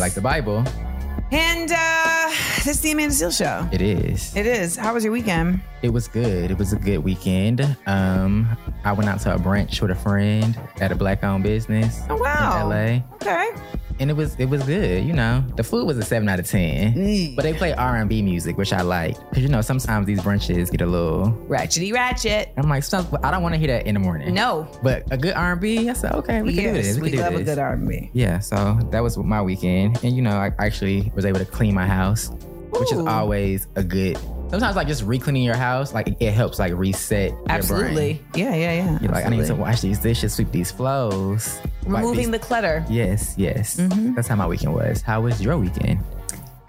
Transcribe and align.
Like 0.00 0.14
the 0.14 0.20
Bible. 0.22 0.64
And 1.30 1.70
uh, 1.70 2.30
this 2.64 2.68
is 2.68 2.80
the 2.80 2.92
Amanda 2.92 3.14
Seales 3.14 3.36
Show. 3.36 3.68
It 3.70 3.82
is. 3.82 4.34
It 4.34 4.46
is. 4.46 4.76
How 4.76 4.94
was 4.94 5.04
your 5.04 5.12
weekend? 5.12 5.60
It 5.82 5.90
was 5.90 6.08
good. 6.08 6.50
It 6.50 6.58
was 6.58 6.72
a 6.72 6.76
good 6.76 6.98
weekend. 6.98 7.76
Um, 7.86 8.48
I 8.84 8.92
went 8.92 9.10
out 9.10 9.20
to 9.20 9.34
a 9.34 9.38
brunch 9.38 9.80
with 9.82 9.90
a 9.90 9.94
friend 9.94 10.58
at 10.80 10.90
a 10.90 10.96
black-owned 10.96 11.42
business 11.44 12.00
Oh, 12.08 12.16
wow. 12.16 12.70
in 12.70 13.02
LA, 13.02 13.04
Okay. 13.16 13.50
And 14.00 14.10
it 14.10 14.14
was 14.16 14.34
it 14.38 14.46
was 14.46 14.62
good. 14.64 15.04
You 15.04 15.12
know, 15.12 15.44
the 15.56 15.62
food 15.62 15.86
was 15.86 15.96
a 15.98 16.02
seven 16.02 16.28
out 16.28 16.40
of 16.40 16.46
ten, 16.48 16.94
Mm. 16.94 17.36
but 17.36 17.42
they 17.42 17.52
play 17.52 17.72
R&B 17.72 18.22
music, 18.22 18.56
which 18.56 18.72
I 18.72 18.80
like 18.82 19.16
because 19.28 19.42
you 19.44 19.48
know 19.48 19.60
sometimes 19.60 20.06
these 20.06 20.20
brunches 20.20 20.70
get 20.70 20.80
a 20.80 20.86
little. 20.86 21.32
Ratchety 21.48 21.92
ratchet. 21.92 22.52
I'm 22.56 22.68
like, 22.68 22.82
"Some- 22.82 23.06
I 23.22 23.30
don't 23.30 23.42
want 23.42 23.54
to 23.54 23.58
hear 23.58 23.68
that 23.68 23.86
in 23.86 23.94
the 23.94 24.00
morning. 24.00 24.34
No. 24.34 24.66
but 24.82 25.04
a 25.10 25.16
good 25.16 25.34
R&B. 25.34 25.88
I 25.88 25.92
said, 25.92 26.12
okay, 26.14 26.42
we 26.42 26.54
can 26.54 26.74
do 26.74 26.82
this. 26.82 26.98
we 26.98 27.10
can 27.10 27.18
do 27.18 27.24
love 27.24 27.34
a 27.34 27.42
good 27.44 27.58
R&B. 27.58 28.10
Yeah, 28.14 28.38
so 28.40 28.78
that 28.90 29.02
was 29.02 29.16
my 29.18 29.42
weekend. 29.42 29.98
And 30.02 30.16
you 30.16 30.22
know, 30.22 30.32
I 30.36 30.50
actually 30.58 31.12
was 31.14 31.24
able 31.26 31.38
to 31.38 31.44
clean 31.44 31.74
my 31.74 31.86
house, 31.86 32.30
which 32.70 32.92
is 32.92 32.98
always 32.98 33.66
a 33.76 33.82
good 33.84 34.18
sometimes 34.50 34.76
like 34.76 34.86
just 34.88 35.02
re-cleaning 35.04 35.42
your 35.42 35.56
house, 35.56 35.92
like 35.94 36.16
it 36.20 36.32
helps 36.32 36.58
like 36.58 36.72
reset 36.74 37.30
your 37.30 37.44
Absolutely. 37.48 38.20
Yeah, 38.34 38.54
yeah, 38.54 38.72
yeah. 38.84 38.98
You're 39.00 39.12
like, 39.12 39.24
I 39.24 39.28
need 39.30 39.46
to 39.46 39.54
wash 39.54 39.80
these 39.80 39.98
dishes, 39.98 40.34
sweep 40.34 40.50
these 40.52 40.70
floors. 40.70 41.58
wipe 41.86 42.02
Removing 42.02 42.30
these- 42.30 42.40
the 42.40 42.46
clutter. 42.46 42.84
Yes, 42.90 43.34
yes. 43.36 43.76
Mhm. 43.76 44.14
That's 44.14 44.28
how 44.28 44.36
my 44.36 44.46
weekend 44.46 44.74
was. 44.74 45.02
How 45.02 45.20
was 45.22 45.40
your 45.40 45.56
weekend? 45.58 46.00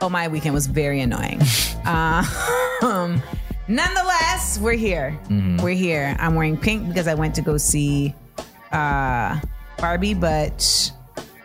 Oh, 0.01 0.09
my 0.09 0.27
weekend 0.27 0.53
was 0.55 0.67
very 0.67 1.01
annoying. 1.01 1.41
uh, 1.85 2.23
um, 2.81 3.21
nonetheless, 3.67 4.57
we're 4.59 4.73
here. 4.73 5.17
Mhm. 5.29 5.61
We're 5.61 5.75
here. 5.75 6.15
I'm 6.19 6.35
wearing 6.35 6.57
pink 6.57 6.87
because 6.87 7.07
I 7.07 7.13
went 7.13 7.35
to 7.35 7.41
go 7.41 7.57
see 7.57 8.13
uh, 8.71 9.39
Barbie, 9.77 10.13
but 10.13 10.91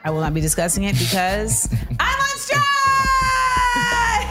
I 0.04 0.10
will 0.10 0.20
not 0.20 0.32
be 0.32 0.40
discussing 0.40 0.84
it 0.84 0.96
because 0.98 1.68
I'm 2.00 2.20
on 2.20 2.38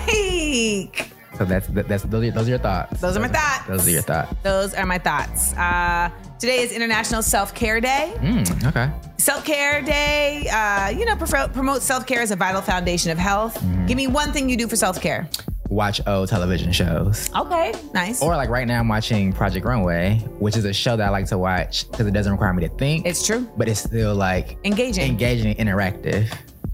strike. 0.07 1.11
So 1.37 1.45
that's 1.45 1.67
that, 1.67 1.87
that's 1.87 2.03
those 2.03 2.27
are, 2.27 2.31
those 2.31 2.47
are 2.47 2.49
your 2.49 2.59
thoughts. 2.59 3.01
Those 3.01 3.17
are 3.17 3.19
my 3.19 3.27
thoughts. 3.27 3.67
Those 3.67 3.87
are 3.87 3.91
your 3.91 4.01
thoughts. 4.01 4.33
Those 4.43 4.73
are 4.73 4.85
my 4.85 4.97
thoughts. 4.97 5.53
Uh, 5.53 6.09
today 6.39 6.59
is 6.61 6.71
International 6.71 7.21
Self 7.21 7.53
Care 7.53 7.81
Day. 7.81 8.13
Mm, 8.17 8.67
okay. 8.67 8.91
Self 9.17 9.43
Care 9.45 9.81
Day, 9.81 10.47
uh, 10.49 10.89
you 10.89 11.05
know, 11.05 11.15
prefer, 11.15 11.47
promote 11.49 11.81
self 11.81 12.05
care 12.07 12.21
as 12.21 12.31
a 12.31 12.35
vital 12.35 12.61
foundation 12.61 13.11
of 13.11 13.17
health. 13.17 13.55
Mm-hmm. 13.59 13.85
Give 13.87 13.97
me 13.97 14.07
one 14.07 14.31
thing 14.31 14.49
you 14.49 14.55
do 14.57 14.67
for 14.67 14.75
self 14.75 15.01
care. 15.01 15.27
Watch 15.69 15.99
old 16.07 16.29
television 16.29 16.71
shows. 16.71 17.29
Okay, 17.35 17.73
nice. 17.93 18.21
Or 18.21 18.35
like 18.37 18.49
right 18.49 18.67
now, 18.67 18.79
I'm 18.79 18.87
watching 18.87 19.33
Project 19.33 19.65
Runway, 19.65 20.19
which 20.39 20.55
is 20.55 20.63
a 20.63 20.71
show 20.73 20.95
that 20.95 21.05
I 21.07 21.09
like 21.09 21.25
to 21.27 21.37
watch 21.39 21.89
because 21.89 22.05
it 22.05 22.11
doesn't 22.11 22.31
require 22.31 22.53
me 22.53 22.67
to 22.67 22.73
think. 22.75 23.05
it's 23.05 23.25
true. 23.25 23.49
but 23.57 23.67
it's 23.67 23.79
still 23.81 24.13
like 24.15 24.57
Engaging. 24.63 25.05
engaging, 25.09 25.55
interactive. 25.55 26.31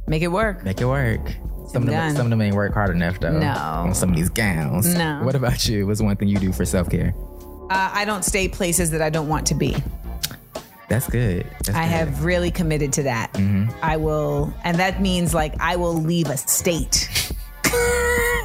Make 0.07 0.21
it 0.23 0.27
work. 0.27 0.63
Make 0.65 0.81
it 0.81 0.85
work. 0.85 1.21
Some 1.71 1.83
of 1.83 1.89
them, 1.89 2.15
some 2.15 2.25
of 2.25 2.29
them 2.29 2.41
ain't 2.41 2.55
work 2.55 2.73
hard 2.73 2.95
enough 2.95 3.19
though. 3.19 3.39
No. 3.39 3.51
On 3.51 3.95
some 3.95 4.09
of 4.09 4.15
these 4.15 4.29
gowns. 4.29 4.93
No. 4.93 5.21
What 5.23 5.35
about 5.35 5.67
you? 5.67 5.87
What's 5.87 6.01
one 6.01 6.15
thing 6.17 6.27
you 6.27 6.37
do 6.37 6.51
for 6.51 6.65
self 6.65 6.89
care? 6.89 7.13
Uh, 7.69 7.89
I 7.93 8.03
don't 8.05 8.25
stay 8.25 8.49
places 8.49 8.91
that 8.91 9.01
I 9.01 9.09
don't 9.09 9.29
want 9.29 9.47
to 9.47 9.55
be. 9.55 9.75
That's 10.89 11.09
good. 11.09 11.45
That's 11.63 11.69
I 11.69 11.83
good. 11.83 11.91
have 11.91 12.25
really 12.25 12.51
committed 12.51 12.91
to 12.93 13.03
that. 13.03 13.31
Mm-hmm. 13.33 13.71
I 13.81 13.95
will, 13.95 14.53
and 14.65 14.77
that 14.77 15.01
means 15.01 15.33
like 15.33 15.55
I 15.61 15.77
will 15.77 15.93
leave 15.93 16.27
a 16.27 16.35
state 16.35 17.09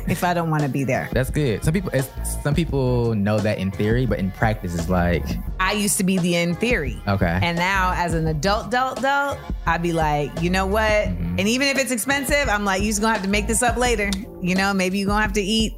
if 0.08 0.24
I 0.24 0.34
don't 0.34 0.50
want 0.50 0.62
to 0.62 0.68
be 0.68 0.84
there. 0.84 1.08
That's 1.12 1.30
good. 1.30 1.64
Some 1.64 1.74
people, 1.74 1.90
it's, 1.92 2.08
some 2.42 2.54
people 2.54 3.14
know 3.14 3.38
that 3.38 3.58
in 3.58 3.70
theory, 3.70 4.06
but 4.06 4.18
in 4.18 4.30
practice, 4.30 4.74
it's 4.74 4.88
like 4.88 5.24
I 5.60 5.72
used 5.72 5.98
to 5.98 6.04
be 6.04 6.18
the 6.18 6.36
in 6.36 6.54
theory. 6.54 7.00
okay. 7.08 7.38
And 7.42 7.56
now, 7.58 7.92
as 7.96 8.14
an 8.14 8.26
adult, 8.26 8.68
adult, 8.68 8.98
adult, 8.98 9.38
I'd 9.66 9.82
be 9.82 9.92
like, 9.92 10.42
you 10.42 10.50
know 10.50 10.66
what? 10.66 10.82
Mm-hmm. 10.90 11.38
And 11.38 11.48
even 11.48 11.68
if 11.68 11.78
it's 11.78 11.90
expensive, 11.90 12.48
I'm 12.48 12.64
like, 12.64 12.82
you're 12.82 12.90
just 12.90 13.00
gonna 13.00 13.14
have 13.14 13.22
to 13.24 13.28
make 13.28 13.46
this 13.46 13.62
up 13.62 13.76
later. 13.76 14.10
You 14.40 14.54
know, 14.54 14.72
maybe 14.72 14.98
you're 14.98 15.08
gonna 15.08 15.22
have 15.22 15.32
to 15.34 15.42
eat, 15.42 15.74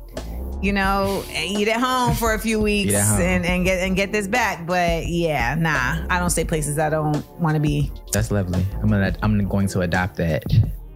you 0.61 0.73
know, 0.73 1.25
eat 1.35 1.69
at 1.69 1.81
home 1.81 2.15
for 2.15 2.35
a 2.35 2.39
few 2.39 2.61
weeks 2.71 2.95
and, 2.95 3.45
and 3.45 3.65
get 3.65 3.81
and 3.81 3.97
get 3.97 4.13
this 4.13 4.27
back. 4.27 4.67
But 4.67 5.07
yeah, 5.07 5.55
nah, 5.55 6.07
I 6.11 6.19
don't 6.19 6.31
stay 6.31 6.45
places 6.45 6.79
I 6.79 6.91
don't 6.91 7.25
want 7.41 7.55
to 7.55 7.61
be. 7.61 7.91
That's 8.13 8.31
lovely. 8.31 8.65
I'm 8.83 8.89
gonna, 8.89 9.15
I'm 9.23 9.47
going 9.49 9.69
to 9.69 9.81
adopt 9.81 10.17
that. 10.17 10.45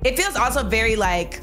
It 0.05 0.17
feels 0.17 0.35
also 0.35 0.65
very 0.65 0.97
like, 0.97 1.41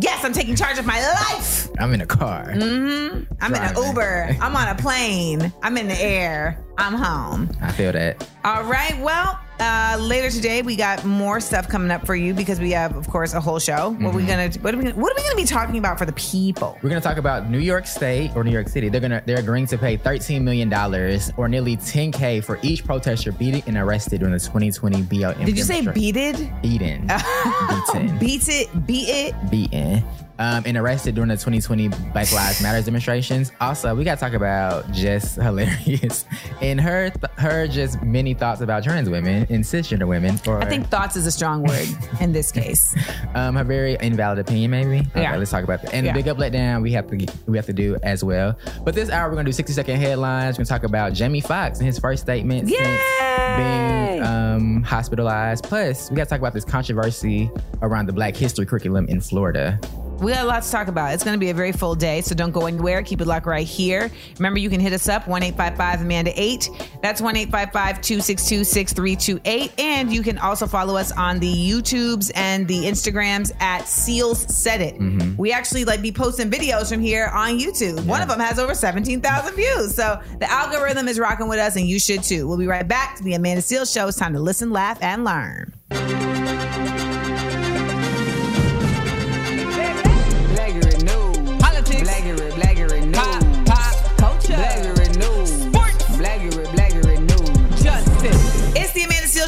yes, 0.00 0.24
I'm 0.24 0.32
taking 0.32 0.56
charge 0.56 0.78
of 0.78 0.86
my 0.86 1.00
life. 1.00 1.68
I'm 1.78 1.92
in 1.94 2.00
a 2.00 2.06
car. 2.06 2.46
Mm-hmm. 2.46 3.24
I'm 3.40 3.54
in 3.54 3.62
an 3.62 3.76
Uber. 3.76 4.36
I'm 4.40 4.56
on 4.56 4.68
a 4.68 4.74
plane. 4.74 5.52
I'm 5.62 5.76
in 5.76 5.88
the 5.88 6.00
air. 6.00 6.62
I'm 6.76 6.94
home. 6.94 7.50
I 7.60 7.72
feel 7.72 7.92
that. 7.92 8.28
All 8.44 8.64
right. 8.64 8.98
Well, 9.00 9.38
uh, 9.60 9.96
later 10.00 10.30
today 10.30 10.62
we 10.62 10.76
got 10.76 11.04
more 11.04 11.40
stuff 11.40 11.68
coming 11.68 11.90
up 11.90 12.06
for 12.06 12.14
you 12.14 12.34
because 12.34 12.60
we 12.60 12.70
have, 12.72 12.96
of 12.96 13.08
course, 13.08 13.34
a 13.34 13.40
whole 13.40 13.58
show. 13.58 13.90
What 13.90 14.14
are 14.14 14.16
we 14.16 14.24
gonna? 14.24 14.50
What 14.60 14.74
are 14.74 14.78
we? 14.78 14.84
Gonna, 14.84 14.96
what 14.96 15.12
are 15.12 15.16
we 15.16 15.22
gonna 15.22 15.36
be 15.36 15.44
talking 15.44 15.78
about 15.78 15.98
for 15.98 16.06
the 16.06 16.12
people? 16.12 16.78
We're 16.82 16.88
gonna 16.88 17.00
talk 17.00 17.16
about 17.16 17.50
New 17.50 17.58
York 17.58 17.86
State 17.86 18.32
or 18.34 18.44
New 18.44 18.52
York 18.52 18.68
City. 18.68 18.88
They're 18.88 19.00
gonna 19.00 19.22
they're 19.26 19.38
agreeing 19.38 19.66
to 19.66 19.78
pay 19.78 19.96
13 19.96 20.44
million 20.44 20.68
dollars 20.68 21.32
or 21.36 21.48
nearly 21.48 21.76
10k 21.76 22.44
for 22.44 22.58
each 22.62 22.84
protester 22.84 23.32
beaten 23.32 23.62
and 23.66 23.76
arrested 23.76 24.20
during 24.20 24.34
the 24.34 24.40
2020 24.40 25.02
BLM. 25.02 25.44
Did 25.44 25.56
you 25.56 25.64
say 25.64 25.86
beated? 25.86 26.36
beaten? 26.62 27.06
beaten. 27.92 28.18
Beat 28.18 28.48
it. 28.48 28.86
Beat 28.86 29.08
it. 29.08 29.50
beaten 29.50 30.04
um, 30.38 30.62
and 30.66 30.76
arrested 30.76 31.14
during 31.14 31.28
the 31.28 31.34
2020 31.36 31.88
Black 31.88 32.30
Lives 32.32 32.62
Matters 32.62 32.84
demonstrations. 32.84 33.52
Also, 33.60 33.94
we 33.94 34.04
got 34.04 34.14
to 34.16 34.20
talk 34.20 34.32
about 34.34 34.90
just 34.92 35.36
Hilarious 35.40 36.24
and 36.62 36.80
her 36.80 37.10
th- 37.10 37.32
her 37.38 37.66
just 37.66 38.02
many 38.02 38.34
thoughts 38.34 38.60
about 38.60 38.84
trans 38.84 39.08
women 39.10 39.46
and 39.50 39.64
cisgender 39.64 40.06
women. 40.06 40.38
Or 40.46 40.60
I 40.62 40.66
think 40.66 40.88
thoughts 40.88 41.16
is 41.16 41.26
a 41.26 41.30
strong 41.30 41.62
word 41.62 41.88
in 42.20 42.32
this 42.32 42.52
case. 42.52 42.94
um, 43.34 43.56
her 43.56 43.64
very 43.64 43.96
invalid 44.00 44.38
opinion, 44.38 44.70
maybe. 44.70 45.00
Okay, 45.10 45.22
Yeah. 45.22 45.36
let's 45.36 45.50
talk 45.50 45.64
about 45.64 45.82
that. 45.82 45.94
And 45.94 46.06
Yeah. 46.06 46.12
the 46.12 46.18
big 46.18 46.28
up, 46.28 46.38
let 46.38 46.52
down, 46.52 46.82
we 46.82 46.92
have 46.92 47.06
to 47.08 47.26
we 47.46 47.56
have 47.56 47.66
to 47.66 47.72
do 47.72 47.96
as 48.02 48.22
well. 48.24 48.56
But 48.84 48.94
this 48.94 49.10
hour, 49.10 49.28
we're 49.28 49.36
gonna 49.36 49.46
do 49.46 49.52
60 49.52 49.72
second 49.72 49.96
headlines. 50.00 50.56
We're 50.56 50.64
gonna 50.64 50.78
talk 50.80 50.84
about 50.84 51.12
Jamie 51.12 51.40
Foxx 51.40 51.78
and 51.78 51.86
his 51.86 51.98
first 51.98 52.22
statement 52.22 52.68
Yay! 52.68 52.76
since 52.76 53.00
being 53.56 54.22
um, 54.22 54.82
hospitalized. 54.82 55.64
Plus, 55.64 56.10
we 56.10 56.16
got 56.16 56.24
to 56.24 56.30
talk 56.30 56.38
about 56.38 56.52
this 56.54 56.64
controversy 56.64 57.50
around 57.82 58.06
the 58.06 58.12
Black 58.12 58.36
History 58.36 58.66
curriculum 58.66 59.06
in 59.08 59.20
Florida. 59.20 59.78
We 60.20 60.32
got 60.32 60.44
a 60.44 60.46
lot 60.46 60.62
to 60.62 60.70
talk 60.70 60.88
about. 60.88 61.14
It's 61.14 61.22
going 61.22 61.36
to 61.36 61.40
be 61.40 61.50
a 61.50 61.54
very 61.54 61.72
full 61.72 61.94
day, 61.94 62.20
so 62.22 62.34
don't 62.34 62.50
go 62.50 62.66
anywhere. 62.66 63.02
Keep 63.02 63.20
it 63.20 63.26
locked 63.26 63.46
right 63.46 63.66
here. 63.66 64.10
Remember, 64.36 64.58
you 64.58 64.68
can 64.68 64.80
hit 64.80 64.92
us 64.92 65.08
up 65.08 65.28
one 65.28 65.42
eight 65.42 65.56
five 65.56 65.76
five 65.76 66.00
Amanda 66.00 66.32
eight. 66.34 66.68
That's 67.02 67.20
one 67.20 67.36
eight 67.36 67.50
five 67.50 67.72
five 67.72 68.00
two 68.00 68.20
six 68.20 68.48
two 68.48 68.64
six 68.64 68.92
three 68.92 69.14
two 69.14 69.40
eight. 69.44 69.72
And 69.78 70.12
you 70.12 70.22
can 70.22 70.38
also 70.38 70.66
follow 70.66 70.96
us 70.96 71.12
on 71.12 71.38
the 71.38 71.52
YouTubes 71.52 72.32
and 72.34 72.66
the 72.66 72.84
Instagrams 72.84 73.52
at 73.60 73.86
Seals 73.86 74.40
Said 74.54 74.80
It. 74.80 74.98
Mm-hmm. 74.98 75.36
We 75.36 75.52
actually 75.52 75.84
like 75.84 76.02
be 76.02 76.12
posting 76.12 76.50
videos 76.50 76.88
from 76.92 77.00
here 77.00 77.30
on 77.32 77.58
YouTube. 77.58 78.04
One 78.04 78.20
of 78.20 78.28
them 78.28 78.40
has 78.40 78.58
over 78.58 78.74
seventeen 78.74 79.20
thousand 79.20 79.54
views, 79.54 79.94
so 79.94 80.20
the 80.40 80.50
algorithm 80.50 81.06
is 81.06 81.18
rocking 81.18 81.48
with 81.48 81.58
us, 81.58 81.76
and 81.76 81.86
you 81.86 82.00
should 82.00 82.22
too. 82.22 82.48
We'll 82.48 82.58
be 82.58 82.66
right 82.66 82.86
back 82.86 83.16
to 83.18 83.22
the 83.22 83.34
Amanda 83.34 83.62
Seales 83.62 83.92
Show. 83.92 84.08
It's 84.08 84.18
time 84.18 84.32
to 84.32 84.40
listen, 84.40 84.70
laugh, 84.70 84.98
and 85.00 85.24
learn. 85.24 85.72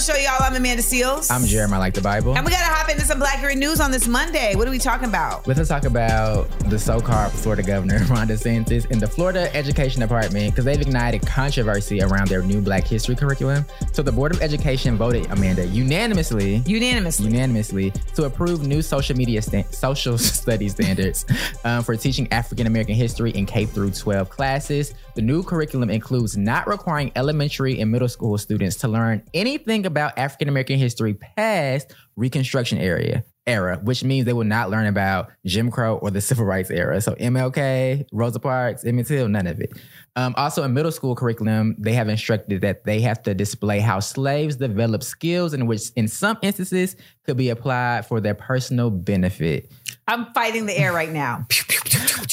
Show, 0.01 0.17
y'all. 0.17 0.37
I'm 0.41 0.55
Amanda 0.57 0.83
Seales. 0.83 1.31
I'm 1.31 1.45
Jeremiah 1.45 1.79
like 1.79 1.93
the 1.93 2.01
Bible. 2.01 2.35
And 2.35 2.45
we 2.47 2.51
gotta 2.51 2.65
hop 2.65 2.89
into 2.89 3.03
some 3.03 3.19
Black 3.19 3.43
Girl 3.43 3.55
News 3.55 3.81
on 3.81 3.91
this 3.91 4.09
Monday. 4.09 4.55
What 4.55 4.67
are 4.67 4.71
we 4.71 4.79
talking 4.79 5.09
about? 5.09 5.47
Let's 5.47 5.69
talk 5.69 5.85
about 5.85 6.49
the 6.71 6.79
so-called 6.79 7.33
Florida 7.33 7.63
governor, 7.63 7.99
Ron 8.09 8.27
DeSantis, 8.29 8.91
and 8.91 8.99
the 8.99 9.07
Florida 9.07 9.55
Education 9.55 10.01
Department 10.01 10.53
because 10.53 10.65
they've 10.65 10.81
ignited 10.81 11.27
controversy 11.27 12.01
around 12.01 12.29
their 12.29 12.43
new 12.43 12.63
Black 12.63 12.87
History 12.87 13.15
curriculum. 13.15 13.67
So 13.93 14.03
the 14.03 14.11
Board 14.11 14.35
of 14.35 14.41
Education 14.41 14.97
voted, 14.97 15.31
Amanda, 15.31 15.67
unanimously, 15.67 16.63
Unanimously. 16.67 17.27
unanimously, 17.27 17.91
to 18.15 18.25
approve 18.25 18.67
new 18.67 18.81
social 18.81 19.15
media 19.17 19.43
sta- 19.43 19.65
social 19.71 20.17
studies 20.19 20.73
standards 20.73 21.27
um, 21.65 21.83
for 21.85 21.95
teaching 21.95 22.27
African 22.33 22.67
American 22.67 22.95
history 22.95 23.33
in 23.33 23.45
K 23.45 23.67
through 23.67 23.91
12 23.91 24.31
classes. 24.31 24.95
The 25.15 25.23
new 25.23 25.43
curriculum 25.43 25.91
includes 25.91 26.39
not 26.39 26.67
requiring 26.67 27.13
elementary 27.17 27.81
and 27.81 27.91
middle 27.91 28.09
school 28.09 28.39
students 28.39 28.77
to 28.77 28.89
learn 28.89 29.23
anything 29.35 29.85
about 29.91 30.19
African 30.19 30.49
American 30.49 30.79
history 30.79 31.15
past 31.15 31.95
Reconstruction 32.17 32.79
area 32.79 33.25
era, 33.47 33.81
which 33.83 34.05
means 34.05 34.27
they 34.27 34.33
will 34.33 34.45
not 34.45 34.71
learn 34.71 34.87
about 34.87 35.31
Jim 35.45 35.71
Crow 35.71 35.97
or 35.97 36.11
the 36.11 36.21
Civil 36.21 36.45
Rights 36.45 36.71
era. 36.71 37.01
So 37.01 37.15
MLK, 37.15 38.07
Rosa 38.13 38.39
Parks, 38.39 38.85
Emmett 38.85 39.07
Till, 39.07 39.29
none 39.29 39.47
of 39.47 39.61
it. 39.61 39.73
Um, 40.17 40.35
also, 40.37 40.63
in 40.63 40.75
middle 40.75 40.93
school 40.93 41.15
curriculum, 41.15 41.75
they 41.79 41.93
have 41.93 42.09
instructed 42.09 42.61
that 42.63 42.85
they 42.85 43.01
have 43.01 43.23
to 43.25 43.35
display 43.35 43.81
how 43.81 44.01
slaves 44.01 44.57
develop 44.57 45.03
skills 45.03 45.55
in 45.55 45.67
which, 45.67 45.91
in 45.97 46.09
some 46.09 46.39
instances, 46.43 46.97
could 47.25 47.37
be 47.37 47.51
applied 47.51 48.07
for 48.07 48.21
their 48.21 48.35
personal 48.35 48.91
benefit. 48.91 49.71
I'm 50.09 50.33
fighting 50.33 50.67
the 50.67 50.77
air 50.77 50.93
right 50.93 51.11
now. 51.11 51.47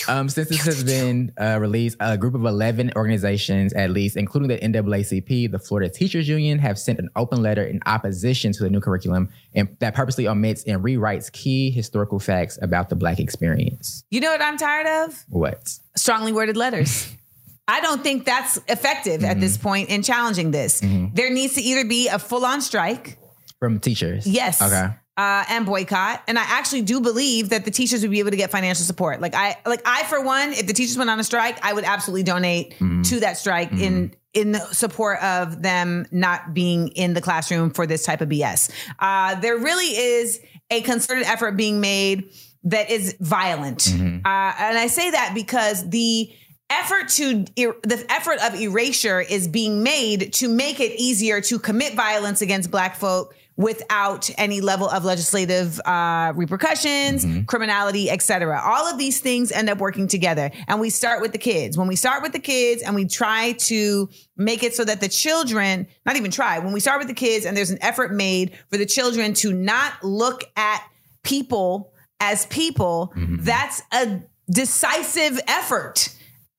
Um, 0.07 0.29
since 0.29 0.47
this 0.47 0.65
has 0.65 0.83
been 0.83 1.33
uh, 1.39 1.57
released, 1.59 1.97
a 1.99 2.17
group 2.17 2.33
of 2.33 2.45
11 2.45 2.93
organizations, 2.95 3.73
at 3.73 3.89
least, 3.91 4.15
including 4.15 4.47
the 4.47 4.57
NAACP, 4.57 5.51
the 5.51 5.59
Florida 5.59 5.89
Teachers 5.89 6.29
Union, 6.29 6.59
have 6.59 6.79
sent 6.79 6.99
an 6.99 7.09
open 7.15 7.41
letter 7.41 7.63
in 7.63 7.81
opposition 7.85 8.53
to 8.53 8.63
the 8.63 8.69
new 8.69 8.79
curriculum 8.79 9.29
and 9.53 9.75
that 9.79 9.95
purposely 9.95 10.27
omits 10.27 10.63
and 10.63 10.81
rewrites 10.83 11.31
key 11.31 11.71
historical 11.71 12.19
facts 12.19 12.57
about 12.61 12.89
the 12.89 12.95
Black 12.95 13.19
experience. 13.19 14.05
You 14.09 14.21
know 14.21 14.31
what 14.31 14.41
I'm 14.41 14.57
tired 14.57 14.87
of? 15.05 15.25
What? 15.29 15.77
Strongly 15.95 16.31
worded 16.31 16.55
letters. 16.55 17.13
I 17.67 17.81
don't 17.81 18.01
think 18.01 18.23
that's 18.23 18.57
effective 18.69 19.25
at 19.25 19.41
this 19.41 19.57
point 19.57 19.89
in 19.89 20.01
challenging 20.01 20.51
this. 20.51 20.79
There 20.79 21.29
needs 21.29 21.55
to 21.55 21.61
either 21.61 21.83
be 21.83 22.07
a 22.07 22.17
full 22.17 22.45
on 22.45 22.61
strike. 22.61 23.17
From 23.59 23.79
teachers? 23.79 24.27
Yes. 24.27 24.61
Okay. 24.61 24.93
Uh, 25.17 25.43
and 25.49 25.65
boycott. 25.65 26.21
And 26.27 26.37
I 26.37 26.43
actually 26.43 26.83
do 26.83 27.01
believe 27.01 27.49
that 27.49 27.65
the 27.65 27.71
teachers 27.71 28.03
would 28.03 28.11
be 28.11 28.19
able 28.19 28.29
to 28.29 28.37
get 28.37 28.51
financial 28.51 28.85
support. 28.85 29.19
Like 29.19 29.33
I, 29.33 29.55
like 29.65 29.81
I, 29.83 30.03
for 30.03 30.21
one, 30.21 30.51
if 30.53 30.67
the 30.67 30.73
teachers 30.73 30.95
went 30.95 31.09
on 31.09 31.19
a 31.19 31.23
strike, 31.23 31.57
I 31.65 31.73
would 31.73 31.85
absolutely 31.85 32.21
donate 32.21 32.75
to 32.77 33.19
that 33.21 33.37
strike 33.37 33.71
in 33.71 34.13
in 34.33 34.53
support 34.71 35.17
of 35.23 35.63
them 35.63 36.05
not 36.11 36.53
being 36.53 36.89
in 36.89 37.15
the 37.15 37.21
classroom 37.21 37.71
for 37.71 37.87
this 37.87 38.03
type 38.05 38.21
of 38.21 38.29
BS. 38.29 38.69
Uh, 38.99 39.33
there 39.39 39.57
really 39.57 39.87
is 39.87 40.39
a 40.69 40.81
concerted 40.81 41.25
effort 41.25 41.53
being 41.53 41.79
made 41.81 42.29
that 42.65 42.91
is 42.91 43.15
violent, 43.19 43.87
uh, 43.87 44.53
and 44.59 44.77
I 44.77 44.85
say 44.87 45.09
that 45.09 45.31
because 45.33 45.89
the 45.89 46.31
effort 46.69 47.09
to 47.09 47.45
er- 47.59 47.77
the 47.81 48.05
effort 48.09 48.37
of 48.43 48.53
erasure 48.59 49.21
is 49.21 49.47
being 49.47 49.81
made 49.81 50.33
to 50.33 50.47
make 50.47 50.79
it 50.79 50.91
easier 50.99 51.41
to 51.41 51.57
commit 51.57 51.95
violence 51.95 52.43
against 52.43 52.69
black 52.69 52.95
folk 52.97 53.33
without 53.57 54.29
any 54.37 54.61
level 54.61 54.87
of 54.87 55.03
legislative 55.03 55.79
uh, 55.81 56.31
repercussions, 56.35 57.25
criminality, 57.47 58.09
etc. 58.09 58.61
All 58.63 58.85
of 58.85 58.97
these 58.97 59.19
things 59.19 59.51
end 59.51 59.69
up 59.69 59.79
working 59.79 60.07
together, 60.07 60.51
and 60.67 60.79
we 60.79 60.89
start 60.89 61.21
with 61.21 61.31
the 61.31 61.39
kids. 61.39 61.77
When 61.77 61.87
we 61.87 61.95
start 61.95 62.21
with 62.23 62.31
the 62.31 62.39
kids, 62.39 62.83
and 62.83 62.95
we 62.95 63.05
try 63.05 63.53
to 63.53 64.09
make 64.37 64.63
it 64.63 64.75
so 64.75 64.85
that 64.85 65.01
the 65.01 65.09
children, 65.09 65.87
not 66.05 66.15
even 66.15 66.31
try, 66.31 66.59
when 66.59 66.71
we 66.71 66.79
start 66.79 66.99
with 66.99 67.07
the 67.07 67.15
kids, 67.15 67.45
and 67.45 67.57
there's 67.57 67.71
an 67.71 67.79
effort 67.81 68.13
made 68.13 68.53
for 68.69 68.77
the 68.77 68.85
children 68.85 69.33
to 69.33 69.51
not 69.51 70.03
look 70.03 70.43
at 70.55 70.83
people 71.23 71.91
as 72.19 72.45
people, 72.47 73.11
that's 73.15 73.81
a 73.91 74.21
decisive 74.49 75.39
effort 75.47 76.09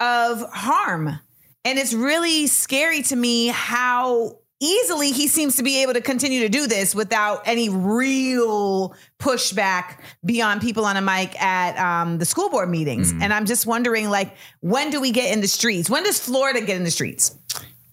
of 0.00 0.42
harm. 0.52 1.18
And 1.64 1.78
it's 1.78 1.94
really 1.94 2.46
scary 2.46 3.02
to 3.04 3.16
me 3.16 3.48
how 3.48 4.38
easily 4.60 5.12
he 5.12 5.28
seems 5.28 5.56
to 5.56 5.62
be 5.62 5.82
able 5.82 5.94
to 5.94 6.00
continue 6.00 6.40
to 6.40 6.48
do 6.48 6.66
this 6.66 6.94
without 6.94 7.46
any 7.46 7.68
real 7.68 8.94
pushback 9.18 10.00
beyond 10.24 10.60
people 10.60 10.84
on 10.84 10.96
a 10.96 11.00
mic 11.00 11.40
at 11.40 11.78
um, 11.78 12.18
the 12.18 12.24
school 12.24 12.50
board 12.50 12.68
meetings. 12.68 13.12
And 13.12 13.32
I'm 13.32 13.46
just 13.46 13.66
wondering, 13.66 14.10
like, 14.10 14.36
when 14.60 14.90
do 14.90 15.00
we 15.00 15.10
get 15.10 15.32
in 15.32 15.40
the 15.40 15.48
streets? 15.48 15.88
When 15.88 16.02
does 16.02 16.18
Florida 16.18 16.60
get 16.60 16.76
in 16.76 16.84
the 16.84 16.90
streets? 16.90 17.36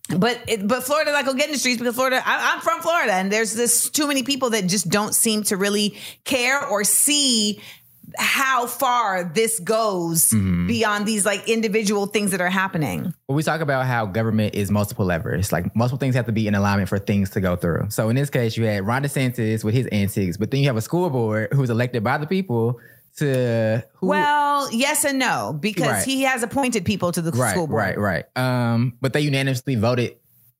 But 0.09 0.39
it, 0.47 0.67
but 0.67 0.83
Florida 0.83 1.11
like 1.11 1.25
will 1.25 1.33
get 1.33 1.47
in 1.47 1.51
the 1.51 1.57
streets 1.57 1.79
because 1.79 1.95
Florida 1.95 2.21
I, 2.23 2.53
I'm 2.53 2.61
from 2.61 2.79
Florida 2.81 3.13
and 3.13 3.31
there's 3.31 3.55
this 3.55 3.89
too 3.89 4.07
many 4.07 4.21
people 4.21 4.51
that 4.51 4.67
just 4.67 4.87
don't 4.87 5.15
seem 5.15 5.41
to 5.45 5.57
really 5.57 5.97
care 6.25 6.63
or 6.63 6.83
see 6.83 7.59
how 8.17 8.67
far 8.67 9.23
this 9.23 9.59
goes 9.59 10.31
beyond 10.31 11.05
these 11.05 11.25
like 11.25 11.47
individual 11.49 12.05
things 12.05 12.31
that 12.31 12.41
are 12.41 12.49
happening. 12.49 13.13
Well, 13.27 13.35
we 13.35 13.43
talk 13.43 13.61
about 13.61 13.85
how 13.85 14.05
government 14.05 14.55
is 14.55 14.69
multiple 14.71 15.05
levers. 15.05 15.51
Like 15.51 15.75
multiple 15.75 15.97
things 15.99 16.15
have 16.15 16.25
to 16.27 16.31
be 16.31 16.47
in 16.47 16.55
alignment 16.55 16.89
for 16.89 16.99
things 16.99 17.31
to 17.31 17.41
go 17.41 17.55
through. 17.55 17.87
So 17.89 18.09
in 18.09 18.15
this 18.15 18.29
case, 18.29 18.55
you 18.57 18.65
had 18.65 18.85
Ron 18.85 19.03
DeSantis 19.03 19.63
with 19.63 19.73
his 19.73 19.87
antics, 19.87 20.37
but 20.37 20.51
then 20.51 20.61
you 20.61 20.67
have 20.67 20.77
a 20.77 20.81
school 20.81 21.09
board 21.09 21.49
who's 21.53 21.69
elected 21.69 22.03
by 22.03 22.17
the 22.17 22.27
people 22.27 22.79
to 23.17 23.83
who, 23.95 24.07
Well, 24.07 24.69
yes 24.73 25.05
and 25.05 25.17
no 25.19 25.57
because 25.59 25.87
Right. 25.87 26.05
he 26.05 26.23
has 26.23 26.43
appointed 26.43 26.83
people 26.85 27.11
to 27.13 27.21
the 27.21 27.31
right, 27.31 27.51
school 27.51 27.67
board. 27.67 27.95
right, 27.97 27.97
right. 27.97 28.25
Um, 28.37 28.93
but 29.01 29.13
they 29.13 29.21
unanimously 29.21 29.75
voted 29.75 30.15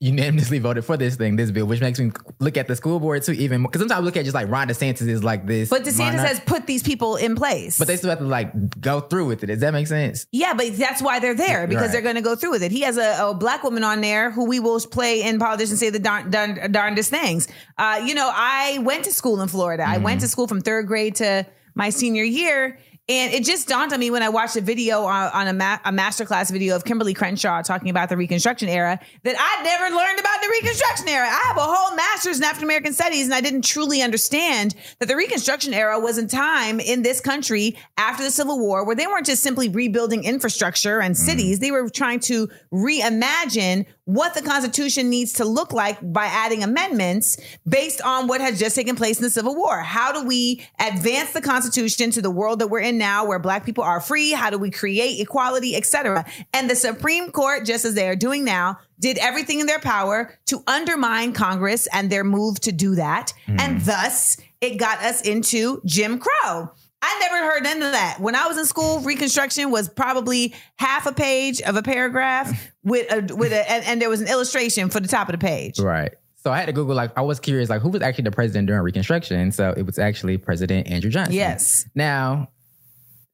unanimously 0.05 0.59
voted 0.59 0.85
for 0.85 0.97
this 0.97 1.15
thing, 1.15 1.35
this 1.35 1.51
bill, 1.51 1.65
which 1.65 1.81
makes 1.81 1.99
me 1.99 2.11
look 2.39 2.57
at 2.57 2.67
the 2.67 2.75
school 2.75 2.99
board 2.99 3.23
too 3.23 3.31
even 3.33 3.61
more. 3.61 3.69
Because 3.71 3.81
sometimes 3.81 3.99
I 4.01 4.03
look 4.03 4.15
at 4.17 4.23
just 4.23 4.35
like 4.35 4.49
Ron 4.49 4.67
DeSantis 4.67 5.07
is 5.07 5.23
like 5.23 5.45
this, 5.47 5.69
But 5.69 5.83
DeSantis 5.83 5.97
monarch, 6.13 6.27
has 6.27 6.39
put 6.41 6.67
these 6.67 6.83
people 6.83 7.15
in 7.15 7.35
place. 7.35 7.77
but 7.77 7.87
they 7.87 7.95
still 7.97 8.09
have 8.11 8.19
to 8.19 8.25
like 8.25 8.79
go 8.79 8.99
through 8.99 9.25
with 9.27 9.43
it. 9.43 9.47
Does 9.47 9.59
that 9.61 9.73
make 9.73 9.87
sense? 9.87 10.27
Yeah, 10.31 10.53
but 10.53 10.75
that's 10.77 11.01
why 11.01 11.19
they're 11.19 11.33
there 11.35 11.67
because 11.67 11.83
Right. 11.85 11.91
they're 11.91 12.01
going 12.01 12.15
to 12.15 12.21
go 12.21 12.35
through 12.35 12.51
with 12.51 12.63
it. 12.63 12.71
He 12.71 12.81
has 12.81 12.97
a, 12.97 13.17
a 13.29 13.33
black 13.33 13.63
woman 13.63 13.83
on 13.83 14.01
there 14.01 14.31
who 14.31 14.45
we 14.45 14.59
will 14.59 14.79
play 14.79 15.23
in 15.23 15.39
politicians 15.39 15.79
say 15.79 15.89
the 15.89 15.99
darn, 15.99 16.29
darn, 16.29 16.71
darndest 16.71 17.09
things. 17.09 17.47
Uh, 17.77 18.01
you 18.05 18.13
know, 18.15 18.29
I 18.33 18.79
went 18.83 19.05
to 19.05 19.11
school 19.11 19.41
in 19.41 19.47
Florida. 19.47 19.83
I 19.87 19.97
went 19.97 20.21
to 20.21 20.27
school 20.27 20.47
from 20.47 20.61
third 20.61 20.87
grade 20.87 21.15
to 21.15 21.45
my 21.73 21.89
senior 21.89 22.23
year. 22.23 22.77
And 23.07 23.31
it 23.33 23.43
just 23.43 23.67
dawned 23.67 23.93
on 23.93 23.99
me 23.99 24.09
when 24.09 24.23
I 24.23 24.29
watched 24.29 24.55
a 24.55 24.61
video 24.61 25.03
on, 25.03 25.29
on 25.31 25.47
a, 25.47 25.53
ma- 25.53 25.77
a 25.85 25.91
masterclass 25.91 26.51
video 26.51 26.75
of 26.75 26.85
Kimberlé 26.85 27.15
Crenshaw 27.15 27.61
talking 27.61 27.91
about 27.91 28.09
the 28.09 28.17
Reconstruction 28.17 28.67
era 28.67 28.99
that 29.21 29.35
I'd 29.37 29.63
never 29.63 29.95
learned 29.95 30.19
about 30.19 30.41
the 30.41 30.47
Reconstruction 30.49 31.07
era. 31.07 31.27
I 31.27 31.43
have 31.47 31.57
a 31.57 31.61
whole 31.61 31.95
master's 31.95 32.39
in 32.39 32.43
African 32.43 32.63
American 32.63 32.93
studies, 32.93 33.25
and 33.25 33.35
I 33.35 33.41
didn't 33.41 33.63
truly 33.63 34.01
understand 34.01 34.73
that 34.99 35.07
the 35.07 35.15
Reconstruction 35.15 35.71
era 35.71 35.99
was 35.99 36.17
a 36.17 36.25
time 36.27 36.79
in 36.79 37.03
this 37.03 37.21
country 37.21 37.77
after 37.95 38.23
the 38.23 38.31
Civil 38.31 38.57
War 38.57 38.83
where 38.83 38.95
they 38.95 39.05
weren't 39.05 39.27
just 39.27 39.43
simply 39.43 39.69
rebuilding 39.69 40.23
infrastructure 40.23 40.99
and 40.99 41.15
cities, 41.15 41.57
mm-hmm. 41.57 41.61
they 41.63 41.71
were 41.71 41.87
trying 41.89 42.21
to 42.21 42.49
reimagine 42.73 43.85
what 44.05 44.35
the 44.35 44.41
Constitution 44.41 45.09
needs 45.09 45.33
to 45.33 45.45
look 45.45 45.73
like 45.73 45.97
by 46.01 46.25
adding 46.25 46.63
amendments 46.63 47.37
based 47.67 48.01
on 48.01 48.27
what 48.27 48.39
has 48.39 48.59
just 48.59 48.75
taken 48.75 48.95
place 48.95 49.17
in 49.17 49.23
the 49.23 49.31
Civil 49.31 49.55
War. 49.55 49.81
How 49.81 50.11
do 50.11 50.23
we 50.23 50.63
advance 50.79 51.33
the 51.33 51.41
Constitution 51.41 52.11
to 52.11 52.21
the 52.21 52.29
world 52.29 52.59
that 52.59 52.67
we're 52.67 52.81
in 52.81 52.99
now 52.99 53.25
where 53.25 53.39
black 53.39 53.65
people 53.65 53.83
are 53.83 53.99
free? 53.99 54.31
How 54.31 54.51
do 54.51 54.59
we 54.59 54.69
create 54.69 55.19
equality, 55.19 55.75
etc.? 55.75 56.23
And 56.53 56.69
the 56.69 56.75
Supreme 56.75 57.31
Court, 57.31 57.65
just 57.65 57.83
as 57.83 57.95
they 57.95 58.07
are 58.07 58.15
doing 58.15 58.45
now, 58.45 58.77
did 58.99 59.17
everything 59.17 59.59
in 59.59 59.65
their 59.65 59.79
power 59.79 60.37
to 60.45 60.63
undermine 60.67 61.33
Congress 61.33 61.87
and 61.91 62.11
their 62.11 62.23
move 62.23 62.59
to 62.61 62.71
do 62.71 62.95
that. 62.95 63.33
And 63.47 63.79
hmm. 63.79 63.85
thus 63.85 64.37
it 64.61 64.77
got 64.77 65.01
us 65.01 65.21
into 65.21 65.81
Jim 65.85 66.19
Crow. 66.19 66.71
I 67.05 67.19
never 67.19 67.51
heard 67.51 67.63
none 67.63 67.83
of 67.83 67.91
that. 67.91 68.19
When 68.19 68.35
I 68.35 68.47
was 68.47 68.57
in 68.57 68.65
school, 68.65 68.99
Reconstruction 69.01 69.69
was 69.69 69.87
probably 69.87 70.55
half 70.77 71.05
a 71.05 71.11
page 71.11 71.61
of 71.61 71.75
a 71.75 71.83
paragraph 71.83 72.71
with 72.83 73.11
a 73.11 73.35
with 73.35 73.51
a 73.51 73.71
and, 73.71 73.85
and 73.85 74.01
there 74.01 74.09
was 74.09 74.21
an 74.21 74.27
illustration 74.27 74.89
for 74.89 74.99
the 74.99 75.07
top 75.07 75.29
of 75.29 75.33
the 75.33 75.37
page. 75.37 75.79
Right. 75.79 76.13
So 76.37 76.51
I 76.51 76.57
had 76.57 76.65
to 76.65 76.73
Google 76.73 76.95
like 76.95 77.11
I 77.15 77.21
was 77.21 77.39
curious 77.39 77.69
like 77.69 77.81
who 77.81 77.89
was 77.89 78.01
actually 78.01 78.23
the 78.23 78.31
president 78.31 78.67
during 78.67 78.81
Reconstruction. 78.81 79.51
So 79.51 79.73
it 79.77 79.85
was 79.85 79.99
actually 79.99 80.37
President 80.37 80.87
Andrew 80.87 81.11
Johnson. 81.11 81.35
Yes. 81.35 81.85
Now, 81.93 82.49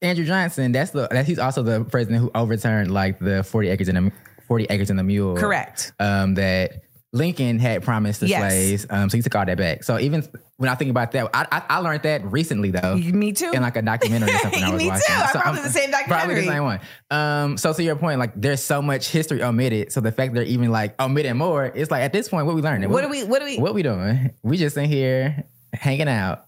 Andrew 0.01 0.25
Johnson, 0.25 0.73
that's 0.73 0.91
the 0.91 1.07
that 1.09 1.25
he's 1.25 1.39
also 1.39 1.63
the 1.63 1.85
president 1.85 2.21
who 2.21 2.31
overturned 2.35 2.91
like 2.91 3.19
the 3.19 3.43
forty 3.43 3.69
acres 3.69 3.87
and 3.87 3.97
a 3.97 4.11
forty 4.47 4.65
acres 4.69 4.89
and 4.89 4.99
the 4.99 5.03
mule. 5.03 5.37
Correct. 5.37 5.93
Um, 5.99 6.33
that 6.35 6.83
Lincoln 7.13 7.59
had 7.59 7.83
promised 7.83 8.21
the 8.21 8.27
Yes. 8.27 8.39
slaves. 8.39 8.85
Um, 8.89 9.09
so 9.09 9.17
he 9.17 9.21
took 9.23 9.35
all 9.35 9.45
that 9.45 9.57
back. 9.57 9.83
So 9.83 9.99
even 9.99 10.23
when 10.57 10.69
I 10.69 10.75
think 10.75 10.91
about 10.91 11.11
that, 11.11 11.29
I 11.33 11.45
I, 11.51 11.63
I 11.69 11.77
learned 11.79 12.03
that 12.03 12.23
recently 12.31 12.71
though. 12.71 12.95
Me 12.95 13.33
too. 13.33 13.51
In 13.53 13.61
like 13.61 13.75
a 13.75 13.81
documentary 13.81 14.33
or 14.33 14.37
something 14.37 14.63
I 14.63 14.69
was 14.71 14.77
Me 14.77 14.83
too. 14.85 14.89
watching. 14.91 15.15
I 15.15 15.25
So 15.33 15.39
probably 15.41 15.59
I'm- 15.61 15.67
the 15.67 15.73
same 15.73 15.91
documentary. 15.91 16.07
Probably 16.27 16.35
the 16.45 16.47
same 16.47 16.63
one. 16.63 16.79
Um, 17.09 17.57
so 17.57 17.73
to 17.73 17.83
your 17.83 17.95
point, 17.97 18.19
like 18.19 18.31
there's 18.35 18.63
so 18.63 18.81
much 18.81 19.09
history 19.09 19.43
omitted. 19.43 19.91
So 19.91 19.99
the 19.99 20.11
fact 20.13 20.33
they're 20.33 20.43
even 20.43 20.71
like 20.71 20.99
omitting 21.01 21.35
more, 21.37 21.65
it's 21.65 21.91
like 21.91 22.03
at 22.03 22.13
this 22.13 22.29
point, 22.29 22.45
what 22.45 22.55
we 22.55 22.61
learning? 22.61 22.89
What 22.89 23.03
are 23.03 23.09
we- 23.09 23.23
what 23.25 23.41
are 23.41 23.45
we- 23.45 23.57
What 23.59 23.73
we 23.73 23.83
doing? 23.83 24.31
We 24.43 24.55
just 24.57 24.77
in 24.77 24.85
here 24.85 25.43
hanging 25.73 26.07
out. 26.07 26.45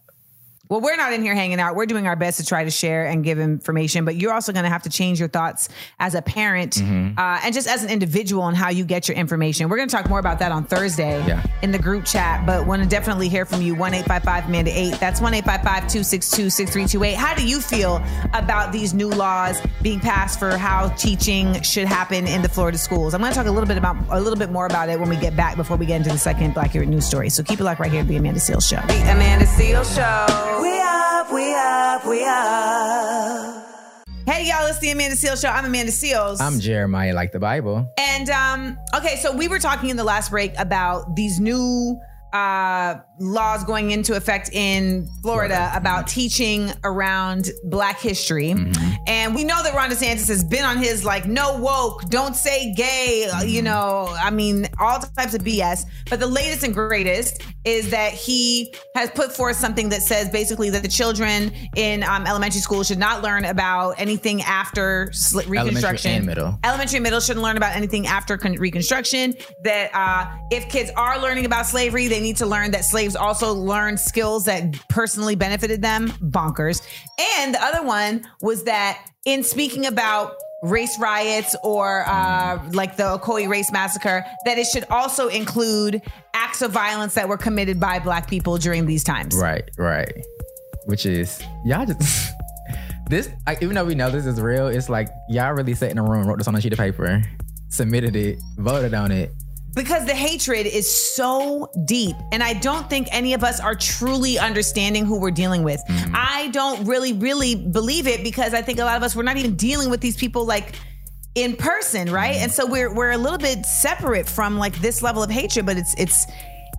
Well, 0.70 0.80
we're 0.80 0.96
not 0.96 1.12
in 1.12 1.22
here 1.22 1.36
hanging 1.36 1.60
out. 1.60 1.76
We're 1.76 1.86
doing 1.86 2.08
our 2.08 2.16
best 2.16 2.40
to 2.40 2.46
try 2.46 2.64
to 2.64 2.72
share 2.72 3.06
and 3.06 3.22
give 3.24 3.38
information, 3.38 4.06
but 4.06 4.16
you're 4.16 4.34
also 4.34 4.54
going 4.54 4.64
to 4.64 4.70
have 4.70 4.84
to 4.84 4.90
change 4.90 5.20
your 5.20 5.28
thoughts 5.28 5.68
as 6.00 6.16
a 6.16 6.22
parent 6.22 6.74
Mm-hmm. 6.76 7.20
uh, 7.20 7.42
and 7.44 7.54
just 7.54 7.68
as 7.68 7.84
an 7.84 7.90
individual 7.90 8.42
on 8.44 8.56
how 8.56 8.70
you 8.70 8.86
get 8.86 9.08
your 9.10 9.18
information. 9.18 9.68
We're 9.70 9.76
going 9.76 9.90
to 9.90 9.96
talk 9.96 10.08
more 10.10 10.20
about 10.20 10.40
that 10.40 10.52
on 10.54 10.64
Thursday 10.64 11.24
Yeah. 11.28 11.46
in 11.62 11.72
the 11.72 11.78
group 11.80 12.06
chat, 12.06 12.46
but 12.46 12.66
want 12.66 12.82
to 12.82 12.88
definitely 12.88 13.28
hear 13.28 13.46
from 13.46 13.62
you. 13.62 13.76
1 13.76 13.94
855 13.94 14.48
Amanda 14.48 14.72
8. 14.74 14.94
That's 15.02 15.20
1 15.20 15.34
855 15.34 15.82
262 15.92 16.50
6328. 16.50 17.14
How 17.16 17.36
do 17.36 17.46
you 17.46 17.60
feel 17.60 18.02
about 18.34 18.72
these 18.72 18.94
new 18.94 19.10
laws 19.10 19.62
being 19.82 20.00
passed 20.00 20.40
for 20.40 20.58
how 20.58 20.88
teaching 20.96 21.62
should 21.62 21.88
happen 21.88 22.26
in 22.26 22.42
the 22.42 22.50
Florida 22.50 22.78
schools? 22.78 23.14
I'm 23.14 23.20
going 23.20 23.34
to 23.34 23.38
talk 23.38 23.48
a 23.48 23.52
little 23.52 23.68
bit 23.68 23.78
about 23.78 23.98
a 24.10 24.20
little 24.20 24.40
bit 24.40 24.50
more 24.50 24.66
about 24.66 24.88
it 24.90 24.98
when 25.00 25.10
we 25.10 25.18
get 25.18 25.36
back 25.36 25.58
before 25.58 25.76
we 25.76 25.86
get 25.86 25.98
into 25.98 26.10
the 26.12 26.18
second 26.18 26.56
Blackurate 26.56 26.88
News 26.88 27.06
story. 27.06 27.30
So 27.30 27.44
keep 27.44 27.60
it 27.60 27.64
locked 27.66 27.82
right 27.82 27.92
here 27.92 28.02
at 28.02 28.08
the 28.08 28.16
Amanda 28.16 28.40
Seales 28.40 28.68
Show. 28.68 28.80
The 28.88 29.12
Amanda 29.12 29.46
Seales 29.46 29.94
Show. 29.94 30.63
We 30.64 30.80
up, 30.80 31.30
we 31.34 31.54
up, 31.54 32.08
we 32.08 32.24
up. 32.24 33.68
Hey 34.26 34.48
y'all, 34.48 34.66
it's 34.68 34.80
the 34.80 34.92
Amanda 34.92 35.18
Seales 35.18 35.42
Show. 35.42 35.50
I'm 35.50 35.66
Amanda 35.66 35.92
Seales. 35.92 36.40
I'm 36.40 36.62
Jeremiah, 36.62 37.14
like 37.14 37.34
the 37.34 37.40
Bible. 37.40 37.92
and 37.98 38.30
um, 38.30 38.80
okay, 38.96 39.18
so 39.18 39.36
we 39.36 39.50
were 39.50 39.60
talking 39.60 39.90
in 39.90 39.98
the 39.98 40.06
last 40.06 40.32
break 40.32 40.58
about 40.58 41.18
these 41.18 41.38
new 41.38 42.00
uh, 42.34 42.96
laws 43.20 43.64
going 43.64 43.92
into 43.92 44.16
effect 44.16 44.50
in 44.54 45.08
Florida 45.22 45.72
about 45.76 46.08
teaching 46.08 46.72
around 46.84 47.52
Black 47.66 48.00
history. 48.00 48.56
And 49.06 49.36
we 49.36 49.44
know 49.44 49.62
that 49.62 49.74
Ron 49.76 49.92
DeSantis 49.92 50.28
has 50.30 50.44
been 50.44 50.66
on 50.66 50.78
his 50.78 51.06
like, 51.06 51.28
no 51.28 51.58
woke, 51.58 52.10
don't 52.10 52.36
say 52.36 52.74
gay, 52.74 53.30
uh, 53.32 53.44
you 53.44 53.62
know, 53.62 54.08
I 54.20 54.32
mean, 54.32 54.68
all 54.80 55.00
types 55.00 55.36
of 55.36 55.44
BS. 55.44 55.86
But 56.10 56.20
the 56.20 56.28
latest 56.28 56.64
and 56.64 56.74
greatest 56.74 57.44
is 57.66 57.92
that 57.92 58.14
he 58.14 58.74
has 58.96 59.12
put 59.12 59.32
forth 59.32 59.56
something 59.56 59.90
that 59.90 60.02
says 60.02 60.30
basically 60.30 60.70
that 60.72 60.82
the 60.82 60.90
children 60.90 61.52
in 61.76 62.04
um, 62.04 62.26
elementary 62.26 62.62
school 62.62 62.84
should 62.84 62.98
not 62.98 63.22
learn 63.22 63.46
about 63.46 63.92
anything 64.00 64.42
after 64.42 65.10
sl- 65.14 65.42
Reconstruction. 65.48 66.12
and 66.12 66.26
middle. 66.26 66.58
Elementary 66.64 66.98
and 66.98 67.04
middle 67.04 67.20
shouldn't 67.20 67.44
learn 67.44 67.58
about 67.58 67.76
anything 67.76 68.08
after 68.08 68.38
con- 68.38 68.54
Reconstruction. 68.54 69.36
That 69.64 69.92
uh, 69.94 70.36
if 70.52 70.68
kids 70.70 70.90
are 70.98 71.20
learning 71.20 71.46
about 71.46 71.68
slavery, 71.68 72.08
they 72.08 72.23
need 72.24 72.38
to 72.38 72.48
learn 72.48 72.72
that 72.72 72.86
slaves 72.86 73.16
also 73.16 73.54
learned 73.54 74.00
skills 74.00 74.46
that 74.46 74.76
personally 74.88 75.36
benefited 75.36 75.82
them. 75.82 76.10
Bonkers. 76.10 76.82
And 77.38 77.54
the 77.54 77.62
other 77.64 77.86
one 77.86 78.26
was 78.42 78.64
that 78.64 79.06
in 79.26 79.44
speaking 79.44 79.86
about 79.86 80.36
race 80.64 80.98
riots 80.98 81.56
or 81.64 82.06
uh, 82.08 82.60
like 82.72 82.96
the 82.98 83.04
Ocoee 83.04 83.48
race 83.48 83.72
massacre, 83.72 84.26
that 84.46 84.58
it 84.58 84.66
should 84.66 84.86
also 84.90 85.28
include 85.28 86.02
acts 86.34 86.62
of 86.62 86.72
violence 86.72 87.14
that 87.14 87.28
were 87.28 87.38
committed 87.38 87.80
by 87.80 88.00
Black 88.00 88.28
people 88.28 88.58
during 88.58 88.86
these 88.86 89.04
times. 89.04 89.36
Right, 89.36 89.70
right. 89.78 90.12
Which 90.86 91.06
is 91.06 91.42
y'all 91.66 91.86
just 91.86 92.34
this. 93.10 93.30
I, 93.46 93.58
even 93.62 93.76
though 93.76 93.86
we 93.86 93.96
know 93.96 94.10
this 94.10 94.26
is 94.26 94.42
real, 94.42 94.68
it's 94.68 94.90
like 94.90 95.10
y'all 95.30 95.54
really 95.54 95.76
sat 95.76 95.92
in 95.92 95.98
a 95.98 96.04
room, 96.04 96.28
wrote 96.28 96.38
this 96.38 96.48
on 96.48 96.56
a 96.56 96.62
sheet 96.62 96.74
of 96.74 96.80
paper, 96.80 97.22
submitted 97.70 98.16
it, 98.16 98.40
voted 98.58 98.94
on 98.94 99.12
it. 99.12 99.32
Because 99.76 100.06
the 100.06 100.14
hatred 100.14 100.68
is 100.68 100.90
so 100.90 101.70
deep 101.86 102.16
and 102.32 102.44
i 102.44 102.54
don't 102.54 102.90
think 102.90 103.08
any 103.12 103.34
of 103.34 103.44
us 103.44 103.60
are 103.60 103.76
truly 103.76 104.38
understanding 104.38 105.06
who 105.06 105.20
we're 105.20 105.32
dealing 105.32 105.64
with. 105.64 105.82
Mm-hmm. 105.88 106.14
I 106.16 106.50
don't 106.50 106.86
really 106.86 107.14
really 107.14 107.56
believe 107.56 108.08
it 108.08 108.24
because 108.24 108.54
i 108.54 108.62
think 108.62 108.80
a 108.80 108.86
lot 108.86 108.98
of 108.98 109.04
us 109.04 109.16
we're 109.16 109.24
not 109.24 109.38
even 109.38 109.56
dealing 109.56 109.90
with 109.90 110.02
these 110.02 110.16
people 110.16 110.46
like 110.46 110.76
in 111.36 111.56
person 111.56 112.12
right? 112.12 112.36
Mm-hmm. 112.36 112.44
And 112.44 112.52
so 112.52 112.66
we're 112.66 112.94
we're 112.94 113.12
a 113.12 113.18
little 113.18 113.40
bit 113.40 113.66
separate 113.66 114.28
from 114.28 114.58
like 114.58 114.80
this 114.80 115.02
level 115.02 115.24
of 115.24 115.30
hatred 115.30 115.66
but 115.66 115.78
it's 115.78 115.96
it's 115.98 116.28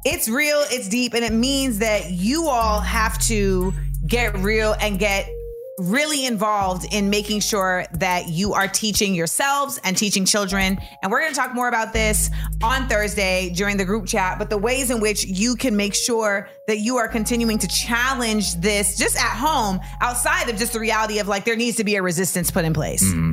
it's 0.04 0.28
real 0.28 0.62
it's 0.68 0.88
deep 0.88 1.14
and 1.14 1.24
it 1.24 1.32
means 1.32 1.78
that 1.78 2.10
you 2.10 2.46
all 2.46 2.80
have 2.80 3.18
to 3.26 3.72
get 4.06 4.36
real 4.38 4.76
and 4.80 4.98
get 4.98 5.28
really 5.78 6.26
involved 6.26 6.92
in 6.92 7.10
making 7.10 7.40
sure 7.40 7.84
that 7.94 8.28
you 8.28 8.52
are 8.52 8.68
teaching 8.68 9.14
yourselves 9.14 9.80
and 9.82 9.96
teaching 9.96 10.24
children. 10.24 10.78
And 11.02 11.10
we're 11.10 11.20
going 11.20 11.32
to 11.32 11.38
talk 11.38 11.54
more 11.54 11.68
about 11.68 11.92
this 11.92 12.30
on 12.62 12.88
Thursday 12.88 13.50
during 13.50 13.76
the 13.76 13.84
group 13.84 14.06
chat, 14.06 14.38
but 14.38 14.50
the 14.50 14.58
ways 14.58 14.90
in 14.90 15.00
which 15.00 15.24
you 15.24 15.56
can 15.56 15.76
make 15.76 15.94
sure 15.94 16.48
that 16.68 16.78
you 16.78 16.96
are 16.96 17.08
continuing 17.08 17.58
to 17.58 17.68
challenge 17.68 18.54
this 18.56 18.96
just 18.96 19.16
at 19.16 19.36
home 19.36 19.80
outside 20.00 20.48
of 20.48 20.56
just 20.56 20.72
the 20.72 20.80
reality 20.80 21.18
of 21.18 21.28
like 21.28 21.44
there 21.44 21.56
needs 21.56 21.76
to 21.78 21.84
be 21.84 21.96
a 21.96 22.02
resistance 22.02 22.50
put 22.50 22.64
in 22.64 22.72
place. 22.72 23.02
Mm-hmm. 23.02 23.32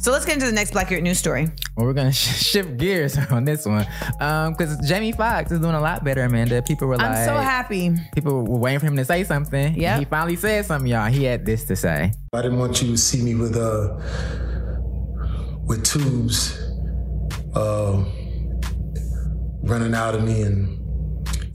So 0.00 0.12
let's 0.12 0.24
get 0.24 0.34
into 0.34 0.46
the 0.46 0.52
next 0.52 0.72
Blackurate 0.72 1.02
news 1.02 1.18
story. 1.18 1.48
Well, 1.76 1.86
we're 1.86 1.92
gonna 1.92 2.12
sh- 2.12 2.46
shift 2.50 2.76
gears 2.76 3.16
on 3.30 3.44
this 3.44 3.66
one, 3.66 3.86
um, 4.20 4.52
because 4.52 4.76
Jamie 4.88 5.12
Foxx 5.12 5.50
is 5.50 5.58
doing 5.60 5.74
a 5.74 5.80
lot 5.80 6.04
better, 6.04 6.22
Amanda. 6.22 6.62
People 6.62 6.88
were 6.88 6.96
like, 6.96 7.10
I'm 7.10 7.24
so 7.26 7.34
happy. 7.34 7.94
People 8.14 8.44
were 8.44 8.58
waiting 8.58 8.80
for 8.80 8.86
him 8.86 8.96
to 8.96 9.04
say 9.04 9.24
something. 9.24 9.74
Yeah, 9.74 9.98
he 9.98 10.04
finally 10.04 10.36
said 10.36 10.64
something, 10.66 10.90
y'all. 10.90 11.10
He 11.10 11.24
had 11.24 11.44
this 11.44 11.64
to 11.64 11.76
say. 11.76 12.12
I 12.32 12.42
didn't 12.42 12.58
want 12.58 12.80
you 12.80 12.88
to 12.88 12.96
see 12.98 13.22
me 13.22 13.34
with 13.34 13.56
uh 13.56 13.98
with 15.66 15.84
tubes 15.84 16.58
uh, 17.54 18.04
running 19.62 19.94
out 19.94 20.14
of 20.14 20.24
me 20.24 20.42
and 20.42 20.76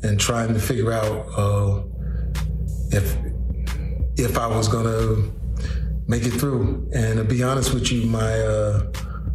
and 0.04 0.20
trying 0.20 0.54
to 0.54 0.60
figure 0.60 0.92
out 0.92 1.26
uh, 1.38 1.84
if 2.92 3.16
if 4.18 4.38
I 4.38 4.48
was 4.48 4.68
gonna 4.68 5.32
make 6.08 6.26
it 6.26 6.32
through. 6.32 6.90
And 6.94 7.18
to 7.18 7.24
be 7.24 7.44
honest 7.44 7.74
with 7.74 7.92
you, 7.92 8.06
my 8.08 8.40
uh, 8.40 8.92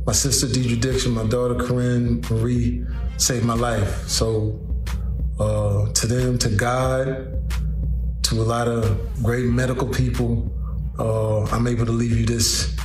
my 0.07 0.13
sister 0.13 0.47
Deidra 0.47 0.81
Dixon, 0.81 1.13
my 1.13 1.27
daughter 1.27 1.55
Corinne 1.55 2.23
Marie 2.31 2.85
saved 3.17 3.45
my 3.45 3.55
life. 3.55 4.09
So 4.09 4.59
uh, 5.39 5.93
to 5.93 6.07
them, 6.07 6.39
to 6.39 6.49
God, 6.49 7.07
to 8.23 8.35
a 8.41 8.43
lot 8.43 8.69
of 8.69 9.23
great 9.23 9.47
medical 9.47 9.89
people, 9.89 10.51
uh, 10.99 11.45
I'm 11.45 11.67
able 11.67 11.87
to 11.87 11.93
leave 11.93 12.17
you 12.17 12.27
this 12.27 12.77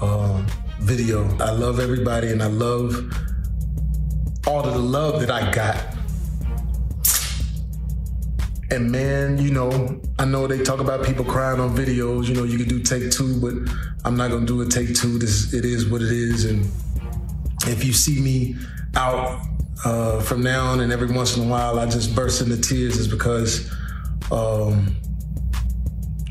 uh, 0.00 0.44
video. 0.80 1.26
I 1.38 1.50
love 1.50 1.80
everybody 1.80 2.28
and 2.28 2.42
I 2.42 2.46
love 2.46 3.12
all 4.46 4.64
of 4.64 4.72
the 4.72 4.78
love 4.78 5.20
that 5.20 5.30
I 5.30 5.50
got. 5.50 5.95
And 8.70 8.90
man, 8.90 9.38
you 9.38 9.52
know, 9.52 10.00
I 10.18 10.24
know 10.24 10.46
they 10.46 10.62
talk 10.62 10.80
about 10.80 11.04
people 11.04 11.24
crying 11.24 11.60
on 11.60 11.76
videos. 11.76 12.28
You 12.28 12.34
know, 12.34 12.44
you 12.44 12.58
can 12.58 12.68
do 12.68 12.80
take 12.80 13.10
two, 13.10 13.40
but 13.40 13.54
I'm 14.04 14.16
not 14.16 14.30
gonna 14.30 14.46
do 14.46 14.60
a 14.62 14.66
take 14.66 14.94
two. 14.94 15.18
This 15.18 15.54
it 15.54 15.64
is 15.64 15.88
what 15.88 16.02
it 16.02 16.10
is. 16.10 16.44
And 16.46 16.64
if 17.66 17.84
you 17.84 17.92
see 17.92 18.20
me 18.20 18.56
out 18.96 19.40
uh, 19.84 20.20
from 20.20 20.42
now 20.42 20.66
on 20.66 20.80
and 20.80 20.92
every 20.92 21.10
once 21.12 21.36
in 21.36 21.46
a 21.46 21.50
while 21.50 21.78
I 21.78 21.86
just 21.86 22.14
burst 22.16 22.40
into 22.40 22.60
tears, 22.60 22.98
is 22.98 23.06
because 23.06 23.70
um, 24.32 24.96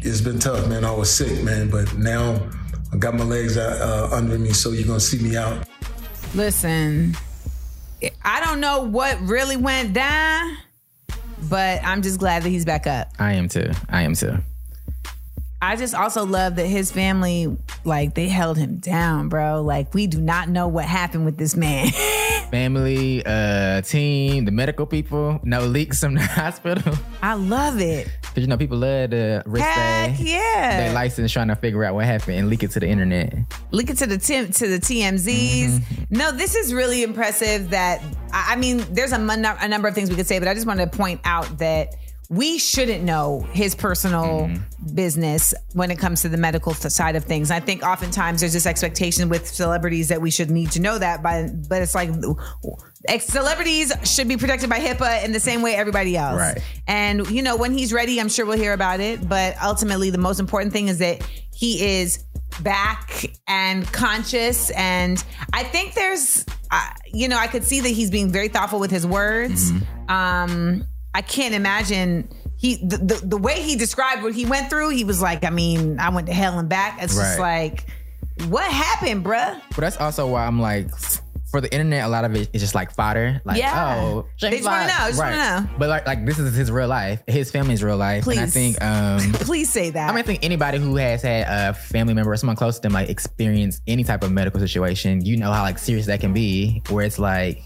it's 0.02 0.22
been 0.22 0.40
tough, 0.40 0.68
man. 0.68 0.84
I 0.84 0.92
was 0.92 1.12
sick, 1.12 1.42
man, 1.44 1.70
but 1.70 1.98
now 1.98 2.38
I 2.92 2.98
got 2.98 3.14
my 3.14 3.24
legs 3.24 3.58
uh, 3.58 4.10
under 4.12 4.38
me, 4.38 4.52
so 4.52 4.72
you're 4.72 4.88
gonna 4.88 5.00
see 5.00 5.20
me 5.20 5.38
out. 5.38 5.68
Listen, 6.34 7.16
I 8.24 8.44
don't 8.44 8.60
know 8.60 8.82
what 8.82 9.20
really 9.22 9.56
went 9.58 9.94
down, 9.94 10.58
but 11.50 11.84
I'm 11.84 12.02
just 12.02 12.20
glad 12.20 12.44
that 12.44 12.50
he's 12.50 12.66
back 12.66 12.88
up. 12.88 13.12
I 13.20 13.34
am 13.34 13.48
too. 13.50 13.72
I 13.90 14.02
am 14.04 14.14
too. 14.16 14.38
I 15.62 15.76
just 15.76 15.96
also 15.96 16.26
love 16.26 16.58
that 16.58 16.68
his 16.68 16.92
family, 16.92 17.56
like, 17.86 18.14
they 18.14 18.28
held 18.28 18.58
him 18.58 18.78
down, 18.78 19.30
bro. 19.30 19.62
Like, 19.64 19.94
we 19.94 20.06
do 20.06 20.22
not 20.22 20.50
know 20.50 20.68
what 20.68 20.86
happened 20.86 21.26
with 21.26 21.38
this 21.38 21.56
man. 21.56 21.88
Family, 22.52 23.26
uh, 23.26 23.82
team, 23.82 24.46
the 24.46 24.52
medical 24.52 24.86
people, 24.86 25.40
no 25.44 25.62
leaks 25.66 26.02
from 26.02 26.14
the 26.14 26.22
hospital. 26.22 26.94
I 27.24 27.34
love 27.34 27.80
it. 27.82 28.08
Cause 28.36 28.42
you 28.42 28.48
know 28.48 28.58
people 28.58 28.78
love 28.78 29.12
to 29.12 29.42
risk 29.46 29.66
Heck 29.66 30.18
their, 30.18 30.28
yeah. 30.28 30.78
their 30.78 30.94
license 30.94 31.32
trying 31.32 31.48
to 31.48 31.56
figure 31.56 31.86
out 31.86 31.96
what 31.96 32.04
happened 32.04 32.38
and 32.38 32.50
leak 32.50 32.64
it 32.64 32.72
to 32.72 32.82
the 32.82 32.88
internet. 32.88 33.34
Look 33.72 33.90
into 33.90 34.06
the 34.06 34.18
tim- 34.18 34.52
to 34.52 34.68
the 34.68 34.78
TMZs. 34.78 35.70
Mm-hmm. 35.70 36.04
No, 36.10 36.34
this 36.34 36.54
is 36.54 36.74
really 36.74 37.02
impressive. 37.02 37.70
That 37.70 38.02
I 38.34 38.54
I 38.54 38.56
mean, 38.58 38.86
there's 38.92 39.14
a, 39.14 39.20
mon- 39.20 39.46
a 39.46 39.68
number 39.70 39.88
of 39.88 39.96
things 39.96 40.10
we 40.10 40.18
could 40.18 40.28
say, 40.28 40.38
but 40.40 40.50
I 40.50 40.54
just 40.54 40.68
wanted 40.68 40.92
to 40.92 40.98
point 40.98 41.22
out 41.24 41.60
that 41.60 41.96
we 42.30 42.58
shouldn't 42.58 43.04
know 43.04 43.42
his 43.52 43.76
personal 43.76 44.50
business 44.94 45.54
when 45.74 45.92
it 45.92 45.98
comes 45.98 46.22
to 46.24 46.30
the 46.30 46.38
medical 46.38 46.74
side 46.74 47.16
of 47.16 47.24
things. 47.24 47.52
I 47.52 47.60
think 47.60 47.84
oftentimes 47.84 48.42
there's 48.42 48.54
this 48.54 48.66
expectation 48.66 49.30
with 49.30 49.48
celebrities 49.48 50.10
that 50.10 50.22
we 50.22 50.32
should 50.32 50.50
need 50.50 50.72
to 50.72 50.82
know 50.82 50.98
that, 50.98 51.22
but 51.22 51.68
but 51.70 51.82
it's 51.82 51.94
like 51.94 52.10
ex- 53.08 53.26
celebrities 53.26 53.94
should 54.04 54.28
be 54.28 54.38
protected 54.38 54.70
by 54.70 54.80
HIPAA 54.80 55.24
in 55.24 55.32
the 55.32 55.40
same 55.40 55.62
way 55.62 55.76
everybody 55.76 56.18
else. 56.18 56.40
Right. 56.40 56.64
And 56.88 57.30
you 57.30 57.42
know, 57.42 57.58
when 57.58 57.74
he's 57.74 57.94
ready, 57.94 58.20
I'm 58.20 58.30
sure 58.30 58.46
we'll 58.46 58.58
hear 58.58 58.74
about 58.74 59.00
it. 59.00 59.28
But 59.28 59.56
ultimately, 59.64 60.10
the 60.10 60.18
most 60.18 60.40
important 60.40 60.74
thing 60.74 60.88
is 60.88 61.00
that 61.00 61.22
he 61.54 62.00
is 62.00 62.24
back 62.62 63.26
and 63.48 63.86
conscious. 63.92 64.72
And 64.72 65.24
I 65.54 65.64
think 65.64 65.94
there's, 65.94 66.46
uh, 66.72 66.90
you 67.06 67.28
know, 67.28 67.38
I 67.38 67.48
could 67.48 67.64
see 67.64 67.82
that 67.82 67.90
he's 67.90 68.12
being 68.12 68.32
very 68.32 68.48
thoughtful 68.48 68.80
with 68.80 68.92
his 68.92 69.06
words. 69.06 69.72
Um, 70.08 70.86
I 71.16 71.22
can't 71.22 71.56
imagine. 71.56 72.28
He 72.58 72.76
the, 72.76 72.98
the 72.98 73.22
the 73.24 73.38
way 73.38 73.62
he 73.62 73.76
described 73.78 74.22
what 74.22 74.34
he 74.34 74.46
went 74.46 74.70
through, 74.70 74.90
he 74.90 75.04
was 75.06 75.22
like, 75.22 75.46
I 75.46 75.50
mean, 75.50 75.98
I 76.00 76.10
went 76.10 76.28
to 76.28 76.34
hell 76.34 76.60
and 76.60 76.68
back. 76.70 77.02
It's 77.02 77.16
just 77.16 77.40
Right. 77.40 77.72
like, 77.72 77.86
what 78.50 78.70
happened, 78.70 79.24
bruh? 79.24 79.62
But 79.70 79.78
that's 79.82 79.98
also 79.98 80.28
why 80.28 80.46
I'm 80.46 80.60
like, 80.60 80.90
for 81.52 81.62
the 81.62 81.72
internet, 81.72 82.04
a 82.04 82.10
lot 82.10 82.26
of 82.26 82.36
it 82.36 82.50
is 82.52 82.62
just 82.62 82.76
like 82.76 82.92
fodder. 82.92 83.42
Like, 83.46 83.58
Yeah. 83.60 83.96
oh, 83.98 84.26
They 84.42 84.52
just 84.52 84.66
wanna 84.66 84.88
know, 84.88 85.08
just 85.08 85.20
wanna 85.20 85.38
know. 85.38 85.70
But 85.78 85.88
like, 85.88 86.06
like 86.06 86.26
this 86.26 86.38
is 86.38 86.54
his 86.56 86.70
real 86.70 86.88
life. 86.90 87.22
His 87.28 87.50
family's 87.52 87.82
real 87.84 87.96
life. 87.98 88.28
And 88.28 88.40
I 88.40 88.44
Please. 88.44 88.54
think, 88.54 88.82
um, 88.84 89.20
Please 89.34 89.70
say 89.70 89.90
that. 89.92 90.10
I 90.10 90.12
mean, 90.12 90.20
I 90.20 90.24
think 90.28 90.44
anybody 90.44 90.80
who 90.80 90.98
has 90.98 91.22
had 91.22 91.48
a 91.48 91.74
family 91.74 92.14
member 92.14 92.32
or 92.32 92.36
someone 92.38 92.58
close 92.58 92.76
to 92.78 92.82
them 92.82 92.92
like 92.94 93.10
experience 93.10 93.80
any 93.88 94.04
type 94.04 94.24
of 94.24 94.32
medical 94.34 94.60
situation, 94.60 95.24
you 95.24 95.38
know 95.38 95.52
how 95.54 95.62
like 95.62 95.78
serious 95.78 96.08
that 96.08 96.20
can 96.20 96.34
be. 96.34 96.82
Where 96.90 97.06
it's 97.06 97.20
like 97.20 97.64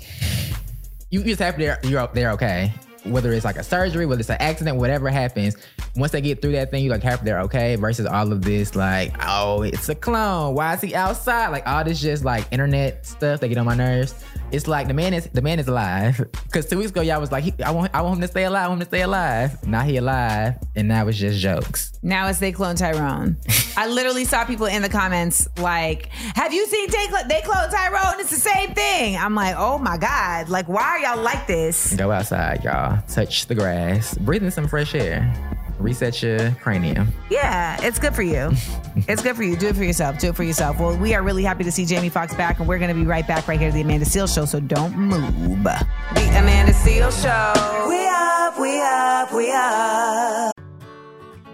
you 1.09 1.23
just 1.23 1.39
have 1.39 1.57
they're 1.57 1.79
you're 1.83 2.07
they're 2.13 2.31
okay. 2.33 2.71
Whether 3.05 3.31
it's 3.33 3.45
like 3.45 3.57
a 3.57 3.63
surgery, 3.63 4.05
whether 4.05 4.19
it's 4.19 4.29
an 4.29 4.37
accident, 4.39 4.77
whatever 4.77 5.09
happens, 5.09 5.55
once 5.95 6.11
they 6.11 6.21
get 6.21 6.41
through 6.41 6.53
that 6.53 6.71
thing, 6.71 6.83
you 6.83 6.89
like 6.89 7.03
happy 7.03 7.25
they're 7.25 7.41
okay. 7.41 7.75
Versus 7.75 8.05
all 8.05 8.31
of 8.31 8.41
this 8.41 8.75
like, 8.75 9.13
oh, 9.25 9.61
it's 9.61 9.89
a 9.89 9.95
clone. 9.95 10.55
Why 10.55 10.73
is 10.73 10.81
he 10.81 10.95
outside? 10.95 11.49
Like 11.49 11.67
all 11.67 11.83
this 11.83 12.01
just 12.01 12.23
like 12.23 12.45
internet 12.51 13.05
stuff 13.05 13.39
that 13.39 13.47
get 13.47 13.57
on 13.57 13.65
my 13.65 13.75
nerves. 13.75 14.13
It's 14.51 14.67
like 14.67 14.87
the 14.87 14.93
man 14.93 15.13
is 15.13 15.27
the 15.27 15.41
man 15.41 15.59
is 15.59 15.67
alive. 15.67 16.25
Cause 16.51 16.65
two 16.65 16.77
weeks 16.77 16.89
ago 16.91 17.01
y'all 17.01 17.19
was 17.19 17.31
like, 17.31 17.59
I 17.61 17.71
want 17.71 17.93
I 17.93 18.01
want 18.01 18.15
him 18.15 18.21
to 18.21 18.27
stay 18.27 18.45
alive. 18.45 18.65
I 18.65 18.67
want 18.69 18.81
him 18.81 18.85
to 18.85 18.89
stay 18.89 19.01
alive. 19.01 19.67
Now 19.67 19.81
he 19.81 19.97
alive, 19.97 20.55
and 20.75 20.87
now 20.87 21.07
it's 21.07 21.17
just 21.17 21.39
jokes. 21.39 21.93
Now 22.01 22.27
it's 22.27 22.39
they 22.39 22.51
clone 22.51 22.75
Tyrone. 22.75 23.37
I 23.77 23.87
literally 23.87 24.25
saw 24.25 24.45
people 24.45 24.65
in 24.65 24.81
the 24.81 24.89
comments 24.89 25.47
like, 25.57 26.07
"Have 26.35 26.53
you 26.53 26.65
seen 26.65 26.89
they, 26.89 27.07
cl- 27.07 27.27
they 27.27 27.41
clone 27.41 27.69
Tyrone? 27.69 28.19
It's 28.19 28.31
the 28.31 28.37
same 28.37 28.73
thing." 28.73 29.17
I'm 29.17 29.35
like, 29.35 29.55
"Oh 29.57 29.77
my 29.77 29.97
god! 29.97 30.49
Like, 30.49 30.67
why 30.67 30.83
are 30.83 30.99
y'all 30.99 31.21
like 31.21 31.45
this?" 31.45 31.95
Go 31.95 32.11
outside, 32.11 32.63
y'all. 32.63 32.88
Touch 33.07 33.45
the 33.47 33.55
grass. 33.55 34.17
Breathe 34.17 34.43
in 34.43 34.51
some 34.51 34.67
fresh 34.67 34.95
air. 34.95 35.33
Reset 35.79 36.21
your 36.21 36.51
cranium. 36.61 37.07
Yeah, 37.29 37.77
it's 37.81 37.99
good 37.99 38.13
for 38.13 38.21
you. 38.21 38.51
it's 39.07 39.21
good 39.21 39.35
for 39.35 39.43
you. 39.43 39.55
Do 39.55 39.67
it 39.67 39.75
for 39.75 39.83
yourself. 39.83 40.19
Do 40.19 40.29
it 40.29 40.35
for 40.35 40.43
yourself. 40.43 40.79
Well, 40.79 40.97
we 40.97 41.13
are 41.13 41.23
really 41.23 41.43
happy 41.43 41.63
to 41.63 41.71
see 41.71 41.85
Jamie 41.85 42.09
Foxx 42.09 42.35
back, 42.35 42.59
and 42.59 42.67
we're 42.67 42.79
going 42.79 42.93
to 42.93 42.95
be 42.95 43.05
right 43.05 43.25
back 43.25 43.47
right 43.47 43.57
here 43.57 43.69
at 43.69 43.73
the 43.73 43.81
Amanda 43.81 44.05
Seales 44.05 44.33
Show. 44.33 44.45
So 44.45 44.59
don't 44.59 44.95
move. 44.97 45.63
The 45.63 46.37
Amanda 46.37 46.73
Seales 46.73 47.21
Show. 47.21 47.87
We 47.87 48.07
up, 48.07 48.59
we 48.59 48.81
up, 48.81 49.33
we 49.33 49.51
up. 49.51 50.68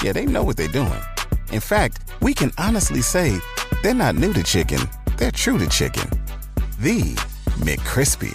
Yeah, 0.00 0.12
they 0.12 0.26
know 0.26 0.44
what 0.44 0.56
they're 0.56 0.68
doing. 0.68 1.02
In 1.50 1.58
fact, 1.60 2.00
we 2.20 2.32
can 2.32 2.52
honestly 2.56 3.02
say 3.02 3.38
they're 3.82 3.94
not 3.94 4.14
new 4.14 4.32
to 4.32 4.44
chicken, 4.44 4.78
they're 5.16 5.32
true 5.32 5.58
to 5.58 5.68
chicken. 5.68 6.08
The 6.78 7.16
McCrispy. 7.58 8.32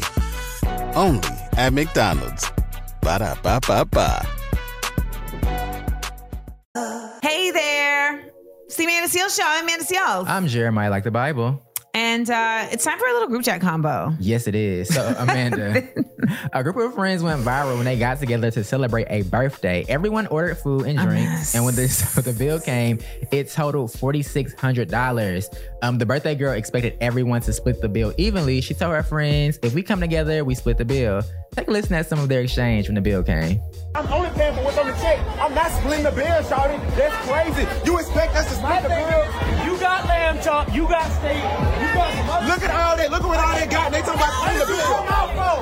Only 0.95 1.29
at 1.53 1.71
McDonald's. 1.71 2.51
Ba 3.01 3.19
da 3.19 3.35
ba 3.41 3.59
ba 3.65 3.85
ba. 3.85 4.27
Hey 7.21 7.51
there. 7.51 8.25
It's 8.65 8.75
the 8.75 8.83
Amanda 8.83 9.07
Seales 9.07 9.35
Show. 9.37 9.43
I'm 9.45 9.63
Amanda 9.63 9.85
Seales. 9.85 10.27
I'm 10.27 10.47
Jeremiah, 10.47 10.89
like 10.89 11.05
the 11.05 11.11
Bible. 11.11 11.61
And 11.93 12.29
uh, 12.29 12.67
it's 12.71 12.83
time 12.83 12.97
for 12.97 13.07
a 13.07 13.13
little 13.13 13.27
group 13.27 13.43
chat 13.43 13.61
combo. 13.61 14.13
Yes, 14.19 14.47
it 14.47 14.55
is. 14.55 14.93
So, 14.93 15.15
Amanda, 15.17 15.87
a 16.53 16.63
group 16.63 16.75
of 16.77 16.93
friends 16.95 17.21
went 17.21 17.43
viral 17.43 17.75
when 17.75 17.85
they 17.85 17.97
got 17.97 18.19
together 18.19 18.49
to 18.51 18.63
celebrate 18.63 19.07
a 19.09 19.21
birthday. 19.23 19.85
Everyone 19.87 20.25
ordered 20.27 20.55
food 20.55 20.85
and 20.87 20.97
drinks, 20.97 21.53
and 21.53 21.63
when 21.65 21.75
the, 21.75 21.87
so 21.89 22.21
the 22.21 22.33
bill 22.33 22.59
came, 22.59 22.99
it 23.31 23.49
totaled 23.49 23.91
forty 23.93 24.23
six 24.23 24.53
hundred 24.53 24.89
dollars. 24.89 25.49
Um, 25.81 25.97
the 25.97 26.05
birthday 26.05 26.35
girl 26.35 26.53
expected 26.53 26.97
everyone 26.99 27.41
to 27.41 27.53
split 27.53 27.81
the 27.81 27.89
bill 27.89 28.13
evenly. 28.17 28.61
She 28.61 28.73
told 28.73 28.93
her 28.93 29.03
friends, 29.03 29.59
"If 29.61 29.73
we 29.73 29.83
come 29.83 29.99
together, 29.99 30.43
we 30.43 30.55
split 30.55 30.77
the 30.77 30.85
bill." 30.85 31.21
Take 31.55 31.67
a 31.67 31.71
listen 31.71 31.93
at 31.93 32.07
some 32.07 32.17
of 32.19 32.29
their 32.29 32.41
exchange 32.41 32.87
when 32.87 32.95
the 32.95 33.01
bill 33.01 33.21
came. 33.21 33.61
I'm 33.93 34.11
only 34.11 34.31
paying 34.31 34.55
for 34.55 34.63
what's 34.63 34.77
on 34.79 34.87
the 34.87 34.93
check. 34.93 35.19
I'm 35.39 35.53
not 35.53 35.69
splitting 35.71 36.03
the 36.03 36.11
bill, 36.11 36.41
Shawty. 36.41 36.79
That's 36.95 37.29
crazy. 37.29 37.67
You 37.85 37.99
expect 37.99 38.35
us 38.35 38.47
to 38.49 38.55
split 38.55 38.81
the 38.81 38.89
bill? 38.89 39.65
You 39.65 39.72
got 39.83 40.05
lamb 40.07 40.41
chop, 40.41 40.73
you 40.73 40.87
got 40.87 41.11
steak, 41.19 41.35
you 41.35 41.89
got 41.93 42.09
some 42.15 42.47
Look 42.47 42.61
at 42.63 42.71
all 42.71 42.97
that. 42.97 43.11
Look 43.11 43.21
at 43.23 43.27
what 43.27 43.39
all 43.39 43.53
they 43.59 43.67
got. 43.67 43.91
They 43.91 44.01
talking 44.01 44.15
about 44.15 44.33
What 44.39 44.53
the 44.53 44.73
you 44.73 44.79
come 44.81 45.05
bill. 45.05 45.13
out 45.13 45.29
for? 45.35 45.55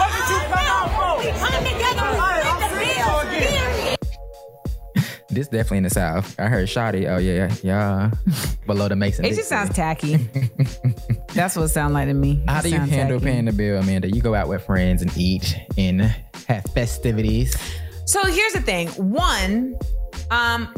What 0.00 0.10
did 0.14 0.26
you 0.30 0.40
come 0.50 0.66
out 0.74 0.88
for? 0.98 1.12
We 1.22 1.28
come 1.38 1.64
together, 1.64 2.06
we 2.10 2.18
Alright, 2.18 2.44
the 2.60 2.68
bill. 2.76 3.18
again. 3.30 3.96
This 5.32 5.46
definitely 5.46 5.76
in 5.78 5.82
the 5.84 5.90
South. 5.90 6.34
I 6.40 6.48
heard 6.48 6.68
Shoddy. 6.68 7.06
Oh 7.06 7.18
yeah, 7.18 7.54
yeah, 7.62 8.10
below 8.66 8.88
the 8.88 8.96
Mason. 8.96 9.24
It 9.24 9.34
just 9.36 9.48
sounds 9.48 9.72
tacky. 9.74 10.16
That's 11.34 11.54
what 11.54 11.62
it 11.62 11.68
sounds 11.68 11.94
like 11.94 12.08
to 12.08 12.14
me. 12.14 12.42
How 12.48 12.58
It 12.58 12.62
do 12.64 12.68
you 12.70 12.76
sounds 12.78 12.90
handle 12.90 13.20
tacky. 13.20 13.30
paying 13.32 13.44
the 13.44 13.52
bill, 13.52 13.78
Amanda? 13.80 14.10
You 14.10 14.20
go 14.22 14.34
out 14.34 14.48
with 14.48 14.64
friends 14.66 15.02
and 15.02 15.16
eat 15.16 15.54
and 15.78 16.02
have 16.48 16.64
festivities. 16.74 17.56
So 18.06 18.24
here's 18.24 18.54
the 18.54 18.60
thing. 18.60 18.88
One, 18.96 19.78
um, 20.32 20.74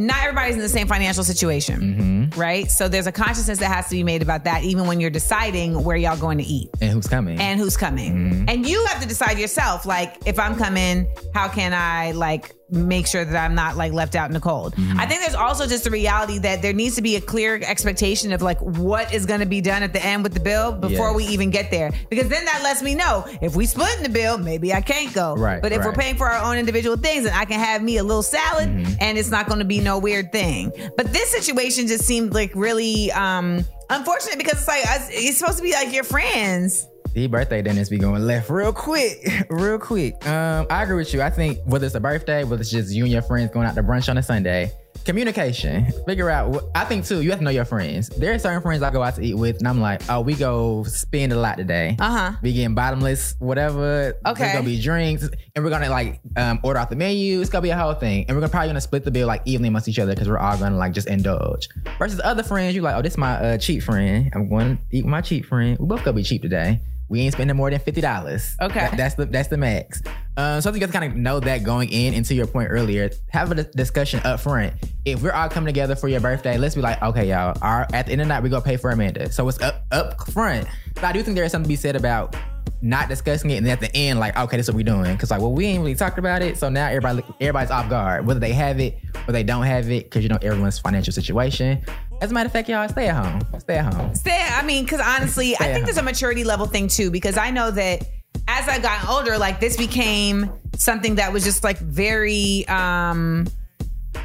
not 0.00 0.18
everybody's 0.22 0.54
in 0.54 0.60
the 0.60 0.68
same 0.68 0.86
financial 0.86 1.22
situation, 1.24 1.80
mm-hmm. 1.80 2.40
right? 2.40 2.70
So 2.70 2.88
there's 2.88 3.06
a 3.06 3.12
consciousness 3.12 3.58
that 3.58 3.70
has 3.70 3.88
to 3.88 3.96
be 3.96 4.02
made 4.02 4.22
about 4.22 4.44
that, 4.44 4.64
even 4.64 4.86
when 4.86 5.00
you're 5.00 5.10
deciding 5.10 5.84
where 5.84 5.96
y'all 5.96 6.16
going 6.16 6.38
to 6.38 6.44
eat 6.44 6.70
And 6.80 6.92
who's 6.92 7.06
coming? 7.06 7.38
and 7.38 7.60
who's 7.60 7.76
coming. 7.76 8.14
Mm-hmm. 8.14 8.44
And 8.48 8.66
you 8.66 8.84
have 8.86 9.00
to 9.02 9.08
decide 9.08 9.38
yourself, 9.38 9.84
like, 9.84 10.16
if 10.26 10.38
I'm 10.38 10.56
coming, 10.56 11.06
how 11.34 11.48
can 11.48 11.74
I 11.74 12.12
like 12.12 12.54
make 12.70 13.06
sure 13.06 13.24
that 13.24 13.36
I'm 13.44 13.54
not 13.54 13.76
like 13.76 13.92
left 13.92 14.14
out 14.14 14.28
in 14.28 14.34
the 14.34 14.40
cold? 14.40 14.74
I 14.96 15.06
think 15.06 15.20
there's 15.22 15.34
also 15.34 15.66
just 15.66 15.84
the 15.84 15.90
reality 15.90 16.38
that 16.38 16.62
there 16.62 16.72
needs 16.72 16.96
to 16.96 17.02
be 17.02 17.16
a 17.16 17.20
clear 17.20 17.60
expectation 17.64 18.32
of 18.32 18.42
like 18.42 18.58
what 18.60 19.12
is 19.12 19.26
going 19.26 19.40
to 19.40 19.46
be 19.46 19.60
done 19.60 19.82
at 19.82 19.92
the 19.92 20.04
end 20.04 20.22
with 20.22 20.34
the 20.34 20.40
bill 20.40 20.72
before 20.72 21.08
Yes. 21.08 21.16
we 21.16 21.24
even 21.26 21.50
get 21.50 21.70
there. 21.70 21.90
Because 22.08 22.28
then 22.28 22.44
that 22.44 22.60
lets 22.62 22.82
me 22.82 22.94
know 22.94 23.24
if 23.40 23.56
we 23.56 23.66
split 23.66 23.96
in 23.96 24.02
the 24.02 24.08
bill, 24.08 24.38
maybe 24.38 24.72
I 24.72 24.80
can't 24.80 25.12
go. 25.14 25.34
Right, 25.34 25.60
But 25.62 25.72
if 25.72 25.84
we're 25.84 25.92
paying 25.92 26.16
for 26.16 26.28
our 26.28 26.44
own 26.50 26.58
individual 26.58 26.96
things, 26.96 27.26
and 27.26 27.34
I 27.34 27.44
can 27.44 27.58
have 27.60 27.82
me 27.82 27.96
a 27.98 28.02
little 28.04 28.22
salad 28.22 28.68
and 29.00 29.18
it's 29.18 29.30
not 29.30 29.46
going 29.46 29.58
to 29.60 29.64
be 29.64 29.80
no 29.80 29.98
weird 29.98 30.32
thing. 30.32 30.72
But 30.96 31.12
this 31.12 31.30
situation 31.30 31.86
just 31.86 32.04
seemed 32.04 32.34
like 32.34 32.52
really 32.54 33.10
um 33.12 33.64
unfortunate 33.88 34.38
because 34.38 34.58
it's 34.58 34.68
like 34.68 34.82
it's 35.10 35.38
supposed 35.38 35.58
to 35.58 35.62
be 35.64 35.72
like 35.72 35.92
your 35.92 36.04
friends. 36.04 36.86
The 37.14 37.26
birthday 37.26 37.62
dinners 37.62 37.88
be 37.88 37.98
going 37.98 38.24
left 38.26 38.50
real 38.50 38.72
quick, 38.72 39.18
real 39.50 39.78
quick. 39.78 40.14
Um, 40.26 40.66
I 40.70 40.82
agree 40.82 40.96
with 40.96 41.12
you. 41.12 41.22
I 41.22 41.30
think 41.30 41.58
whether 41.64 41.86
it's 41.86 41.94
a 41.94 42.00
birthday, 42.00 42.44
whether 42.44 42.60
it's 42.60 42.70
just 42.70 42.92
you 42.92 43.04
and 43.04 43.12
your 43.12 43.22
friends 43.22 43.50
going 43.50 43.66
out 43.66 43.74
to 43.74 43.82
brunch 43.82 44.08
on 44.08 44.18
a 44.18 44.22
Sunday, 44.22 44.72
communication. 45.04 45.86
Figure 46.06 46.30
out. 46.30 46.50
What, 46.50 46.64
I 46.74 46.84
think 46.84 47.04
too. 47.04 47.22
You 47.22 47.30
have 47.30 47.40
to 47.40 47.44
know 47.44 47.50
your 47.50 47.64
friends. 47.64 48.08
There 48.10 48.32
are 48.32 48.38
certain 48.38 48.62
friends 48.62 48.82
I 48.82 48.90
go 48.90 49.02
out 49.02 49.16
to 49.16 49.22
eat 49.22 49.34
with, 49.34 49.58
and 49.58 49.66
I'm 49.66 49.80
like, 49.80 50.02
oh, 50.08 50.20
we 50.20 50.34
go 50.34 50.84
spend 50.84 51.32
a 51.32 51.36
lot 51.36 51.56
today. 51.56 51.96
Uh 51.98 52.10
huh. 52.10 52.32
We 52.42 52.52
getting 52.52 52.74
bottomless, 52.74 53.34
whatever. 53.38 54.16
Okay. 54.26 54.42
There's 54.42 54.52
gonna 54.54 54.64
be 54.64 54.80
drinks, 54.80 55.28
and 55.54 55.64
we're 55.64 55.70
gonna 55.70 55.90
like 55.90 56.20
um, 56.36 56.60
order 56.62 56.78
off 56.78 56.90
the 56.90 56.96
menu. 56.96 57.40
It's 57.40 57.50
gonna 57.50 57.62
be 57.62 57.70
a 57.70 57.76
whole 57.76 57.94
thing, 57.94 58.26
and 58.28 58.36
we're 58.36 58.40
gonna 58.40 58.50
probably 58.50 58.68
gonna 58.68 58.80
split 58.80 59.04
the 59.04 59.10
bill 59.10 59.26
like 59.26 59.42
evenly 59.44 59.68
amongst 59.68 59.88
each 59.88 59.98
other 59.98 60.14
because 60.14 60.28
we're 60.28 60.38
all 60.38 60.56
gonna 60.58 60.76
like 60.76 60.92
just 60.92 61.08
indulge. 61.08 61.68
Versus 61.98 62.20
other 62.22 62.42
friends, 62.42 62.74
you're 62.74 62.84
like, 62.84 62.94
oh, 62.96 63.02
this 63.02 63.14
is 63.14 63.18
my 63.18 63.32
uh, 63.32 63.58
cheap 63.58 63.82
friend. 63.82 64.30
I'm 64.34 64.48
going 64.48 64.76
to 64.76 64.82
eat 64.92 65.04
with 65.04 65.10
my 65.10 65.20
cheap 65.20 65.46
friend. 65.46 65.78
We 65.78 65.86
both 65.86 66.04
gonna 66.04 66.16
be 66.16 66.22
cheap 66.22 66.42
today. 66.42 66.80
We 67.10 67.22
ain't 67.22 67.32
spending 67.34 67.56
more 67.56 67.68
than 67.68 67.80
fifty 67.80 68.00
dollars. 68.00 68.56
Okay. 68.62 68.88
that's 68.96 69.16
the 69.16 69.26
that's 69.26 69.48
the 69.48 69.56
max. 69.56 70.00
Um, 70.36 70.60
so 70.60 70.70
I 70.70 70.72
think 70.72 70.80
you 70.80 70.86
to 70.86 70.92
kind 70.92 71.12
of 71.12 71.18
know 71.18 71.40
that 71.40 71.64
going 71.64 71.90
in. 71.90 72.14
And 72.14 72.24
to 72.24 72.34
your 72.34 72.46
point 72.46 72.68
earlier, 72.70 73.10
have 73.30 73.50
a 73.50 73.64
discussion 73.64 74.20
up 74.24 74.38
front. 74.38 74.74
If 75.04 75.20
we're 75.20 75.32
all 75.32 75.48
coming 75.48 75.66
together 75.66 75.96
for 75.96 76.06
your 76.06 76.20
birthday, 76.20 76.56
let's 76.56 76.76
be 76.76 76.80
like, 76.80 77.02
okay, 77.02 77.28
y'all. 77.28 77.58
Our, 77.62 77.82
at 77.92 78.06
the 78.06 78.12
end 78.12 78.20
of 78.20 78.28
the 78.28 78.34
night, 78.34 78.44
we 78.44 78.48
gonna 78.48 78.62
pay 78.62 78.76
for 78.76 78.90
Amanda. 78.90 79.32
So 79.32 79.46
it's 79.48 79.60
up 79.60 79.82
up 79.90 80.30
front. 80.30 80.68
But 80.94 81.04
I 81.04 81.12
do 81.12 81.22
think 81.24 81.34
there 81.34 81.44
is 81.44 81.50
something 81.50 81.64
to 81.64 81.68
be 81.68 81.74
said 81.76 81.96
about 81.96 82.36
not 82.80 83.08
discussing 83.08 83.50
it, 83.50 83.56
and 83.56 83.68
at 83.68 83.80
the 83.80 83.94
end, 83.94 84.20
like, 84.20 84.38
okay, 84.38 84.56
this 84.56 84.66
is 84.66 84.70
what 84.70 84.76
we're 84.76 84.84
doing. 84.84 85.12
Because 85.12 85.32
like, 85.32 85.40
well, 85.40 85.52
we 85.52 85.66
ain't 85.66 85.80
really 85.80 85.96
talked 85.96 86.18
about 86.18 86.42
it, 86.42 86.58
so 86.58 86.68
now 86.68 86.86
everybody 86.86 87.24
everybody's 87.40 87.72
off 87.72 87.90
guard, 87.90 88.24
whether 88.24 88.40
they 88.40 88.52
have 88.52 88.78
it 88.78 88.98
or 89.26 89.32
they 89.32 89.42
don't 89.42 89.64
have 89.64 89.90
it, 89.90 90.04
because 90.04 90.22
you 90.22 90.28
know 90.28 90.38
everyone's 90.40 90.78
financial 90.78 91.12
situation. 91.12 91.82
As 92.20 92.30
a 92.30 92.34
matter 92.34 92.46
of 92.46 92.52
fact, 92.52 92.68
y'all 92.68 92.86
stay 92.88 93.08
at 93.08 93.24
home. 93.24 93.60
Stay 93.60 93.76
at 93.76 93.94
home. 93.94 94.14
Stay, 94.14 94.46
I 94.50 94.62
mean, 94.62 94.84
because 94.84 95.00
honestly, 95.00 95.56
I 95.56 95.72
think 95.72 95.86
there's 95.86 95.96
a 95.96 96.02
maturity 96.02 96.44
level 96.44 96.66
thing 96.66 96.88
too, 96.88 97.10
because 97.10 97.38
I 97.38 97.50
know 97.50 97.70
that 97.70 98.06
as 98.46 98.68
I 98.68 98.78
got 98.78 99.08
older, 99.08 99.38
like 99.38 99.60
this 99.60 99.76
became 99.76 100.52
something 100.76 101.14
that 101.16 101.32
was 101.32 101.44
just 101.44 101.64
like 101.64 101.78
very 101.78 102.66
um 102.68 103.46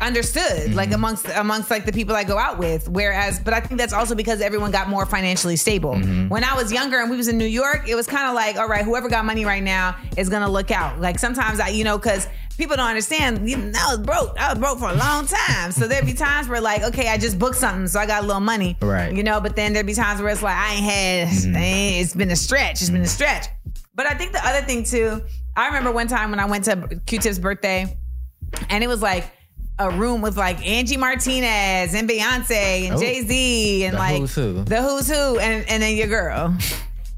understood 0.01 0.73
like 0.73 0.91
amongst 0.91 1.25
amongst 1.35 1.69
like 1.69 1.85
the 1.85 1.91
people 1.91 2.15
I 2.15 2.23
go 2.23 2.37
out 2.37 2.57
with. 2.57 2.89
Whereas 2.89 3.39
but 3.39 3.53
I 3.53 3.59
think 3.59 3.79
that's 3.79 3.93
also 3.93 4.15
because 4.15 4.41
everyone 4.41 4.71
got 4.71 4.89
more 4.89 5.05
financially 5.05 5.55
stable. 5.55 5.95
When 5.95 6.43
I 6.43 6.55
was 6.55 6.71
younger 6.73 6.99
and 6.99 7.09
we 7.09 7.17
was 7.17 7.27
in 7.27 7.37
New 7.37 7.45
York 7.45 7.87
it 7.87 7.95
was 7.95 8.07
kind 8.07 8.27
of 8.27 8.33
like 8.33 8.57
all 8.57 8.67
right 8.67 8.83
whoever 8.83 9.07
got 9.09 9.25
money 9.25 9.45
right 9.45 9.63
now 9.63 9.95
is 10.17 10.27
gonna 10.27 10.49
look 10.49 10.71
out. 10.71 10.99
Like 10.99 11.19
sometimes 11.19 11.59
I 11.59 11.69
you 11.69 11.83
know 11.83 11.97
because 11.97 12.27
people 12.57 12.75
don't 12.77 12.87
understand. 12.87 13.39
I 13.39 13.85
was 13.89 13.99
broke. 13.99 14.39
I 14.39 14.49
was 14.53 14.59
broke 14.59 14.79
for 14.79 14.89
a 14.89 14.95
long 14.95 15.27
time. 15.27 15.71
So 15.71 15.87
there'd 15.87 16.05
be 16.05 16.13
times 16.13 16.47
where 16.47 16.61
like, 16.61 16.83
okay, 16.83 17.07
I 17.09 17.17
just 17.17 17.37
booked 17.39 17.57
something, 17.57 17.87
so 17.87 17.99
I 17.99 18.05
got 18.05 18.23
a 18.23 18.25
little 18.25 18.41
money. 18.41 18.77
Right. 18.81 19.13
You 19.15 19.23
know, 19.23 19.39
but 19.41 19.55
then 19.55 19.73
there'd 19.73 19.85
be 19.85 19.93
times 19.93 20.21
where 20.21 20.29
it's 20.31 20.41
like 20.43 20.55
I 20.55 20.73
ain't 20.73 20.83
had. 20.83 21.27
Mm-hmm. 21.27 21.55
It's 22.01 22.13
been 22.15 22.31
a 22.31 22.35
stretch. 22.35 22.81
It's 22.81 22.89
been 22.89 23.01
a 23.01 23.07
stretch. 23.07 23.47
But 23.93 24.05
I 24.07 24.13
think 24.13 24.31
the 24.33 24.45
other 24.45 24.65
thing 24.65 24.83
too. 24.83 25.21
I 25.55 25.67
remember 25.67 25.91
one 25.91 26.07
time 26.07 26.31
when 26.31 26.39
I 26.39 26.45
went 26.45 26.65
to 26.65 26.99
Q-Tip's 27.05 27.39
birthday, 27.39 27.97
and 28.69 28.83
it 28.83 28.87
was 28.87 29.01
like. 29.01 29.25
A 29.77 29.89
room 29.89 30.21
with 30.21 30.37
like 30.37 30.65
Angie 30.65 30.95
Martinez 30.95 31.93
and 31.95 32.07
Beyonce 32.09 32.85
and 32.85 32.93
Oh. 32.95 32.97
Jay 32.97 33.21
Z 33.23 33.83
and 33.83 33.93
The 33.95 33.99
like 33.99 34.19
who's 34.21 34.33
who. 34.33 34.63
the 34.63 34.81
who's 34.81 35.09
who, 35.09 35.37
and, 35.37 35.67
and 35.69 35.83
then 35.83 35.97
your 35.97 36.07
girl. 36.07 36.55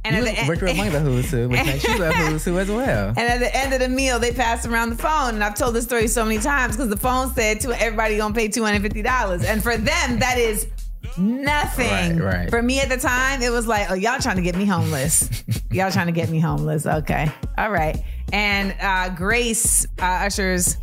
And 0.08 0.16
You 0.16 0.22
at 0.24 0.26
the 0.36 0.40
end- 0.40 0.48
worked 0.48 0.62
with 0.62 0.72
among 0.72 0.92
the 0.92 1.00
who's 1.00 1.30
who, 1.32 1.50
which 1.50 1.66
makes 1.66 1.84
you 1.88 2.02
a 2.04 2.12
who's 2.14 2.46
who 2.46 2.58
as 2.60 2.70
well. 2.70 3.10
and 3.10 3.20
at 3.20 3.40
the 3.40 3.56
end 3.56 3.74
of 3.74 3.80
the 3.80 3.90
meal, 3.90 4.20
they 4.20 4.32
passed 4.32 4.66
around 4.68 4.90
the 4.92 4.96
phone. 4.96 5.36
And 5.36 5.44
I've 5.44 5.56
told 5.56 5.76
this 5.76 5.84
story 5.86 6.08
so 6.08 6.24
many 6.24 6.40
times 6.40 6.76
because 6.76 6.90
the 6.90 6.98
phone 6.98 7.34
said 7.34 7.60
to 7.62 7.72
everybody 7.82 8.18
gonna 8.18 8.34
pay 8.34 8.48
two 8.48 8.64
hundred 8.64 8.82
fifty 8.84 9.02
dollars, 9.02 9.44
and 9.44 9.62
for 9.62 9.76
them 9.78 10.20
that 10.20 10.38
is 10.38 10.68
nothing. 11.18 12.18
Right, 12.20 12.36
right. 12.38 12.50
For 12.50 12.62
me 12.62 12.80
at 12.80 12.90
the 12.90 12.98
time, 12.98 13.42
it 13.42 13.50
was 13.52 13.68
like, 13.68 13.90
oh, 13.90 13.94
y'all 13.96 14.20
trying 14.20 14.36
to 14.38 14.42
get 14.42 14.56
me 14.56 14.66
homeless. 14.66 15.44
y'all 15.72 15.92
trying 15.92 16.08
to 16.08 16.12
get 16.12 16.30
me 16.30 16.40
homeless. 16.40 16.86
Okay, 16.86 17.32
all 17.58 17.72
right. 17.72 18.02
And 18.34 18.76
uh, 18.82 19.10
Grace, 19.10 19.86
uh, 20.02 20.06
Usher's 20.26 20.78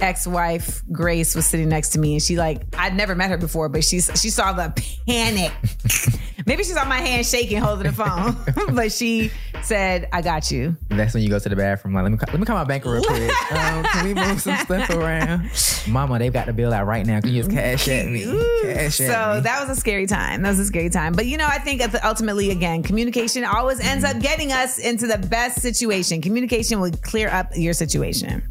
ex-wife 0.00 0.82
Grace 0.90 1.36
was 1.36 1.46
sitting 1.46 1.68
next 1.68 1.90
to 1.90 1.98
me 2.00 2.14
and 2.14 2.22
she 2.22 2.36
like 2.36 2.60
I'd 2.76 2.96
never 2.96 3.14
met 3.14 3.30
her 3.30 3.36
before 3.38 3.68
but 3.68 3.84
she's 3.84 4.10
she 4.20 4.30
saw 4.30 4.52
the 4.52 4.72
panic 5.06 5.52
maybe 6.46 6.64
she's 6.64 6.76
on 6.76 6.88
my 6.88 6.98
hand 6.98 7.26
shaking 7.26 7.58
holding 7.58 7.86
the 7.86 7.92
phone 7.92 8.36
but 8.74 8.92
she 8.92 9.30
said 9.62 10.08
I 10.12 10.22
got 10.22 10.50
you 10.50 10.76
That's 10.88 11.14
when 11.14 11.22
you 11.22 11.28
go 11.28 11.38
to 11.38 11.48
the 11.48 11.56
bathroom. 11.56 11.94
Like, 11.94 12.02
let 12.02 12.12
me 12.12 12.18
call, 12.18 12.32
let 12.32 12.40
me 12.40 12.46
call 12.46 12.56
my 12.56 12.64
banker 12.64 12.90
real 12.90 13.02
quick. 13.04 13.30
Um, 13.52 13.84
can 13.84 14.06
we 14.06 14.14
move 14.14 14.40
some 14.40 14.56
stuff 14.56 14.88
around? 14.90 15.50
Mama, 15.86 16.18
they've 16.18 16.32
got 16.32 16.46
the 16.46 16.52
bill 16.52 16.72
out 16.72 16.86
right 16.86 17.04
now. 17.04 17.20
Can 17.20 17.30
you 17.30 17.42
just 17.42 17.50
cash 17.54 17.86
at 17.88 18.06
me? 18.06 18.24
Cash 18.62 18.96
so 18.96 19.04
at 19.04 19.34
me. 19.36 19.40
that 19.42 19.60
was 19.60 19.76
a 19.76 19.78
scary 19.78 20.06
time 20.06 20.42
that 20.42 20.48
was 20.48 20.58
a 20.58 20.64
scary 20.64 20.88
time 20.88 21.12
but 21.12 21.26
you 21.26 21.36
know 21.36 21.46
I 21.46 21.58
think 21.58 21.82
ultimately 22.04 22.50
again 22.50 22.82
communication 22.82 23.44
always 23.44 23.78
ends 23.80 24.04
up 24.04 24.18
getting 24.20 24.52
us 24.52 24.78
into 24.78 25.06
the 25.06 25.18
best 25.18 25.60
situation 25.60 26.20
communication 26.22 26.80
will 26.80 26.92
clear 27.02 27.28
up 27.28 27.48
your 27.54 27.74
situation 27.74 28.42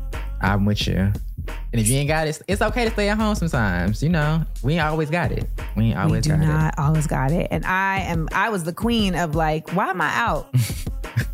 I'm 0.41 0.65
with 0.65 0.88
you. 0.88 1.13
And 1.72 1.80
if 1.80 1.88
you 1.88 1.98
ain't 1.98 2.08
got 2.08 2.28
it, 2.28 2.42
it's 2.48 2.62
okay 2.62 2.86
to 2.86 2.92
stay 2.92 3.10
at 3.10 3.18
home 3.18 3.36
sometimes. 3.36 4.04
You 4.04 4.10
know, 4.10 4.44
we 4.62 4.74
ain't 4.74 4.82
always 4.82 5.10
got 5.10 5.32
it. 5.32 5.46
We 5.76 5.86
ain't 5.86 5.96
we 5.96 6.04
always 6.04 6.24
do 6.24 6.32
got 6.32 6.40
not 6.40 6.80
always 6.80 7.08
got 7.08 7.32
it 7.32 7.48
and 7.50 7.66
I 7.66 8.00
am 8.00 8.28
I 8.34 8.50
was 8.50 8.64
the 8.64 8.74
queen 8.74 9.16
of 9.16 9.36
like 9.36 9.70
why 9.72 9.90
am 9.90 10.02
I 10.02 10.12
out. 10.14 10.50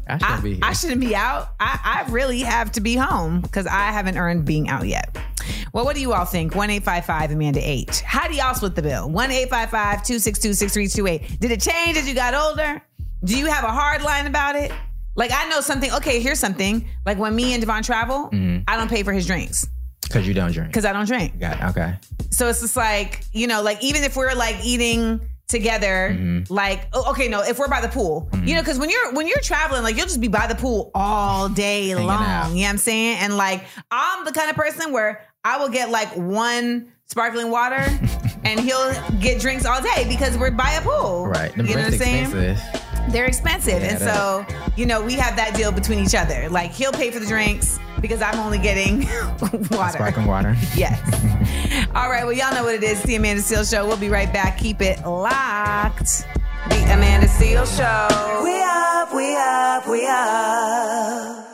I 0.10 0.18
should 0.18 0.28
I, 0.28 0.42
be 0.42 0.54
here. 0.54 0.60
I 0.64 0.74
shouldn't 0.74 1.02
be 1.02 1.16
out. 1.16 1.50
I, 1.60 2.04
I 2.08 2.12
really 2.12 2.40
have 2.40 2.72
to 2.74 2.82
be 2.82 2.96
home 2.96 3.42
because 3.42 3.68
I 3.68 3.92
haven't 3.92 4.18
earned 4.18 4.46
being 4.46 4.70
out 4.70 4.88
yet. 4.88 5.18
Well, 5.74 5.86
what 5.86 5.96
do 5.96 6.02
you 6.02 6.14
all 6.14 6.26
think? 6.26 6.56
1 6.56 6.70
855 6.70 7.32
Amanda 7.32 7.60
8. 7.62 8.04
How 8.06 8.28
do 8.28 8.34
y'all 8.34 8.54
split 8.54 8.76
the 8.76 8.82
bill? 8.82 9.10
1 9.10 9.32
855 9.32 10.04
262 10.04 10.54
6328. 10.54 11.40
Did 11.40 11.52
it 11.52 11.62
change 11.62 11.98
as 11.98 12.08
you 12.08 12.16
got 12.16 12.34
older? 12.34 12.82
Do 13.24 13.38
you 13.38 13.48
have 13.48 13.64
a 13.64 13.72
hard 13.72 14.02
line 14.02 14.28
about 14.28 14.56
it? 14.56 14.72
Like, 15.16 15.32
I 15.34 15.50
know 15.50 15.62
something. 15.62 15.92
Okay, 15.94 16.20
here's 16.20 16.40
something. 16.40 16.88
Like, 17.06 17.18
when 17.18 17.36
me 17.36 17.54
and 17.54 17.62
Devon 17.62 17.84
travel, 17.84 18.30
Mm-hmm. 18.32 18.64
I 18.68 18.78
don't 18.78 18.90
pay 18.90 19.04
for 19.04 19.14
his 19.14 19.26
drinks 19.26 19.68
Because 20.04 20.28
you 20.28 20.34
don't 20.34 20.52
drink. 20.52 20.70
because 20.70 20.86
I 20.86 20.94
don't 20.94 21.06
drink. 21.08 21.40
Got 21.40 21.58
it. 21.60 21.64
Okay. 21.78 21.96
So 22.32 22.48
it's 22.48 22.62
just 22.62 22.76
like, 22.78 23.24
you 23.34 23.48
know, 23.48 23.62
like 23.62 23.84
even 23.84 24.04
if 24.04 24.16
we're 24.16 24.34
like 24.34 24.56
eating 24.64 25.20
together, 25.48 26.10
Mm-hmm. 26.14 26.54
like 26.54 26.88
oh, 26.94 27.12
okay, 27.12 27.28
no, 27.28 27.42
if 27.42 27.58
we're 27.60 27.68
by 27.68 27.82
the 27.82 27.88
pool, 27.90 28.30
you 28.44 28.56
know, 28.56 28.62
because 28.62 28.80
when 28.80 28.90
you're 28.90 29.14
when 29.14 29.28
you're 29.28 29.42
traveling, 29.42 29.84
like 29.84 29.96
you'll 29.98 30.06
just 30.06 30.22
be 30.22 30.28
by 30.28 30.48
the 30.48 30.56
pool 30.56 30.92
all 30.94 31.50
day 31.50 31.94
long. 31.96 32.10
out. 32.10 32.50
You 32.50 32.56
know 32.56 32.62
what 32.64 32.70
I'm 32.70 32.78
saying? 32.78 33.18
And 33.20 33.36
like 33.38 33.64
I'm 33.92 34.24
the 34.26 34.32
kind 34.32 34.50
of 34.50 34.56
person 34.56 34.92
where 34.92 35.22
I 35.44 35.58
will 35.58 35.70
get 35.70 35.90
like 35.90 36.10
one 36.16 36.92
sparkling 37.06 37.50
water 37.52 37.86
and 38.44 38.60
he'll 38.60 38.94
get 39.20 39.40
drinks 39.42 39.66
all 39.66 39.82
day 39.82 40.06
because 40.10 40.38
we're 40.38 40.52
by 40.52 40.72
a 40.72 40.82
pool. 40.82 41.28
Right. 41.28 41.54
Them 41.56 41.66
you 41.66 41.76
know 41.76 41.84
what 41.84 41.94
I'm 41.94 42.00
saying? 42.00 42.58
Expensive. 43.08 43.14
They're 43.14 43.26
expensive. 43.26 43.82
Yeah, 43.82 43.90
and 43.90 44.00
so, 44.00 44.72
you 44.76 44.86
know, 44.86 45.02
we 45.04 45.14
have 45.16 45.36
that 45.38 45.56
deal 45.56 45.72
between 45.72 46.00
each 46.00 46.16
other. 46.16 46.50
Like 46.50 46.72
he'll 46.72 46.92
pay 46.92 47.12
for 47.12 47.20
the 47.20 47.26
drinks 47.26 47.80
because 48.02 48.22
I'm 48.22 48.40
only 48.40 48.58
getting 48.60 49.02
water. 49.72 49.94
Sparkling 49.94 50.26
water. 50.28 50.56
Yes. 50.76 51.00
All 51.96 52.10
right. 52.10 52.24
Well, 52.24 52.34
y'all 52.34 52.54
know 52.54 52.64
what 52.64 52.76
it 52.76 52.84
is. 52.84 53.02
The 53.04 53.16
Amanda 53.16 53.42
Seales 53.42 53.72
Show. 53.72 53.88
We'll 53.88 53.98
be 53.98 54.10
right 54.10 54.32
back. 54.32 54.58
Keep 54.60 54.82
it 54.82 55.02
locked. 55.06 56.26
The 56.70 56.84
Amanda 56.94 57.28
Seales 57.28 57.76
Show. 57.76 58.44
We 58.44 58.62
up, 58.62 59.14
we 59.16 59.36
up, 59.36 59.88
we 59.88 60.06
up. 60.08 61.46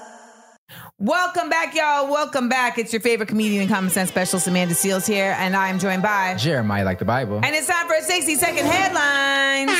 Welcome 0.99 1.49
back, 1.49 1.75
y'all. 1.75 2.09
Welcome 2.09 2.49
back. 2.49 2.77
It's 2.77 2.93
your 2.93 3.01
favorite 3.01 3.27
comedian 3.29 3.61
and 3.61 3.69
common 3.69 3.91
sense 3.91 4.09
specialist, 4.09 4.47
Amanda 4.47 4.73
Seales 4.73 5.05
here, 5.07 5.35
and 5.37 5.55
I'm 5.55 5.77
joined 5.79 6.01
by. 6.01 6.35
Jeremiah 6.35 6.85
like 6.85 6.99
the 6.99 7.05
Bible. 7.05 7.41
And 7.43 7.53
it's 7.55 7.67
time 7.67 7.87
for 7.87 7.95
a 7.95 8.01
60 8.01 8.35
second 8.35 8.65
headlines. 8.65 9.71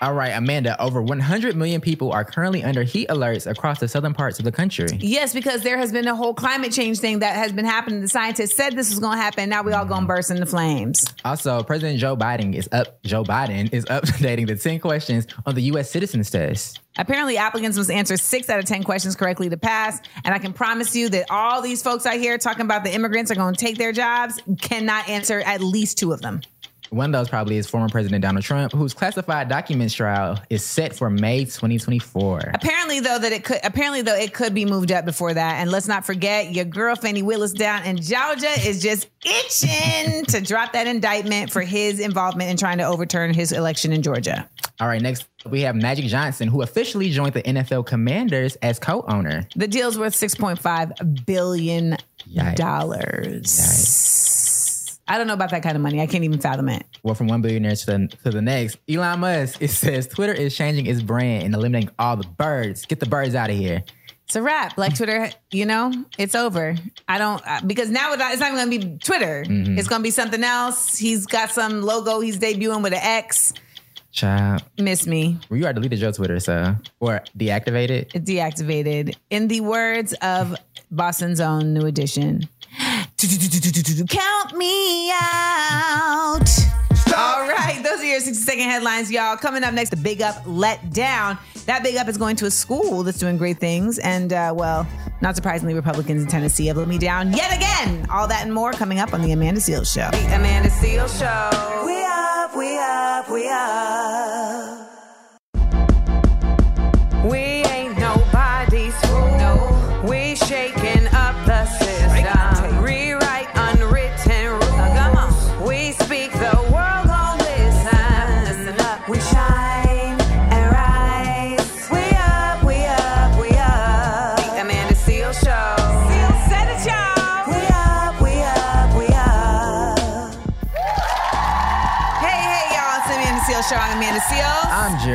All 0.00 0.14
right, 0.14 0.30
Amanda, 0.30 0.80
over 0.80 1.02
100 1.02 1.56
million 1.56 1.80
people 1.80 2.12
are 2.12 2.24
currently 2.24 2.62
under 2.62 2.84
heat 2.84 3.08
alerts 3.08 3.50
across 3.50 3.80
the 3.80 3.88
southern 3.88 4.14
parts 4.14 4.38
of 4.38 4.44
the 4.44 4.52
country. 4.52 4.86
Yes, 5.00 5.34
because 5.34 5.62
there 5.62 5.76
has 5.76 5.90
been 5.90 6.06
a 6.06 6.14
whole 6.14 6.34
climate 6.34 6.70
change 6.72 7.00
thing 7.00 7.18
that 7.18 7.34
has 7.34 7.52
been 7.52 7.64
happening. 7.64 8.00
The 8.00 8.08
scientists 8.08 8.54
said 8.54 8.76
this 8.76 8.90
was 8.90 9.00
going 9.00 9.18
to 9.18 9.22
happen. 9.22 9.48
Now 9.48 9.62
we 9.62 9.72
all 9.72 9.84
going 9.84 10.02
to 10.02 10.06
burst 10.06 10.30
into 10.30 10.46
flames. 10.46 11.04
Also, 11.24 11.64
President 11.64 11.98
Joe 11.98 12.16
Biden 12.16 12.54
is 12.54 12.68
up. 12.70 13.02
Joe 13.02 13.24
Biden 13.24 13.72
is 13.72 13.84
updating 13.86 14.46
the 14.46 14.54
10 14.54 14.78
questions 14.78 15.26
on 15.44 15.56
the 15.56 15.62
U.S. 15.62 15.90
citizens 15.90 16.30
test. 16.30 16.78
Apparently, 16.96 17.36
applicants 17.36 17.76
must 17.76 17.90
answer 17.90 18.16
six 18.16 18.48
out 18.48 18.58
of 18.58 18.66
10 18.66 18.84
questions 18.84 19.16
correctly 19.16 19.48
to 19.48 19.56
pass. 19.56 20.00
And 20.24 20.32
I 20.32 20.38
can 20.38 20.52
promise 20.52 20.94
you 20.94 21.08
that 21.10 21.26
all 21.30 21.60
these 21.60 21.82
folks 21.82 22.06
out 22.06 22.16
here 22.18 22.38
talking 22.38 22.62
about 22.62 22.84
the 22.84 22.92
immigrants 22.92 23.30
are 23.30 23.36
going 23.36 23.54
to 23.54 23.60
take 23.64 23.78
their 23.78 23.92
jobs 23.92 24.40
cannot 24.60 25.08
answer 25.08 25.40
at 25.40 25.60
least 25.60 25.98
two 25.98 26.12
of 26.12 26.22
them. 26.22 26.40
One 26.90 27.14
of 27.14 27.18
those 27.18 27.28
probably 27.28 27.56
is 27.56 27.66
former 27.66 27.88
President 27.88 28.22
Donald 28.22 28.44
Trump, 28.44 28.72
whose 28.72 28.94
classified 28.94 29.48
documents 29.48 29.94
trial 29.94 30.40
is 30.50 30.64
set 30.64 30.94
for 30.94 31.10
May 31.10 31.44
2024. 31.44 32.52
Apparently, 32.54 33.00
though, 33.00 33.18
that 33.18 33.32
it 33.32 33.44
could 33.44 33.58
apparently 33.62 34.02
though 34.02 34.14
it 34.14 34.32
could 34.32 34.54
be 34.54 34.64
moved 34.64 34.92
up 34.92 35.04
before 35.04 35.34
that. 35.34 35.60
And 35.60 35.70
let's 35.70 35.88
not 35.88 36.06
forget 36.06 36.52
your 36.52 36.64
girl 36.64 36.96
Fani 36.96 37.22
Willis 37.22 37.52
down 37.52 37.84
in 37.84 38.00
Georgia 38.00 38.50
is 38.66 38.82
just 38.82 39.08
itching 39.24 40.24
to 40.28 40.40
drop 40.40 40.72
that 40.72 40.86
indictment 40.86 41.52
for 41.52 41.62
his 41.62 42.00
involvement 42.00 42.50
in 42.50 42.56
trying 42.56 42.78
to 42.78 42.84
overturn 42.84 43.34
his 43.34 43.52
election 43.52 43.92
in 43.92 44.02
Georgia. 44.02 44.48
All 44.80 44.88
right, 44.88 45.02
next 45.02 45.26
we 45.46 45.62
have 45.62 45.74
Magic 45.76 46.06
Johnson, 46.06 46.48
who 46.48 46.62
officially 46.62 47.10
joined 47.10 47.34
the 47.34 47.42
NFL 47.42 47.86
Commanders 47.86 48.56
as 48.56 48.78
co-owner. 48.78 49.46
The 49.56 49.68
deal's 49.68 49.98
worth 49.98 50.14
six 50.14 50.34
point 50.34 50.58
five 50.58 50.92
billion 51.26 51.96
dollars. 52.56 53.58
I 55.08 55.18
don't 55.18 55.26
know 55.26 55.32
about 55.34 55.50
that 55.50 55.62
kind 55.62 55.74
of 55.74 55.82
money. 55.82 56.00
I 56.00 56.06
can't 56.06 56.24
even 56.24 56.38
fathom 56.38 56.68
it. 56.68 56.84
Well, 57.02 57.14
from 57.14 57.28
one 57.28 57.40
billionaire 57.40 57.74
to 57.74 57.86
the, 57.86 58.16
to 58.24 58.30
the 58.30 58.42
next, 58.42 58.78
Elon 58.88 59.20
Musk, 59.20 59.60
it 59.62 59.70
says 59.70 60.06
Twitter 60.06 60.34
is 60.34 60.54
changing 60.54 60.86
its 60.86 61.00
brand 61.00 61.44
and 61.44 61.54
eliminating 61.54 61.90
all 61.98 62.16
the 62.16 62.28
birds. 62.28 62.84
Get 62.84 63.00
the 63.00 63.06
birds 63.06 63.34
out 63.34 63.48
of 63.50 63.56
here. 63.56 63.82
It's 64.26 64.36
a 64.36 64.42
wrap. 64.42 64.76
Like 64.76 64.94
Twitter, 64.94 65.30
you 65.50 65.64
know, 65.64 65.90
it's 66.18 66.34
over. 66.34 66.76
I 67.08 67.16
don't 67.16 67.42
uh, 67.46 67.62
because 67.66 67.88
now 67.88 68.12
it's 68.12 68.18
not 68.18 68.32
it's 68.32 68.40
not 68.40 68.52
even 68.52 68.68
going 68.68 68.80
to 68.82 68.86
be 68.88 68.98
Twitter. 68.98 69.44
It's 69.48 69.88
going 69.88 70.00
to 70.00 70.04
be 70.04 70.10
something 70.10 70.44
else. 70.44 70.98
He's 70.98 71.24
got 71.24 71.50
some 71.50 71.80
logo 71.80 72.20
he's 72.20 72.38
debuting 72.38 72.82
with 72.82 72.92
an 72.92 73.00
X. 73.02 73.54
Child, 74.12 74.64
Miss 74.78 75.06
me. 75.06 75.38
well, 75.48 75.58
you 75.58 75.64
already 75.64 75.76
deleted 75.76 76.00
your 76.00 76.12
Twitter, 76.12 76.40
so 76.40 76.74
or 77.00 77.22
deactivated? 77.38 78.14
it. 78.14 78.24
Deactivated. 78.24 79.16
In 79.30 79.48
the 79.48 79.60
words 79.60 80.12
of 80.20 80.56
Boston's 80.90 81.40
own 81.40 81.72
new 81.72 81.86
edition. 81.86 82.48
Count 84.08 84.56
me 84.56 85.10
out. 85.10 86.48
All 87.16 87.48
right, 87.48 87.80
those 87.82 88.00
are 88.00 88.04
your 88.04 88.20
60 88.20 88.34
second 88.44 88.64
headlines, 88.64 89.10
y'all. 89.10 89.36
Coming 89.36 89.64
up 89.64 89.74
next, 89.74 89.90
the 89.90 89.96
Big 89.96 90.22
Up 90.22 90.40
Let 90.46 90.92
Down. 90.92 91.38
That 91.66 91.82
Big 91.82 91.96
Up 91.96 92.06
is 92.08 92.16
going 92.16 92.36
to 92.36 92.46
a 92.46 92.50
school 92.50 93.02
that's 93.02 93.18
doing 93.18 93.38
great 93.38 93.58
things. 93.58 93.98
And, 93.98 94.32
uh, 94.32 94.52
well, 94.56 94.86
not 95.20 95.34
surprisingly, 95.34 95.74
Republicans 95.74 96.22
in 96.22 96.28
Tennessee 96.28 96.66
have 96.66 96.76
let 96.76 96.86
me 96.86 96.98
down 96.98 97.32
yet 97.32 97.56
again. 97.56 98.06
All 98.10 98.28
that 98.28 98.44
and 98.44 98.54
more 98.54 98.72
coming 98.72 99.00
up 99.00 99.12
on 99.12 99.22
The 99.22 99.32
Amanda 99.32 99.60
Seales 99.60 99.92
Show. 99.92 100.10
The 100.16 100.36
Amanda 100.36 100.68
Seales 100.70 101.18
Show. 101.18 101.84
We 101.86 102.04
up, 102.04 102.56
we 102.56 102.78
up, 102.78 103.30
we 103.30 103.48
up. 103.48 104.87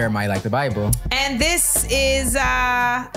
Jeremiah 0.04 0.28
like 0.28 0.44
the 0.44 0.50
Bible. 0.50 0.92
And 1.12 1.40
this 1.40 1.88
is 1.90 2.36
uh 2.36 3.08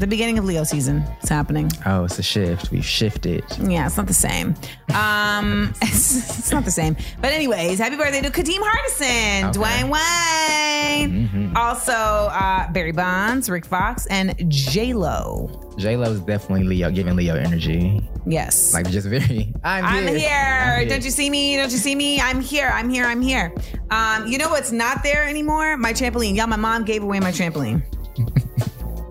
the 0.00 0.06
beginning 0.06 0.38
of 0.38 0.46
Leo 0.46 0.64
season 0.64 1.04
is 1.22 1.28
happening. 1.28 1.70
Oh, 1.84 2.04
it's 2.04 2.18
a 2.18 2.22
shift. 2.22 2.70
We've 2.70 2.84
shifted. 2.84 3.44
Yeah, 3.60 3.86
it's 3.86 3.98
not 3.98 4.06
the 4.06 4.14
same. 4.14 4.54
Um, 4.94 5.74
it's, 5.82 6.38
it's 6.38 6.50
not 6.50 6.64
the 6.64 6.70
same. 6.70 6.96
But 7.20 7.32
anyways, 7.32 7.78
happy 7.78 7.96
birthday 7.96 8.22
to 8.22 8.30
Kadeem 8.30 8.60
Hardison, 8.60 9.50
Okay. 9.50 9.58
Dwayne 9.58 9.90
Wayne, 9.90 11.52
also 11.54 11.92
uh, 11.92 12.72
Barry 12.72 12.92
Bonds, 12.92 13.50
Rick 13.50 13.66
Fox, 13.66 14.06
and 14.06 14.34
J 14.50 14.94
Lo. 14.94 15.74
J 15.76 15.96
Lo 15.98 16.10
is 16.10 16.20
definitely 16.20 16.64
Leo, 16.66 16.90
giving 16.90 17.14
Leo 17.14 17.34
energy. 17.36 18.00
Yes. 18.26 18.72
Like 18.72 18.90
just 18.90 19.06
very. 19.06 19.52
I'm, 19.64 19.84
I'm 19.84 20.06
here. 20.08 20.18
here. 20.18 20.76
I'm 20.80 20.88
Don't 20.88 21.04
you 21.04 21.10
see 21.10 21.28
me? 21.28 21.56
Don't 21.56 21.70
you 21.70 21.78
see 21.78 21.94
me? 21.94 22.20
I'm 22.20 22.40
here. 22.40 22.70
I'm 22.72 22.88
here. 22.88 23.04
I'm 23.04 23.20
here. 23.20 23.54
Um, 23.90 24.26
you 24.26 24.38
know 24.38 24.48
what's 24.48 24.72
not 24.72 25.02
there 25.02 25.24
anymore? 25.24 25.76
My 25.76 25.92
trampoline. 25.92 26.36
Y'all, 26.36 26.46
my 26.46 26.56
mom 26.56 26.84
gave 26.84 27.02
away 27.02 27.20
my 27.20 27.32
trampoline. 27.32 27.82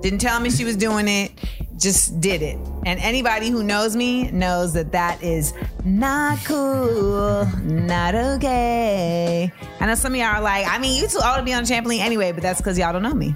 Didn't 0.01 0.19
tell 0.19 0.39
me 0.39 0.49
she 0.49 0.63
was 0.63 0.77
doing 0.77 1.07
it. 1.07 1.31
Just 1.77 2.19
did 2.19 2.41
it. 2.41 2.57
And 2.85 2.99
anybody 2.99 3.49
who 3.49 3.63
knows 3.63 3.95
me 3.95 4.31
knows 4.31 4.73
that 4.73 4.91
that 4.91 5.21
is 5.23 5.53
not 5.85 6.37
cool, 6.45 7.45
not 7.63 8.15
okay. 8.15 9.51
I 9.79 9.85
know 9.85 9.95
some 9.95 10.13
of 10.13 10.19
y'all 10.19 10.35
are 10.35 10.41
like, 10.41 10.67
I 10.67 10.77
mean, 10.77 11.01
you 11.01 11.07
two 11.07 11.19
ought 11.19 11.37
to 11.37 11.43
be 11.43 11.53
on 11.53 11.63
trampoline 11.63 11.99
anyway, 11.99 12.31
but 12.31 12.43
that's 12.43 12.59
because 12.59 12.77
y'all 12.77 12.91
don't 12.91 13.03
know 13.03 13.13
me 13.13 13.35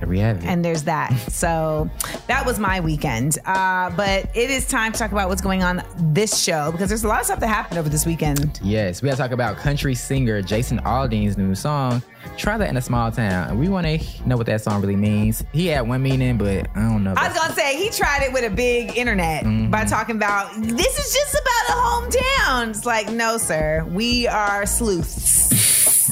There 0.00 0.08
we 0.08 0.18
have 0.20 0.38
it. 0.38 0.44
and 0.46 0.64
there's 0.64 0.84
that. 0.84 1.12
So 1.30 1.90
that 2.28 2.46
was 2.46 2.58
my 2.58 2.80
weekend. 2.80 3.38
Uh, 3.44 3.90
but 3.90 4.26
it 4.36 4.50
is 4.50 4.66
time 4.66 4.92
to 4.92 4.98
talk 4.98 5.12
about 5.12 5.28
what's 5.28 5.42
going 5.42 5.62
on 5.62 5.82
this 5.98 6.38
show 6.40 6.70
because 6.72 6.88
there's 6.88 7.04
a 7.04 7.08
lot 7.08 7.20
of 7.20 7.26
stuff 7.26 7.40
that 7.40 7.48
happened 7.48 7.78
over 7.78 7.88
this 7.88 8.06
weekend. 8.06 8.60
Yes, 8.62 9.02
we 9.02 9.08
gotta 9.08 9.20
talk 9.20 9.32
about 9.32 9.56
country 9.56 9.94
singer 9.94 10.40
Jason 10.42 10.78
Aldean's 10.80 11.36
new 11.36 11.54
song, 11.54 12.02
Try 12.36 12.56
That 12.58 12.68
in 12.68 12.76
a 12.76 12.80
Small 12.80 13.10
Town. 13.10 13.50
And 13.50 13.58
we 13.58 13.68
wanna 13.68 13.98
know 14.24 14.36
what 14.36 14.46
that 14.46 14.60
song 14.62 14.80
really 14.80 14.96
means. 14.96 15.42
He 15.52 15.66
had 15.66 15.88
one 15.88 16.02
meaning, 16.02 16.38
but 16.38 16.68
I 16.76 16.80
don't 16.82 17.02
know. 17.02 17.14
I 17.16 17.28
was 17.28 17.36
gonna 17.36 17.54
say 17.54 17.76
he 17.76 17.90
tried 17.90 18.22
it 18.22 18.32
with 18.32 18.44
a 18.44 18.54
big 18.54 18.96
internet 18.96 19.44
by 19.70 19.84
talking 19.84 20.16
about 20.16 20.52
this 20.54 20.98
is 20.98 21.12
just 21.14 21.34
about 21.34 21.76
a 21.76 21.80
hometown. 21.80 22.70
It's 22.70 22.86
like, 22.86 23.10
no, 23.10 23.36
sir, 23.38 23.84
we 23.90 24.26
are 24.28 24.64
sleuths. 24.66 25.67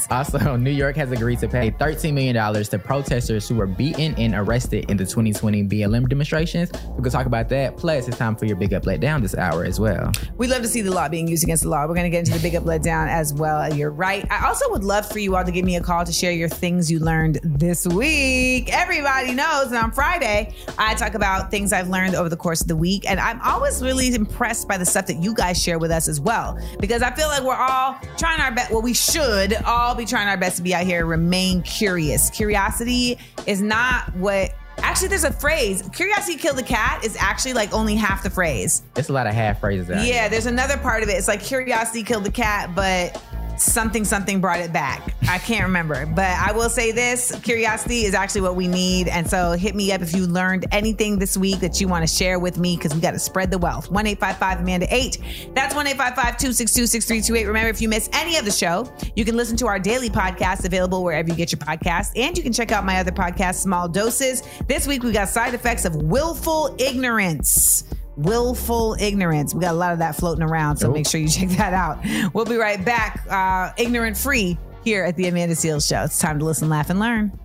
Also, 0.09 0.55
New 0.57 0.71
York 0.71 0.95
has 0.95 1.11
agreed 1.11 1.39
to 1.39 1.47
pay 1.47 1.71
$13 1.71 2.13
million 2.13 2.63
to 2.63 2.79
protesters 2.79 3.47
who 3.47 3.55
were 3.55 3.67
beaten 3.67 4.15
and 4.15 4.33
arrested 4.35 4.89
in 4.89 4.97
the 4.97 5.05
2020 5.05 5.63
BLM 5.65 6.07
demonstrations. 6.07 6.71
We 6.95 7.03
can 7.03 7.11
talk 7.11 7.25
about 7.25 7.49
that. 7.49 7.77
Plus, 7.77 8.07
it's 8.07 8.17
time 8.17 8.35
for 8.35 8.45
your 8.45 8.55
big 8.55 8.73
up, 8.73 8.85
let 8.85 8.99
down 8.99 9.21
this 9.21 9.35
hour 9.35 9.65
as 9.65 9.79
well. 9.79 10.11
We 10.37 10.47
love 10.47 10.61
to 10.61 10.67
see 10.67 10.81
the 10.81 10.91
law 10.91 11.09
being 11.09 11.27
used 11.27 11.43
against 11.43 11.63
the 11.63 11.69
law. 11.69 11.85
We're 11.87 11.95
going 11.95 12.05
to 12.05 12.09
get 12.09 12.19
into 12.19 12.33
the 12.33 12.39
big 12.39 12.55
up, 12.55 12.65
let 12.65 12.83
down 12.83 13.07
as 13.09 13.33
well. 13.33 13.73
You're 13.73 13.91
right. 13.91 14.25
I 14.31 14.47
also 14.47 14.69
would 14.71 14.83
love 14.83 15.09
for 15.09 15.19
you 15.19 15.35
all 15.35 15.43
to 15.43 15.51
give 15.51 15.65
me 15.65 15.75
a 15.75 15.81
call 15.81 16.05
to 16.05 16.11
share 16.11 16.31
your 16.31 16.49
things 16.49 16.89
you 16.91 16.99
learned 16.99 17.39
this 17.43 17.85
week. 17.87 18.73
Everybody 18.73 19.33
knows 19.33 19.71
that 19.71 19.83
on 19.83 19.91
Friday, 19.91 20.53
I 20.77 20.95
talk 20.95 21.13
about 21.15 21.51
things 21.51 21.73
I've 21.73 21.89
learned 21.89 22.15
over 22.15 22.29
the 22.29 22.37
course 22.37 22.61
of 22.61 22.67
the 22.67 22.75
week. 22.75 23.09
And 23.09 23.19
I'm 23.19 23.41
always 23.41 23.81
really 23.81 24.13
impressed 24.13 24.67
by 24.67 24.77
the 24.77 24.85
stuff 24.85 25.07
that 25.07 25.21
you 25.21 25.33
guys 25.33 25.61
share 25.61 25.79
with 25.79 25.91
us 25.91 26.07
as 26.07 26.19
well. 26.19 26.57
Because 26.79 27.01
I 27.01 27.11
feel 27.11 27.27
like 27.27 27.43
we're 27.43 27.55
all 27.55 27.99
trying 28.17 28.39
our 28.39 28.51
best. 28.51 28.71
Well, 28.71 28.81
we 28.81 28.93
should 28.93 29.53
all 29.65 29.96
be 29.97 30.05
trying 30.05 30.27
our 30.27 30.37
best 30.37 30.57
to 30.57 30.63
be 30.63 30.73
out 30.73 30.85
here, 30.85 31.05
remain 31.05 31.61
curious. 31.63 32.29
Curiosity 32.29 33.17
is 33.45 33.61
not 33.61 34.15
what. 34.15 34.51
Actually, 34.79 35.07
there's 35.07 35.23
a 35.23 35.33
phrase. 35.33 35.81
Curiosity 35.93 36.37
killed 36.37 36.55
the 36.57 36.63
cat 36.63 37.03
is 37.03 37.17
actually 37.19 37.53
like 37.53 37.73
only 37.73 37.95
half 37.95 38.21
the 38.21 38.29
phrase. 38.29 38.83
It's 38.95 39.09
a 39.09 39.13
lot 39.13 39.25
of 39.25 39.33
half 39.33 39.59
phrases 39.59 39.89
out 39.89 40.05
Yeah, 40.05 40.21
here. 40.21 40.29
there's 40.29 40.45
another 40.45 40.77
part 40.77 41.01
of 41.01 41.09
it. 41.09 41.13
It's 41.13 41.27
like 41.27 41.41
curiosity 41.41 42.03
killed 42.03 42.23
the 42.25 42.31
cat, 42.31 42.75
but 42.75 43.19
something 43.59 44.05
something 44.05 44.41
brought 44.41 44.59
it 44.59 44.71
back. 44.71 45.13
I 45.29 45.37
can't 45.37 45.63
remember, 45.63 46.05
but 46.05 46.25
I 46.25 46.51
will 46.53 46.69
say 46.69 46.91
this: 46.91 47.37
curiosity 47.43 48.05
is 48.05 48.13
actually 48.13 48.41
what 48.41 48.55
we 48.55 48.67
need. 48.67 49.07
And 49.07 49.29
so, 49.29 49.51
hit 49.53 49.75
me 49.75 49.91
up 49.91 50.01
if 50.01 50.15
you 50.15 50.25
learned 50.27 50.65
anything 50.71 51.19
this 51.19 51.37
week 51.37 51.59
that 51.59 51.81
you 51.81 51.87
want 51.87 52.07
to 52.07 52.13
share 52.13 52.39
with 52.39 52.57
me, 52.57 52.77
because 52.77 52.93
we 52.93 53.01
got 53.01 53.11
to 53.11 53.19
spread 53.19 53.51
the 53.51 53.57
wealth. 53.57 53.91
One 53.91 54.07
eight 54.07 54.19
five 54.19 54.37
five 54.37 54.59
Amanda 54.59 54.87
eight. 54.89 55.19
That's 55.53 55.75
one 55.75 55.87
eight 55.87 55.97
five 55.97 56.15
five 56.15 56.37
two 56.37 56.53
six 56.53 56.73
two 56.73 56.87
six 56.87 57.05
three 57.05 57.21
two 57.21 57.35
eight. 57.35 57.45
Remember, 57.45 57.69
if 57.69 57.81
you 57.81 57.89
miss 57.89 58.09
any 58.13 58.37
of 58.37 58.45
the 58.45 58.51
show, 58.51 58.91
you 59.15 59.25
can 59.25 59.35
listen 59.35 59.57
to 59.57 59.67
our 59.67 59.79
daily 59.79 60.09
podcast 60.09 60.65
available 60.65 61.03
wherever 61.03 61.29
you 61.29 61.35
get 61.35 61.51
your 61.51 61.59
podcast, 61.59 62.11
and 62.15 62.37
you 62.37 62.43
can 62.43 62.53
check 62.53 62.71
out 62.71 62.85
my 62.85 62.99
other 62.99 63.11
podcast, 63.11 63.55
Small 63.55 63.87
Doses. 63.87 64.43
This 64.67 64.87
week 64.87 65.03
we 65.03 65.11
got 65.11 65.29
side 65.29 65.53
effects 65.53 65.85
of 65.85 65.95
willful 65.95 66.75
ignorance 66.79 67.83
willful 68.17 68.97
ignorance. 68.99 69.53
We 69.53 69.61
got 69.61 69.73
a 69.73 69.77
lot 69.77 69.93
of 69.93 69.99
that 69.99 70.15
floating 70.15 70.43
around, 70.43 70.77
so 70.77 70.91
make 70.91 71.07
sure 71.07 71.21
you 71.21 71.29
check 71.29 71.49
that 71.49 71.73
out. 71.73 71.99
We'll 72.33 72.45
be 72.45 72.57
right 72.57 72.83
back, 72.83 73.25
uh, 73.29 73.71
ignorant 73.77 74.17
free, 74.17 74.57
here 74.83 75.03
at 75.03 75.15
the 75.15 75.27
Amanda 75.27 75.55
Seales 75.55 75.87
Show. 75.87 76.03
It's 76.03 76.19
time 76.19 76.39
to 76.39 76.45
listen, 76.45 76.69
laugh, 76.69 76.89
and 76.89 76.99
learn. 76.99 77.37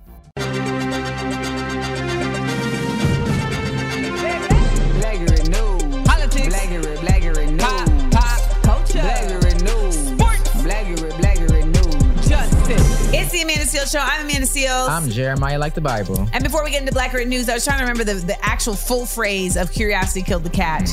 The 13.43 13.49
Amanda 13.49 13.67
Seales 13.67 13.91
Show. 13.91 13.99
I'm 13.99 14.25
Amanda 14.25 14.47
Seales. 14.47 14.89
I'm 14.89 15.11
Jeremiah 15.11 15.59
like 15.59 15.75
the 15.75 15.81
Bible. 15.81 16.29
and 16.33 16.45
before 16.45 16.63
we 16.63 16.71
get 16.71 16.81
into 16.81 16.95
Blackurate 16.95 17.27
News, 17.27 17.49
I 17.49 17.55
was 17.55 17.65
trying 17.65 17.79
to 17.79 17.83
remember 17.83 18.05
the, 18.05 18.25
the 18.25 18.45
actual 18.45 18.75
full 18.75 19.05
phrase 19.05 19.57
of 19.57 19.73
curiosity 19.73 20.23
killed 20.23 20.45
the 20.45 20.51
cat. 20.51 20.89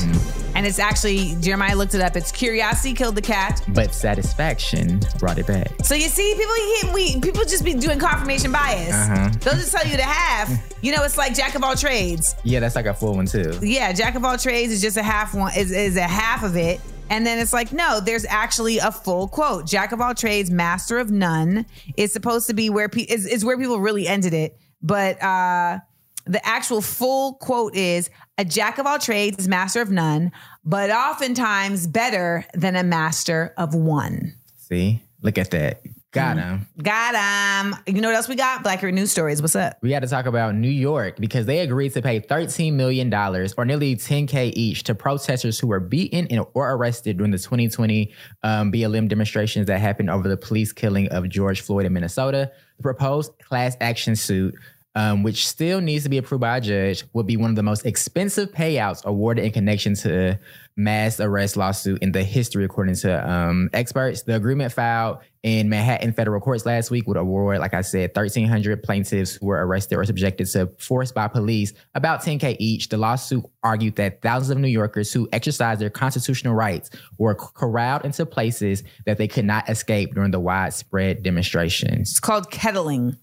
And 0.56 0.66
it's 0.66 0.80
actually, 0.80 1.36
Jeremiah 1.36 1.76
looked 1.76 1.94
it 1.94 2.00
up. 2.00 2.16
It's 2.16 2.32
curiosity 2.32 2.92
killed 2.92 3.14
the 3.14 3.22
cat. 3.22 3.62
But 3.68 3.94
satisfaction 3.94 5.00
brought 5.20 5.38
it 5.38 5.46
back. 5.46 5.70
So 5.84 5.94
you 5.94 6.08
see, 6.08 6.34
people 6.34 6.92
we 6.92 7.20
people 7.20 7.44
just 7.44 7.64
be 7.64 7.72
doing 7.74 8.00
confirmation 8.00 8.50
bias. 8.50 8.94
Uh-huh. 8.94 9.30
They'll 9.42 9.54
just 9.54 9.70
tell 9.70 9.86
you 9.86 9.96
the 9.96 10.02
half. 10.02 10.50
You 10.82 10.96
know, 10.96 11.02
it's 11.04 11.18
like 11.18 11.34
jack 11.34 11.56
of 11.56 11.62
all 11.62 11.76
trades. 11.76 12.34
Yeah, 12.42 12.58
that's 12.60 12.74
like 12.74 12.86
a 12.86 12.94
full 12.94 13.14
one 13.14 13.26
too. 13.26 13.52
Yeah, 13.60 13.92
jack 13.92 14.14
of 14.14 14.24
all 14.24 14.38
trades 14.38 14.72
is 14.72 14.80
just 14.80 14.96
a 14.96 15.02
half 15.02 15.34
one 15.34 15.52
is, 15.54 15.70
is 15.70 15.98
a 15.98 16.04
half 16.08 16.42
of 16.42 16.56
it. 16.56 16.80
And 17.10 17.26
then 17.26 17.38
it's 17.38 17.52
like, 17.52 17.72
no, 17.72 18.00
there's 18.00 18.24
actually 18.24 18.78
a 18.78 18.90
full 18.90 19.28
quote. 19.28 19.66
Jack 19.66 19.92
of 19.92 20.00
all 20.00 20.14
trades, 20.14 20.50
master 20.50 20.98
of 20.98 21.10
none 21.10 21.66
is 21.96 22.12
supposed 22.12 22.46
to 22.46 22.54
be 22.54 22.70
where 22.70 22.88
pe- 22.88 23.02
is, 23.02 23.26
is 23.26 23.44
where 23.44 23.58
people 23.58 23.80
really 23.80 24.06
ended 24.06 24.32
it. 24.32 24.56
But 24.80 25.22
uh 25.22 25.80
the 26.26 26.46
actual 26.46 26.80
full 26.80 27.34
quote 27.34 27.74
is 27.74 28.10
a 28.38 28.44
jack 28.44 28.78
of 28.78 28.86
all 28.86 28.98
trades 28.98 29.38
is 29.38 29.48
master 29.48 29.80
of 29.80 29.90
none, 29.90 30.30
but 30.64 30.90
oftentimes 30.90 31.86
better 31.86 32.44
than 32.54 32.76
a 32.76 32.84
master 32.84 33.52
of 33.56 33.74
one. 33.74 34.34
See? 34.56 35.02
Look 35.22 35.38
at 35.38 35.50
that. 35.50 35.82
Got 36.12 36.36
Mm-hmm. 36.38 36.48
him. 36.48 36.66
Got 36.82 37.14
um. 37.14 37.76
You 37.86 38.00
know 38.00 38.08
what 38.08 38.16
else 38.16 38.26
we 38.28 38.34
got? 38.34 38.64
Black 38.64 38.80
Blacker 38.80 38.90
news 38.92 39.12
stories. 39.12 39.40
What's 39.40 39.54
up? 39.54 39.76
We 39.80 39.92
had 39.92 40.02
to 40.02 40.08
talk 40.08 40.26
about 40.26 40.54
New 40.56 40.68
York 40.70 41.18
because 41.18 41.46
they 41.46 41.60
agreed 41.60 41.92
to 41.92 42.02
pay 42.02 42.20
$13 42.20 42.72
million 42.72 43.12
or 43.14 43.64
nearly 43.64 43.94
10K 43.94 44.52
each 44.54 44.82
to 44.84 44.94
protesters 44.94 45.58
who 45.60 45.68
were 45.68 45.78
beaten 45.78 46.26
and, 46.28 46.44
or 46.54 46.72
arrested 46.72 47.18
during 47.18 47.30
the 47.30 47.38
2020 47.38 48.12
um, 48.42 48.72
BLM 48.72 49.08
demonstrations 49.08 49.66
that 49.66 49.80
happened 49.80 50.10
over 50.10 50.28
the 50.28 50.36
police 50.36 50.72
killing 50.72 51.08
of 51.10 51.28
George 51.28 51.60
Floyd 51.60 51.86
in 51.86 51.92
Minnesota. 51.92 52.50
The 52.78 52.82
proposed 52.82 53.32
class 53.38 53.76
action 53.80 54.16
suit, 54.16 54.54
um, 54.94 55.22
which 55.22 55.46
still 55.46 55.80
needs 55.80 56.04
to 56.04 56.10
be 56.10 56.18
approved 56.18 56.40
by 56.40 56.56
a 56.56 56.60
judge, 56.60 57.04
would 57.12 57.26
be 57.26 57.36
one 57.36 57.50
of 57.50 57.56
the 57.56 57.62
most 57.62 57.86
expensive 57.86 58.50
payouts 58.52 59.04
awarded 59.04 59.44
in 59.44 59.52
connection 59.52 59.94
to 59.94 60.38
mass 60.76 61.20
arrest 61.20 61.56
lawsuit 61.56 62.02
in 62.02 62.12
the 62.12 62.24
history, 62.24 62.64
according 62.64 62.94
to 62.96 63.30
um, 63.30 63.68
experts. 63.72 64.22
The 64.22 64.34
agreement 64.34 64.72
filed 64.72 65.18
in 65.42 65.68
Manhattan 65.68 66.12
federal 66.12 66.40
courts 66.40 66.66
last 66.66 66.90
week 66.90 67.06
would 67.06 67.16
award, 67.16 67.60
like 67.60 67.74
I 67.74 67.82
said, 67.82 68.10
1,300 68.14 68.82
plaintiffs 68.82 69.36
who 69.36 69.46
were 69.46 69.64
arrested 69.64 69.96
or 69.96 70.04
subjected 70.04 70.46
to 70.48 70.66
force 70.78 71.12
by 71.12 71.28
police 71.28 71.72
about 71.94 72.22
10K 72.22 72.56
each. 72.58 72.88
The 72.88 72.96
lawsuit 72.96 73.44
argued 73.62 73.96
that 73.96 74.22
thousands 74.22 74.50
of 74.50 74.58
New 74.58 74.68
Yorkers 74.68 75.12
who 75.12 75.28
exercised 75.32 75.80
their 75.80 75.90
constitutional 75.90 76.54
rights 76.54 76.90
were 77.18 77.34
corralled 77.34 78.04
into 78.04 78.26
places 78.26 78.82
that 79.06 79.18
they 79.18 79.28
could 79.28 79.44
not 79.44 79.68
escape 79.68 80.14
during 80.14 80.30
the 80.30 80.40
widespread 80.40 81.22
demonstrations. 81.22 82.10
It's 82.10 82.20
called 82.20 82.50
kettling, 82.50 83.16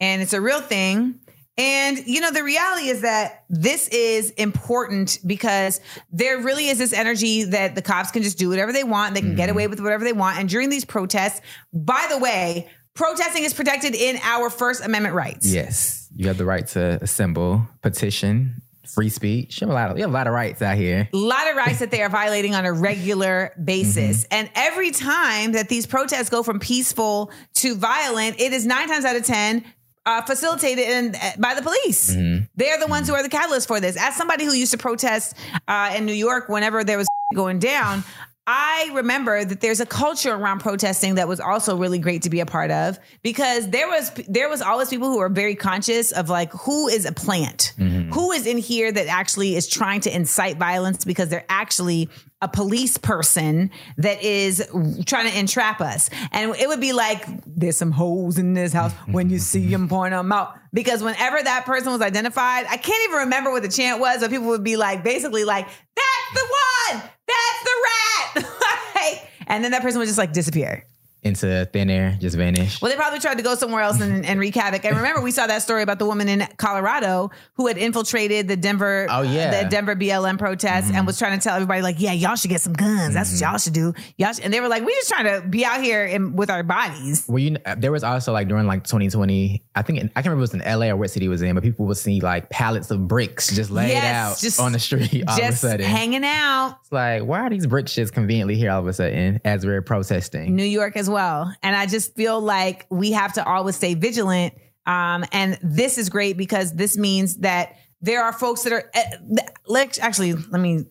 and 0.00 0.22
it's 0.22 0.32
a 0.32 0.40
real 0.40 0.60
thing. 0.60 1.20
And 1.58 2.06
you 2.06 2.20
know, 2.20 2.30
the 2.30 2.42
reality 2.42 2.88
is 2.88 3.00
that 3.00 3.44
this 3.48 3.88
is 3.88 4.30
important 4.32 5.18
because 5.24 5.80
there 6.12 6.38
really 6.38 6.68
is 6.68 6.78
this 6.78 6.92
energy 6.92 7.44
that 7.44 7.74
the 7.74 7.82
cops 7.82 8.10
can 8.10 8.22
just 8.22 8.36
do 8.36 8.50
whatever 8.50 8.72
they 8.72 8.84
want. 8.84 9.14
They 9.14 9.22
can 9.22 9.36
get 9.36 9.48
mm-hmm. 9.48 9.56
away 9.56 9.66
with 9.66 9.80
whatever 9.80 10.04
they 10.04 10.12
want. 10.12 10.38
And 10.38 10.48
during 10.48 10.68
these 10.68 10.84
protests, 10.84 11.40
by 11.72 12.06
the 12.10 12.18
way, 12.18 12.68
protesting 12.94 13.44
is 13.44 13.54
protected 13.54 13.94
in 13.94 14.18
our 14.22 14.50
First 14.50 14.84
Amendment 14.84 15.14
rights. 15.14 15.50
Yes, 15.50 16.08
you 16.14 16.28
have 16.28 16.36
the 16.36 16.44
right 16.44 16.66
to 16.68 16.98
assemble, 17.00 17.66
petition, 17.80 18.60
free 18.86 19.08
speech. 19.08 19.60
You 19.60 19.66
have 19.66 19.72
a 19.72 19.78
lot 19.78 19.90
of, 19.90 19.96
you 19.96 20.02
have 20.02 20.10
a 20.10 20.14
lot 20.14 20.26
of 20.26 20.32
rights 20.32 20.62
out 20.62 20.76
here. 20.76 21.08
a 21.12 21.16
lot 21.16 21.50
of 21.50 21.56
rights 21.56 21.78
that 21.78 21.90
they 21.90 22.02
are 22.02 22.08
violating 22.08 22.54
on 22.54 22.64
a 22.64 22.72
regular 22.72 23.52
basis. 23.62 24.24
Mm-hmm. 24.24 24.34
And 24.34 24.50
every 24.54 24.90
time 24.90 25.52
that 25.52 25.68
these 25.68 25.86
protests 25.86 26.30
go 26.30 26.42
from 26.42 26.58
peaceful 26.58 27.30
to 27.56 27.74
violent, 27.74 28.40
it 28.40 28.52
is 28.52 28.66
nine 28.66 28.88
times 28.88 29.04
out 29.04 29.16
of 29.16 29.24
10 29.24 29.64
uh, 30.06 30.22
facilitated 30.22 30.86
in, 30.88 31.16
by 31.38 31.54
the 31.54 31.62
police. 31.62 32.08
They're 32.54 32.78
the 32.78 32.86
ones 32.86 33.08
who 33.08 33.14
are 33.14 33.22
the 33.22 33.28
catalyst 33.28 33.68
for 33.68 33.80
this. 33.80 33.96
As 33.96 34.16
somebody 34.16 34.44
who 34.44 34.52
used 34.52 34.72
to 34.72 34.78
protest 34.78 35.34
uh, 35.68 35.92
in 35.96 36.06
New 36.06 36.14
York 36.14 36.48
whenever 36.48 36.84
there 36.84 36.96
was 36.96 37.08
going 37.34 37.58
down, 37.58 38.04
I 38.48 38.90
remember 38.94 39.44
that 39.44 39.60
there's 39.60 39.80
a 39.80 39.86
culture 39.86 40.32
around 40.32 40.60
protesting 40.60 41.16
that 41.16 41.26
was 41.26 41.40
also 41.40 41.76
really 41.76 41.98
great 41.98 42.22
to 42.22 42.30
be 42.30 42.38
a 42.38 42.46
part 42.46 42.70
of 42.70 42.96
because 43.24 43.68
there 43.70 43.88
was 43.88 44.12
there 44.28 44.48
was 44.48 44.62
always 44.62 44.88
people 44.88 45.10
who 45.10 45.18
were 45.18 45.28
very 45.28 45.56
conscious 45.56 46.12
of 46.12 46.30
like 46.30 46.52
who 46.52 46.86
is 46.86 47.06
a 47.06 47.12
plant, 47.12 47.72
Who 47.76 48.30
is 48.30 48.46
in 48.46 48.58
here 48.58 48.92
that 48.92 49.08
actually 49.08 49.56
is 49.56 49.66
trying 49.66 50.02
to 50.02 50.14
incite 50.14 50.58
violence 50.58 51.04
because 51.04 51.28
they're 51.28 51.44
actually 51.48 52.08
a 52.46 52.48
police 52.48 52.96
person 52.96 53.72
that 53.96 54.22
is 54.22 54.64
trying 55.04 55.28
to 55.28 55.36
entrap 55.36 55.80
us. 55.80 56.08
And 56.30 56.54
it 56.54 56.68
would 56.68 56.80
be 56.80 56.92
like, 56.92 57.26
there's 57.44 57.76
some 57.76 57.90
holes 57.90 58.38
in 58.38 58.54
this 58.54 58.72
house. 58.72 58.92
When 59.10 59.30
you 59.30 59.40
see 59.40 59.66
them, 59.66 59.88
point 59.88 60.12
them 60.12 60.30
out. 60.30 60.54
Because 60.72 61.02
whenever 61.02 61.42
that 61.42 61.66
person 61.66 61.90
was 61.90 62.00
identified, 62.00 62.66
I 62.70 62.76
can't 62.76 63.02
even 63.08 63.18
remember 63.24 63.50
what 63.50 63.64
the 63.64 63.68
chant 63.68 63.98
was, 63.98 64.20
but 64.20 64.30
people 64.30 64.46
would 64.46 64.62
be 64.62 64.76
like, 64.76 65.02
basically 65.02 65.42
like, 65.44 65.66
that's 65.66 66.34
the 66.34 66.46
one, 66.94 67.10
that's 67.26 67.64
the 67.64 67.70
rat. 67.84 68.52
Like, 68.94 69.28
and 69.46 69.62
then 69.62 69.72
that 69.72 69.82
person 69.82 69.98
would 69.98 70.06
just 70.06 70.16
like 70.16 70.32
disappear. 70.32 70.84
Into 71.26 71.68
thin 71.72 71.90
air, 71.90 72.16
just 72.20 72.36
vanish. 72.36 72.80
Well, 72.80 72.90
they 72.90 72.96
probably 72.96 73.18
tried 73.18 73.36
to 73.38 73.42
go 73.42 73.54
somewhere 73.56 73.82
else 73.82 74.00
and, 74.00 74.24
and 74.24 74.38
wreak 74.38 74.54
havoc. 74.54 74.84
And 74.84 74.96
remember, 74.96 75.20
we 75.20 75.30
saw 75.32 75.46
that 75.46 75.62
story 75.62 75.82
about 75.82 75.98
the 75.98 76.06
woman 76.06 76.28
in 76.28 76.46
Colorado 76.56 77.30
who 77.54 77.66
had 77.66 77.76
infiltrated 77.78 78.46
the 78.48 78.56
Denver, 78.56 79.06
Oh, 79.10 79.18
uh, 79.18 79.22
yeah. 79.22 79.62
the 79.62 79.68
Denver 79.68 79.96
BLM 79.96 80.38
protest, 80.38 80.86
and 80.86 80.96
mm-hmm. 80.96 81.06
was 81.06 81.18
trying 81.18 81.38
to 81.38 81.42
tell 81.42 81.56
everybody 81.56 81.82
like, 81.82 81.96
"Yeah, 81.98 82.12
y'all 82.12 82.36
should 82.36 82.50
get 82.50 82.60
some 82.60 82.74
guns. 82.74 83.14
That's 83.14 83.30
what 83.30 83.36
mm-hmm. 83.40 83.50
y'all 83.52 83.58
should 83.58 83.72
do." 83.72 83.94
Y'all, 84.16 84.32
should, 84.32 84.44
and 84.44 84.54
they 84.54 84.60
were 84.60 84.68
like, 84.68 84.84
"We 84.84 84.92
just 84.94 85.08
trying 85.08 85.24
to 85.24 85.46
be 85.46 85.64
out 85.64 85.82
here 85.82 86.04
and 86.04 86.38
with 86.38 86.50
our 86.50 86.62
bodies." 86.62 87.24
Well, 87.28 87.38
you 87.38 87.50
know, 87.52 87.60
uh, 87.66 87.74
there 87.76 87.90
was 87.92 88.04
also 88.04 88.32
like 88.32 88.46
during 88.48 88.66
like 88.66 88.84
2020, 88.84 89.62
I 89.74 89.82
think 89.82 89.98
I 89.98 90.22
can't 90.22 90.26
remember 90.26 90.44
if 90.44 90.54
it 90.54 90.56
was 90.58 90.66
in 90.66 90.78
LA 90.78 90.86
or 90.86 90.96
what 90.96 91.10
city 91.10 91.26
it 91.26 91.28
was 91.30 91.42
in, 91.42 91.54
but 91.54 91.62
people 91.64 91.86
would 91.86 91.96
see 91.96 92.20
like 92.20 92.50
pallets 92.50 92.90
of 92.90 93.08
bricks 93.08 93.54
just 93.54 93.70
laid 93.70 93.88
Yes, 93.88 94.04
out 94.04 94.38
just- 94.38 94.60
on 94.60 94.72
the 94.72 94.78
street 94.78 95.24
all 95.26 95.34
of 95.34 95.38
a 95.38 95.42
just 95.48 95.60
sudden. 95.60 95.84
hanging 95.84 96.24
out. 96.24 96.78
it's 96.82 96.92
like, 96.92 97.22
why 97.22 97.40
are 97.40 97.50
these 97.50 97.66
bricks 97.66 97.94
just 97.94 98.12
conveniently 98.12 98.54
here 98.56 98.70
all 98.70 98.80
of 98.80 98.86
a 98.86 98.92
sudden 98.92 99.40
as 99.44 99.66
we're 99.66 99.82
protesting? 99.82 100.54
New 100.54 100.64
York 100.64 100.96
as 100.96 101.08
well. 101.10 101.15
And 101.62 101.74
I 101.74 101.86
just 101.86 102.14
feel 102.14 102.40
like 102.40 102.86
we 102.90 103.12
have 103.12 103.32
to 103.34 103.46
always 103.46 103.76
stay 103.76 103.94
vigilant. 103.94 104.54
Um, 104.86 105.24
and 105.32 105.58
this 105.62 105.98
is 105.98 106.08
great 106.08 106.36
because 106.36 106.74
this 106.74 106.96
means 106.96 107.38
that 107.38 107.76
there 108.00 108.22
are 108.22 108.32
folks 108.32 108.62
that 108.62 108.72
are. 108.72 108.90
Uh, 108.94 109.42
let's 109.66 109.98
actually 109.98 110.34
let 110.34 110.60
me 110.60 110.84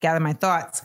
gather 0.00 0.20
my 0.20 0.32
thoughts. 0.32 0.82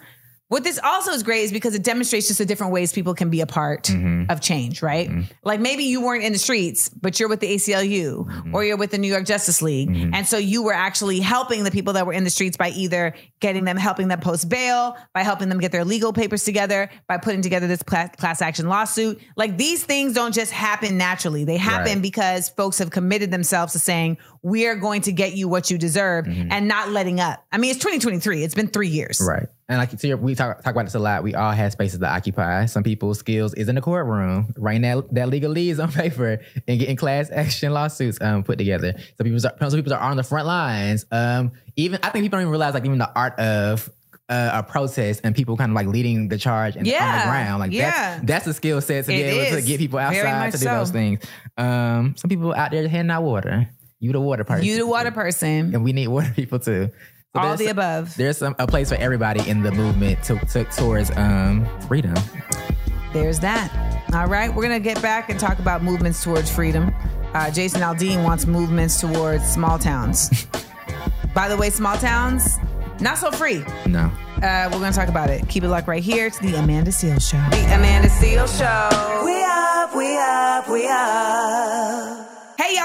What 0.48 0.64
this 0.64 0.80
also 0.84 1.12
is 1.12 1.24
great 1.24 1.42
is 1.42 1.52
because 1.52 1.74
it 1.74 1.84
demonstrates 1.84 2.28
just 2.28 2.38
the 2.38 2.46
different 2.46 2.72
ways 2.72 2.94
people 2.94 3.16
can 3.16 3.32
be 3.32 3.42
a 3.42 3.48
part 3.48 3.86
mm-hmm. 3.86 4.30
of 4.30 4.42
change, 4.42 4.84
right? 4.84 5.10
Mm-hmm. 5.10 5.22
Like 5.44 5.60
maybe 5.60 5.86
you 5.86 6.02
weren't 6.02 6.24
in 6.24 6.34
the 6.34 6.40
streets, 6.40 6.88
but 6.88 7.20
you're 7.20 7.30
with 7.30 7.40
the 7.40 7.56
ACLU 7.56 8.28
mm-hmm. 8.28 8.54
or 8.54 8.64
you're 8.64 8.78
with 8.78 8.92
the 8.92 9.00
New 9.00 9.08
York 9.08 9.26
Justice 9.26 9.64
League. 9.64 9.90
And 9.90 10.28
so 10.28 10.38
you 10.38 10.62
were 10.62 10.74
actually 10.74 11.20
helping 11.20 11.64
the 11.64 11.72
people 11.72 11.94
that 11.94 12.06
were 12.06 12.14
in 12.14 12.24
the 12.24 12.30
streets 12.30 12.58
by 12.58 12.70
either 12.70 13.16
getting 13.40 13.66
them, 13.66 13.76
helping 13.76 14.08
them 14.08 14.20
post 14.20 14.48
bail, 14.48 14.96
by 15.16 15.24
helping 15.24 15.50
them 15.50 15.60
get 15.60 15.72
their 15.72 15.84
legal 15.84 16.14
papers 16.14 16.44
together, 16.44 16.92
by 17.08 17.18
putting 17.18 17.42
together 17.42 17.66
this 17.66 17.82
class, 17.82 18.16
class 18.18 18.40
action 18.40 18.70
lawsuit. 18.70 19.20
Like 19.36 19.58
these 19.58 19.84
things 19.84 20.14
don't 20.14 20.34
just 20.34 20.52
happen 20.52 20.96
naturally. 20.96 21.44
They 21.44 21.58
happen 21.58 21.86
Right. 21.86 22.02
because 22.02 22.50
folks 22.50 22.78
have 22.78 22.92
committed 22.92 23.32
themselves 23.32 23.74
to 23.74 23.80
saying, 23.80 24.18
we 24.44 24.68
are 24.68 24.76
going 24.76 25.02
to 25.02 25.12
get 25.12 25.36
you 25.36 25.48
what 25.48 25.72
you 25.72 25.78
deserve 25.80 26.28
and 26.28 26.68
not 26.68 26.90
letting 26.90 27.20
up. 27.20 27.44
I 27.52 27.58
mean, 27.58 27.72
it's 27.72 27.80
2023. 27.80 28.44
It's 28.44 28.54
been 28.54 28.68
three 28.68 28.90
years. 28.90 29.20
Right. 29.28 29.48
And 29.68 29.80
like 29.80 30.00
so 30.00 30.16
we 30.18 30.36
talk 30.36 30.62
talk 30.62 30.74
about 30.76 30.86
this 30.86 30.94
a 30.96 31.00
lot. 31.00 31.24
We 31.24 31.34
all 31.34 31.52
have 31.52 31.72
spaces 31.72 31.98
to 32.00 32.08
occupy. 32.08 32.66
Some 32.68 32.84
people's 32.84 33.18
skills 33.18 33.54
is 33.56 33.68
in 33.68 33.74
the 33.76 33.82
courtroom, 33.82 34.54
writing 34.58 34.84
that, 34.84 35.12
that 35.16 35.30
legalese 35.30 35.82
on 35.82 35.92
paper 36.04 36.40
and 36.68 36.80
getting 36.80 36.96
class 36.96 37.32
action 37.32 37.74
lawsuits 37.74 38.20
um, 38.22 38.44
put 38.44 38.60
together. 38.60 38.94
Some 39.18 39.24
people 39.26 39.38
are, 39.38 39.70
some 39.70 39.80
people 39.80 39.94
are 39.94 40.00
on 40.00 40.18
the 40.18 40.24
front 40.24 40.46
lines. 40.46 41.06
Um, 41.12 41.52
even 41.76 42.00
I 42.04 42.10
think 42.10 42.24
people 42.24 42.38
don't 42.38 42.42
even 42.42 42.52
realize 42.52 42.76
like 42.76 42.86
even 42.86 43.00
the 43.00 43.12
art 43.16 43.40
of 43.40 43.90
uh, 44.30 44.52
a 44.54 44.64
protest 44.64 45.22
and 45.24 45.36
people 45.36 45.58
kind 45.58 45.72
of 45.72 45.76
like 45.76 45.88
leading 45.88 46.28
the 46.28 46.38
charge 46.38 46.76
and 46.76 46.88
on 46.88 46.94
the 46.94 47.26
ground. 47.26 47.60
Like 47.60 47.72
Yeah. 47.72 48.18
that's 48.18 48.26
that's 48.26 48.48
a 48.48 48.54
skill 48.54 48.82
set 48.82 49.06
to 49.06 49.08
be 49.12 49.16
It 49.22 49.48
able 49.48 49.62
to 49.62 49.66
get 49.66 49.80
people 49.80 49.98
outside 49.98 50.52
to 50.52 50.58
do 50.60 50.64
so. 50.64 50.76
those 50.78 50.92
things. 50.92 51.24
Um, 51.58 52.16
some 52.18 52.30
people 52.30 52.54
out 52.54 52.70
there 52.70 52.88
handing 52.88 53.10
out 53.12 53.24
water. 53.24 53.68
You 54.00 54.12
the 54.12 54.20
water 54.20 54.44
person. 54.44 54.66
You 54.66 54.78
the 54.78 54.86
water 54.86 55.10
person. 55.10 55.74
and 55.74 55.84
we 55.84 55.92
need 55.92 56.08
water 56.10 56.32
people 56.36 56.60
too. 56.60 56.92
So 57.36 57.42
All 57.42 57.48
there's- 57.48 57.60
the 57.60 57.68
above. 57.68 58.16
There's 58.16 58.38
some, 58.38 58.56
a 58.60 58.66
place 58.66 58.88
for 58.90 58.96
everybody 58.96 59.48
in 59.50 59.62
the 59.62 59.72
movement 59.72 60.24
to, 60.24 60.40
to, 60.40 60.64
towards 60.64 61.12
um, 61.18 61.68
freedom. 61.82 62.16
There's 63.12 63.40
that. 63.42 63.72
All 64.14 64.28
right, 64.28 64.54
we're 64.54 64.64
gonna 64.64 64.80
get 64.80 65.02
back 65.02 65.30
and 65.30 65.38
talk 65.38 65.60
about 65.60 65.84
movements 65.84 66.24
towards 66.24 66.50
freedom. 66.50 66.94
Uh, 67.34 67.52
Jason 67.52 67.82
Aldean 67.82 68.24
wants 68.24 68.46
movements 68.46 69.02
towards 69.02 69.46
small 69.46 69.78
towns. 69.78 70.48
By 71.34 71.50
the 71.50 71.58
way, 71.58 71.70
small 71.70 71.98
towns 71.98 72.58
not 73.02 73.18
so 73.18 73.32
free. 73.32 73.66
No. 73.86 74.10
Uh, 74.42 74.70
we're 74.72 74.80
gonna 74.80 74.94
talk 74.94 75.10
about 75.10 75.30
it. 75.30 75.46
Keep 75.50 75.64
it 75.64 75.68
locked 75.70 75.90
right 75.90 76.02
here 76.04 76.30
to 76.30 76.42
the 76.42 76.56
Amanda 76.58 76.92
Seales 76.92 77.30
Show. 77.30 77.38
The 77.52 77.66
Amanda 77.76 78.08
Seales 78.08 78.58
Show. 78.58 79.26
We 79.26 79.44
up, 79.44 79.94
we 79.94 80.18
up, 80.18 80.70
we 80.70 80.88
up. 80.88 82.56
Hey 82.58 82.76
y'all. 82.78 82.85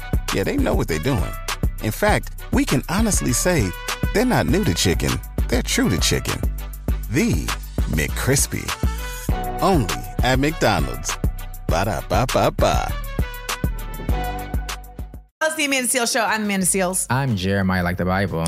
Yeah, 0.33 0.43
they 0.43 0.55
know 0.55 0.73
what 0.73 0.87
they're 0.87 0.99
doing. 0.99 1.33
In 1.83 1.91
fact, 1.91 2.41
we 2.53 2.63
can 2.63 2.83
honestly 2.87 3.33
say 3.33 3.69
they're 4.13 4.25
not 4.25 4.45
new 4.45 4.63
to 4.63 4.73
chicken, 4.73 5.11
they're 5.49 5.61
true 5.61 5.89
to 5.89 5.99
chicken. 5.99 6.39
The 7.09 7.33
McCrispy. 7.91 8.63
Only 9.61 9.93
at 10.23 10.39
McDonald's. 10.39 11.17
Ba 11.67 11.85
da 11.85 12.01
ba 12.07 12.25
ba 12.33 12.49
ba. 12.51 12.93
It's 15.43 15.55
the 15.55 15.65
Amanda 15.65 15.89
Seales 15.89 16.13
Show. 16.13 16.23
I'm 16.23 16.43
Amanda 16.43 16.65
Seales. 16.65 17.07
I'm 17.09 17.35
Jeremiah 17.35 17.83
like 17.83 17.97
the 17.97 18.05
Bible. 18.05 18.45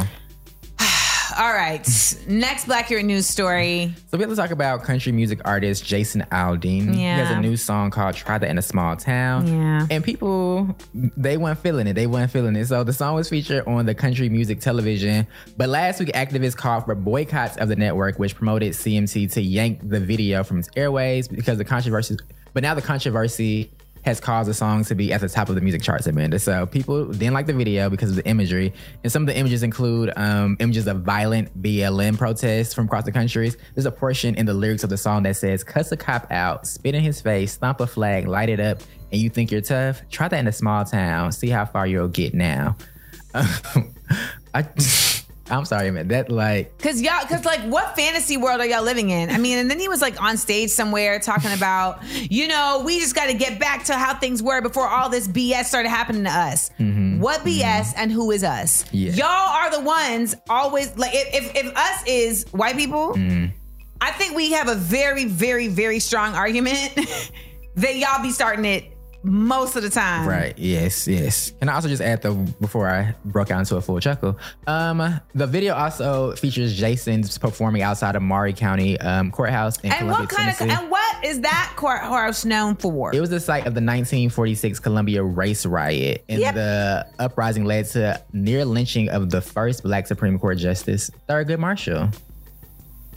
All 1.38 1.54
right. 1.54 1.82
Next 2.28 2.68
Blackurate 2.68 3.06
News 3.06 3.26
story. 3.26 3.94
So 4.12 4.18
we 4.18 4.22
have 4.22 4.30
to 4.30 4.36
talk 4.36 4.52
about 4.52 4.84
country 4.84 5.12
music 5.12 5.40
artist 5.46 5.84
Jason 5.84 6.26
Aldean. 6.32 6.88
Yeah. 6.88 6.94
He 6.94 7.22
has 7.24 7.32
a 7.32 7.40
new 7.40 7.58
song 7.58 7.90
called 7.90 8.16
Try 8.16 8.38
That 8.38 8.50
in 8.50 8.58
a 8.58 8.62
Small 8.62 8.96
Town. 8.96 9.48
Yeah. 9.48 9.88
And 9.90 10.04
people, 10.04 10.76
they 10.94 11.38
weren't 11.38 11.60
feeling 11.60 11.88
it. 11.88 11.94
They 11.94 12.06
weren't 12.08 12.30
feeling 12.30 12.56
it. 12.56 12.68
So 12.68 12.84
the 12.84 12.94
song 12.94 13.16
was 13.16 13.30
featured 13.30 13.68
on 13.68 13.86
the 13.86 13.96
country 13.96 14.30
music 14.30 14.60
television. 14.60 15.26
But 15.58 15.70
last 15.70 16.00
week, 16.00 16.10
activists 16.10 16.56
called 16.56 16.86
for 16.86 16.94
boycotts 16.94 17.58
of 17.58 17.68
the 17.70 17.76
network, 17.76 18.20
which 18.20 18.36
promoted 18.36 18.74
CMT 18.74 19.32
to 19.34 19.42
yank 19.42 19.88
the 19.90 20.00
video 20.00 20.44
from 20.44 20.60
its 20.60 20.70
airways 20.76 21.28
because 21.28 21.58
the 21.58 21.66
controversy. 21.66 22.18
But 22.54 22.62
now 22.62 22.76
the 22.76 22.82
controversy 22.84 23.72
has 24.04 24.20
caused 24.20 24.50
the 24.50 24.54
song 24.54 24.84
to 24.86 24.96
be 24.96 25.14
at 25.14 25.22
the 25.22 25.30
top 25.30 25.50
of 25.50 25.56
the 25.56 25.62
music 25.62 25.82
charts, 25.82 26.08
Amanda. 26.08 26.40
So 26.40 26.66
people 26.66 27.06
didn't 27.06 27.34
like 27.34 27.46
the 27.46 27.54
video 27.54 27.90
because 27.90 28.10
of 28.10 28.16
the 28.16 28.26
imagery. 28.28 28.74
And 29.04 29.12
some 29.12 29.24
of 29.24 29.28
the 29.28 29.38
images 29.38 29.64
include 29.64 30.12
um, 30.16 30.58
images 30.60 30.88
of 30.88 31.02
violent 31.02 31.62
BLM 31.62 32.18
protests 32.18 32.74
from 32.74 32.86
across 32.86 33.06
the 33.06 33.12
countries. 33.12 33.58
There's 33.76 33.86
a 33.86 33.92
portion 33.92 34.36
in 34.36 34.46
the 34.46 34.54
lyrics 34.54 34.84
of 34.84 34.90
the 34.90 34.98
song 34.98 35.24
that 35.24 35.36
says, 35.36 35.64
cuss 35.64 35.92
a 35.92 35.98
cop 35.98 36.32
out, 36.32 36.68
spit 36.68 36.96
in 36.96 37.04
his 37.04 37.22
face, 37.22 37.54
stomp 37.54 37.80
a 37.80 37.88
flag, 37.88 38.28
light 38.28 38.50
it 38.50 38.60
up, 38.60 38.82
and 39.12 39.22
you 39.22 39.30
think 39.30 39.52
you're 39.52 39.62
tough? 39.62 40.02
Try 40.10 40.28
that 40.28 40.40
in 40.40 40.48
a 40.48 40.52
small 40.52 40.84
town. 40.86 41.32
See 41.32 41.50
how 41.50 41.66
far 41.66 41.86
you'll 41.88 42.08
get 42.08 42.34
now. 42.34 42.76
I, 43.34 44.68
I'm 45.58 45.66
sorry, 45.66 45.92
man. 45.92 46.08
That 46.08 46.30
like, 46.30 46.78
Cause 46.80 47.02
y'all, 47.02 47.26
cause 47.26 47.46
like, 47.46 47.62
what 47.62 47.96
fantasy 47.96 48.38
world 48.38 48.60
are 48.60 48.66
y'all 48.66 48.84
living 48.84 49.10
in? 49.10 49.30
I 49.30 49.38
mean, 49.38 49.58
and 49.58 49.70
then 49.70 49.80
he 49.80 49.88
was 49.88 50.02
like 50.02 50.22
on 50.22 50.38
stage 50.38 50.70
somewhere 50.70 51.20
talking 51.20 51.52
about, 51.54 52.04
you 52.04 52.48
know, 52.48 52.82
we 52.86 53.00
just 53.00 53.16
got 53.16 53.28
to 53.28 53.34
get 53.34 53.60
back 53.60 53.84
to 53.86 53.96
how 53.96 54.14
things 54.16 54.42
were 54.42 54.62
before 54.62 54.88
all 54.88 55.10
this 55.10 55.28
BS 55.28 55.66
started 55.66 55.90
happening 55.90 56.24
to 56.24 56.32
us. 56.32 56.70
Mm-hmm. 56.80 57.20
What 57.20 57.42
BS 57.42 57.62
mm-hmm. 57.62 58.00
and 58.00 58.12
who 58.12 58.32
is 58.32 58.44
us? 58.44 58.86
Yeah. 58.92 59.12
Y'all 59.12 59.28
are 59.28 59.72
the 59.72 59.82
ones 59.82 60.36
always 60.50 60.96
like, 60.98 61.12
if 61.14 61.34
if, 61.34 61.66
if 61.66 61.76
us 61.76 62.04
is 62.08 62.46
white 62.52 62.78
people, 62.78 63.14
mm-hmm. 63.14 63.48
I 64.02 64.12
think 64.12 64.36
we 64.36 64.52
have 64.52 64.68
a 64.68 64.76
very, 64.76 65.26
very, 65.26 65.68
very 65.68 66.00
strong 66.00 66.36
argument 66.36 66.94
that 67.76 67.96
y'all 67.96 68.22
be 68.22 68.32
starting 68.32 68.66
it 68.66 68.93
most 69.24 69.76
of 69.76 69.84
the 69.84 69.90
time. 69.90 70.28
Right. 70.28 70.54
Yes. 70.58 71.08
Yes. 71.08 71.52
Can 71.60 71.70
I 71.70 71.76
also 71.76 71.88
just 71.88 72.02
add 72.02 72.22
though 72.22 72.36
before 72.60 72.90
I 72.90 73.16
broke 73.26 73.52
out 73.52 73.60
into 73.60 73.76
a 73.78 73.82
full 73.82 74.00
chuckle? 74.00 74.38
Um, 74.68 75.20
the 75.34 75.48
video 75.48 75.74
also 75.76 76.36
features 76.36 76.76
Jason's 76.78 77.38
performing 77.38 77.82
outside 77.82 78.16
of 78.16 78.22
Maury 78.22 78.54
County 78.54 79.00
um, 79.00 79.32
courthouse 79.32 79.80
in 79.80 79.92
And 79.92 80.00
Columbia, 80.00 80.20
what 80.26 80.30
kind 80.30 80.50
of 80.50 80.58
Tennessee. 80.58 80.78
and 80.82 80.92
what 80.92 81.26
is 81.26 81.40
that 81.42 81.74
courthouse 81.78 82.44
known 82.44 82.76
for? 82.76 83.16
it 83.16 83.22
was 83.22 83.30
the 83.30 83.40
site 83.40 83.62
of 83.66 83.74
the 83.74 83.82
1946 83.82 84.80
Columbia 84.80 85.24
race 85.24 85.66
riot, 85.66 86.26
and 86.28 86.42
Yep. 86.42 86.56
the 86.56 87.08
uprising 87.20 87.64
led 87.66 87.86
to 87.92 88.22
near 88.34 88.66
lynching 88.66 89.10
of 89.10 89.30
the 89.30 89.40
first 89.42 89.84
Black 89.84 90.06
Supreme 90.08 90.38
Court 90.38 90.58
Justice, 90.58 91.10
Thurgood 91.30 91.60
Marshall. 91.60 92.10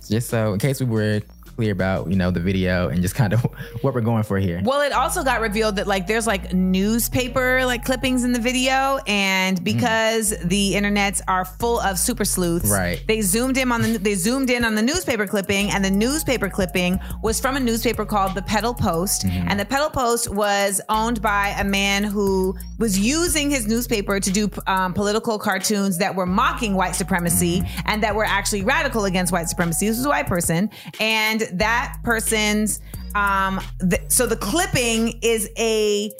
just 0.09 0.29
so 0.29 0.53
in 0.53 0.61
case 0.61 0.79
we 0.79 0.87
were 0.87 1.21
clear 1.57 1.73
about 1.73 2.09
you 2.11 2.17
know 2.17 2.31
the 2.31 2.41
video 2.41 2.89
and 2.89 3.03
just 3.03 3.15
kind 3.15 3.33
of 3.33 3.41
what 3.81 3.95
we're 3.95 4.01
going 4.01 4.23
for 4.23 4.39
here. 4.39 4.61
Well, 4.65 4.83
it 4.83 4.93
also 4.93 5.25
got 5.25 5.41
revealed 5.41 5.77
that 5.77 5.87
like 5.87 6.07
there's 6.07 6.27
like 6.27 6.53
newspaper 6.53 7.65
like 7.65 7.85
clippings 7.85 8.25
in 8.25 8.33
the 8.33 8.41
video, 8.41 8.99
and 9.07 9.57
mm-hmm. 9.57 9.65
because 9.65 10.35
the 10.45 10.75
internets 10.75 11.21
are 11.27 11.45
full 11.45 11.81
of 11.81 11.99
super 11.99 12.25
sleuths, 12.25 12.71
Right. 12.71 13.03
They 13.07 13.21
zoomed 13.21 13.57
in 13.57 13.73
on 13.73 13.83
the 13.83 13.99
they 13.99 14.15
zoomed 14.15 14.51
in 14.51 14.65
on 14.65 14.75
the 14.75 14.83
newspaper 14.83 15.27
clipping, 15.27 15.71
and 15.71 15.85
the 15.85 15.91
newspaper 15.91 16.49
clipping 16.49 17.01
was 17.23 17.41
from 17.41 17.57
a 17.57 17.61
newspaper 17.61 18.05
called 18.05 18.35
the 18.35 18.43
Pedal 18.43 18.75
Post, 18.75 19.27
mm-hmm. 19.27 19.49
and 19.49 19.59
the 19.59 19.65
Pedal 19.65 19.91
Post 19.91 20.33
was 20.33 20.81
owned 20.89 21.23
by 21.23 21.55
a 21.59 21.65
man 21.65 22.05
who 22.05 22.55
was 22.79 22.99
using 22.99 23.51
his 23.51 23.67
newspaper 23.67 24.21
to 24.21 24.31
do 24.31 24.51
um, 24.67 24.93
political 24.93 25.39
cartoons 25.39 25.99
that 25.99 26.15
were 26.15 26.27
mocking 26.27 26.75
white 26.75 26.95
supremacy 26.95 27.61
mm-hmm. 27.61 27.81
and 27.87 28.03
that 28.03 28.15
were 28.15 28.25
actually 28.25 28.63
radical 28.63 29.05
against 29.05 29.33
white 29.33 29.49
supremacy. 29.49 29.87
This 29.89 29.97
was 29.97 30.07
a 30.07 30.11
white 30.11 30.27
person, 30.27 30.71
and 31.01 31.46
that 31.55 31.97
person's 32.03 32.81
um 33.15 33.61
th- 33.89 34.03
so 34.09 34.27
the 34.27 34.37
clipping 34.37 35.19
is 35.23 35.49
a 35.59 36.11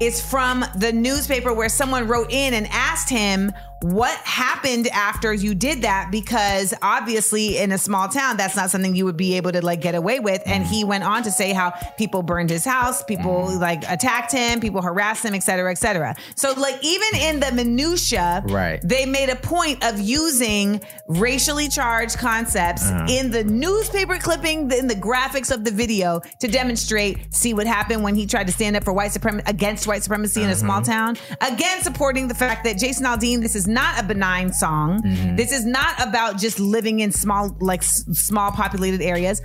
is 0.00 0.20
from 0.20 0.64
the 0.78 0.92
newspaper 0.92 1.52
where 1.52 1.68
someone 1.68 2.06
wrote 2.06 2.30
in 2.32 2.54
and 2.54 2.66
asked 2.68 3.08
him 3.08 3.50
what 3.84 4.16
happened 4.24 4.88
after 4.88 5.30
you 5.34 5.54
did 5.54 5.82
that 5.82 6.08
because 6.10 6.72
obviously 6.80 7.58
in 7.58 7.70
a 7.70 7.76
small 7.76 8.08
town 8.08 8.34
that's 8.38 8.56
not 8.56 8.70
something 8.70 8.96
you 8.96 9.04
would 9.04 9.16
be 9.16 9.36
able 9.36 9.52
to 9.52 9.60
like 9.64 9.82
get 9.82 9.94
away 9.94 10.20
with 10.20 10.40
and 10.46 10.66
he 10.66 10.84
went 10.84 11.04
on 11.04 11.22
to 11.22 11.30
say 11.30 11.52
how 11.52 11.70
people 11.98 12.22
burned 12.22 12.48
his 12.48 12.64
house 12.64 13.02
people 13.04 13.54
like 13.58 13.82
attacked 13.90 14.32
him 14.32 14.58
people 14.58 14.80
harassed 14.80 15.22
him 15.22 15.34
et 15.34 15.42
cetera 15.42 15.70
et 15.70 15.74
cetera 15.76 16.14
so 16.34 16.54
like 16.56 16.82
even 16.82 17.08
in 17.20 17.40
the 17.40 17.52
minutia 17.52 18.42
Right. 18.46 18.80
they 18.82 19.04
made 19.04 19.28
a 19.28 19.36
point 19.36 19.84
of 19.84 20.00
using 20.00 20.80
racially 21.06 21.68
charged 21.68 22.16
concepts 22.16 22.84
Uh-huh. 22.90 23.06
in 23.10 23.30
the 23.30 23.44
newspaper 23.44 24.16
clipping 24.16 24.70
in 24.72 24.86
the 24.86 24.94
graphics 24.94 25.50
of 25.54 25.62
the 25.64 25.70
video 25.70 26.20
to 26.40 26.48
demonstrate 26.48 27.34
see 27.34 27.52
what 27.52 27.66
happened 27.66 28.02
when 28.02 28.14
he 28.14 28.26
tried 28.26 28.46
to 28.46 28.52
stand 28.52 28.76
up 28.76 28.84
for 28.84 28.94
white 28.94 29.12
supremacy 29.12 29.44
against 29.46 29.86
white 29.86 30.02
supremacy 30.02 30.42
in 30.42 30.48
a 30.48 30.54
small 30.54 30.80
Uh-huh. 30.80 30.84
town 31.14 31.16
again 31.42 31.82
supporting 31.82 32.28
the 32.28 32.34
fact 32.34 32.64
that 32.64 32.78
jason 32.78 33.04
aldean 33.04 33.40
this 33.42 33.54
is 33.54 33.66
not 33.80 33.92
a 34.00 34.04
benign 34.12 34.52
song 34.52 35.02
Mm-hmm. 35.02 35.36
this 35.36 35.50
is 35.52 35.64
not 35.66 35.94
about 36.08 36.38
just 36.38 36.58
living 36.60 37.00
in 37.00 37.10
small 37.12 37.44
like 37.60 37.82
s- 37.82 38.04
small 38.28 38.50
populated 38.52 39.02
areas 39.02 39.42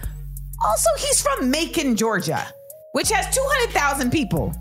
also 0.63 0.89
he's 1.03 1.19
from 1.21 1.49
macon 1.49 1.95
georgia 1.95 2.41
which 2.93 3.09
has 3.11 3.25
200000 3.35 4.11
people 4.11 4.53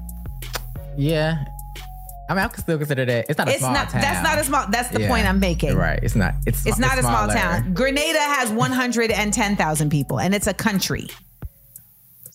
Yeah, 0.96 1.44
I 2.28 2.34
mean 2.34 2.44
I 2.44 2.48
can 2.48 2.62
still 2.62 2.78
consider 2.78 3.04
that 3.06 3.26
it's 3.30 3.38
not 3.38 3.48
a 3.48 3.50
it's 3.52 3.60
small 3.60 3.72
not 3.72 3.88
town. 3.90 4.00
that's 4.02 4.22
not 4.28 4.36
a 4.38 4.44
small 4.44 4.64
that's 4.74 4.88
the 4.90 5.00
Yeah. 5.02 5.08
point 5.12 5.26
i'm 5.30 5.40
making 5.40 5.76
Right, 5.76 6.00
it's 6.02 6.16
not. 6.16 6.34
It's 6.46 6.66
It's 6.66 6.78
not 6.86 6.98
a 6.98 7.02
small 7.02 7.28
town. 7.28 7.72
Grenada 7.74 8.18
has 8.36 8.50
110,000 8.64 9.90
people, 9.90 10.18
and 10.20 10.34
it's 10.34 10.46
a 10.48 10.54
country. 10.54 11.06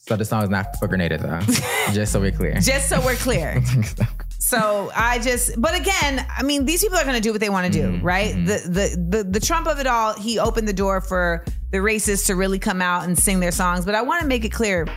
So 0.07 0.15
the 0.17 0.25
song 0.25 0.43
is 0.43 0.49
not 0.49 0.65
for 0.79 0.87
Grenada 0.87 1.17
though. 1.17 1.39
just 1.93 2.11
so 2.11 2.19
we're 2.19 2.31
clear. 2.31 2.53
Just 2.59 2.89
so 2.89 2.99
we're 3.05 3.15
clear. 3.27 3.61
So 4.53 4.91
I 4.95 5.19
just, 5.19 5.59
but 5.59 5.75
again, 5.79 6.25
I 6.37 6.43
mean, 6.43 6.65
these 6.65 6.81
people 6.83 6.97
are 6.97 7.03
going 7.03 7.15
to 7.15 7.21
do 7.21 7.31
what 7.31 7.41
they 7.41 7.49
want 7.49 7.65
to 7.71 7.71
do, 7.71 7.87
Mm-hmm. 7.87 8.05
right? 8.05 8.33
Mm-hmm. 8.35 8.45
The, 8.45 8.57
the 8.69 9.17
the 9.17 9.23
the 9.31 9.39
Trump 9.39 9.67
of 9.67 9.79
it 9.79 9.87
all, 9.87 10.13
he 10.13 10.39
opened 10.39 10.67
the 10.67 10.73
door 10.73 11.01
for 11.01 11.43
the 11.71 11.79
racists 11.79 12.27
to 12.27 12.35
really 12.35 12.59
come 12.59 12.81
out 12.81 13.03
and 13.05 13.17
sing 13.17 13.39
their 13.39 13.51
songs. 13.51 13.85
But 13.85 13.95
I 13.95 14.01
want 14.03 14.21
to 14.21 14.27
make 14.27 14.45
it 14.45 14.51
clear, 14.51 14.87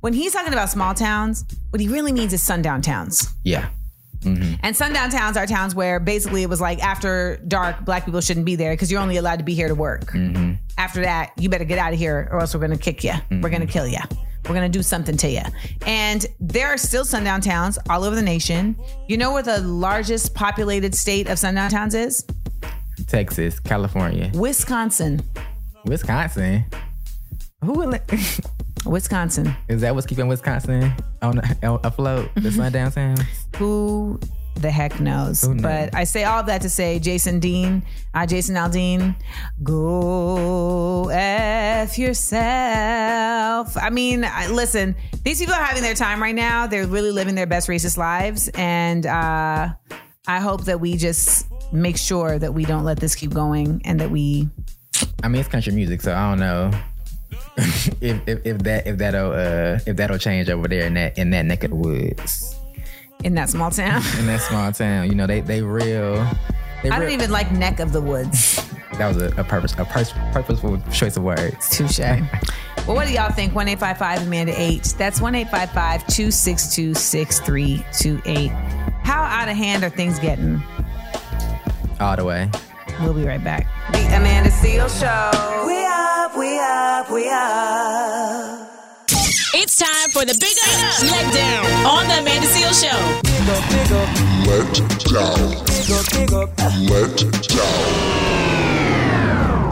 when 0.00 0.12
he's 0.12 0.32
talking 0.32 0.52
about 0.52 0.70
small 0.70 0.94
towns, 0.94 1.44
what 1.70 1.80
he 1.80 1.88
really 1.88 2.12
means 2.12 2.32
is 2.32 2.42
sundown 2.42 2.82
towns. 2.82 3.28
yeah. 3.44 3.68
Mm-hmm. 4.20 4.56
And 4.62 4.76
sundown 4.76 5.08
towns 5.08 5.38
are 5.38 5.46
towns 5.46 5.74
where 5.74 5.98
basically 5.98 6.42
it 6.42 6.48
was 6.50 6.60
like 6.60 6.78
after 6.84 7.38
dark, 7.48 7.86
black 7.86 8.04
people 8.04 8.20
shouldn't 8.20 8.44
be 8.44 8.54
there 8.54 8.74
because 8.74 8.92
you're 8.92 9.00
only 9.00 9.16
allowed 9.16 9.38
to 9.38 9.44
be 9.46 9.54
here 9.54 9.66
to 9.68 9.74
work. 9.74 10.12
Mm-hmm. 10.12 10.52
After 10.76 11.00
that, 11.00 11.32
you 11.38 11.48
better 11.48 11.64
get 11.64 11.78
out 11.78 11.94
of 11.94 11.98
here 11.98 12.28
or 12.30 12.40
else 12.40 12.52
we're 12.54 12.60
going 12.60 12.76
to 12.76 12.84
kick 12.84 13.02
you. 13.02 13.14
We're 13.30 13.48
going 13.48 13.66
to 13.66 13.72
kill 13.72 13.86
you. 13.88 13.96
We're 14.50 14.56
going 14.56 14.72
to 14.72 14.78
do 14.78 14.82
something 14.82 15.16
to 15.18 15.30
you. 15.30 15.42
And 15.86 16.26
there 16.40 16.66
are 16.66 16.76
still 16.76 17.04
sundown 17.04 17.40
towns 17.40 17.78
all 17.88 18.02
over 18.02 18.16
the 18.16 18.22
nation. 18.22 18.74
You 19.06 19.16
know 19.16 19.32
where 19.32 19.44
the 19.44 19.60
largest 19.60 20.34
populated 20.34 20.92
state 20.92 21.28
of 21.28 21.38
sundown 21.38 21.70
towns 21.70 21.94
is? 21.94 22.26
Texas, 23.06 23.60
California, 23.60 24.32
Wisconsin. 24.34 25.20
Wisconsin. 25.84 26.64
Who 27.64 27.74
will 27.74 27.94
it? 27.94 28.02
Wisconsin. 28.84 29.54
is 29.68 29.82
that 29.82 29.94
what's 29.94 30.08
keeping 30.08 30.26
Wisconsin 30.26 30.92
on 31.22 31.40
afloat? 31.62 32.30
The 32.34 32.50
sundown 32.50 32.90
towns. 32.90 33.20
Who 33.56 34.18
the 34.60 34.70
heck 34.70 35.00
knows? 35.00 35.42
Who 35.42 35.54
knows? 35.54 35.62
But 35.62 35.94
I 35.94 36.04
say 36.04 36.24
all 36.24 36.42
that 36.44 36.62
to 36.62 36.70
say, 36.70 36.98
Jason 36.98 37.40
Dean, 37.40 37.82
uh, 38.14 38.26
Jason 38.26 38.54
Aldean, 38.56 39.14
go 39.62 41.08
f 41.08 41.98
yourself. 41.98 43.76
I 43.76 43.90
mean, 43.90 44.24
I, 44.24 44.48
listen, 44.48 44.94
these 45.24 45.38
people 45.38 45.54
are 45.54 45.62
having 45.62 45.82
their 45.82 45.94
time 45.94 46.22
right 46.22 46.34
now. 46.34 46.66
They're 46.66 46.86
really 46.86 47.12
living 47.12 47.34
their 47.34 47.46
best 47.46 47.68
racist 47.68 47.96
lives, 47.96 48.48
and 48.54 49.06
uh, 49.06 49.68
I 50.26 50.40
hope 50.40 50.64
that 50.64 50.80
we 50.80 50.96
just 50.96 51.46
make 51.72 51.96
sure 51.96 52.38
that 52.38 52.54
we 52.54 52.64
don't 52.64 52.84
let 52.84 52.98
this 53.00 53.14
keep 53.14 53.32
going, 53.32 53.82
and 53.84 54.00
that 54.00 54.10
we 54.10 54.48
I 55.22 55.28
mean, 55.28 55.40
it's 55.40 55.48
country 55.48 55.72
music, 55.72 56.00
so 56.00 56.14
I 56.14 56.30
don't 56.30 56.40
know 56.40 56.70
if, 58.00 58.28
if 58.28 58.46
if 58.46 58.58
that 58.58 58.86
if 58.86 58.98
that'll 58.98 59.32
uh 59.32 59.78
if 59.86 59.96
that'll 59.96 60.18
change 60.18 60.48
over 60.48 60.68
there 60.68 60.86
in 60.86 60.94
that 60.94 61.18
in 61.18 61.30
that 61.30 61.44
neck 61.44 61.64
of 61.64 61.70
the 61.70 61.76
woods 61.76 62.59
in 63.24 63.34
that 63.34 63.48
small 63.48 63.70
town. 63.70 64.02
in 64.18 64.26
that 64.26 64.40
small 64.40 64.72
town. 64.72 65.08
You 65.08 65.14
know, 65.14 65.26
they 65.26 65.40
they 65.40 65.62
real. 65.62 66.14
They 66.82 66.88
I 66.90 66.98
real 66.98 67.00
don't 67.00 67.10
even 67.12 67.30
like 67.30 67.52
neck 67.52 67.80
of 67.80 67.92
the 67.92 68.00
woods. 68.00 68.56
That 68.98 69.08
was 69.08 69.16
a, 69.18 69.28
a 69.40 69.44
purpose 69.44 69.72
a 69.78 69.84
pers- 69.84 70.12
purposeful 70.32 70.80
choice 70.92 71.16
of 71.16 71.22
words. 71.22 71.68
Touche. 71.70 71.98
well, 72.00 72.96
what 72.96 73.06
do 73.06 73.12
y'all 73.12 73.30
think? 73.32 73.54
One 73.54 73.68
eight 73.68 73.78
five 73.78 73.98
five 73.98 74.22
Amanda 74.26 74.52
8. 74.54 74.94
That's 74.98 75.20
1 75.20 75.34
855 75.34 76.06
262 76.06 76.94
6328. 76.94 78.48
How 79.02 79.22
out 79.22 79.48
of 79.48 79.56
hand 79.56 79.84
are 79.84 79.90
things 79.90 80.18
getting? 80.18 80.62
All 81.98 82.16
the 82.16 82.24
way. 82.24 82.50
We'll 83.00 83.14
be 83.14 83.24
right 83.26 83.42
back. 83.42 83.66
The 83.92 83.98
Amanda 84.08 84.50
Seales 84.50 84.98
Show. 85.00 85.66
We 85.66 85.84
up, 85.86 86.36
we 86.36 86.58
up, 86.58 87.10
we 87.10 87.28
up. 87.30 88.69
It's 89.62 89.76
time 89.76 90.08
for 90.08 90.24
the 90.24 90.32
Big 90.40 90.56
Up 90.64 91.02
Let 91.12 91.34
Down 91.34 91.66
on 91.84 92.08
the 92.08 92.20
Amanda 92.20 92.46
Seales 92.48 92.80
Show. 92.80 92.96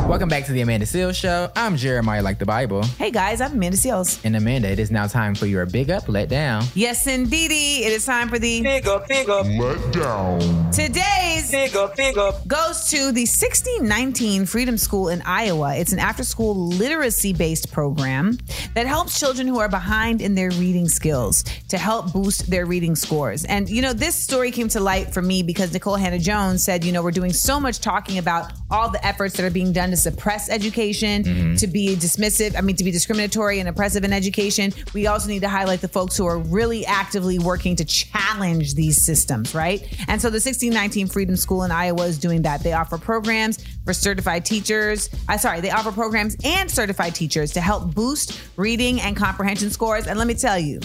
Welcome 0.08 0.30
back 0.30 0.46
to 0.46 0.52
the 0.52 0.62
Amanda 0.62 0.86
Seales 0.86 1.16
Show. 1.16 1.50
I'm 1.54 1.76
Jeremiah 1.76 2.22
like 2.22 2.38
the 2.38 2.46
Bible. 2.46 2.82
Hey 2.82 3.10
guys, 3.10 3.42
I'm 3.42 3.52
Amanda 3.52 3.76
Seales. 3.76 4.18
And 4.24 4.36
Amanda, 4.36 4.70
it 4.70 4.78
is 4.78 4.90
now 4.90 5.06
time 5.06 5.34
for 5.34 5.44
your 5.44 5.66
big 5.66 5.90
up, 5.90 6.08
let 6.08 6.30
down. 6.30 6.64
Yes, 6.74 7.06
indeedy. 7.06 7.84
It 7.84 7.92
is 7.92 8.06
time 8.06 8.30
for 8.30 8.38
the 8.38 8.62
Big 8.62 8.88
up, 8.88 9.06
big 9.06 9.28
up, 9.28 9.44
let 9.44 9.92
down. 9.92 10.70
today's 10.70 11.50
big 11.50 11.76
up, 11.76 11.94
big 11.94 12.16
up. 12.16 12.48
goes 12.48 12.86
to 12.88 13.12
the 13.12 13.26
1619 13.26 14.46
Freedom 14.46 14.78
School 14.78 15.10
in 15.10 15.20
Iowa. 15.26 15.76
It's 15.76 15.92
an 15.92 15.98
after 15.98 16.24
school 16.24 16.54
literacy 16.68 17.34
based 17.34 17.70
program 17.70 18.38
that 18.72 18.86
helps 18.86 19.20
children 19.20 19.46
who 19.46 19.58
are 19.58 19.68
behind 19.68 20.22
in 20.22 20.34
their 20.34 20.50
reading 20.52 20.88
skills 20.88 21.44
to 21.68 21.76
help 21.76 22.14
boost 22.14 22.50
their 22.50 22.64
reading 22.64 22.96
scores. 22.96 23.44
And, 23.44 23.68
you 23.68 23.82
know, 23.82 23.92
this 23.92 24.14
story 24.14 24.52
came 24.52 24.68
to 24.68 24.80
light 24.80 25.12
for 25.12 25.20
me 25.20 25.42
because 25.42 25.70
Nikole 25.72 26.00
Hannah-Jones 26.00 26.64
said, 26.64 26.82
you 26.82 26.92
know, 26.92 27.02
we're 27.02 27.10
doing 27.10 27.34
so 27.34 27.60
much 27.60 27.80
talking 27.80 28.16
about 28.16 28.52
all 28.70 28.88
the 28.88 29.04
efforts 29.06 29.36
that 29.36 29.44
are 29.44 29.50
being 29.50 29.74
done 29.74 29.90
to 29.90 29.97
suppress 29.98 30.48
education, 30.48 31.24
mm-hmm. 31.24 31.54
to 31.56 31.66
be 31.66 31.96
dismissive, 31.96 32.56
I 32.56 32.60
mean, 32.60 32.76
to 32.76 32.84
be 32.84 32.90
discriminatory 32.90 33.60
and 33.60 33.68
oppressive 33.68 34.04
in 34.04 34.12
education. 34.12 34.72
We 34.94 35.06
also 35.06 35.28
need 35.28 35.40
to 35.40 35.48
highlight 35.48 35.80
the 35.80 35.88
folks 35.88 36.16
who 36.16 36.26
are 36.26 36.38
really 36.38 36.86
actively 36.86 37.38
working 37.38 37.76
to 37.76 37.84
challenge 37.84 38.74
these 38.74 39.00
systems, 39.00 39.54
right? 39.54 39.82
And 40.08 40.20
so 40.20 40.28
the 40.28 40.36
1619 40.36 41.08
Freedom 41.08 41.36
School 41.36 41.64
in 41.64 41.70
Iowa 41.70 42.04
is 42.04 42.18
doing 42.18 42.42
that. 42.42 42.62
They 42.62 42.72
offer 42.72 42.98
programs 42.98 43.64
for 43.84 43.92
certified 43.92 44.44
teachers. 44.44 45.10
I 45.28 45.36
sorry, 45.36 45.60
they 45.60 45.70
offer 45.70 45.92
programs 45.92 46.36
and 46.44 46.70
certified 46.70 47.14
teachers 47.14 47.52
to 47.52 47.60
help 47.60 47.94
boost 47.94 48.40
reading 48.56 49.00
and 49.00 49.16
comprehension 49.16 49.70
scores. 49.70 50.06
And 50.06 50.18
let 50.18 50.28
me 50.28 50.34
tell 50.34 50.58
you, 50.58 50.80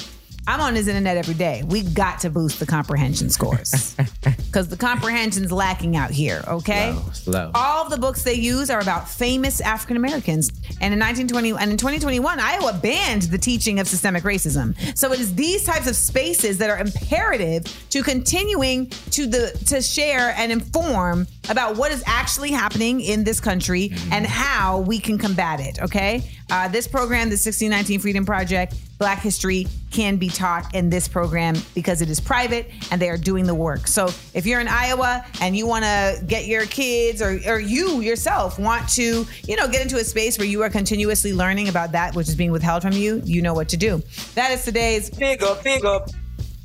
I'm 0.45 0.59
on 0.59 0.73
this 0.73 0.87
internet 0.87 1.15
every 1.15 1.35
day. 1.35 1.63
We 1.65 1.83
got 1.83 2.19
to 2.21 2.29
boost 2.29 2.59
the 2.59 2.65
comprehension 2.65 3.29
scores 3.29 3.95
because 4.23 4.67
the 4.67 4.75
comprehension's 4.75 5.51
lacking 5.51 5.95
out 5.95 6.11
here. 6.11 6.43
Okay, 6.47 6.91
Slow, 6.93 7.11
slow. 7.13 7.51
all 7.55 7.87
the 7.87 7.97
books 7.97 8.23
they 8.23 8.33
use 8.33 8.69
are 8.69 8.81
about 8.81 9.07
famous 9.07 9.61
African 9.61 9.95
Americans. 9.95 10.49
And 10.81 10.93
in 10.93 10.99
1920 10.99 11.51
and 11.51 11.71
in 11.71 11.77
2021, 11.77 12.39
Iowa 12.39 12.79
banned 12.81 13.23
the 13.23 13.37
teaching 13.37 13.79
of 13.79 13.87
systemic 13.87 14.23
racism. 14.23 14.75
So 14.97 15.13
it 15.13 15.19
is 15.21 15.33
these 15.33 15.63
types 15.63 15.87
of 15.87 15.95
spaces 15.95 16.57
that 16.57 16.69
are 16.69 16.77
imperative 16.77 17.63
to 17.91 18.03
continuing 18.03 18.87
to 19.11 19.25
the 19.25 19.57
to 19.67 19.81
share 19.81 20.33
and 20.37 20.51
inform 20.51 21.25
about 21.49 21.77
what 21.77 21.91
is 21.91 22.03
actually 22.05 22.51
happening 22.51 22.99
in 22.99 23.23
this 23.23 23.39
country 23.39 23.91
and 24.11 24.25
mm-hmm. 24.25 24.25
how 24.25 24.79
we 24.79 24.99
can 24.99 25.17
combat 25.17 25.61
it. 25.61 25.81
Okay, 25.81 26.29
uh, 26.53 26.67
this 26.67 26.87
program, 26.87 27.29
the 27.29 27.33
1619 27.33 27.99
Freedom 27.99 28.25
Project, 28.27 28.75
Black 28.99 29.17
history 29.17 29.65
can 29.89 30.17
be 30.17 30.29
taught 30.29 30.75
in 30.75 30.87
this 30.87 31.07
program 31.07 31.55
because 31.73 32.03
it 32.03 32.11
is 32.11 32.19
private 32.19 32.69
and 32.91 33.01
they 33.01 33.09
are 33.09 33.17
doing 33.17 33.47
the 33.47 33.55
work. 33.55 33.87
So 33.87 34.11
if 34.35 34.45
you're 34.45 34.59
in 34.61 34.67
Iowa 34.67 35.25
and 35.41 35.57
you 35.57 35.65
want 35.65 35.83
to 35.83 36.23
get 36.27 36.45
your 36.45 36.67
kids 36.67 37.23
or, 37.23 37.39
or 37.47 37.59
you 37.59 38.01
yourself 38.01 38.59
want 38.59 38.87
to, 38.89 39.25
you 39.47 39.55
know, 39.55 39.67
get 39.67 39.81
into 39.81 39.97
a 39.97 40.03
space 40.03 40.37
where 40.37 40.45
you 40.45 40.61
are 40.61 40.69
continuously 40.69 41.33
learning 41.33 41.69
about 41.69 41.91
that 41.93 42.13
which 42.13 42.29
is 42.29 42.35
being 42.35 42.51
withheld 42.51 42.83
from 42.83 42.93
you, 42.93 43.19
you 43.25 43.41
know 43.41 43.55
what 43.55 43.69
to 43.69 43.77
do. 43.77 44.03
That 44.35 44.51
is 44.51 44.63
today's 44.63 45.09
Big 45.09 45.41
up, 45.41 45.63
big 45.63 45.83
up. 45.83 46.11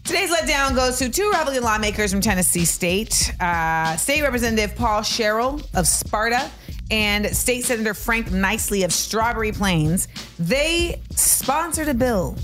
Today's 0.05 0.31
letdown 0.31 0.75
goes 0.75 0.99
to 0.99 1.09
two 1.09 1.31
Republican 1.31 1.63
lawmakers 1.63 2.13
from 2.13 2.21
Tennessee 2.21 2.67
State 2.67 3.33
uh, 3.41 3.97
State 3.97 4.21
Representative 4.21 4.77
Paul 4.77 5.01
Sherrell 5.01 5.67
of 5.75 5.87
Sparta 5.87 6.51
and 6.91 7.27
State 7.35 7.65
Senator 7.65 7.95
Frank 7.95 8.31
Nicely 8.31 8.83
of 8.83 8.93
Strawberry 8.93 9.53
Plains. 9.53 10.09
They 10.39 11.01
sponsored 11.11 11.89
a 11.89 11.95
bill 11.95 12.37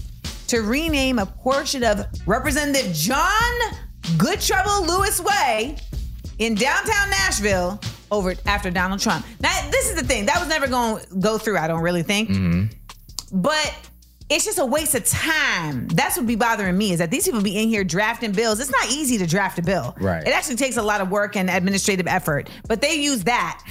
to 0.49 0.61
rename 0.61 1.19
a 1.19 1.27
portion 1.27 1.83
of 1.83 2.07
Representative 2.27 2.93
John 2.93 3.55
Good 4.19 4.41
Trouble 4.41 4.87
Lewis 4.87 5.21
Way 5.21 5.77
in 6.39 6.55
downtown 6.55 7.11
Nashville 7.11 7.81
over 8.11 8.35
after 8.47 8.71
Donald 8.71 9.01
Trump. 9.01 9.25
Now, 9.41 9.69
this 9.71 9.89
is 9.89 9.97
the 9.97 10.07
thing 10.07 10.27
that 10.27 10.39
was 10.39 10.49
never 10.49 10.67
going 10.69 11.05
to 11.05 11.17
go 11.17 11.39
through, 11.39 11.59
I 11.59 11.67
don't 11.67 11.83
really 11.83 12.03
think. 12.03 12.29
Mm-hmm. 12.29 13.41
But 13.41 13.75
it's 14.31 14.45
just 14.45 14.59
a 14.59 14.65
waste 14.65 14.95
of 14.95 15.05
time. 15.05 15.89
That's 15.89 16.17
what 16.17 16.27
be 16.27 16.37
bothering 16.37 16.77
me 16.77 16.93
is 16.93 16.99
that 16.99 17.11
these 17.11 17.25
people 17.25 17.43
be 17.43 17.59
in 17.61 17.69
here 17.69 17.85
drafting 17.85 18.33
bills. 18.33 18.61
It's 18.61 18.71
not 18.71 18.91
easy 18.91 19.19
to 19.19 19.27
draft 19.27 19.59
a 19.59 19.63
bill. 19.63 19.95
Right. 20.01 20.27
It 20.27 20.31
actually 20.31 20.57
takes 20.57 20.77
a 20.77 20.83
lot 20.83 21.01
of 21.01 21.11
work 21.11 21.37
and 21.37 21.51
administrative 21.51 22.07
effort. 22.07 22.49
But 22.67 22.81
they 22.81 22.95
use 22.95 23.25
that. 23.25 23.63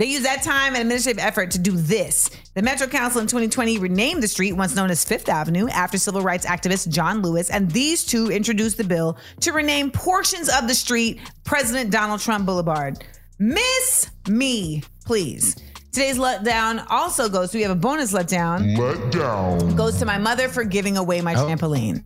They 0.00 0.06
use 0.06 0.22
that 0.22 0.42
time 0.42 0.72
and 0.72 0.80
administrative 0.80 1.22
effort 1.22 1.50
to 1.50 1.58
do 1.58 1.72
this. 1.72 2.30
The 2.54 2.62
Metro 2.62 2.86
Council 2.86 3.20
in 3.20 3.26
2020 3.26 3.76
renamed 3.76 4.22
the 4.22 4.28
street, 4.28 4.52
once 4.54 4.74
known 4.74 4.90
as 4.90 5.04
Fifth 5.04 5.28
Avenue, 5.28 5.68
after 5.68 5.98
civil 5.98 6.22
rights 6.22 6.46
activist 6.46 6.88
John 6.88 7.20
Lewis, 7.20 7.50
and 7.50 7.70
these 7.70 8.06
two 8.06 8.30
introduced 8.32 8.78
the 8.78 8.84
bill 8.84 9.18
to 9.40 9.52
rename 9.52 9.90
portions 9.90 10.48
of 10.48 10.68
the 10.68 10.74
street 10.74 11.20
President 11.44 11.90
Donald 11.90 12.20
Trump 12.20 12.46
Boulevard. 12.46 13.04
Miss 13.38 14.10
me, 14.26 14.82
please. 15.04 15.54
Today's 15.92 16.16
letdown 16.16 16.86
also 16.88 17.28
goes, 17.28 17.52
we 17.52 17.60
have 17.60 17.70
a 17.70 17.74
bonus 17.74 18.14
letdown. 18.14 18.78
Letdown. 18.78 19.76
Goes 19.76 19.98
to 19.98 20.06
my 20.06 20.16
mother 20.16 20.48
for 20.48 20.64
giving 20.64 20.96
away 20.96 21.20
my 21.20 21.34
Oh. 21.34 21.46
trampoline. 21.46 22.04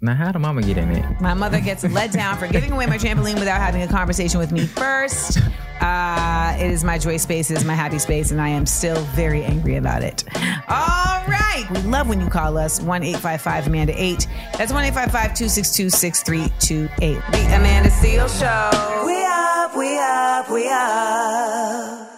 Now, 0.00 0.14
how 0.14 0.30
did 0.30 0.38
mama 0.38 0.62
get 0.62 0.78
in 0.78 0.92
it? 0.92 1.20
My 1.20 1.34
mother 1.34 1.60
gets 1.60 1.82
let 1.82 2.12
down 2.12 2.38
for 2.38 2.46
giving 2.46 2.70
away 2.70 2.86
my 2.86 2.98
trampoline 2.98 3.34
without 3.34 3.60
having 3.60 3.82
a 3.82 3.88
conversation 3.88 4.38
with 4.38 4.52
me 4.52 4.64
first. 4.64 5.38
Uh, 5.80 6.56
it 6.58 6.70
is 6.70 6.84
my 6.84 6.98
joy 6.98 7.16
space, 7.16 7.50
it 7.50 7.56
is 7.58 7.64
my 7.64 7.74
happy 7.74 7.98
space, 7.98 8.30
and 8.30 8.40
I 8.40 8.48
am 8.48 8.64
still 8.64 9.02
very 9.16 9.42
angry 9.42 9.76
about 9.76 10.04
it. 10.04 10.22
All 10.68 11.24
right. 11.26 11.66
We 11.70 11.78
love 11.78 12.08
when 12.08 12.20
you 12.20 12.28
call 12.28 12.58
us 12.58 12.80
1 12.80 13.02
855 13.02 13.66
Amanda 13.66 13.92
8. 13.96 14.26
That's 14.56 14.72
1 14.72 14.84
855 14.84 15.36
262 15.36 15.90
6328. 15.90 17.14
The 17.32 17.56
Amanda 17.56 17.90
Seales 17.90 18.38
Show. 18.38 19.04
We 19.04 19.24
up, 19.24 19.76
we 19.76 19.98
up, 19.98 20.50
we 20.50 20.68
up. 20.68 22.08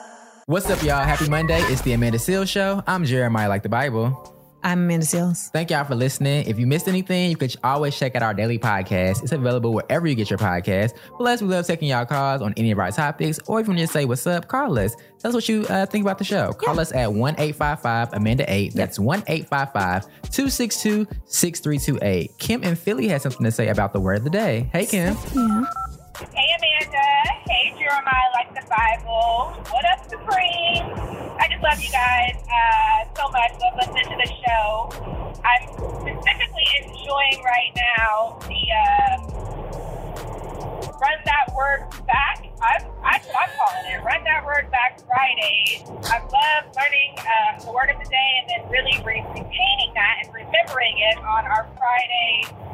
What's 0.46 0.68
up, 0.68 0.82
y'all? 0.82 1.02
Happy 1.04 1.30
Monday. 1.30 1.60
It's 1.64 1.80
the 1.80 1.94
Amanda 1.94 2.18
Seales 2.18 2.48
Show. 2.48 2.82
I'm 2.86 3.06
Jeremiah 3.06 3.48
Like 3.48 3.62
the 3.62 3.68
Bible. 3.70 4.39
I'm 4.62 4.80
Amanda 4.80 5.06
Seales. 5.06 5.50
Thank 5.50 5.70
y'all 5.70 5.84
for 5.84 5.94
listening. 5.94 6.46
If 6.46 6.58
you 6.58 6.66
missed 6.66 6.86
anything, 6.86 7.30
you 7.30 7.36
could 7.36 7.54
always 7.64 7.98
check 7.98 8.14
out 8.14 8.22
our 8.22 8.34
daily 8.34 8.58
podcast. 8.58 9.22
It's 9.22 9.32
available 9.32 9.72
wherever 9.72 10.06
you 10.06 10.14
get 10.14 10.28
your 10.28 10.38
podcast. 10.38 10.94
Plus, 11.16 11.40
we 11.40 11.48
love 11.48 11.66
taking 11.66 11.88
y'all 11.88 12.04
calls 12.04 12.42
on 12.42 12.52
any 12.56 12.70
of 12.70 12.78
our 12.78 12.90
topics, 12.90 13.38
or 13.46 13.60
if 13.60 13.66
you 13.66 13.70
want 13.70 13.78
to 13.78 13.84
just 13.84 13.92
say 13.92 14.04
what's 14.04 14.26
up, 14.26 14.48
call 14.48 14.78
us. 14.78 14.94
Tell 15.18 15.30
us 15.30 15.34
what 15.34 15.48
you 15.48 15.66
uh, 15.68 15.86
think 15.86 16.04
about 16.04 16.18
the 16.18 16.24
show. 16.24 16.52
Call 16.52 16.78
us 16.78 16.92
at 16.92 17.12
1 17.12 17.34
855 17.38 18.12
Amanda 18.12 18.44
8. 18.52 18.74
That's 18.74 18.98
1 18.98 19.22
855 19.26 20.04
262 20.30 21.06
6328. 21.24 22.38
Kim 22.38 22.62
and 22.62 22.78
Philly 22.78 23.08
had 23.08 23.22
something 23.22 23.44
to 23.44 23.50
say 23.50 23.68
about 23.68 23.92
the 23.92 24.00
word 24.00 24.18
of 24.18 24.24
the 24.24 24.30
day. 24.30 24.68
Hey, 24.72 24.86
Kim. 24.86 25.16
Yeah. 25.34 25.64
Hey 26.34 26.48
Amanda. 26.58 27.09
Hey 27.20 27.74
Jeremiah, 27.78 28.32
like 28.32 28.48
the 28.54 28.64
Bible. 28.64 29.52
What 29.68 29.84
up, 29.92 30.08
Supreme? 30.08 30.88
I 31.36 31.48
just 31.52 31.62
love 31.62 31.76
you 31.76 31.92
guys 31.92 32.40
uh, 32.48 33.04
so 33.12 33.28
much. 33.28 33.52
Love 33.60 33.76
listening 33.76 34.08
to 34.08 34.16
the 34.16 34.32
show. 34.40 34.88
I'm 35.44 35.68
specifically 35.68 36.64
enjoying 36.80 37.44
right 37.44 37.76
now 37.76 38.40
the 38.48 38.62
uh, 38.72 39.20
Run 40.96 41.18
That 41.28 41.52
Word 41.52 41.92
Back. 42.06 42.48
I'm, 42.62 42.88
that's 43.04 43.26
what 43.28 43.36
I'm 43.36 43.52
calling 43.52 43.92
it. 43.92 44.02
Run 44.02 44.24
That 44.24 44.46
Word 44.46 44.70
Back 44.70 45.00
Fridays. 45.04 45.84
I 46.08 46.24
love 46.24 46.72
learning 46.72 47.20
uh, 47.20 47.60
the 47.60 47.72
word 47.72 47.90
of 47.90 48.00
the 48.02 48.08
day 48.08 48.30
and 48.40 48.48
then 48.48 48.70
really 48.72 48.96
retaining 49.04 49.92
that 49.92 50.24
and 50.24 50.32
remembering 50.32 50.96
it 50.96 51.18
on 51.18 51.44
our 51.44 51.68
Friday 51.76 52.69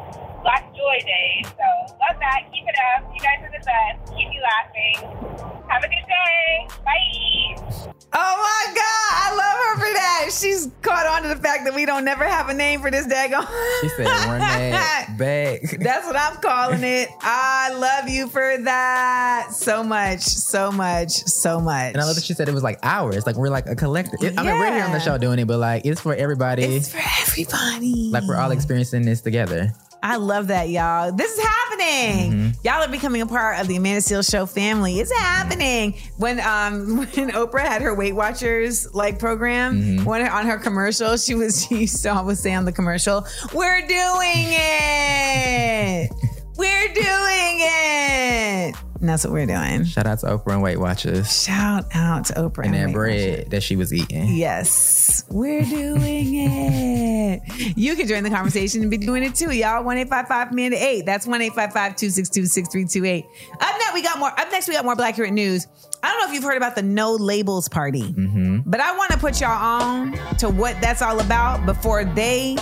Black 0.87 1.01
Joy 1.01 1.07
Days. 1.07 1.47
So 1.49 1.95
love 1.99 2.19
that. 2.21 2.43
Keep 2.53 2.65
it 2.69 2.77
up. 2.97 3.11
You 3.15 3.21
guys 3.21 3.43
are 3.43 3.51
the 3.51 3.65
best. 3.65 4.17
Keep 4.17 4.29
me 4.29 4.41
laughing. 4.43 5.39
Have 5.69 5.83
a 5.83 5.89
good 5.89 6.07
day. 6.07 6.69
Bye. 6.85 7.93
Oh 8.13 8.37
my 8.39 8.75
God. 8.75 9.11
I 9.13 9.35
love 9.37 9.59
her 9.59 9.75
for 9.75 9.93
that. 9.95 10.31
She's 10.33 10.71
caught 10.83 11.07
on 11.07 11.23
to 11.23 11.29
the 11.29 11.37
fact 11.43 11.65
that 11.65 11.75
we 11.75 11.85
don't 11.87 12.05
never 12.05 12.25
have 12.25 12.49
a 12.49 12.55
name 12.55 12.81
for 12.81 12.91
this 12.91 13.07
daggone. 13.07 13.47
She 13.81 13.89
said, 13.91 14.07
run 14.07 14.39
that 14.39 15.15
back. 15.19 15.63
That's 15.81 16.07
what 16.07 16.17
I'm 16.17 16.37
calling 16.37 16.85
it. 16.85 17.09
I 17.21 17.75
love 17.75 18.09
you 18.09 18.29
for 18.29 18.57
that 18.59 19.49
so 19.53 19.83
much, 19.83 20.21
so 20.21 20.71
much, 20.71 21.11
so 21.11 21.61
much. 21.61 21.93
And 21.93 22.01
I 22.01 22.05
love 22.05 22.15
that 22.15 22.25
she 22.25 22.33
said 22.33 22.49
it 22.49 22.55
was 22.55 22.63
like 22.63 22.79
ours. 22.83 23.27
Like 23.27 23.37
we're 23.37 23.51
like 23.51 23.67
a 23.67 23.75
collective. 23.77 24.39
I 24.39 24.43
mean, 24.43 24.59
we're 24.59 24.73
here 24.73 24.85
on 24.85 24.93
the 24.93 25.01
show 25.01 25.19
doing 25.19 25.41
it, 25.41 25.47
but 25.47 25.59
like 25.59 25.85
it's 25.85 26.01
for 26.01 26.15
everybody. 26.15 26.63
It's 26.63 26.91
for 26.93 27.03
everybody. 27.23 28.11
like 28.13 28.25
we're 28.25 28.37
all 28.37 28.53
experiencing 28.53 29.05
this 29.05 29.21
together. 29.21 29.73
I 30.09 30.17
love 30.17 30.47
that, 30.49 30.69
y'all. 30.69 31.11
This 31.11 31.37
is 31.37 31.45
happening. 31.45 32.33
Mm-hmm. 32.33 32.51
Y'all 32.63 32.83
are 32.85 32.89
becoming 32.89 33.23
a 33.23 33.27
part 33.27 33.59
of 33.59 33.67
the 33.67 33.75
Amanda 33.75 34.01
Seales 34.01 34.31
Show 34.31 34.47
family. 34.47 35.01
It's 35.01 35.11
happening. 35.11 35.95
When 36.17 36.39
um 36.39 36.97
when 36.99 37.31
Oprah 37.33 37.67
had 37.67 37.83
her 37.83 37.93
Weight 37.93 38.15
Watchers 38.15 38.95
like 38.95 39.19
program, 39.19 39.81
Mm-hmm. 39.81 40.05
when 40.05 40.23
on 40.27 40.47
her 40.47 40.59
commercial, 40.59 41.17
she 41.17 41.35
was 41.35 41.67
she 41.69 41.87
saw 41.87 42.23
was 42.23 42.41
saying 42.41 42.57
on 42.59 42.65
the 42.67 42.73
commercial, 42.73 43.27
"We're 43.53 43.81
doing 43.81 44.47
it. 44.53 46.11
We're 46.57 46.89
doing 46.95 47.57
it." 47.61 48.75
And 49.01 49.09
that's 49.09 49.25
what 49.25 49.33
we're 49.33 49.47
doing. 49.47 49.85
Shout 49.85 50.07
out 50.07 50.21
to 50.21 50.27
Oprah 50.27 50.55
and 50.55 50.63
Weight 50.63 50.79
Watchers 50.79 51.45
Shout 51.45 51.87
out 51.95 52.27
to 52.27 52.33
Oprah 52.35 52.65
and 52.65 52.75
that 52.75 52.87
Weight 52.87 52.93
bread 52.93 53.51
that 53.51 53.63
she 53.63 53.77
was 53.77 53.93
eating. 53.93 54.35
Yes, 54.35 55.25
we're 55.29 55.65
doing 55.65 56.35
it. 56.35 57.77
You 57.77 57.95
can 57.97 58.07
join 58.07 58.23
the 58.23 58.31
conversation 58.31 58.83
and 58.83 58.91
be 58.91 58.97
doing 58.97 59.23
it 59.23 59.35
too, 59.35 59.51
y'all. 59.53 59.85
1 59.85 59.99
855 59.99 60.53
Amanda 60.53 60.83
8. 60.83 61.07
That's 61.07 61.27
1 61.27 61.41
855 61.41 61.97
262 61.97 62.47
6328. 62.47 63.25
Up 63.53 63.61
next, 63.61 63.95
we 63.95 64.03
got 64.03 64.19
more. 64.19 64.29
Up 64.29 64.51
next, 64.51 64.69
we 64.69 64.75
got 64.75 64.85
more 64.85 64.95
Blackurate 64.95 65.33
News. 65.33 65.67
I 66.03 66.11
don't 66.11 66.21
know 66.21 66.29
if 66.29 66.35
you've 66.35 66.45
heard 66.45 66.57
about 66.57 66.75
the 66.75 66.83
No 66.83 67.13
Labels 67.13 67.69
Party, 67.69 68.03
mm-hmm. 68.03 68.61
but 68.65 68.81
I 68.81 68.97
want 68.97 69.13
to 69.13 69.19
put 69.19 69.41
y'all 69.41 69.51
on 69.51 70.13
to 70.39 70.49
what 70.49 70.81
that's 70.81 71.03
all 71.03 71.21
about 71.21 71.67
before 71.67 72.05
they 72.05 72.57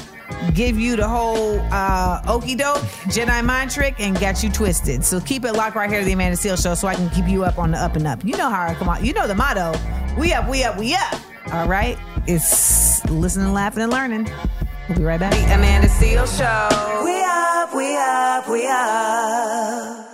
give 0.55 0.79
you 0.79 0.97
the 0.97 1.07
whole 1.07 1.61
uh 1.71 2.21
okey 2.27 2.55
doke 2.57 2.79
Jedi 3.09 3.45
mind 3.45 3.71
trick 3.71 3.95
and 3.99 4.19
got 4.19 4.43
you 4.43 4.51
twisted. 4.51 5.05
So 5.05 5.21
keep 5.21 5.45
it 5.45 5.53
locked 5.53 5.77
right 5.77 5.91
here 5.91 6.01
to 6.01 6.05
the 6.05 6.13
Amanda 6.13 6.37
Seales 6.37 6.63
Show 6.63 6.75
so 6.75 6.89
I 6.89 6.95
can 6.95 7.11
keep 7.11 7.29
you 7.29 7.45
up 7.45 7.59
on 7.59 7.73
the 7.73 7.79
up 7.79 7.97
and 7.97 8.07
up. 8.07 8.25
You 8.25 8.37
know 8.37 8.51
how 8.51 8.67
I 8.67 8.75
come 8.75 8.89
on. 8.89 9.05
You 9.05 9.13
know 9.13 9.27
the 9.27 9.35
motto. 9.35 9.75
We 10.19 10.33
up, 10.33 10.49
we 10.49 10.63
up, 10.63 10.79
we 10.79 10.95
up. 10.95 11.21
All 11.53 11.69
right. 11.69 11.99
It's 12.27 13.05
listening, 13.11 13.53
laughing, 13.53 13.83
and 13.83 13.93
learning. 13.93 14.31
We'll 14.89 14.99
be 14.99 15.05
right 15.05 15.21
back. 15.21 15.33
The 15.33 15.55
Amanda 15.55 15.89
Seales 15.89 16.39
Show. 16.39 17.05
We 17.05 17.23
up, 17.23 17.75
we 17.75 17.97
up, 17.97 18.49
we 18.49 18.67
up. 18.67 20.14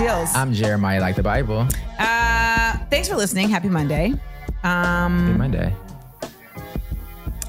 Seales. 0.00 0.30
I'm 0.34 0.54
Jeremiah, 0.54 0.98
like 0.98 1.14
the 1.14 1.22
Bible. 1.22 1.68
Uh, 1.98 2.76
thanks 2.88 3.06
for 3.06 3.16
listening. 3.16 3.50
Happy 3.50 3.68
Monday. 3.68 4.14
Um, 4.62 5.26
Happy 5.26 5.36
Monday. 5.36 5.76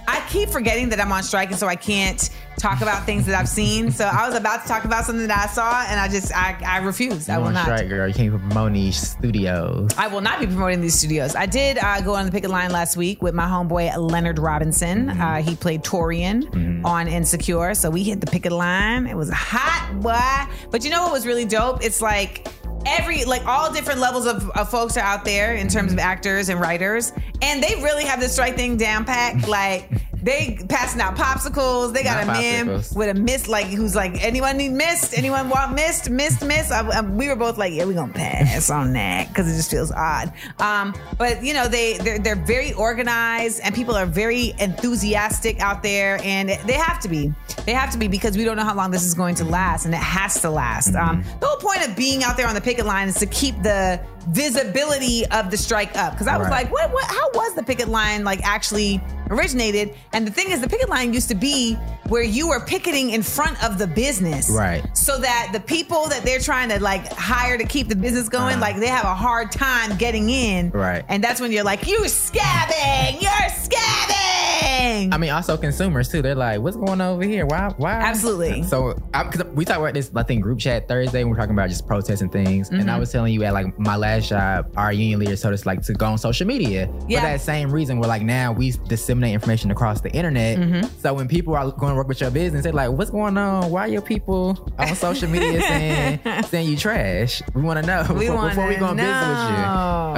I 0.06 0.22
keep 0.30 0.50
forgetting 0.50 0.90
that 0.90 1.00
I'm 1.00 1.14
on 1.14 1.24
strike, 1.24 1.50
and 1.52 1.58
so 1.58 1.68
I 1.68 1.78
can't 1.78 2.30
talk 2.62 2.82
about 2.82 3.06
things 3.06 3.26
that 3.26 3.38
I've 3.38 3.50
seen. 3.50 3.92
So 3.92 4.06
I 4.06 4.28
was 4.28 4.38
about 4.38 4.62
to 4.62 4.68
talk 4.68 4.86
about 4.86 5.06
something 5.06 5.28
that 5.28 5.38
I 5.38 5.52
saw, 5.52 5.84
and 5.88 6.00
I 6.00 6.08
just 6.08 6.34
I, 6.36 6.58
I 6.66 6.78
refused. 6.80 7.30
I 7.30 7.38
will 7.40 7.52
not. 7.52 7.64
strike, 7.66 7.90
girl. 7.90 8.08
You 8.08 8.14
can't 8.14 8.32
promote 8.32 8.74
these 8.74 8.96
studios. 8.96 9.90
I 9.98 10.08
will 10.08 10.22
not 10.22 10.40
be 10.40 10.46
promoting 10.46 10.82
these 10.82 10.96
studios. 10.96 11.36
I 11.36 11.46
did 11.46 11.78
uh, 11.80 12.02
go 12.02 12.16
on 12.16 12.26
the 12.26 12.32
picket 12.32 12.50
line 12.50 12.72
last 12.72 12.96
week 12.96 13.22
with 13.22 13.34
my 13.34 13.46
homeboy 13.46 13.98
Leonard 13.98 14.40
Robinson. 14.40 15.10
Uh, 15.10 15.42
he 15.42 15.56
played 15.56 15.84
Torian 15.84 16.86
on 16.86 17.08
Insecure, 17.08 17.74
so 17.74 17.90
we 17.90 18.04
hit 18.04 18.22
the 18.22 18.28
picket 18.28 18.52
line. 18.52 19.08
It 19.08 19.16
was 19.18 19.30
hot, 19.32 20.00
boy. 20.02 20.54
But 20.70 20.84
you 20.84 20.92
know 20.92 21.04
what 21.04 21.12
was 21.12 21.26
really 21.26 21.46
dope? 21.46 21.84
It's 21.84 22.02
like 22.02 22.48
every 22.86 23.26
like 23.26 23.46
all 23.46 23.72
different 23.72 24.00
levels 24.00 24.26
of, 24.26 24.50
of 24.52 24.70
folks 24.70 24.98
are 24.98 25.02
out 25.04 25.26
there 25.26 25.56
in 25.56 25.68
terms 25.68 25.94
of 25.94 26.00
actors 26.00 26.50
and 26.50 26.60
writers, 26.60 27.14
and 27.42 27.64
they 27.64 27.76
really 27.82 28.04
have 28.06 28.20
this 28.20 28.34
strike 28.34 28.56
thing 28.56 28.78
down 28.78 29.06
packed. 29.06 29.48
Like 29.52 29.90
they 30.24 30.58
passing 30.70 31.02
out 31.02 31.16
popsicles. 31.16 31.94
They 31.94 32.04
got 32.04 32.26
Not 32.28 32.38
a 32.38 32.40
popsicles. 32.40 32.96
with 32.96 33.10
a 33.10 33.14
mist, 33.20 33.48
like 33.48 33.68
who's 33.68 33.96
like, 33.96 34.24
anyone 34.24 34.58
need 34.58 34.72
mist? 34.72 35.18
Anyone 35.18 35.50
want 35.50 35.74
mist? 35.74 36.10
Mist, 36.10 36.44
mist. 36.46 36.72
I, 36.72 36.88
I- 36.88 37.02
we 37.02 37.28
were 37.28 37.36
both 37.36 37.58
like, 37.58 37.74
yeah, 37.74 37.86
we 37.86 37.94
gonna 37.94 38.14
pass 38.14 38.70
on 38.70 38.94
that 38.94 39.28
because 39.30 39.52
it 39.52 39.56
just 39.56 39.72
feels 39.72 39.92
odd. 39.92 40.32
Um, 40.60 40.94
but 41.18 41.44
you 41.44 41.54
know, 41.54 41.68
they 41.68 41.98
they're, 41.98 42.20
they're 42.20 42.36
very 42.36 42.74
organized 42.74 43.60
and 43.64 43.74
people 43.76 43.96
are 43.96 44.06
very 44.06 44.54
enthusiastic 44.60 45.60
out 45.60 45.84
there, 45.84 46.20
and 46.24 46.50
they 46.50 46.74
have 46.74 47.00
to 47.02 47.08
be. 47.10 47.34
They 47.66 47.74
have 47.74 47.92
to 47.92 47.98
be 47.98 48.08
because 48.08 48.38
we 48.38 48.44
don't 48.44 48.58
know 48.58 48.64
how 48.64 48.76
long 48.76 48.92
this 48.92 49.04
is 49.04 49.14
going 49.14 49.36
to 49.36 49.46
last, 49.46 49.86
and 49.86 49.94
it 49.94 49.98
has 49.98 50.42
to 50.42 50.50
last. 50.50 50.96
Um, 50.96 51.12
Mm-hmm. 51.22 51.40
the 51.40 51.46
whole 51.48 51.58
point 51.58 51.86
of 51.88 51.96
being 51.96 52.24
out 52.24 52.38
there 52.38 52.48
on 52.48 52.56
the 52.56 52.62
picket 52.62 52.86
line 52.86 53.08
is 53.10 53.16
to 53.16 53.26
keep 53.26 53.62
the 53.64 54.00
visibility 54.30 55.26
of 55.28 55.52
the 55.52 55.58
strike 55.58 55.96
up. 55.98 56.14
Because 56.14 56.28
I 56.28 56.38
was 56.38 56.48
Right. 56.48 56.64
like, 56.64 56.72
what, 56.72 56.92
what? 56.92 57.06
How 57.06 57.30
was 57.34 57.54
the 57.56 57.64
picket 57.64 57.88
line 57.88 58.24
like 58.24 58.42
actually 58.44 59.02
originated? 59.30 59.94
And 60.14 60.26
the 60.28 60.32
thing 60.32 60.52
is, 60.52 60.62
the 60.62 60.70
picket 60.70 60.90
line 60.90 61.14
used 61.14 61.30
to 61.30 61.36
be 61.36 61.76
where 62.08 62.24
you 62.24 62.48
were 62.50 62.60
picketing 62.60 63.12
in 63.12 63.24
front 63.24 63.64
of 63.64 63.78
the 63.78 63.88
business, 63.88 64.50
Right. 64.50 64.84
So 64.98 65.18
that 65.20 65.50
the 65.54 65.60
people 65.62 66.08
that 66.10 66.24
they're 66.24 66.40
trying 66.40 66.70
to 66.70 66.80
like 66.82 67.08
hire 67.14 67.58
to 67.58 67.64
keep 67.66 67.88
the 67.88 67.96
business 67.96 68.28
going, 68.30 68.54
Uh-huh. 68.56 68.62
like 68.62 68.80
they 68.80 68.88
have 68.88 69.06
a 69.06 69.16
hard 69.16 69.52
time 69.52 69.96
getting 69.98 70.30
in, 70.30 70.72
Right. 70.72 71.04
And 71.08 71.24
that's 71.24 71.40
when 71.40 71.52
you're 71.52 71.64
like, 71.64 71.88
you're 71.88 72.02
scabbing, 72.06 73.22
you're 73.22 73.32
scabbing. 73.32 74.41
I 74.62 75.18
mean, 75.18 75.32
also 75.32 75.58
consumers 75.58 76.10
too. 76.10 76.22
They're 76.22 76.36
like, 76.36 76.60
"What's 76.62 76.76
going 76.78 76.90
on 76.90 77.02
over 77.02 77.24
here? 77.24 77.46
Why? 77.46 77.74
Why?" 77.78 77.94
Absolutely. 77.94 78.64
So, 78.64 78.96
I, 79.14 79.24
because 79.24 79.44
we 79.54 79.66
talked 79.66 79.80
about 79.80 79.94
this, 79.94 80.12
I 80.16 80.24
think, 80.24 80.42
group 80.44 80.60
chat 80.60 80.88
Thursday. 80.88 81.24
when 81.24 81.32
We 81.32 81.38
are 81.38 81.42
talking 81.42 81.56
about 81.56 81.70
just 81.70 81.88
protests 81.88 82.22
and 82.22 82.32
things, 82.32 82.70
and 82.70 82.90
I 82.90 82.96
Mhm. 82.96 83.00
was 83.00 83.12
telling 83.12 83.34
you 83.34 83.44
at 83.44 83.54
like 83.54 83.78
my 83.80 83.96
last 83.96 84.30
job, 84.30 84.72
our 84.78 84.94
union 84.94 85.20
leader 85.20 85.36
told 85.36 85.54
us 85.54 85.66
like 85.66 85.82
to 85.84 85.94
go 85.94 86.06
on 86.08 86.18
social 86.18 86.46
media 86.48 86.90
Yeah. 87.08 87.20
for 87.22 87.26
that 87.28 87.42
same 87.42 87.72
reason. 87.72 88.00
We're 88.00 88.08
like, 88.08 88.22
now 88.22 88.52
we 88.52 88.72
disseminate 88.88 89.34
information 89.34 89.72
across 89.72 90.02
the 90.02 90.12
internet. 90.12 90.58
Mhm. 90.60 90.90
So 91.02 91.14
when 91.14 91.28
people 91.28 91.56
are 91.56 91.72
going 91.72 91.92
to 91.92 91.96
work 91.96 92.08
with 92.08 92.22
your 92.22 92.32
business, 92.32 92.64
they're 92.64 92.74
like, 92.74 92.92
"What's 92.92 93.12
going 93.12 93.38
on? 93.38 93.70
Why 93.72 93.82
are 93.86 93.88
your 93.88 94.02
people 94.02 94.58
on 94.78 94.96
social 94.96 95.30
media 95.30 95.62
saying 95.68 96.20
saying 96.50 96.68
you 96.70 96.78
trash? 96.78 97.42
We 97.54 97.62
want 97.62 97.80
to 97.82 97.86
know 97.88 98.06
We 98.14 98.26
before, 98.28 98.50
before 98.50 98.68
we 98.68 98.76
go 98.76 98.86
on 98.88 98.98
business 98.98 99.28
with 99.28 99.58
you." 99.58 99.66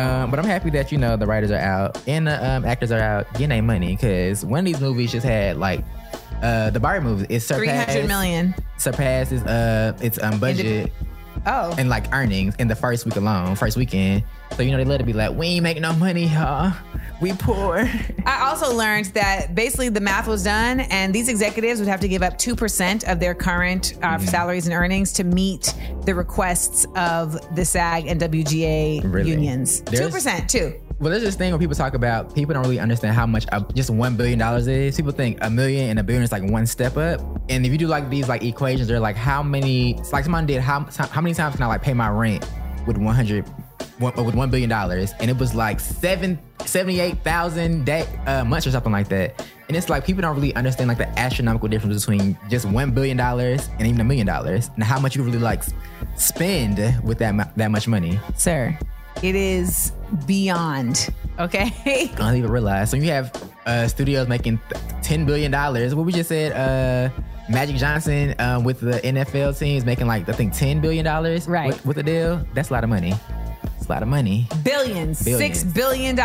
Um, 0.03 0.29
but 0.31 0.39
I'm 0.39 0.45
happy 0.45 0.69
that 0.71 0.91
you 0.91 0.97
know 0.97 1.15
the 1.15 1.25
writers 1.27 1.51
are 1.51 1.59
out 1.59 1.97
and 2.07 2.27
the 2.27 2.49
um, 2.49 2.65
actors 2.65 2.91
are 2.91 2.99
out 2.99 3.31
getting 3.33 3.49
their 3.49 3.61
money 3.61 3.95
because 3.95 4.32
one 4.43 4.59
of 4.59 4.65
these 4.65 4.79
movies 4.79 5.11
just 5.11 5.25
had 5.25 5.57
like 5.57 5.83
uh, 6.41 6.69
the 6.69 6.79
Barbie 6.79 7.05
movie. 7.05 7.23
It 7.25 7.39
Three 7.41 7.67
surpassed 7.67 7.89
hundred 7.91 8.07
million. 8.07 8.55
surpasses 8.77 9.43
uh 9.43 9.97
its 10.01 10.21
um 10.23 10.39
budget 10.39 10.91
Oh. 11.45 11.75
and 11.77 11.89
like 11.89 12.13
earnings 12.13 12.55
in 12.57 12.67
the 12.69 12.75
first 12.75 13.05
week 13.05 13.17
alone, 13.17 13.55
first 13.55 13.75
weekend. 13.75 14.23
So 14.55 14.61
you 14.61 14.71
know 14.71 14.77
they 14.77 14.85
let 14.85 15.01
it 15.01 15.05
be 15.05 15.13
like, 15.13 15.35
we 15.35 15.47
ain't 15.47 15.63
making 15.63 15.81
no 15.81 15.91
money, 15.93 16.27
y'all. 16.27 16.71
We 17.21 17.33
poor. 17.33 17.79
I 18.25 18.47
also 18.49 18.73
learned 18.73 19.05
that 19.07 19.53
basically 19.55 19.89
the 19.89 19.99
math 19.99 20.27
was 20.27 20.43
done, 20.43 20.81
and 20.81 21.13
these 21.13 21.27
executives 21.29 21.79
would 21.79 21.89
have 21.89 21.99
to 22.01 22.07
give 22.07 22.21
up 22.21 22.37
2% 22.37 23.11
of 23.11 23.19
their 23.19 23.33
current 23.33 23.93
uh, 24.03 24.17
Mm-hmm. 24.17 24.25
salaries 24.27 24.67
and 24.67 24.73
earnings 24.75 25.11
to 25.13 25.23
meet 25.23 25.73
the 26.05 26.13
requests 26.15 26.85
of 26.95 27.33
the 27.55 27.65
SAG 27.65 28.07
and 28.07 28.21
WGA 28.21 29.01
Really? 29.11 29.31
unions. 29.31 29.81
2%, 29.83 30.47
too. 30.47 30.73
Well, 31.03 31.11
there's 31.11 31.23
this 31.23 31.35
thing 31.35 31.51
when 31.51 31.59
people 31.59 31.75
talk 31.75 31.95
about 31.95 32.33
people 32.33 32.53
don't 32.53 32.63
really 32.63 32.79
understand 32.79 33.13
how 33.13 33.25
much 33.25 33.45
uh, 33.51 33.59
just 33.73 33.89
one 33.89 34.15
billion 34.15 34.39
dollars 34.39 34.67
is. 34.67 34.95
People 34.95 35.11
think 35.11 35.37
a 35.41 35.49
million 35.49 35.89
and 35.89 35.99
a 35.99 36.03
billion 36.03 36.23
is 36.23 36.31
like 36.31 36.49
one 36.49 36.65
step 36.65 36.95
up. 36.95 37.19
And 37.49 37.65
if 37.65 37.73
you 37.73 37.77
do 37.77 37.87
like 37.87 38.09
these 38.09 38.29
like 38.29 38.41
equations, 38.41 38.87
they're 38.87 39.01
like 39.01 39.17
how 39.17 39.43
many? 39.43 39.97
It's 39.97 40.13
like 40.13 40.23
someone 40.23 40.45
did 40.45 40.61
how 40.61 40.87
how 40.95 41.19
many 41.19 41.35
times 41.35 41.55
can 41.55 41.63
I 41.63 41.67
like 41.67 41.81
pay 41.81 41.93
my 41.93 42.07
rent 42.07 42.49
with 42.87 42.95
100 42.95 43.45
one, 43.99 44.25
with 44.25 44.33
one 44.33 44.49
billion 44.49 44.69
dollars? 44.69 45.11
And 45.19 45.29
it 45.29 45.37
was 45.37 45.53
like 45.53 45.81
seven 45.81 46.39
seventy 46.65 47.01
eight 47.01 47.21
thousand 47.21 47.85
day 47.85 48.07
uh, 48.25 48.45
months 48.45 48.65
or 48.65 48.71
something 48.71 48.93
like 48.93 49.09
that. 49.09 49.45
And 49.67 49.75
it's 49.75 49.89
like 49.89 50.05
people 50.05 50.21
don't 50.21 50.37
really 50.37 50.55
understand 50.55 50.87
like 50.87 50.99
the 50.99 51.19
astronomical 51.19 51.67
difference 51.67 52.05
between 52.05 52.37
just 52.49 52.63
one 52.63 52.91
billion 52.91 53.17
dollars 53.17 53.67
and 53.77 53.85
even 53.87 53.99
a 53.99 54.05
million 54.05 54.25
dollars, 54.25 54.69
and 54.75 54.85
how 54.85 55.01
much 55.01 55.17
you 55.17 55.23
really 55.23 55.37
like 55.37 55.63
spend 56.15 56.77
with 57.03 57.17
that 57.17 57.57
that 57.57 57.71
much 57.71 57.89
money. 57.89 58.17
Sir, 58.37 58.79
it 59.23 59.35
is 59.35 59.91
beyond, 60.27 61.09
okay? 61.39 61.71
I 61.85 62.11
don't 62.17 62.35
even 62.35 62.51
realize. 62.51 62.91
So 62.91 62.97
you 62.97 63.09
have 63.09 63.51
uh, 63.65 63.87
studios 63.87 64.27
making 64.27 64.59
ten 65.01 65.25
billion 65.25 65.51
dollars. 65.51 65.95
What 65.95 66.05
we 66.05 66.11
just 66.11 66.29
said, 66.29 66.51
uh, 66.51 67.09
Magic 67.49 67.77
Johnson 67.77 68.35
um, 68.39 68.63
with 68.63 68.81
the 68.81 68.99
NFL 68.99 69.57
teams 69.57 69.85
making 69.85 70.07
like 70.07 70.27
I 70.27 70.33
think 70.33 70.53
ten 70.53 70.81
billion 70.81 71.05
dollars. 71.05 71.47
Right. 71.47 71.67
With, 71.67 71.85
with 71.85 71.97
the 71.97 72.03
deal, 72.03 72.45
that's 72.53 72.69
a 72.69 72.73
lot 72.73 72.83
of 72.83 72.89
money. 72.89 73.13
It's 73.77 73.87
a 73.87 73.91
lot 73.91 74.03
of 74.03 74.09
money. 74.09 74.47
Billions. 74.63 75.23
Billions. 75.23 75.63
$6 75.63 75.73
billion. 75.73 76.17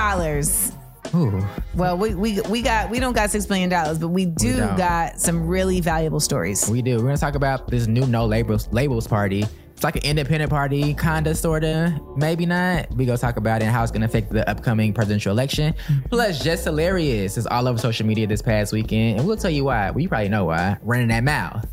Ooh. 1.15 1.45
Well, 1.75 1.97
we, 1.97 2.15
we 2.15 2.41
we 2.43 2.63
got 2.63 2.91
we 2.91 3.01
don't 3.01 3.15
got 3.15 3.31
six 3.31 3.47
billion 3.47 3.71
dollars, 3.71 3.99
but 3.99 4.09
we 4.09 4.27
do 4.27 4.57
don't. 4.57 4.77
got 4.77 5.21
some 5.21 5.47
really 5.47 5.81
valuable 5.81 6.21
stories. 6.21 6.69
We 6.69 6.83
do. 6.83 6.97
We're 6.97 7.05
gonna 7.05 7.17
talk 7.17 7.35
about 7.35 7.69
this 7.69 7.87
new 7.87 8.07
no 8.07 8.27
labels 8.27 8.69
labels 8.73 9.07
party. 9.07 9.47
It's 9.79 9.85
like 9.85 9.95
an 9.95 10.03
independent 10.03 10.51
party, 10.51 10.93
kinda, 10.93 11.37
sorta, 11.37 12.01
maybe 12.17 12.47
not. 12.47 12.91
We 12.97 13.07
gonna 13.07 13.17
talk 13.17 13.37
about 13.37 13.63
it 13.63 13.67
and 13.67 13.73
how 13.73 13.85
it's 13.85 13.93
gonna 13.93 14.07
affect 14.07 14.33
the 14.33 14.51
upcoming 14.51 14.93
presidential 14.93 15.31
election. 15.31 15.73
Plus, 16.11 16.43
Jess 16.43 16.65
Hilarious 16.65 17.39
is 17.39 17.47
all 17.47 17.69
over 17.69 17.79
social 17.79 18.05
media 18.05 18.27
this 18.27 18.43
past 18.43 18.73
weekend, 18.73 19.21
and 19.21 19.29
we'll 19.29 19.37
tell 19.37 19.53
you 19.53 19.63
why. 19.63 19.93
Well, 19.93 20.01
you 20.01 20.09
probably 20.09 20.31
know 20.31 20.47
why. 20.47 20.79
Running 20.83 21.07
that 21.07 21.23
mouth. 21.23 21.65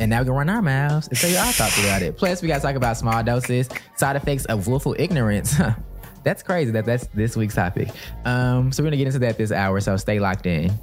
And 0.00 0.10
now 0.10 0.18
we 0.18 0.24
can 0.24 0.34
run 0.34 0.48
our 0.48 0.60
mouths 0.60 1.06
and 1.06 1.16
tell 1.16 1.30
you 1.30 1.36
our 1.36 1.52
thoughts 1.52 1.78
about 1.78 2.02
it. 2.02 2.16
Plus, 2.16 2.42
we 2.42 2.48
gotta 2.48 2.62
talk 2.62 2.74
about 2.74 2.96
small 2.96 3.22
doses, 3.22 3.68
side 3.94 4.16
effects 4.16 4.44
of 4.46 4.66
willful 4.66 4.96
ignorance. 4.98 5.54
that's 6.24 6.42
crazy 6.42 6.72
that 6.72 6.84
that's 6.84 7.06
this 7.14 7.36
week's 7.36 7.54
topic. 7.54 7.90
Um, 8.24 8.72
so 8.72 8.82
we're 8.82 8.88
gonna 8.88 8.96
get 8.96 9.06
into 9.06 9.20
that 9.20 9.38
this 9.38 9.52
hour. 9.52 9.78
So 9.78 9.96
stay 9.98 10.18
locked 10.18 10.46
in. 10.46 10.76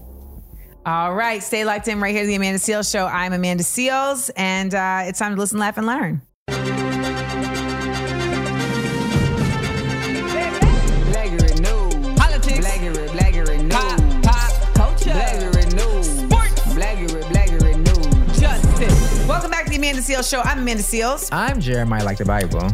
All 0.85 1.13
right, 1.13 1.43
stay 1.43 1.65
locked 1.65 1.89
in 1.89 1.99
right 1.99 2.15
here 2.15 2.23
to 2.23 2.27
the 2.27 2.35
Amanda 2.35 2.59
Seales 2.59 2.89
Show. 2.89 3.05
I'm 3.05 3.33
Amanda 3.33 3.65
Seales, 3.65 4.31
and 4.37 4.73
uh, 4.73 5.01
it's 5.03 5.19
time 5.19 5.35
to 5.35 5.41
listen, 5.41 5.59
laugh, 5.59 5.77
and 5.77 5.85
learn. 5.85 6.21
Blackurate 11.11 11.59
news. 11.59 12.17
Politics. 12.17 12.65
Blackurate, 12.65 13.09
blackurate 13.09 13.63
news. 13.63 13.73
Pop, 13.73 14.23
pop, 14.23 14.73
culture. 14.75 15.11
Blackurate 15.11 15.73
news. 15.75 16.07
Sports. 16.19 16.61
Blackurate, 16.73 17.23
blackurate 17.31 17.77
news. 17.77 18.39
Justice. 18.39 19.27
Welcome 19.27 19.51
back 19.51 19.65
to 19.65 19.71
the 19.71 19.77
Amanda 19.77 20.01
Seales 20.01 20.29
Show. 20.29 20.41
I'm 20.41 20.59
Amanda 20.59 20.83
Seales. 20.83 21.29
I'm 21.31 21.59
Jeremiah 21.59 22.03
like 22.05 22.17
the 22.17 22.25
Bible. 22.25 22.69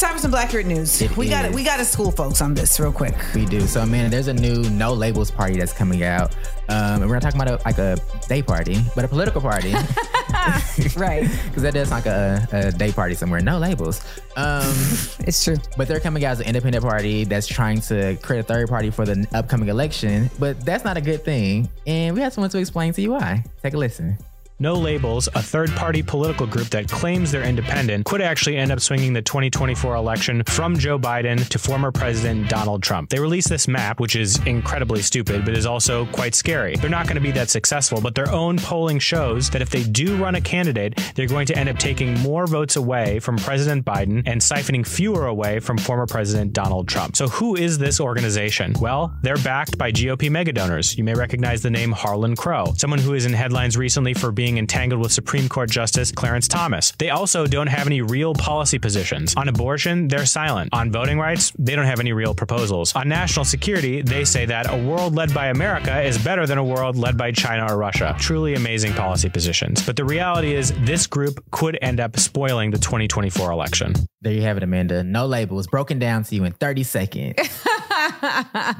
It's 0.00 0.06
time 0.06 0.16
for 0.16 0.22
some 0.22 0.30
Black 0.30 0.48
Blackurate 0.48 0.64
news. 0.64 1.02
It 1.02 1.14
we 1.14 1.28
got 1.28 1.44
is. 1.44 1.54
we 1.54 1.62
got 1.62 1.76
to 1.76 1.84
school 1.84 2.10
folks 2.10 2.40
on 2.40 2.54
this 2.54 2.80
real 2.80 2.90
quick. 2.90 3.14
We 3.34 3.44
do. 3.44 3.60
So, 3.66 3.84
man, 3.84 4.10
there's 4.10 4.28
a 4.28 4.32
new 4.32 4.62
no 4.70 4.94
labels 4.94 5.30
party 5.30 5.58
that's 5.58 5.74
coming 5.74 6.04
out. 6.04 6.34
Um, 6.70 7.02
and 7.02 7.06
we're 7.06 7.16
not 7.16 7.20
talking 7.20 7.38
about 7.38 7.60
a, 7.60 7.62
like 7.66 7.76
a 7.76 7.98
day 8.26 8.40
party, 8.40 8.82
but 8.94 9.04
a 9.04 9.08
political 9.08 9.42
party. 9.42 9.72
right. 10.96 11.28
Because 11.44 11.62
that 11.64 11.74
does 11.74 11.90
sound 11.90 12.06
like 12.06 12.06
a, 12.06 12.48
a 12.50 12.72
day 12.72 12.92
party 12.92 13.14
somewhere. 13.14 13.42
No 13.42 13.58
labels. 13.58 14.00
Um, 14.36 14.62
it's 15.26 15.44
true. 15.44 15.58
But 15.76 15.86
they're 15.86 16.00
coming 16.00 16.24
out 16.24 16.32
as 16.32 16.40
an 16.40 16.46
independent 16.46 16.82
party 16.82 17.24
that's 17.24 17.46
trying 17.46 17.82
to 17.82 18.16
create 18.22 18.40
a 18.40 18.44
third 18.44 18.70
party 18.70 18.90
for 18.90 19.04
the 19.04 19.26
upcoming 19.34 19.68
election. 19.68 20.30
But 20.38 20.64
that's 20.64 20.82
not 20.82 20.96
a 20.96 21.02
good 21.02 21.26
thing. 21.26 21.68
And 21.86 22.16
we 22.16 22.22
have 22.22 22.32
someone 22.32 22.48
to 22.52 22.58
explain 22.58 22.94
to 22.94 23.02
you 23.02 23.10
why. 23.10 23.44
Take 23.62 23.74
a 23.74 23.76
listen. 23.76 24.16
No 24.62 24.74
Labels, 24.74 25.26
a 25.34 25.42
third 25.42 25.70
party 25.70 26.02
political 26.02 26.46
group 26.46 26.68
that 26.68 26.86
claims 26.86 27.32
they're 27.32 27.42
independent, 27.42 28.04
could 28.04 28.20
actually 28.20 28.58
end 28.58 28.70
up 28.70 28.78
swinging 28.78 29.14
the 29.14 29.22
2024 29.22 29.94
election 29.94 30.42
from 30.44 30.76
Joe 30.76 30.98
Biden 30.98 31.48
to 31.48 31.58
former 31.58 31.90
President 31.90 32.50
Donald 32.50 32.82
Trump. 32.82 33.08
They 33.08 33.18
released 33.20 33.48
this 33.48 33.66
map, 33.66 34.00
which 34.00 34.16
is 34.16 34.38
incredibly 34.44 35.00
stupid, 35.00 35.46
but 35.46 35.56
is 35.56 35.64
also 35.64 36.04
quite 36.12 36.34
scary. 36.34 36.76
They're 36.76 36.90
not 36.90 37.06
going 37.06 37.14
to 37.14 37.22
be 37.22 37.30
that 37.30 37.48
successful, 37.48 38.02
but 38.02 38.14
their 38.14 38.30
own 38.30 38.58
polling 38.58 38.98
shows 38.98 39.48
that 39.48 39.62
if 39.62 39.70
they 39.70 39.82
do 39.82 40.22
run 40.22 40.34
a 40.34 40.42
candidate, 40.42 41.00
they're 41.14 41.26
going 41.26 41.46
to 41.46 41.56
end 41.56 41.70
up 41.70 41.78
taking 41.78 42.12
more 42.20 42.46
votes 42.46 42.76
away 42.76 43.18
from 43.18 43.38
President 43.38 43.86
Biden 43.86 44.24
and 44.26 44.42
siphoning 44.42 44.86
fewer 44.86 45.24
away 45.24 45.60
from 45.60 45.78
former 45.78 46.04
President 46.04 46.52
Donald 46.52 46.86
Trump. 46.86 47.16
So, 47.16 47.28
who 47.28 47.56
is 47.56 47.78
this 47.78 47.98
organization? 47.98 48.74
Well, 48.78 49.10
they're 49.22 49.38
backed 49.38 49.78
by 49.78 49.90
GOP 49.90 50.28
megadonors. 50.28 50.98
You 50.98 51.04
may 51.04 51.14
recognize 51.14 51.62
the 51.62 51.70
name 51.70 51.92
Harlan 51.92 52.36
Crow, 52.36 52.74
someone 52.76 52.98
who 52.98 53.14
is 53.14 53.24
in 53.24 53.32
headlines 53.32 53.78
recently 53.78 54.12
for 54.12 54.30
being 54.30 54.49
being 54.50 54.58
entangled 54.58 55.00
with 55.00 55.12
Supreme 55.12 55.48
Court 55.48 55.70
Justice 55.70 56.10
Clarence 56.10 56.48
Thomas. 56.48 56.92
They 56.98 57.10
also 57.10 57.46
don't 57.46 57.68
have 57.68 57.86
any 57.86 58.02
real 58.02 58.34
policy 58.34 58.80
positions. 58.80 59.32
On 59.36 59.46
abortion, 59.46 60.08
they're 60.08 60.26
silent. 60.26 60.70
On 60.72 60.90
voting 60.90 61.20
rights, 61.20 61.52
they 61.56 61.76
don't 61.76 61.84
have 61.84 62.00
any 62.00 62.12
real 62.12 62.34
proposals. 62.34 62.92
On 62.96 63.08
national 63.08 63.44
security, 63.44 64.02
they 64.02 64.24
say 64.24 64.46
that 64.46 64.68
a 64.68 64.76
world 64.76 65.14
led 65.14 65.32
by 65.32 65.50
America 65.50 66.02
is 66.02 66.18
better 66.18 66.48
than 66.48 66.58
a 66.58 66.64
world 66.64 66.96
led 66.96 67.16
by 67.16 67.30
China 67.30 67.72
or 67.72 67.78
Russia. 67.78 68.16
Truly 68.18 68.54
amazing 68.54 68.92
policy 68.94 69.28
positions. 69.28 69.86
But 69.86 69.94
the 69.94 70.04
reality 70.04 70.52
is, 70.52 70.72
this 70.80 71.06
group 71.06 71.44
could 71.52 71.78
end 71.80 72.00
up 72.00 72.18
spoiling 72.18 72.72
the 72.72 72.78
2024 72.78 73.52
election. 73.52 73.94
There 74.20 74.32
you 74.32 74.42
have 74.42 74.56
it, 74.56 74.64
Amanda. 74.64 75.04
No 75.04 75.26
labels 75.26 75.68
broken 75.68 76.00
down 76.00 76.24
to 76.24 76.34
you 76.34 76.42
in 76.42 76.54
30 76.54 76.82
seconds 76.82 77.36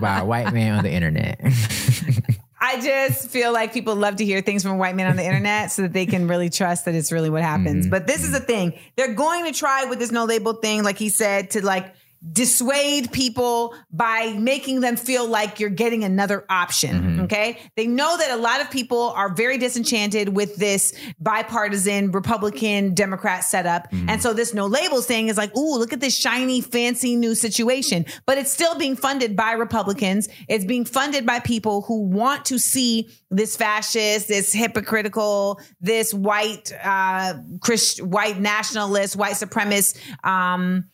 by 0.00 0.18
a 0.18 0.24
white 0.24 0.52
man 0.52 0.78
on 0.78 0.82
the 0.82 0.90
internet. 0.90 1.40
I 2.62 2.80
just 2.80 3.30
feel 3.30 3.52
like 3.52 3.72
people 3.72 3.96
love 3.96 4.16
to 4.16 4.24
hear 4.24 4.42
things 4.42 4.62
from 4.62 4.76
white 4.76 4.94
men 4.94 5.06
on 5.06 5.16
the 5.16 5.24
internet 5.24 5.70
so 5.70 5.82
that 5.82 5.94
they 5.94 6.04
can 6.04 6.28
really 6.28 6.50
trust 6.50 6.84
that 6.84 6.94
it's 6.94 7.10
really 7.10 7.30
what 7.30 7.42
happens. 7.42 7.86
Mm-hmm. 7.86 7.90
But 7.90 8.06
this 8.06 8.22
is 8.22 8.32
the 8.32 8.40
thing. 8.40 8.78
They're 8.96 9.14
going 9.14 9.46
to 9.46 9.52
try 9.52 9.86
with 9.86 9.98
this 9.98 10.12
no 10.12 10.26
label 10.26 10.52
thing, 10.52 10.82
like 10.82 10.98
he 10.98 11.08
said, 11.08 11.50
to 11.52 11.64
like 11.64 11.94
dissuade 12.32 13.10
people 13.12 13.74
by 13.90 14.34
making 14.38 14.80
them 14.80 14.96
feel 14.96 15.26
like 15.26 15.58
you're 15.58 15.70
getting 15.70 16.04
another 16.04 16.44
option. 16.50 17.02
Mm-hmm. 17.02 17.20
Okay. 17.22 17.58
They 17.76 17.86
know 17.86 18.18
that 18.18 18.30
a 18.30 18.36
lot 18.36 18.60
of 18.60 18.70
people 18.70 19.10
are 19.10 19.32
very 19.32 19.56
disenchanted 19.56 20.28
with 20.36 20.56
this 20.56 20.92
bipartisan 21.18 22.10
Republican 22.10 22.92
Democrat 22.92 23.44
setup. 23.44 23.90
Mm-hmm. 23.90 24.10
And 24.10 24.22
so 24.22 24.34
this 24.34 24.52
no 24.52 24.66
labels 24.66 25.06
thing 25.06 25.28
is 25.28 25.38
like, 25.38 25.56
ooh, 25.56 25.78
look 25.78 25.94
at 25.94 26.00
this 26.00 26.16
shiny, 26.16 26.60
fancy 26.60 27.16
new 27.16 27.34
situation. 27.34 28.04
But 28.26 28.36
it's 28.36 28.52
still 28.52 28.76
being 28.76 28.96
funded 28.96 29.34
by 29.34 29.52
Republicans. 29.52 30.28
It's 30.46 30.66
being 30.66 30.84
funded 30.84 31.24
by 31.24 31.40
people 31.40 31.82
who 31.82 32.02
want 32.02 32.44
to 32.46 32.58
see 32.58 33.08
this 33.30 33.56
fascist, 33.56 34.28
this 34.28 34.52
hypocritical, 34.52 35.58
this 35.80 36.12
white, 36.12 36.70
uh, 36.84 37.34
Christ, 37.60 38.02
white 38.02 38.38
nationalist, 38.38 39.16
white 39.16 39.34
supremacist, 39.34 39.96
um, 40.22 40.84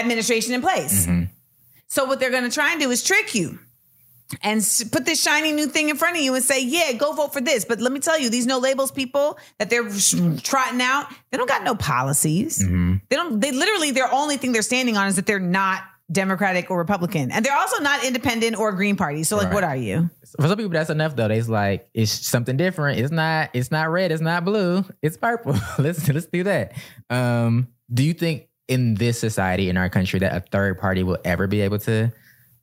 administration 0.00 0.54
in 0.54 0.60
place. 0.60 1.08
So 1.88 2.04
what 2.04 2.18
they're 2.20 2.30
going 2.30 2.44
to 2.44 2.50
try 2.50 2.72
and 2.72 2.80
do 2.80 2.90
is 2.90 3.02
trick 3.02 3.34
you 3.34 3.58
and 4.42 4.60
put 4.90 5.04
this 5.04 5.22
shiny 5.22 5.52
new 5.52 5.66
thing 5.66 5.88
in 5.88 5.96
front 5.96 6.16
of 6.16 6.22
you 6.22 6.34
and 6.34 6.42
say, 6.42 6.60
"Yeah, 6.64 6.92
go 6.94 7.12
vote 7.12 7.32
for 7.32 7.40
this." 7.40 7.64
But 7.64 7.80
let 7.80 7.92
me 7.92 8.00
tell 8.00 8.18
you, 8.18 8.28
these 8.28 8.44
no 8.46 8.58
labels 8.58 8.90
people 8.90 9.38
that 9.60 9.70
they're 9.70 9.88
trotting 10.42 10.80
out, 10.82 11.06
they 11.30 11.38
don't 11.38 11.48
got 11.48 11.62
no 11.62 11.76
policies. 11.76 12.58
They 12.58 13.16
don't. 13.16 13.40
They 13.40 13.52
literally 13.52 13.92
their 13.92 14.12
only 14.12 14.36
thing 14.36 14.50
they're 14.52 14.62
standing 14.62 14.96
on 14.96 15.06
is 15.06 15.14
that 15.16 15.26
they're 15.26 15.38
not 15.38 15.82
Democratic 16.10 16.70
or 16.72 16.78
Republican, 16.78 17.30
and 17.30 17.44
they're 17.44 17.56
also 17.56 17.80
not 17.82 18.04
independent 18.04 18.58
or 18.58 18.72
Green 18.72 18.96
Party. 18.96 19.22
So 19.22 19.36
like, 19.36 19.46
Right. 19.46 19.54
what 19.54 19.64
are 19.64 19.76
you? 19.76 20.10
For 20.40 20.48
some 20.48 20.56
people, 20.56 20.72
that's 20.72 20.90
enough 20.90 21.14
though. 21.14 21.28
They's 21.28 21.48
like, 21.48 21.88
it's 21.94 22.10
something 22.10 22.56
different. 22.56 22.98
It's 22.98 23.12
not. 23.12 23.50
It's 23.54 23.70
not 23.70 23.90
red. 23.90 24.10
It's 24.10 24.20
not 24.22 24.44
blue. 24.44 24.84
It's 25.02 25.16
purple. 25.16 25.54
let's 25.78 26.08
let's 26.08 26.26
do 26.26 26.42
that. 26.42 26.72
Um, 27.10 27.68
do 27.94 28.02
you 28.02 28.12
think 28.12 28.45
in 28.68 28.94
this 28.94 29.18
society 29.18 29.68
in 29.68 29.76
our 29.76 29.88
country 29.88 30.18
that 30.20 30.34
a 30.34 30.40
third 30.40 30.78
party 30.78 31.02
will 31.02 31.18
ever 31.24 31.46
be 31.46 31.60
able 31.60 31.78
to, 31.80 32.12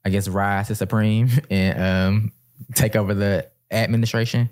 I 0.06 0.10
guess, 0.10 0.28
rise 0.28 0.68
to 0.68 0.76
supreme 0.76 1.30
and 1.49 1.82
um 1.82 2.32
take 2.76 2.95
over 2.95 3.14
the 3.14 3.49
administration? 3.72 4.49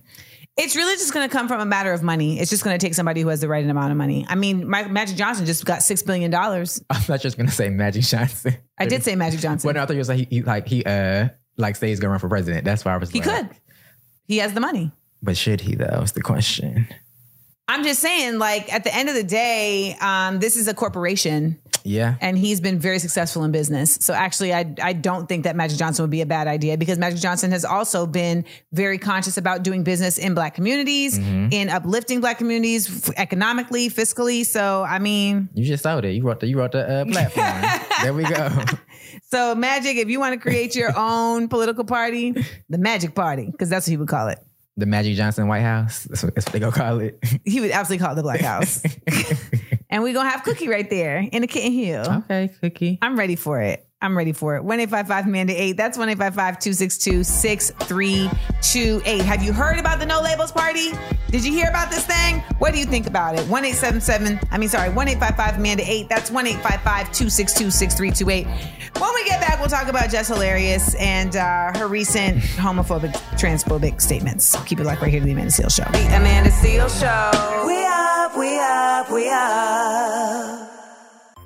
It's 0.58 0.76
really 0.76 0.96
just 0.96 1.14
going 1.14 1.28
to 1.28 1.32
come 1.32 1.48
from 1.48 1.62
a 1.62 1.66
matter 1.66 1.94
of 1.94 2.04
money. 2.04 2.38
It's 2.38 2.50
just 2.50 2.64
going 2.64 2.78
to 2.78 2.86
take 2.86 2.94
somebody 2.94 3.22
who 3.22 3.30
has 3.30 3.40
the 3.40 3.48
right 3.48 3.66
amount 3.66 3.92
of 3.92 3.98
money. 3.98 4.26
I 4.28 4.36
mean, 4.36 4.70
Ma- 4.70 4.88
Magic 4.90 5.16
Johnson 5.16 5.46
just 5.46 5.64
got 5.66 5.82
six 5.82 6.04
billion 6.04 6.30
dollars. 6.30 6.84
I'm 6.90 7.02
not 7.08 7.22
just 7.22 7.38
gonna 7.38 7.50
say 7.50 7.70
Magic 7.70 8.04
Johnson. 8.04 8.56
I 8.78 8.86
did 8.86 9.04
say 9.04 9.16
Magic 9.16 9.40
Johnson. 9.40 9.68
Well, 9.68 9.76
no, 9.76 9.84
I 9.84 9.86
thought 9.86 9.94
you 9.94 10.00
was 10.00 10.10
like 10.10 10.20
he, 10.20 10.28
he 10.30 10.44
like 10.44 10.68
he 10.68 10.84
uh 10.84 11.30
like 11.58 11.78
say 11.78 11.88
he's 11.88 12.00
gonna 12.00 12.12
run 12.12 12.20
for 12.20 12.28
president. 12.28 12.66
That's 12.66 12.84
why 12.84 12.94
I 12.94 12.98
was. 12.98 13.14
Like, 13.14 13.24
he 13.24 13.30
like, 13.30 13.50
could. 13.50 13.58
He 14.28 14.38
has 14.40 14.54
the 14.54 14.60
money. 14.60 14.92
but 15.24 15.38
should 15.38 15.62
he 15.62 15.76
though? 15.76 16.02
Is 16.04 16.12
the 16.12 16.22
question. 16.22 16.88
I'm 17.72 17.84
just 17.84 18.00
saying, 18.02 18.38
like 18.40 18.72
at 18.74 18.84
the 18.84 18.94
end 18.96 19.10
of 19.10 19.16
the 19.16 19.24
day, 19.24 19.96
um, 20.02 20.40
this 20.40 20.56
is 20.56 20.68
a 20.68 20.74
corporation, 20.74 21.60
Yeah. 21.84 22.16
and 22.22 22.38
he's 22.38 22.60
been 22.62 22.80
very 22.80 23.00
successful 23.00 23.44
in 23.44 23.52
business. 23.52 23.98
So 24.02 24.14
actually, 24.14 24.54
I 24.54 24.76
I 24.82 24.94
don't 24.94 25.28
think 25.30 25.46
that 25.46 25.56
Magic 25.56 25.78
Johnson 25.80 26.04
would 26.04 26.10
be 26.12 26.22
a 26.22 26.26
bad 26.26 26.48
idea 26.48 26.78
because 26.78 26.98
Magic 27.00 27.20
Johnson 27.20 27.52
has 27.52 27.64
also 27.66 28.06
been 28.06 28.46
very 28.74 28.98
conscious 28.98 29.38
about 29.38 29.64
doing 29.64 29.84
business 29.84 30.18
in 30.18 30.34
Black 30.34 30.54
communities, 30.54 31.18
Mhm. 31.18 31.54
in 31.54 31.70
uplifting 31.70 32.20
Black 32.22 32.38
communities 32.38 33.08
f- 33.08 33.14
economically, 33.18 33.90
fiscally. 33.90 34.46
So 34.46 34.84
I 34.84 35.00
mean, 35.00 35.50
You 35.54 35.66
just 35.66 35.84
sold 35.84 36.06
it. 36.06 36.12
You 36.12 36.24
wrote 36.24 36.40
the 36.42 36.48
you 36.48 36.58
wrote 36.60 36.74
the 36.74 36.84
uh, 37.02 37.06
platform. 37.06 37.62
there 38.04 38.14
we 38.14 38.24
go. 38.24 38.50
so 39.32 39.56
Magic, 39.56 39.98
if 39.98 40.10
you 40.10 40.20
want 40.20 40.34
to 40.34 40.40
create 40.40 40.76
your 40.76 40.92
own 40.98 41.48
political 41.48 41.84
party, 41.86 42.34
the 42.70 42.78
Magic 42.78 43.16
Party, 43.16 43.48
because 43.52 43.70
that's 43.70 43.88
what 43.88 43.92
he 43.92 43.98
would 43.98 44.08
call 44.10 44.28
it. 44.28 44.40
The 44.82 44.88
Magic 44.88 45.16
Johnson 45.16 45.48
White 45.48 45.62
House. 45.62 46.06
That's 46.06 46.24
what, 46.24 46.34
that's 46.34 46.48
what 46.48 46.54
they 46.54 46.60
gonna 46.60 46.72
call 46.72 47.00
it. 47.02 47.20
He 47.46 47.62
would 47.62 47.70
absolutely 47.70 48.04
call 48.04 48.14
it 48.14 48.16
the 48.16 48.24
Black 48.24 48.42
House. 48.42 48.84
and 49.92 50.02
we're 50.02 50.14
gonna 50.14 50.30
have 50.30 50.44
Cookie 50.44 50.68
right 50.68 50.90
there 50.90 51.18
in 51.18 51.42
the 51.44 51.48
Kitten 51.48 51.72
Hill. 51.72 52.24
Okay, 52.24 52.50
Cookie. 52.62 52.98
I'm 53.00 53.16
ready 53.16 53.36
for 53.36 53.62
it. 53.62 53.88
I'm 54.02 54.18
ready 54.18 54.32
for 54.32 54.56
it. 54.56 54.64
1 54.64 54.80
855 54.80 55.28
Amanda 55.28 55.54
8. 55.62 55.78
That's 55.78 55.96
1 55.98 56.08
262 56.08 57.24
6328. 57.24 59.22
Have 59.22 59.44
you 59.44 59.54
heard 59.54 59.78
about 59.78 60.00
the 60.00 60.08
No 60.08 60.22
Labels 60.22 60.52
Party? 60.52 60.92
Did 61.30 61.46
you 61.46 61.52
hear 61.52 61.70
about 61.70 61.92
this 61.92 62.06
thing? 62.06 62.40
What 62.58 62.74
do 62.74 62.80
you 62.80 62.86
think 62.86 63.06
about 63.06 63.36
it? 63.38 63.48
1 63.48 63.66
877, 63.66 64.40
I 64.50 64.58
mean, 64.58 64.70
sorry, 64.70 64.90
1 64.90 65.08
855 65.08 65.60
Amanda 65.60 65.84
8. 65.86 66.10
That's 66.10 66.32
1 66.32 66.46
262 66.46 67.70
6328. 67.70 68.48
When 69.00 69.14
we 69.14 69.24
get 69.26 69.40
back, 69.40 69.60
we'll 69.60 69.70
talk 69.70 69.88
about 69.88 70.10
Jess 70.10 70.30
Hilarious 70.30 70.96
and 70.96 71.36
uh, 71.36 71.72
her 71.78 71.88
recent 71.88 72.40
homophobic, 72.40 73.14
transphobic 73.38 74.02
statements. 74.02 74.56
Keep 74.66 74.80
it 74.80 74.86
locked 74.86 75.04
right 75.04 75.12
here 75.12 75.20
to 75.20 75.26
the 75.26 75.32
Amanda 75.32 75.52
Seales 75.52 75.76
Show. 75.76 75.84
The 75.92 76.08
Amanda 76.08 76.50
Seales 76.50 77.00
Show. 77.00 77.68
We 77.68 77.86
up, 77.86 78.36
we 78.36 78.60
up, 78.60 79.12
we 79.12 79.30
up. 79.30 80.71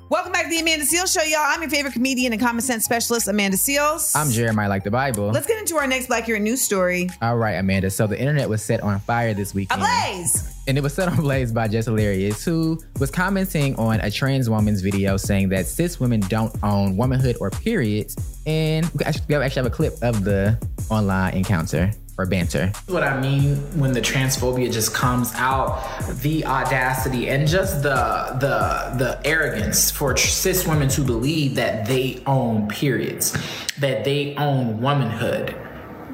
Welcome 0.08 0.30
back 0.30 0.44
to 0.44 0.50
the 0.50 0.60
Amanda 0.60 0.84
Seales 0.84 1.12
Show, 1.12 1.24
y'all. 1.24 1.40
I'm 1.40 1.60
your 1.60 1.68
favorite 1.68 1.92
comedian 1.92 2.32
and 2.32 2.40
common 2.40 2.60
sense 2.60 2.84
specialist, 2.84 3.26
Amanda 3.26 3.56
Seales. 3.56 4.14
I'm 4.14 4.30
Jeremiah 4.30 4.68
like 4.68 4.84
the 4.84 4.90
Bible. 4.90 5.30
Let's 5.30 5.48
get 5.48 5.58
into 5.58 5.76
our 5.78 5.86
next 5.88 6.08
Blackurate 6.08 6.42
News 6.42 6.62
story. 6.62 7.08
All 7.20 7.36
right, 7.36 7.54
Amanda. 7.54 7.90
So 7.90 8.06
the 8.06 8.16
internet 8.16 8.48
was 8.48 8.62
set 8.62 8.82
on 8.82 9.00
fire 9.00 9.34
this 9.34 9.52
weekend. 9.52 9.82
Ablaze! 9.82 10.54
And 10.68 10.78
it 10.78 10.80
was 10.80 10.94
set 10.94 11.08
on 11.08 11.16
blaze 11.16 11.50
by 11.50 11.66
Jess 11.66 11.86
Hilarious, 11.86 12.44
who 12.44 12.80
was 13.00 13.10
commenting 13.10 13.74
on 13.80 13.98
a 13.98 14.08
trans 14.08 14.48
woman's 14.48 14.80
video 14.80 15.16
saying 15.16 15.48
that 15.48 15.66
cis 15.66 15.98
women 15.98 16.20
don't 16.20 16.54
own 16.62 16.96
womanhood 16.96 17.36
or 17.40 17.50
periods. 17.50 18.16
And 18.46 18.88
we 18.94 19.04
actually 19.04 19.34
have 19.34 19.66
a 19.66 19.70
clip 19.70 19.94
of 20.02 20.22
the 20.22 20.56
online 20.88 21.34
encounter 21.34 21.90
or 22.18 22.26
banter. 22.26 22.72
what 22.86 23.02
I 23.02 23.20
mean 23.20 23.56
when 23.78 23.92
the 23.92 24.00
transphobia 24.00 24.72
just 24.72 24.94
comes 24.94 25.32
out, 25.34 25.82
the 26.22 26.44
audacity 26.46 27.28
and 27.28 27.46
just 27.46 27.82
the 27.82 28.36
the 28.40 28.96
the 28.96 29.20
arrogance 29.24 29.90
for 29.90 30.16
cis 30.16 30.66
women 30.66 30.88
to 30.90 31.02
believe 31.02 31.54
that 31.56 31.86
they 31.86 32.22
own 32.26 32.68
periods, 32.68 33.36
that 33.78 34.04
they 34.04 34.34
own 34.36 34.80
womanhood. 34.80 35.54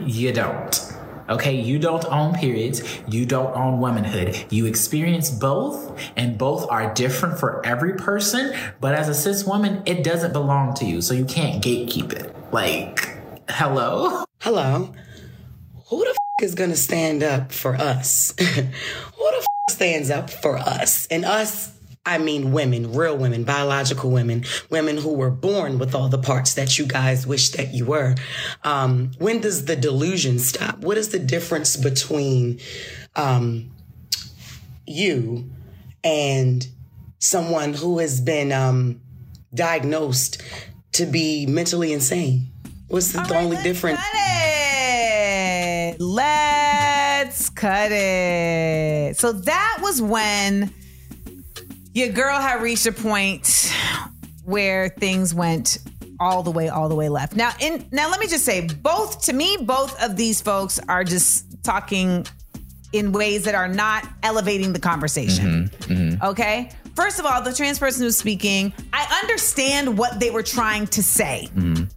You 0.01 0.33
don't. 0.33 0.93
Okay, 1.29 1.55
you 1.61 1.79
don't 1.79 2.05
own 2.07 2.35
periods, 2.35 2.83
you 3.07 3.25
don't 3.25 3.57
own 3.57 3.81
womanhood. 3.81 4.45
You 4.51 4.67
experience 4.67 5.31
both, 5.31 5.99
and 6.17 6.37
both 6.37 6.69
are 6.69 6.93
different 6.93 7.39
for 7.39 7.65
every 7.65 7.95
person. 7.95 8.53
But 8.81 8.95
as 8.95 9.09
a 9.09 9.15
cis 9.15 9.45
woman, 9.45 9.83
it 9.87 10.03
doesn't 10.03 10.33
belong 10.33 10.75
to 10.75 10.85
you, 10.85 11.01
so 11.01 11.15
you 11.15 11.25
can't 11.25 11.63
gatekeep 11.63 12.13
it. 12.13 12.35
Like, 12.53 13.17
hello? 13.49 14.25
Hello. 14.41 14.93
Who 15.93 16.03
the 16.05 16.09
f- 16.09 16.45
is 16.45 16.55
gonna 16.55 16.75
stand 16.75 17.23
up 17.23 17.53
for 17.53 17.75
us? 17.75 18.33
Who 18.41 18.47
the 18.47 19.37
f- 19.37 19.47
stands 19.69 20.09
up 20.09 20.31
for 20.31 20.57
us? 20.57 21.07
And 21.09 21.27
us, 21.27 21.71
I 22.07 22.17
mean 22.17 22.53
women, 22.53 22.95
real 22.95 23.19
women, 23.19 23.45
biological 23.45 24.11
women, 24.11 24.47
women 24.71 24.97
who 24.97 25.13
were 25.13 25.31
born 25.31 25.79
with 25.79 25.95
all 25.95 26.09
the 26.09 26.17
parts 26.17 26.55
that 26.55 26.79
you 26.79 26.87
guys 26.87 27.27
wish 27.27 27.51
that 27.51 27.75
you 27.75 27.85
were. 27.85 28.15
Um, 28.65 29.11
when 29.19 29.43
does 29.43 29.67
the 29.67 29.77
delusion 29.77 30.39
stop? 30.39 30.79
What 30.79 30.97
is 30.97 31.11
the 31.11 31.19
difference 31.19 31.77
between 31.77 32.59
um, 33.15 33.71
you 34.87 35.51
and 36.03 36.67
someone 37.19 37.75
who 37.75 37.99
has 37.99 38.19
been 38.19 38.51
um, 38.51 39.03
diagnosed 39.55 40.41
to 40.93 41.05
be 41.05 41.45
mentally 41.45 41.93
insane? 41.93 42.47
What's 42.89 43.13
the, 43.13 43.21
the 43.21 43.37
only 43.37 43.63
difference? 43.63 44.01
Let's 46.03 47.49
cut 47.49 47.93
it. 47.93 49.17
So 49.17 49.33
that 49.33 49.79
was 49.81 50.03
when 50.03 50.75
your 51.95 52.09
girl 52.09 52.41
had 52.41 52.61
reached 52.61 52.87
a 52.87 52.93
point 52.93 53.73
where 54.45 54.89
things 54.89 55.33
went 55.33 55.79
all 56.19 56.43
the 56.43 56.51
way, 56.51 56.69
all 56.69 56.89
the 56.89 56.97
way 56.97 57.09
left. 57.09 57.37
Now, 57.37 57.53
in 57.61 57.87
now, 57.93 58.11
let 58.11 58.19
me 58.19 58.27
just 58.27 58.45
say, 58.45 58.67
both 58.67 59.23
to 59.27 59.33
me, 59.33 59.59
both 59.61 60.01
of 60.03 60.17
these 60.17 60.41
folks 60.41 60.81
are 60.89 61.05
just 61.05 61.63
talking 61.63 62.27
in 62.93 63.13
ways 63.13 63.45
that 63.45 63.55
are 63.55 63.69
not 63.69 64.07
elevating 64.23 64.73
the 64.73 64.81
conversation. 64.81 65.71
Mm-hmm. 65.71 65.93
Mm-hmm. 65.93 66.25
Okay. 66.27 66.71
First 66.95 67.19
of 67.19 67.27
all, 67.27 67.41
the 67.43 67.53
trans 67.53 67.79
person 67.79 68.03
who's 68.03 68.17
speaking, 68.17 68.73
I 68.93 69.21
understand 69.23 69.97
what 69.97 70.21
they 70.21 70.31
were 70.31 70.43
trying 70.43 70.87
to 70.89 71.03
say. 71.03 71.49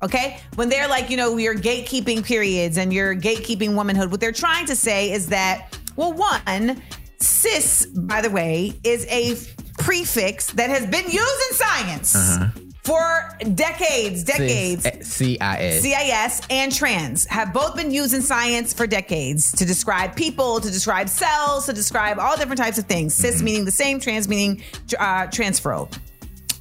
Okay. 0.04 0.40
When 0.56 0.70
they're 0.70 0.88
like, 0.88 1.10
you 1.10 1.18
know, 1.18 1.36
you're 1.38 1.56
gatekeeping 1.56 2.24
periods 2.24 2.78
and 2.78 2.94
you're 2.94 3.16
gatekeeping 3.16 3.76
womanhood, 3.76 4.10
what 4.12 4.20
they're 4.22 4.32
trying 4.32 4.66
to 4.68 4.76
say 4.76 5.12
is 5.12 5.28
that 5.28 5.78
Well, 5.96 6.14
one, 6.14 6.82
cis, 7.20 7.86
by 7.88 8.22
the 8.22 8.30
way, 8.30 8.74
is 8.84 9.06
a 9.10 9.36
prefix 9.78 10.52
that 10.52 10.70
has 10.70 10.86
been 10.86 11.06
used 11.06 11.42
in 11.50 11.56
science 11.56 12.16
Uh-huh. 12.16 12.50
For 12.86 13.38
decades, 13.56 14.24
decades. 14.24 14.84
C 15.06 15.40
I 15.40 15.58
S. 15.58 15.82
CIS 15.82 16.48
and 16.50 16.74
trans 16.74 17.26
have 17.26 17.54
both 17.54 17.76
been 17.76 17.92
used 17.92 18.14
in 18.14 18.22
science 18.22 18.74
for 18.74 18.88
decades 18.88 19.52
to 19.54 19.66
describe 19.66 20.16
people, 20.16 20.60
to 20.60 20.70
describe 20.70 21.10
cells, 21.10 21.66
to 21.66 21.74
describe 21.74 22.20
all 22.20 22.38
different 22.38 22.60
types 22.60 22.78
of 22.78 22.86
things. 22.86 23.14
Cis 23.14 23.42
meaning 23.42 23.66
the 23.66 23.72
same, 23.72 24.00
trans 24.00 24.28
meaning 24.28 24.62
uh, 25.00 25.28
transfer. 25.28 25.88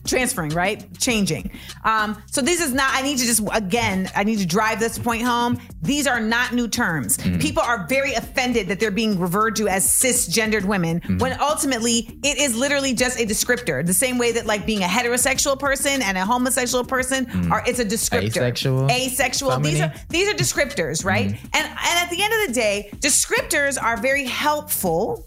Transferring, 0.07 0.51
right? 0.51 0.87
Changing. 0.99 1.51
Um, 1.85 2.23
so 2.31 2.41
this 2.41 2.61
is 2.61 2.73
not, 2.73 2.91
I 2.93 3.03
need 3.03 3.19
to 3.19 3.25
just, 3.25 3.43
again, 3.53 4.11
I 4.15 4.25
need 4.25 4.39
to 4.39 4.47
drive 4.47 4.81
this 4.81 4.99
point 4.99 5.23
home. 5.23 5.59
These 5.83 6.07
are 6.07 6.21
not 6.21 6.53
new 6.53 6.69
terms. 6.69 7.19
Mm-hmm. 7.19 7.39
People 7.39 7.63
are 7.63 7.87
very 7.87 8.15
offended 8.15 8.69
that 8.69 8.81
they're 8.81 8.91
being 8.91 9.19
referred 9.19 9.57
to 9.57 9.69
as 9.69 9.87
cisgendered 9.87 10.65
women 10.65 11.01
mm-hmm. 11.01 11.19
when 11.19 11.39
ultimately 11.41 12.19
it 12.23 12.39
is 12.39 12.57
literally 12.57 12.95
just 12.95 13.19
a 13.19 13.27
descriptor. 13.27 13.85
The 13.85 13.95
same 13.95 14.19
way 14.19 14.33
that 14.33 14.47
like 14.47 14.67
being 14.67 14.83
a 14.83 14.87
heterosexual 14.87 15.59
person 15.59 16.03
and 16.03 16.17
a 16.17 16.25
homosexual 16.25 16.85
person 16.85 17.27
mm. 17.27 17.51
are, 17.51 17.63
it's 17.67 17.79
a 17.79 17.85
descriptor. 17.85 18.37
Asexual. 18.37 18.91
Asexual. 18.91 19.61
These 19.61 19.81
are 19.81 19.93
these 20.09 20.29
are 20.29 20.35
descriptors, 20.35 21.05
right? 21.05 21.29
Mm-hmm. 21.29 21.47
And 21.55 21.67
and 21.67 21.99
at 21.99 22.11
the 22.11 22.23
end 22.23 22.33
of 22.35 22.49
the 22.49 22.53
day, 22.53 22.91
descriptors 22.97 23.83
are 23.83 23.97
very 23.97 24.25
helpful 24.25 25.27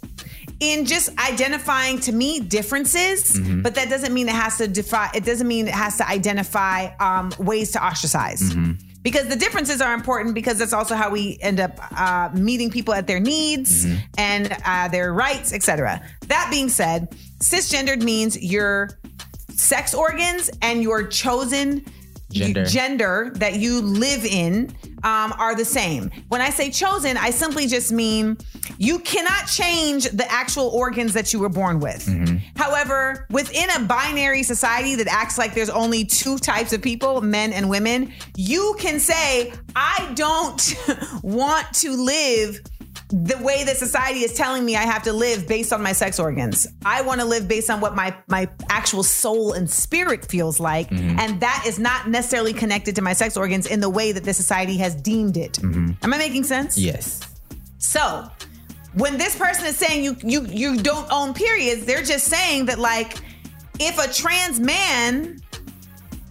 in 0.59 0.85
just 0.85 1.09
identifying 1.19 1.99
to 1.99 2.11
me 2.11 2.39
differences, 2.39 3.33
Mhm. 3.33 3.61
but 3.63 3.75
that 3.75 3.89
doesn't 3.89 4.13
mean 4.13 4.27
it 4.27 4.35
has 4.35 4.57
to 4.57 4.67
defy. 4.67 5.09
It 5.13 5.23
doesn't 5.23 5.47
mean 5.47 5.67
it 5.67 5.73
has 5.73 5.97
to 5.97 6.07
identify 6.09 6.87
um, 6.99 7.31
ways 7.37 7.71
to 7.71 7.83
ostracize. 7.83 8.41
Mm-hmm. 8.41 8.71
Because 9.03 9.27
the 9.27 9.35
differences 9.37 9.79
are 9.79 9.93
important 9.93 10.35
because 10.35 10.57
that's 10.57 10.73
also 10.73 10.95
how 10.95 11.09
we 11.09 11.37
end 11.41 11.59
up 11.61 11.79
uh, 11.97 12.29
meeting 12.33 12.69
people 12.69 12.93
at 12.93 13.07
their 13.07 13.19
needs 13.21 13.85
Mm-hmm. 13.85 13.95
and 14.17 14.57
uh, 14.65 14.87
their 14.89 15.13
rights, 15.13 15.53
etc. 15.53 16.01
That 16.27 16.47
being 16.51 16.67
said, 16.69 17.15
cisgendered 17.39 18.01
means 18.01 18.37
your 18.41 18.89
sex 19.55 19.93
organs 19.93 20.49
and 20.61 20.81
your 20.83 21.07
chosen 21.07 21.85
Gender. 22.31 22.65
gender 22.65 23.31
that 23.35 23.55
you 23.55 23.81
live 23.81 24.25
in 24.25 24.75
um, 25.03 25.33
are 25.37 25.55
the 25.55 25.65
same. 25.65 26.11
When 26.29 26.41
I 26.41 26.49
say 26.49 26.69
chosen, 26.71 27.17
I 27.17 27.29
simply 27.29 27.67
just 27.67 27.91
mean 27.91 28.37
you 28.77 28.99
cannot 28.99 29.47
change 29.47 30.05
the 30.05 30.29
actual 30.31 30.67
organs 30.67 31.13
that 31.13 31.33
you 31.33 31.39
were 31.39 31.49
born 31.49 31.79
with. 31.79 32.07
However, 32.55 33.25
within 33.29 33.69
a 33.75 33.85
binary 33.85 34.43
society 34.43 34.95
that 34.95 35.07
acts 35.07 35.37
like 35.37 35.53
there's 35.53 35.69
only 35.69 36.05
two 36.05 36.37
types 36.37 36.73
of 36.73 36.81
people, 36.81 37.21
men 37.21 37.53
and 37.53 37.69
women, 37.69 38.11
you 38.35 38.75
can 38.79 38.99
say, 38.99 39.53
I 39.75 40.11
don't 40.15 40.75
want 41.23 41.71
to 41.75 41.91
live 41.91 42.61
the 43.09 43.37
way 43.37 43.63
that 43.63 43.77
society 43.77 44.19
is 44.19 44.33
telling 44.33 44.65
me 44.65 44.75
I 44.75 44.81
have 44.81 45.03
to 45.03 45.13
live 45.13 45.47
based 45.47 45.71
on 45.71 45.81
my 45.81 45.93
sex 45.93 46.19
organs. 46.19 46.67
I 46.85 47.01
want 47.03 47.21
to 47.21 47.25
live 47.25 47.47
based 47.47 47.69
on 47.69 47.79
what 47.79 47.95
my 47.95 48.15
my 48.27 48.49
actual 48.69 49.03
soul 49.03 49.53
and 49.53 49.69
spirit 49.69 50.25
feels 50.25 50.59
like, 50.59 50.89
mm-hmm. 50.89 51.17
and 51.19 51.39
that 51.39 51.63
is 51.65 51.79
not 51.79 52.09
necessarily 52.09 52.53
connected 52.53 52.95
to 52.95 53.01
my 53.01 53.13
sex 53.13 53.37
organs 53.37 53.65
in 53.65 53.79
the 53.79 53.89
way 53.89 54.11
that 54.11 54.25
the 54.25 54.33
society 54.33 54.77
has 54.77 54.93
deemed 54.93 55.37
it. 55.37 55.53
Mm-hmm. 55.53 55.91
Am 56.03 56.13
I 56.13 56.17
making 56.17 56.43
sense? 56.43 56.77
Yes. 56.77 57.21
So, 57.77 58.29
when 58.93 59.17
this 59.17 59.37
person 59.37 59.65
is 59.67 59.77
saying 59.77 60.03
you 60.03 60.17
you 60.21 60.45
you 60.45 60.77
don't 60.77 61.07
own 61.09 61.33
periods, 61.33 61.85
they're 61.85 62.03
just 62.03 62.25
saying 62.25 62.65
that 62.65 62.77
like 62.77 63.17
if 63.79 63.97
a 63.99 64.11
trans 64.11 64.59
man 64.59 65.39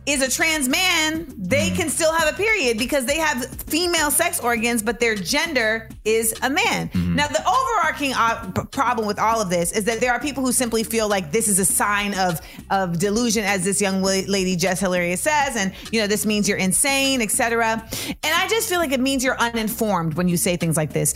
is 0.07 0.23
a 0.23 0.31
trans 0.31 0.69
man, 0.69 1.27
they 1.37 1.71
can 1.71 1.89
still 1.89 2.13
have 2.13 2.33
a 2.33 2.37
period 2.37 2.79
because 2.79 3.07
they 3.07 3.19
have 3.19 3.45
female 3.63 4.11
sex 4.11 4.39
organs, 4.39 4.83
but 4.83 5.01
their 5.01 5.17
gender 5.17 5.89
is 6.05 6.33
a 6.43 6.51
man. 6.51 6.91
Now, 6.95 7.27
the 7.27 7.43
overarching 7.47 8.13
uh, 8.15 8.53
problem 8.71 9.07
with 9.07 9.19
all 9.19 9.41
of 9.41 9.51
this 9.51 9.73
is 9.73 9.85
that 9.85 10.01
there 10.01 10.13
are 10.13 10.21
people 10.21 10.45
who 10.45 10.53
simply 10.53 10.85
feel 10.85 11.09
like 11.09 11.33
this 11.33 11.49
is 11.49 11.59
a 11.59 11.65
sign 11.65 12.15
of 12.15 12.41
of 12.71 12.99
delusion, 12.99 13.45
as 13.45 13.65
this 13.65 13.81
young 13.81 14.03
lady 14.03 14.55
Jess 14.55 14.81
Hilarious 14.81 15.21
says, 15.21 15.57
and 15.57 15.73
you 15.91 16.01
know 16.01 16.07
this 16.07 16.25
means 16.25 16.49
you're 16.49 16.59
insane, 16.59 17.21
etc. 17.21 17.83
And 18.09 18.35
I 18.35 18.47
just 18.49 18.69
feel 18.69 18.79
like 18.79 18.93
it 18.93 19.01
means 19.01 19.25
you're 19.25 19.39
uninformed 19.39 20.15
when 20.15 20.29
you 20.29 20.37
say 20.37 20.57
things 20.57 20.77
like 20.77 20.93
this. 20.93 21.15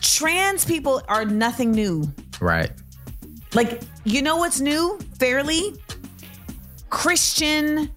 Trans 0.00 0.64
people 0.64 1.02
are 1.08 1.24
nothing 1.24 1.72
new. 1.72 2.04
Right. 2.40 2.70
Like, 3.54 3.82
you 4.04 4.22
know 4.22 4.36
what's 4.36 4.60
new? 4.60 4.98
Fairly 5.18 5.74
Christian 6.90 7.90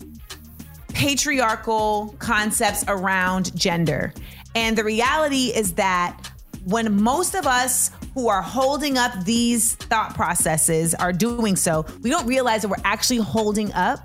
patriarchal 0.95 2.15
concepts 2.19 2.85
around 2.87 3.55
gender. 3.55 4.13
And 4.55 4.77
the 4.77 4.83
reality 4.83 5.51
is 5.53 5.73
that 5.73 6.31
when 6.63 7.01
most 7.01 7.35
of 7.35 7.45
us 7.45 7.91
who 8.13 8.29
are 8.29 8.41
holding 8.41 8.97
up 8.97 9.11
these 9.25 9.75
thought 9.75 10.15
processes 10.15 10.95
are 10.95 11.11
doing 11.11 11.57
so, 11.57 11.85
we 12.01 12.09
don't 12.09 12.25
realize 12.25 12.61
that 12.61 12.69
we're 12.69 12.75
actually 12.85 13.17
holding 13.17 13.71
up 13.73 13.99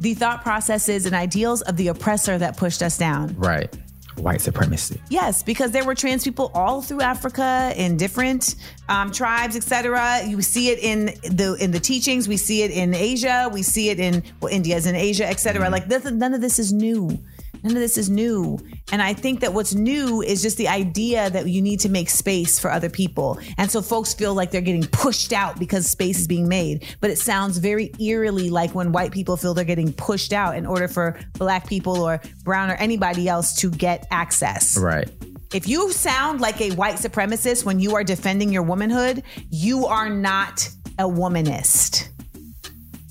the 0.00 0.14
thought 0.14 0.42
processes 0.42 1.06
and 1.06 1.14
ideals 1.14 1.62
of 1.62 1.76
the 1.76 1.88
oppressor 1.88 2.36
that 2.36 2.56
pushed 2.56 2.82
us 2.82 2.98
down. 2.98 3.34
Right. 3.38 3.74
White 4.16 4.40
supremacy. 4.40 5.00
Yes, 5.10 5.42
because 5.42 5.72
there 5.72 5.84
were 5.84 5.94
trans 5.94 6.24
people 6.24 6.50
all 6.54 6.80
through 6.80 7.02
Africa 7.02 7.72
in 7.76 7.96
different 7.96 8.54
um, 8.88 9.12
tribes, 9.12 9.56
etc. 9.56 10.22
You 10.26 10.40
see 10.40 10.70
it 10.70 10.78
in 10.78 11.06
the 11.36 11.56
in 11.60 11.70
the 11.70 11.80
teachings. 11.80 12.26
We 12.26 12.36
see 12.36 12.62
it 12.62 12.70
in 12.70 12.94
Asia. 12.94 13.50
We 13.52 13.62
see 13.62 13.90
it 13.90 14.00
in 14.00 14.22
well, 14.40 14.52
India's 14.52 14.86
in 14.86 14.94
Asia, 14.94 15.28
etc. 15.28 15.68
Like 15.68 15.88
this, 15.88 16.04
none 16.04 16.32
of 16.32 16.40
this 16.40 16.58
is 16.58 16.72
new. 16.72 17.18
None 17.66 17.74
of 17.74 17.80
this 17.80 17.98
is 17.98 18.08
new. 18.08 18.60
And 18.92 19.02
I 19.02 19.12
think 19.12 19.40
that 19.40 19.52
what's 19.52 19.74
new 19.74 20.22
is 20.22 20.40
just 20.40 20.56
the 20.56 20.68
idea 20.68 21.28
that 21.30 21.48
you 21.48 21.60
need 21.60 21.80
to 21.80 21.88
make 21.88 22.08
space 22.08 22.60
for 22.60 22.70
other 22.70 22.88
people. 22.88 23.40
And 23.58 23.68
so 23.68 23.82
folks 23.82 24.14
feel 24.14 24.34
like 24.34 24.52
they're 24.52 24.60
getting 24.60 24.86
pushed 24.86 25.32
out 25.32 25.58
because 25.58 25.90
space 25.90 26.20
is 26.20 26.28
being 26.28 26.46
made. 26.46 26.86
But 27.00 27.10
it 27.10 27.18
sounds 27.18 27.58
very 27.58 27.90
eerily 27.98 28.50
like 28.50 28.72
when 28.72 28.92
white 28.92 29.10
people 29.10 29.36
feel 29.36 29.52
they're 29.52 29.64
getting 29.64 29.92
pushed 29.92 30.32
out 30.32 30.56
in 30.56 30.64
order 30.64 30.86
for 30.86 31.18
black 31.32 31.66
people 31.66 32.00
or 32.00 32.20
brown 32.44 32.70
or 32.70 32.74
anybody 32.74 33.28
else 33.28 33.56
to 33.56 33.68
get 33.68 34.06
access. 34.12 34.78
Right. 34.78 35.10
If 35.52 35.66
you 35.66 35.90
sound 35.90 36.40
like 36.40 36.60
a 36.60 36.70
white 36.76 36.96
supremacist 36.96 37.64
when 37.64 37.80
you 37.80 37.96
are 37.96 38.04
defending 38.04 38.52
your 38.52 38.62
womanhood, 38.62 39.24
you 39.50 39.86
are 39.86 40.08
not 40.08 40.68
a 41.00 41.04
womanist. 41.04 42.10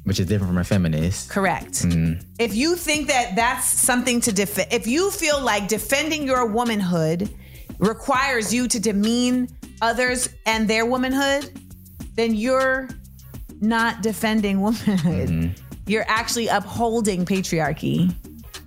Which 0.06 0.20
is 0.20 0.28
different 0.28 0.51
from 0.51 0.58
a 0.60 0.64
feminist. 0.64 1.30
Correct. 1.30 1.84
Mhm. 1.84 2.24
If 2.39 2.56
you 2.56 2.76
think 2.76 3.08
that 3.08 3.36
that's 3.36 3.68
something 3.68 4.22
to 4.22 4.32
defend, 4.32 4.72
if 4.72 4.88
you 4.88 5.12
feel 5.12 5.41
like 5.41 5.68
defending 5.68 6.26
your 6.26 6.45
womanhood 6.45 7.30
requires 7.80 8.53
you 8.53 8.68
to 8.68 8.80
demean 8.80 9.49
others 9.82 10.30
and 10.45 10.68
their 10.68 10.86
womanhood, 10.86 11.51
then 12.16 12.34
you're 12.36 12.88
not 13.62 14.01
defending 14.03 14.62
womanhood. 14.62 15.56
You're 15.88 16.06
actually 16.08 16.47
upholding 16.47 17.26
patriarchy. 17.26 18.14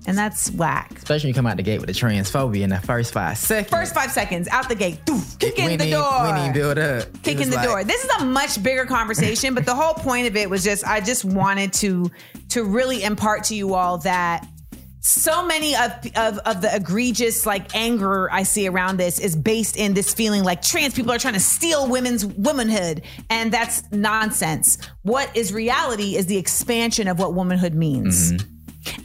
And 0.09 0.17
that's 0.17 0.51
whack. 0.53 0.91
Especially 0.97 1.27
when 1.27 1.29
you 1.29 1.35
come 1.35 1.47
out 1.47 1.59
the 1.59 1.63
gate 1.63 1.81
with 1.81 1.87
the 1.87 1.93
transphobia 1.93 2.63
in 2.63 2.71
the 2.71 2.81
first 2.81 3.13
five 3.13 3.37
seconds. 3.37 3.71
First 3.71 3.95
five 3.95 4.11
seconds 4.11 4.49
out 4.49 4.67
the 4.67 4.75
gate, 4.75 5.05
doof, 5.05 5.39
kick 5.39 5.59
in 5.59 5.77
the 5.77 5.85
need, 5.85 5.91
door. 5.91 6.33
We 6.33 6.33
need 6.33 6.55
build 6.55 6.79
up. 6.79 7.23
Kick 7.23 7.41
in 7.41 7.51
the 7.51 7.57
like- 7.57 7.67
door. 7.67 7.85
This 7.85 8.05
is 8.05 8.11
a 8.23 8.25
much 8.25 8.63
bigger 8.63 8.87
conversation, 8.87 9.55
but 9.55 9.67
the 9.67 9.75
whole 9.75 9.93
point 9.93 10.27
of 10.27 10.35
it 10.35 10.49
was 10.49 10.65
just 10.65 10.83
I 10.87 11.03
just 11.03 11.27
wanted 11.27 11.75
to 11.75 12.11
to 12.49 12.65
really 12.65 13.03
impart 13.03 13.45
to 13.45 13.55
you 13.55 13.75
all 13.75 13.99
that 13.99 14.49
so 15.01 15.45
many 15.45 15.77
of, 15.77 15.93
of 16.17 16.39
of 16.39 16.63
the 16.63 16.75
egregious 16.75 17.45
like 17.45 17.75
anger 17.75 18.33
I 18.33 18.45
see 18.45 18.67
around 18.67 18.97
this 18.97 19.19
is 19.19 19.37
based 19.37 19.77
in 19.77 19.93
this 19.93 20.15
feeling 20.15 20.43
like 20.43 20.63
trans 20.63 20.95
people 20.95 21.13
are 21.13 21.19
trying 21.19 21.35
to 21.35 21.41
steal 21.41 21.87
women's 21.87 22.25
womanhood 22.25 23.03
and 23.29 23.53
that's 23.53 23.83
nonsense. 23.93 24.79
What 25.03 25.35
is 25.37 25.53
reality 25.53 26.17
is 26.17 26.27
the 26.27 26.39
expansion 26.39 27.09
of 27.09 27.19
what 27.19 27.35
womanhood 27.35 27.75
means. 27.75 28.33
Mm-hmm. 28.33 28.55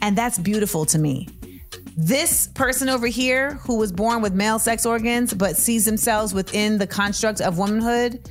And 0.02 0.16
that's 0.16 0.38
beautiful 0.38 0.84
to 0.86 0.98
me. 0.98 1.28
This 1.96 2.48
person 2.54 2.88
over 2.88 3.06
here 3.06 3.54
who 3.54 3.76
was 3.78 3.92
born 3.92 4.20
with 4.22 4.32
male 4.34 4.58
sex 4.58 4.84
organs 4.84 5.32
but 5.32 5.56
sees 5.56 5.84
themselves 5.84 6.34
within 6.34 6.78
the 6.78 6.86
construct 6.86 7.40
of 7.40 7.58
womanhood 7.58 8.28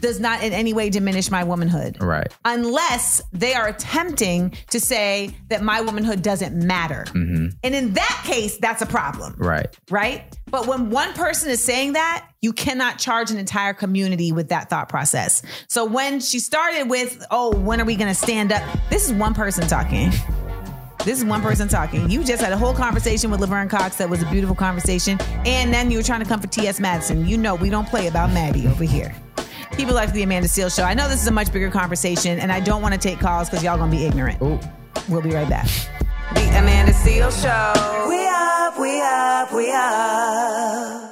does 0.00 0.18
not 0.18 0.42
in 0.42 0.52
any 0.52 0.72
way 0.72 0.90
diminish 0.90 1.30
my 1.30 1.44
womanhood. 1.44 1.96
Right. 2.02 2.26
Unless 2.44 3.22
they 3.32 3.54
are 3.54 3.68
attempting 3.68 4.52
to 4.70 4.80
say 4.80 5.30
that 5.48 5.62
my 5.62 5.80
womanhood 5.80 6.22
doesn't 6.22 6.56
matter. 6.56 7.04
hmm 7.12 7.48
And 7.62 7.74
in 7.74 7.92
that 7.92 8.22
case, 8.26 8.56
that's 8.58 8.82
a 8.82 8.86
problem, 8.86 9.34
Right. 9.38 9.68
right? 9.90 10.24
But 10.50 10.66
when 10.66 10.90
one 10.90 11.12
person 11.12 11.50
is 11.50 11.62
saying 11.62 11.92
that, 11.92 12.26
you 12.40 12.52
cannot 12.52 12.98
charge 12.98 13.30
an 13.30 13.38
entire 13.38 13.74
community 13.74 14.32
with 14.32 14.48
that 14.48 14.70
thought 14.70 14.88
process. 14.88 15.42
So 15.68 15.84
when 15.84 16.18
she 16.18 16.40
started 16.40 16.90
with, 16.90 17.24
oh, 17.30 17.54
when 17.56 17.80
are 17.80 17.84
we 17.84 17.94
going 17.94 18.08
to 18.08 18.14
stand 18.14 18.50
up? 18.50 18.62
This 18.90 19.06
is 19.06 19.12
one 19.12 19.34
person 19.34 19.68
talking. 19.68 20.10
This 21.04 21.18
is 21.18 21.24
one 21.24 21.42
person 21.42 21.66
talking. 21.66 22.08
You 22.08 22.22
just 22.22 22.40
had 22.40 22.52
a 22.52 22.56
whole 22.56 22.72
conversation 22.72 23.30
with 23.30 23.40
Laverne 23.40 23.68
Cox 23.68 23.96
that 23.96 24.08
was 24.08 24.22
a 24.22 24.26
beautiful 24.30 24.54
conversation. 24.54 25.20
And 25.44 25.74
then 25.74 25.90
you 25.90 25.96
were 25.98 26.02
trying 26.04 26.20
to 26.20 26.26
come 26.28 26.40
for 26.40 26.46
T.S. 26.46 26.78
Madison. 26.78 27.26
You 27.26 27.36
know, 27.36 27.56
we 27.56 27.70
don't 27.70 27.88
play 27.88 28.06
about 28.06 28.30
Maddie 28.30 28.68
over 28.68 28.84
here. 28.84 29.12
People 29.72 29.94
like 29.94 30.12
the 30.12 30.22
Amanda 30.22 30.46
Seales 30.46 30.76
show. 30.76 30.84
I 30.84 30.94
know 30.94 31.08
this 31.08 31.20
is 31.20 31.26
a 31.26 31.32
much 31.32 31.52
bigger 31.52 31.70
conversation, 31.70 32.38
and 32.38 32.52
I 32.52 32.60
don't 32.60 32.82
want 32.82 32.94
to 32.94 33.00
take 33.00 33.18
calls 33.18 33.50
because 33.50 33.64
y'all 33.64 33.78
gonna 33.78 33.90
be 33.90 34.04
ignorant. 34.04 34.40
We'll 35.08 35.22
be 35.22 35.32
right 35.32 35.48
back. 35.48 35.66
The 36.34 36.48
Amanda 36.50 36.92
Seales 36.92 37.42
show. 37.42 38.08
We 38.08 38.26
up, 38.28 38.78
we 38.78 39.00
up, 39.00 39.52
we 39.52 39.72
up. 39.72 41.11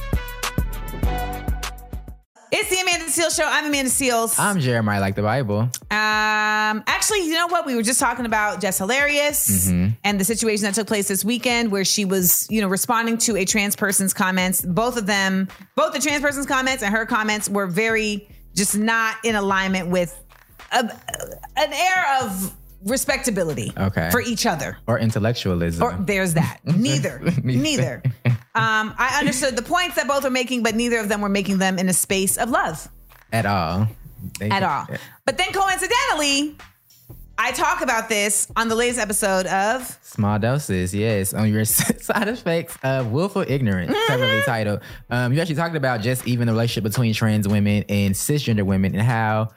It's 2.53 2.69
the 2.69 2.81
Amanda 2.81 3.05
Seales 3.05 3.37
Show. 3.37 3.45
I'm 3.47 3.65
Amanda 3.65 3.89
Seales. 3.89 4.37
I'm 4.37 4.59
Jeremiah, 4.59 4.99
like 4.99 5.15
the 5.15 5.21
Bible. 5.21 5.59
Um, 5.59 5.69
actually, 6.85 7.19
you 7.25 7.33
know 7.33 7.47
what? 7.47 7.65
We 7.65 7.75
were 7.75 7.81
just 7.81 7.97
talking 7.99 8.25
about 8.25 8.59
Jess 8.59 8.77
Hilarious 8.77 9.67
Mhm. 9.69 9.95
and 10.03 10.19
the 10.19 10.25
situation 10.25 10.65
that 10.65 10.75
took 10.75 10.85
place 10.87 11.07
this 11.07 11.23
weekend 11.23 11.71
where 11.71 11.85
she 11.85 12.03
was, 12.03 12.47
you 12.49 12.59
know, 12.59 12.67
responding 12.67 13.17
to 13.19 13.37
a 13.37 13.45
trans 13.45 13.77
person's 13.77 14.13
comments. 14.13 14.61
Both 14.61 14.97
of 14.97 15.05
them, 15.05 15.47
both 15.77 15.93
the 15.93 15.99
trans 15.99 16.21
person's 16.21 16.45
comments 16.45 16.83
and 16.83 16.93
her 16.93 17.05
comments 17.05 17.47
were 17.47 17.67
very 17.67 18.27
just 18.53 18.77
not 18.77 19.15
in 19.23 19.35
alignment 19.35 19.87
with 19.87 20.21
a, 20.73 20.79
an 21.55 21.71
air 21.73 22.17
of 22.21 22.53
respectability 22.85 23.71
Okay. 23.77 24.09
for 24.11 24.21
each 24.21 24.45
other. 24.45 24.77
Or 24.87 24.97
intellectualism. 24.99 25.83
Or 25.83 25.93
there's 25.99 26.33
that. 26.35 26.59
Neither. 26.65 27.19
Neither. 27.43 28.01
Um, 28.25 28.93
I 28.97 29.17
understood 29.19 29.55
the 29.55 29.61
points 29.61 29.95
that 29.95 30.07
both 30.07 30.23
were 30.23 30.29
making, 30.29 30.63
but 30.63 30.75
neither 30.75 30.99
of 30.99 31.09
them 31.09 31.21
were 31.21 31.29
making 31.29 31.57
them 31.59 31.77
in 31.79 31.87
a 31.89 31.93
space 31.93 32.37
of 32.37 32.49
love 32.49 32.87
At 33.31 33.45
all. 33.45 33.87
They- 34.39 34.49
at 34.49 34.63
all. 34.63 34.87
But 35.25 35.37
then 35.37 35.51
coincidentally, 35.53 36.55
I 37.37 37.51
talk 37.53 37.81
about 37.81 38.07
this 38.09 38.47
on 38.55 38.67
the 38.67 38.75
latest 38.75 38.99
episode 38.99 39.47
of 39.47 39.97
Small 40.03 40.37
doses, 40.37 40.93
yes, 40.93 41.33
on 41.33 41.51
your 41.51 41.65
side 41.65 42.27
effects 42.27 42.77
of 42.83 43.11
willful 43.11 43.43
ignorance, 43.47 43.91
Mm-hmm. 43.91 44.05
cleverly 44.07 44.41
titled. 44.45 44.81
Um, 45.09 45.33
you 45.33 45.39
actually 45.39 45.55
talked 45.55 45.75
about 45.75 46.01
just 46.01 46.27
even 46.27 46.45
the 46.47 46.53
relationship 46.53 46.83
between 46.83 47.13
trans 47.13 47.47
women 47.47 47.83
and 47.89 48.13
cisgender 48.13 48.63
women 48.63 48.93
and 48.93 49.01
how 49.01 49.49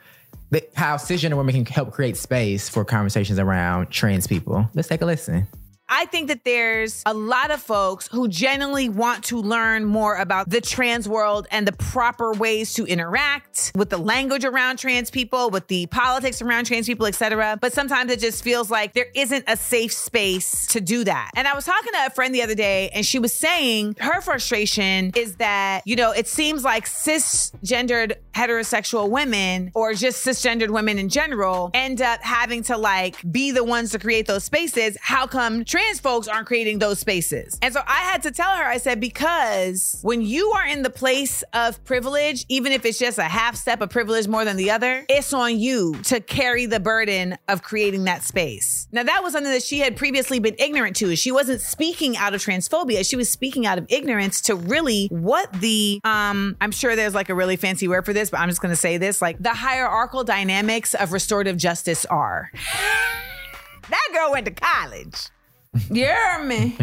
how 0.75 0.97
cisgender 0.97 1.37
women 1.37 1.53
can 1.53 1.65
help 1.65 1.91
create 1.91 2.17
space 2.17 2.69
for 2.69 2.85
conversations 2.85 3.39
around 3.39 3.89
trans 3.89 4.27
people. 4.27 4.69
Let's 4.73 4.87
take 4.87 5.01
a 5.01 5.05
listen. 5.05 5.47
I 5.87 6.05
think 6.05 6.29
that 6.29 6.43
there's 6.43 7.03
a 7.05 7.13
lot 7.13 7.51
of 7.51 7.61
folks 7.61 8.07
who 8.07 8.27
genuinely 8.27 8.89
want 8.89 9.23
to 9.25 9.37
learn 9.37 9.85
more 9.85 10.15
about 10.15 10.49
the 10.49 10.59
trans 10.59 11.07
world 11.07 11.47
and 11.51 11.67
the 11.67 11.73
proper 11.73 12.33
ways 12.33 12.73
to 12.73 12.85
interact 12.85 13.71
with 13.75 13.91
the 13.91 13.97
language 13.97 14.45
around 14.45 14.77
trans 14.77 15.11
people, 15.11 15.51
with 15.51 15.67
the 15.67 15.85
politics 15.87 16.41
around 16.41 16.65
trans 16.65 16.87
people, 16.87 17.05
etc. 17.05 17.59
But 17.61 17.73
sometimes 17.73 18.11
it 18.11 18.19
just 18.19 18.43
feels 18.43 18.71
like 18.71 18.93
there 18.93 19.09
isn't 19.13 19.45
a 19.47 19.55
safe 19.55 19.93
space 19.93 20.65
to 20.67 20.81
do 20.81 21.03
that. 21.03 21.31
And 21.35 21.47
I 21.47 21.53
was 21.53 21.65
talking 21.65 21.93
to 21.93 22.07
a 22.07 22.09
friend 22.09 22.33
the 22.33 22.41
other 22.41 22.55
day 22.55 22.89
and 22.89 23.05
she 23.05 23.19
was 23.19 23.31
saying 23.31 23.95
her 23.99 24.21
frustration 24.21 25.11
is 25.15 25.35
that, 25.35 25.83
you 25.85 25.95
know, 25.95 26.11
it 26.11 26.27
seems 26.27 26.63
like 26.63 26.85
cisgendered 26.85 28.15
heterosexual 28.33 29.09
women 29.09 29.71
or 29.75 29.93
just 29.93 30.25
cisgendered 30.25 30.71
women 30.71 30.97
in 30.97 31.09
general 31.09 31.69
end 31.75 32.01
up 32.01 32.21
having 32.23 32.63
to 32.63 32.77
like 32.77 33.17
be 33.31 33.51
the 33.51 33.63
ones 33.63 33.91
to 33.91 33.99
create 33.99 34.25
those 34.25 34.43
spaces. 34.43 34.97
How 34.99 35.27
come 35.27 35.63
trans 35.75 35.99
folks 35.99 36.29
aren't 36.29 36.47
creating 36.47 36.79
those 36.79 36.99
spaces? 36.99 37.59
And 37.61 37.73
so 37.73 37.81
I 37.85 37.97
had 37.97 38.23
to 38.23 38.31
tell 38.31 38.55
her, 38.55 38.63
I 38.63 38.77
said, 38.77 39.01
because 39.01 39.99
when 40.03 40.21
you 40.21 40.51
are 40.51 40.65
in 40.65 40.83
the 40.83 40.89
place 40.89 41.43
of 41.51 41.83
privilege, 41.83 42.45
even 42.47 42.71
if 42.71 42.85
it's 42.85 42.97
just 42.97 43.17
a 43.17 43.23
half 43.23 43.57
step 43.57 43.81
of 43.81 43.89
privilege 43.89 44.25
more 44.25 44.45
than 44.45 44.55
the 44.55 44.71
other, 44.71 45.05
it's 45.09 45.33
on 45.33 45.59
you 45.59 45.95
to 46.03 46.21
carry 46.21 46.65
the 46.65 46.79
burden 46.79 47.37
of 47.49 47.61
creating 47.61 48.05
that 48.05 48.23
space. 48.23 48.87
Now, 48.93 49.03
that 49.03 49.21
was 49.21 49.33
something 49.33 49.51
that 49.51 49.63
she 49.63 49.79
had 49.79 49.97
previously 49.97 50.39
been 50.39 50.55
ignorant 50.59 50.95
to. 50.97 51.13
She 51.17 51.33
wasn't 51.33 51.59
speaking 51.59 52.15
out 52.15 52.33
of 52.33 52.41
transphobia. 52.41 53.05
She 53.07 53.17
was 53.17 53.29
speaking 53.29 53.65
out 53.65 53.77
of 53.77 53.85
ignorance 53.89 54.39
to 54.43 54.55
really 54.55 55.07
what 55.11 55.51
the, 55.59 55.99
um, 56.05 56.55
I'm 56.61 56.71
sure 56.71 56.95
there's 56.95 57.13
like 57.13 57.27
a 57.27 57.35
really 57.35 57.57
fancy 57.57 57.89
word 57.89 58.05
for 58.05 58.13
this, 58.13 58.29
but 58.29 58.39
I'm 58.39 58.47
just 58.47 58.61
to 58.61 58.75
say 58.77 58.97
this 58.97 59.21
like 59.21 59.37
the 59.39 59.53
hierarchical 59.53 60.23
dynamics 60.23 60.93
of 60.93 61.11
restorative 61.11 61.57
justice 61.57 62.05
are. 62.05 62.49
that 63.89 64.09
girl 64.13 64.31
went 64.31 64.45
to 64.45 64.51
college. 64.51 65.29
You 65.89 66.05
hear 66.05 66.43
me? 66.43 66.77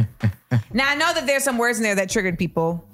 now 0.72 0.88
I 0.88 0.94
know 0.94 1.12
that 1.14 1.26
there's 1.26 1.44
some 1.44 1.58
words 1.58 1.78
in 1.78 1.82
there 1.84 1.94
that 1.94 2.10
triggered 2.10 2.38
people. 2.38 2.84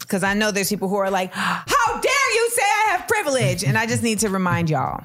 Because 0.00 0.22
I 0.22 0.32
know 0.32 0.50
there's 0.50 0.70
people 0.70 0.88
who 0.88 0.96
are 0.96 1.10
like, 1.10 1.32
how 1.34 2.00
dare 2.00 2.34
you 2.34 2.50
say 2.50 2.62
I 2.62 2.96
have 2.96 3.06
privilege? 3.08 3.62
And 3.64 3.76
I 3.76 3.84
just 3.84 4.02
need 4.02 4.20
to 4.20 4.30
remind 4.30 4.70
y'all. 4.70 5.04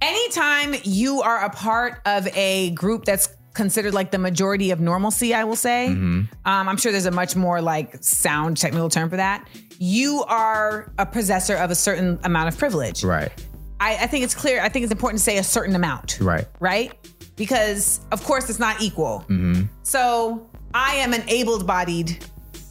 Anytime 0.00 0.74
you 0.84 1.22
are 1.22 1.44
a 1.44 1.50
part 1.50 2.00
of 2.04 2.28
a 2.36 2.70
group 2.70 3.04
that's 3.04 3.28
considered 3.54 3.94
like 3.94 4.10
the 4.10 4.18
majority 4.18 4.70
of 4.70 4.80
normalcy, 4.80 5.32
I 5.34 5.44
will 5.44 5.56
say, 5.56 5.86
um, 5.88 6.28
I'm 6.44 6.76
sure 6.76 6.92
there's 6.92 7.06
a 7.06 7.10
much 7.10 7.34
more 7.36 7.62
like 7.62 8.02
sound 8.04 8.56
technical 8.58 8.88
term 8.88 9.08
for 9.08 9.16
that. 9.16 9.48
You 9.78 10.24
are 10.28 10.92
a 10.98 11.06
possessor 11.06 11.56
of 11.56 11.70
a 11.70 11.74
certain 11.74 12.20
amount 12.24 12.48
of 12.48 12.58
privilege. 12.58 13.02
Right. 13.02 13.32
I, 13.80 13.96
I 13.96 14.06
think 14.06 14.24
it's 14.24 14.34
clear. 14.34 14.60
I 14.62 14.68
think 14.68 14.82
it's 14.84 14.92
important 14.92 15.18
to 15.18 15.24
say 15.24 15.38
a 15.38 15.42
certain 15.44 15.74
amount 15.74 16.18
Right. 16.20 16.46
right? 16.60 16.92
Because 17.36 18.00
of 18.12 18.22
course 18.24 18.48
it's 18.48 18.58
not 18.58 18.80
equal. 18.80 19.20
Mm-hmm. 19.28 19.62
So 19.82 20.48
I 20.72 20.94
am 20.96 21.12
an 21.12 21.22
able-bodied 21.28 22.24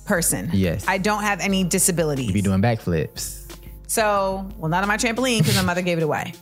person. 0.06 0.50
Yes. 0.54 0.86
I 0.88 0.98
don't 0.98 1.24
have 1.24 1.40
any 1.42 1.64
disabilities. 1.64 2.28
You 2.28 2.34
be 2.34 2.42
doing 2.42 2.62
backflips. 2.62 3.40
So, 3.88 4.50
well, 4.58 4.70
not 4.70 4.82
on 4.82 4.88
my 4.88 4.98
trampoline 4.98 5.40
because 5.40 5.56
my 5.56 5.62
mother 5.62 5.82
gave 5.82 5.98
it 5.98 6.04
away. 6.04 6.34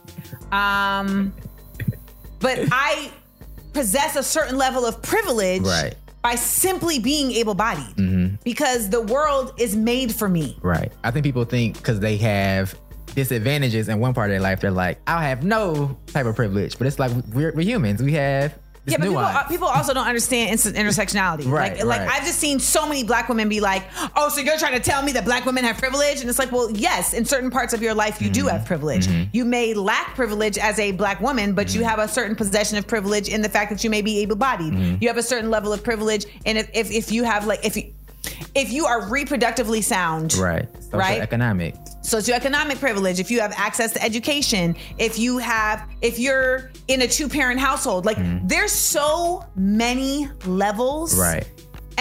Um, 0.52 1.34
but 2.40 2.60
I 2.72 3.12
possess 3.74 4.16
a 4.16 4.24
certain 4.24 4.58
level 4.58 4.86
of 4.86 5.02
privilege 5.02 5.62
Right. 5.64 5.96
by 6.22 6.36
simply 6.36 7.00
being 7.00 7.32
able-bodied 7.32 7.96
Mm-hmm. 7.98 8.36
because 8.44 8.90
the 8.90 9.02
world 9.02 9.54
is 9.58 9.76
made 9.76 10.14
for 10.14 10.30
me. 10.30 10.58
Right. 10.62 10.92
I 11.04 11.12
think 11.12 11.24
people 11.26 11.44
think 11.46 11.78
because 11.78 12.00
they 12.00 12.18
have 12.18 12.74
disadvantages 13.16 13.90
in 13.90 14.00
one 14.00 14.14
part 14.14 14.30
of 14.30 14.34
their 14.34 14.42
life, 14.42 14.62
they're 14.62 14.72
like, 14.72 15.00
I'll 15.08 15.20
have 15.20 15.44
no 15.44 15.98
type 16.08 16.26
of 16.26 16.36
privilege. 16.36 16.78
But 16.78 16.88
it's 16.88 17.00
like 17.00 17.12
we're, 17.34 17.52
we're 17.54 17.62
humans. 17.66 18.02
We 18.02 18.14
have 18.14 18.54
this 18.84 18.94
yeah, 18.94 18.98
but 18.98 19.08
people, 19.10 19.50
people 19.50 19.68
also 19.68 19.94
don't 19.94 20.08
understand 20.08 20.58
intersectionality. 20.60 21.46
Right, 21.52 21.78
like, 21.86 22.00
like. 22.00 22.10
I've 22.10 22.24
just 22.26 22.40
seen 22.40 22.60
so 22.60 22.88
many 22.88 23.04
black 23.04 23.30
women 23.30 23.48
be 23.48 23.60
like, 23.62 23.84
"Oh, 24.16 24.30
so 24.30 24.42
you're 24.42 24.58
trying 24.58 24.74
to 24.74 24.80
tell 24.80 25.04
me 25.04 25.12
that 25.12 25.24
black 25.24 25.46
women 25.46 25.64
have 25.66 25.78
privilege?" 25.78 26.22
And 26.22 26.28
it's 26.30 26.40
like, 26.40 26.52
well, 26.52 26.72
yes, 26.72 27.14
in 27.14 27.24
certain 27.24 27.52
parts 27.52 27.74
of 27.76 27.84
your 27.84 27.94
life, 27.94 28.20
you 28.20 28.32
Mm-hmm. 28.32 28.42
do 28.42 28.48
have 28.48 28.66
privilege. 28.66 29.08
You 29.34 29.46
may 29.46 29.76
lack 29.76 30.16
privilege 30.16 30.58
as 30.58 30.80
a 30.80 30.94
black 30.94 31.22
woman, 31.22 31.54
but 31.54 31.68
Mm-hmm. 31.68 31.80
you 31.80 31.86
have 31.86 32.00
a 32.00 32.08
certain 32.08 32.36
possession 32.36 32.76
of 32.80 32.88
privilege 32.88 33.30
in 33.30 33.44
the 33.44 33.50
fact 33.50 33.70
that 33.70 33.84
you 33.84 33.92
may 33.92 34.02
be 34.02 34.18
able-bodied. 34.24 34.74
Mm-hmm. 34.74 34.96
You 35.00 35.10
have 35.10 35.18
a 35.18 35.24
certain 35.24 35.52
level 35.52 35.72
of 35.74 35.84
privilege, 35.84 36.26
and 36.48 36.58
if 36.58 36.68
if, 36.74 36.90
if 36.92 37.12
you 37.12 37.24
have 37.24 37.46
like 37.46 37.64
if 37.64 37.78
you 37.78 37.94
if 38.56 38.72
you 38.72 38.86
are 38.86 39.02
reproductively 39.02 39.84
sound, 39.84 40.34
right. 40.36 40.68
Right? 40.92 41.22
Economic. 41.22 41.76
socioeconomic 42.02 42.80
privilege, 42.80 43.20
if 43.20 43.32
you 43.32 43.40
have 43.40 43.54
access 43.56 43.94
to 43.94 44.04
education, 44.04 44.76
if 44.98 45.18
you 45.18 45.38
have, 45.38 45.88
if 46.02 46.20
you're 46.20 46.72
in 46.88 47.02
a 47.02 47.08
two 47.08 47.30
parent 47.30 47.60
household, 47.60 48.06
like 48.06 48.18
mm-hmm. 48.18 48.46
there's 48.48 48.72
so 48.72 49.46
many 49.56 50.28
levels. 50.46 51.18
Right. 51.18 51.48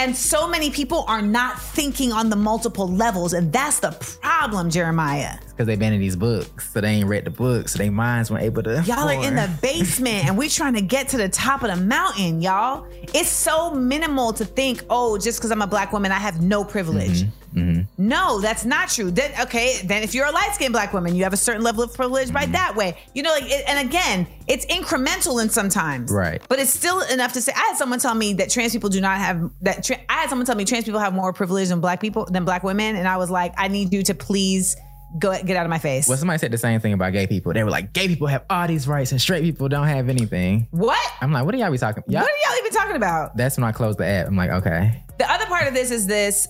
And 0.01 0.17
so 0.17 0.47
many 0.47 0.71
people 0.71 1.05
are 1.07 1.21
not 1.21 1.61
thinking 1.61 2.11
on 2.11 2.31
the 2.31 2.35
multiple 2.35 2.87
levels. 2.87 3.33
And 3.33 3.53
that's 3.53 3.81
the 3.81 3.91
problem, 3.91 4.71
Jeremiah. 4.71 5.37
Because 5.49 5.67
they've 5.67 5.77
been 5.77 5.93
in 5.93 5.99
these 5.99 6.15
books. 6.15 6.73
So 6.73 6.81
they 6.81 6.87
ain't 6.87 7.07
read 7.07 7.25
the 7.25 7.29
books. 7.29 7.73
So 7.73 7.77
their 7.77 7.91
minds 7.91 8.31
weren't 8.31 8.43
able 8.43 8.63
to. 8.63 8.81
Y'all 8.87 9.07
are 9.07 9.23
in 9.23 9.35
the 9.35 9.47
basement 9.61 10.25
and 10.25 10.39
we're 10.39 10.49
trying 10.49 10.73
to 10.73 10.81
get 10.81 11.09
to 11.09 11.17
the 11.17 11.29
top 11.29 11.61
of 11.61 11.69
the 11.69 11.75
mountain, 11.75 12.41
y'all. 12.41 12.87
It's 13.13 13.29
so 13.29 13.75
minimal 13.75 14.33
to 14.33 14.43
think, 14.43 14.83
oh, 14.89 15.19
just 15.19 15.37
because 15.37 15.51
I'm 15.51 15.61
a 15.61 15.67
black 15.67 15.93
woman, 15.93 16.11
I 16.11 16.17
have 16.17 16.41
no 16.41 16.63
privilege. 16.63 17.21
Mm-hmm. 17.21 17.40
Mm-hmm. 17.53 18.07
No, 18.07 18.39
that's 18.39 18.65
not 18.65 18.89
true. 18.89 19.11
Then 19.11 19.31
okay, 19.41 19.81
then 19.83 20.03
if 20.03 20.13
you're 20.13 20.25
a 20.25 20.31
light 20.31 20.51
skinned 20.53 20.73
black 20.73 20.93
woman, 20.93 21.15
you 21.15 21.23
have 21.23 21.33
a 21.33 21.37
certain 21.37 21.63
level 21.63 21.83
of 21.83 21.93
privilege 21.93 22.31
by 22.31 22.43
mm-hmm. 22.43 22.53
that 22.53 22.75
way. 22.75 22.97
You 23.13 23.23
know, 23.23 23.31
like, 23.31 23.45
it, 23.45 23.63
and 23.67 23.87
again, 23.87 24.27
it's 24.47 24.65
incremental 24.67 25.41
in 25.41 25.49
sometimes, 25.49 26.11
Right. 26.11 26.41
But 26.47 26.59
it's 26.59 26.73
still 26.73 27.01
enough 27.01 27.33
to 27.33 27.41
say. 27.41 27.53
I 27.55 27.59
had 27.59 27.77
someone 27.77 27.99
tell 27.99 28.15
me 28.15 28.33
that 28.33 28.49
trans 28.49 28.73
people 28.73 28.89
do 28.89 29.01
not 29.01 29.17
have 29.17 29.49
that. 29.61 29.83
Tra- 29.83 29.99
I 30.09 30.13
had 30.13 30.29
someone 30.29 30.45
tell 30.45 30.55
me 30.55 30.65
trans 30.65 30.85
people 30.85 30.99
have 30.99 31.13
more 31.13 31.33
privilege 31.33 31.69
than 31.69 31.81
black 31.81 32.01
people 32.01 32.25
than 32.25 32.45
black 32.45 32.63
women, 32.63 32.95
and 32.95 33.07
I 33.07 33.17
was 33.17 33.29
like, 33.29 33.53
I 33.57 33.67
need 33.67 33.93
you 33.93 34.03
to 34.03 34.13
please 34.13 34.75
go 35.19 35.31
get 35.43 35.57
out 35.57 35.65
of 35.65 35.69
my 35.69 35.79
face. 35.79 36.07
Well, 36.07 36.17
somebody 36.17 36.39
said 36.39 36.51
the 36.51 36.57
same 36.57 36.79
thing 36.79 36.93
about 36.93 37.13
gay 37.13 37.27
people. 37.27 37.53
They 37.53 37.63
were 37.63 37.69
like, 37.69 37.93
gay 37.93 38.07
people 38.07 38.27
have 38.27 38.45
all 38.49 38.67
these 38.67 38.87
rights 38.87 39.11
and 39.11 39.21
straight 39.21 39.43
people 39.43 39.67
don't 39.67 39.87
have 39.87 40.09
anything. 40.09 40.67
What? 40.71 40.99
I'm 41.21 41.31
like, 41.31 41.45
what 41.45 41.53
are 41.53 41.57
y'all 41.57 41.71
be 41.71 41.77
talking? 41.77 42.03
Y'all, 42.07 42.21
What 42.21 42.31
are 42.31 42.49
y'all 42.49 42.59
even 42.59 42.71
talking 42.71 42.95
about? 42.95 43.35
that's 43.35 43.57
when 43.57 43.63
I 43.63 43.71
closed 43.71 43.97
the 43.97 44.05
app. 44.05 44.27
I'm 44.27 44.35
like, 44.35 44.51
okay. 44.51 45.03
The 45.17 45.29
other 45.29 45.45
part 45.45 45.67
of 45.67 45.73
this 45.73 45.91
is 45.91 46.07
this 46.07 46.47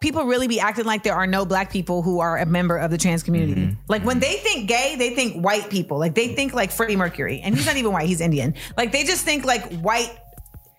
people 0.00 0.24
really 0.24 0.48
be 0.48 0.60
acting 0.60 0.84
like 0.84 1.02
there 1.02 1.14
are 1.14 1.26
no 1.26 1.44
black 1.44 1.70
people 1.70 2.02
who 2.02 2.20
are 2.20 2.38
a 2.38 2.46
member 2.46 2.76
of 2.76 2.90
the 2.90 2.98
trans 2.98 3.22
community. 3.22 3.62
Mm-hmm. 3.62 3.80
Like 3.88 4.04
when 4.04 4.20
they 4.20 4.36
think 4.36 4.68
gay, 4.68 4.96
they 4.98 5.14
think 5.14 5.42
white 5.42 5.70
people. 5.70 5.98
Like 5.98 6.14
they 6.14 6.34
think 6.34 6.52
like 6.54 6.70
Freddie 6.70 6.96
Mercury, 6.96 7.40
and 7.42 7.54
he's 7.54 7.66
not 7.66 7.76
even 7.76 7.92
white; 7.92 8.06
he's 8.06 8.20
Indian. 8.20 8.54
Like 8.76 8.92
they 8.92 9.04
just 9.04 9.24
think 9.24 9.44
like 9.44 9.72
white. 9.80 10.10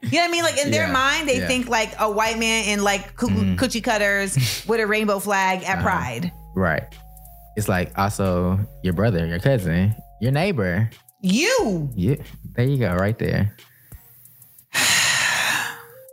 You 0.03 0.11
know 0.11 0.19
what 0.19 0.27
I 0.27 0.31
mean? 0.31 0.43
Like 0.43 0.57
in 0.63 0.69
their 0.71 0.87
mind, 0.87 1.27
they 1.27 1.39
yeah. 1.39 1.47
think 1.47 1.67
like 1.67 1.91
a 1.99 2.09
white 2.09 2.37
man 2.37 2.65
in 2.69 2.83
like 2.83 3.15
coo- 3.15 3.27
Mhm. 3.29 3.57
coochie 3.57 3.83
cutters 3.83 4.63
with 4.67 4.79
a 4.79 4.85
rainbow 4.87 5.17
flag 5.19 5.63
at 5.63 5.79
Uh-huh. 5.79 5.81
Pride. 5.83 6.31
Right. 6.55 6.83
It's 7.55 7.67
like 7.67 7.97
also 7.97 8.59
your 8.83 8.93
brother, 8.93 9.25
your 9.25 9.39
cousin, 9.39 9.95
your 10.21 10.31
neighbor. 10.31 10.89
You. 11.21 11.89
Yeah. 11.95 12.15
There 12.55 12.65
you 12.65 12.77
go, 12.77 12.93
right 12.93 13.17
there. 13.17 13.55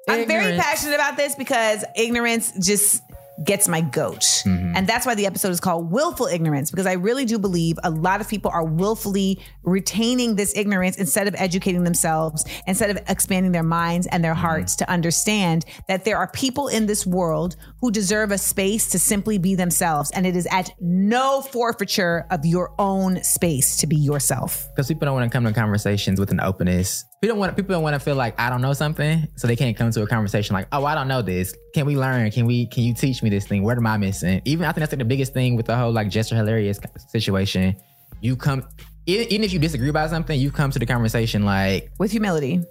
I'm 0.09 0.27
very 0.27 0.57
passionate 0.57 0.95
about 0.95 1.17
this 1.17 1.35
because 1.35 1.85
ignorance 1.97 2.53
just 2.61 3.03
gets 3.43 3.67
my 3.67 3.81
goat. 3.81 4.21
Mm-hmm. 4.21 4.77
And 4.77 4.87
that's 4.87 5.05
why 5.05 5.17
the 5.17 5.27
episode 5.27 5.49
is 5.49 5.59
called 5.59 5.91
Willful 5.91 6.27
Ignorance, 6.27 6.71
because 6.71 6.87
I 6.87 6.93
really 6.93 7.25
do 7.25 7.37
believe 7.37 7.77
a 7.83 7.91
lot 7.91 8.21
of 8.21 8.29
people 8.29 8.49
are 8.55 8.65
willfully 8.65 9.41
retaining 9.65 10.37
this 10.37 10.57
ignorance 10.57 10.99
instead 10.99 11.27
of 11.27 11.35
educating 11.37 11.83
themselves, 11.83 12.45
instead 12.69 12.91
of 12.91 12.99
expanding 13.09 13.51
their 13.51 13.65
minds 13.65 14.07
and 14.07 14.15
Mm-hmm. 14.15 14.23
their 14.23 14.35
hearts 14.35 14.77
to 14.77 14.89
understand 14.89 15.65
that 15.89 16.05
there 16.05 16.17
are 16.17 16.29
people 16.29 16.69
in 16.69 16.87
this 16.87 17.05
world 17.05 17.57
who 17.81 17.91
deserve 17.91 18.31
a 18.31 18.39
space 18.39 18.87
to 18.91 19.01
simply 19.01 19.37
be 19.37 19.57
themselves. 19.57 20.13
And 20.13 20.27
it 20.27 20.37
is 20.37 20.47
at 20.53 20.71
no 20.81 21.41
forfeiture 21.41 22.27
of 22.31 22.47
your 22.47 22.73
own 22.79 23.21
space 23.25 23.77
to 23.79 23.89
be 23.89 23.97
yourself. 23.97 24.69
Because 24.77 24.87
people 24.87 25.07
don't 25.07 25.15
want 25.15 25.31
to 25.31 25.37
come 25.37 25.45
to 25.45 25.53
conversations 25.53 26.21
with 26.21 26.31
an 26.31 26.41
openness. 26.41 27.05
People 27.25 27.37
don't 27.37 27.41
want 27.41 27.57
people 27.57 27.75
don't 27.75 27.83
want 27.83 27.95
to 27.95 28.01
feel 28.01 28.17
like 28.17 28.39
I 28.39 28.51
don't 28.51 28.61
know 28.61 28.75
something, 28.75 29.27
so 29.37 29.47
they 29.47 29.57
can't 29.57 29.75
come 29.75 29.91
to 29.91 30.03
a 30.03 30.07
conversation 30.07 30.53
like, 30.53 30.67
oh, 30.73 30.85
I 30.85 30.95
don't 30.95 31.09
know 31.09 31.23
this. 31.23 31.57
Can 31.73 31.87
we 31.87 31.97
learn? 31.97 32.31
Can 32.31 32.45
we? 32.45 32.67
Can 32.67 32.83
you 32.83 32.93
teach 32.93 33.23
me 33.23 33.31
this 33.31 33.47
thing? 33.47 33.63
What 33.63 33.79
am 33.79 33.87
I 33.87 33.97
missing? 33.97 34.43
Even 34.45 34.67
I 34.67 34.73
think 34.73 34.81
that's 34.81 34.93
like 34.93 34.99
the 34.99 35.07
biggest 35.07 35.33
thing 35.33 35.57
with 35.57 35.65
the 35.65 35.75
whole 35.75 35.91
like 35.91 36.11
Jess 36.11 36.29
Hilarious 36.29 36.79
situation. 37.09 37.77
You 38.21 38.37
come, 38.37 38.69
even 39.07 39.43
if 39.43 39.55
you 39.55 39.59
disagree 39.59 39.89
about 39.89 40.11
something, 40.11 40.39
you 40.39 40.51
come 40.51 40.71
to 40.71 40.79
the 40.79 40.85
conversation 40.85 41.47
like 41.47 41.91
with 41.99 42.11
humility, 42.11 42.63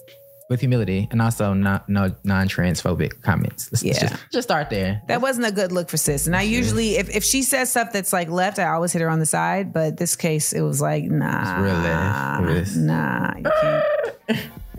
with 0.52 0.60
humility, 0.60 1.08
and 1.10 1.20
also 1.20 1.56
not 1.56 1.90
no 1.90 2.14
non 2.24 2.48
transphobic 2.48 3.24
comments. 3.24 3.72
Let's, 3.72 3.84
let's 3.84 4.04
Yeah. 4.04 4.08
just, 4.08 4.32
just 4.32 4.48
start 4.48 4.70
there. 4.70 5.02
That 5.08 5.20
wasn't 5.20 5.48
a 5.48 5.52
good 5.52 5.72
look 5.72 5.90
for 5.90 5.98
sis. 5.98 6.28
And 6.28 6.36
I 6.36 6.44
mm-hmm. 6.44 6.54
usually, 6.54 6.98
if, 6.98 7.10
if 7.10 7.24
she 7.24 7.42
says 7.42 7.72
stuff 7.72 7.92
that's 7.92 8.14
like 8.14 8.30
left, 8.30 8.60
I 8.60 8.68
always 8.68 8.94
hit 8.94 9.02
her 9.02 9.10
on 9.10 9.18
the 9.18 9.26
side. 9.26 9.74
But 9.74 9.98
this 9.98 10.16
case, 10.16 10.54
it 10.54 10.62
was 10.62 10.80
like, 10.80 11.06
nah. 11.06 11.60
real 11.60 11.74
left. 11.74 12.76
Nah. 12.76 13.34
You 13.36 13.52
can't. 13.62 13.93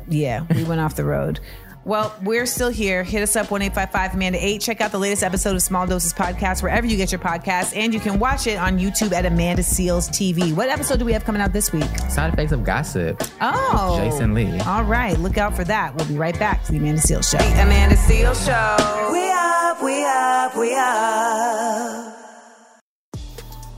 Yeah, 0.09 0.45
we 0.55 0.65
went 0.65 0.81
off 0.81 0.97
the 0.97 1.05
road. 1.05 1.41
Well, 1.85 2.15
we're 2.23 2.47
still 2.47 2.71
here. 2.71 3.05
Hit 3.05 3.23
us 3.23 3.37
up 3.37 3.51
1 3.51 3.61
Amanda 3.61 4.39
8. 4.43 4.61
Check 4.61 4.81
out 4.81 4.91
the 4.91 4.99
latest 4.99 5.23
episode 5.23 5.55
of 5.55 5.63
Small 5.63 5.87
Doses 5.87 6.15
Podcast 6.15 6.63
wherever 6.63 6.87
you 6.87 6.97
get 6.97 7.13
your 7.13 7.21
podcasts. 7.21 7.77
And 7.77 7.93
you 7.93 8.01
can 8.01 8.19
watch 8.19 8.47
it 8.47 8.59
on 8.59 8.79
YouTube 8.79 9.13
at 9.13 9.27
Amanda 9.27 9.63
Seales 9.63 10.09
TV. 10.09 10.55
What 10.55 10.71
episode 10.71 10.99
do 10.99 11.05
we 11.05 11.13
have 11.13 11.25
coming 11.25 11.43
out 11.43 11.53
this 11.53 11.73
week? 11.73 11.85
Side 12.09 12.33
effects 12.33 12.53
of 12.53 12.65
gossip. 12.65 13.23
Oh. 13.41 14.01
Jason 14.03 14.33
Lee. 14.33 14.59
All 14.61 14.85
right. 14.85 15.19
Look 15.19 15.37
out 15.37 15.55
for 15.55 15.65
that. 15.65 15.95
We'll 15.95 16.07
be 16.07 16.17
right 16.17 16.39
back 16.39 16.65
to 16.65 16.73
the 16.73 16.79
Amanda 16.79 17.03
Seales 17.03 17.31
Show. 17.31 17.39
The 17.39 17.63
Amanda 17.63 17.97
Seales 17.97 18.47
Show. 18.47 19.13
We 19.13 19.31
up, 19.31 19.83
we 19.83 20.05
up, 20.07 20.57
we 20.57 20.75
up. 20.75 22.14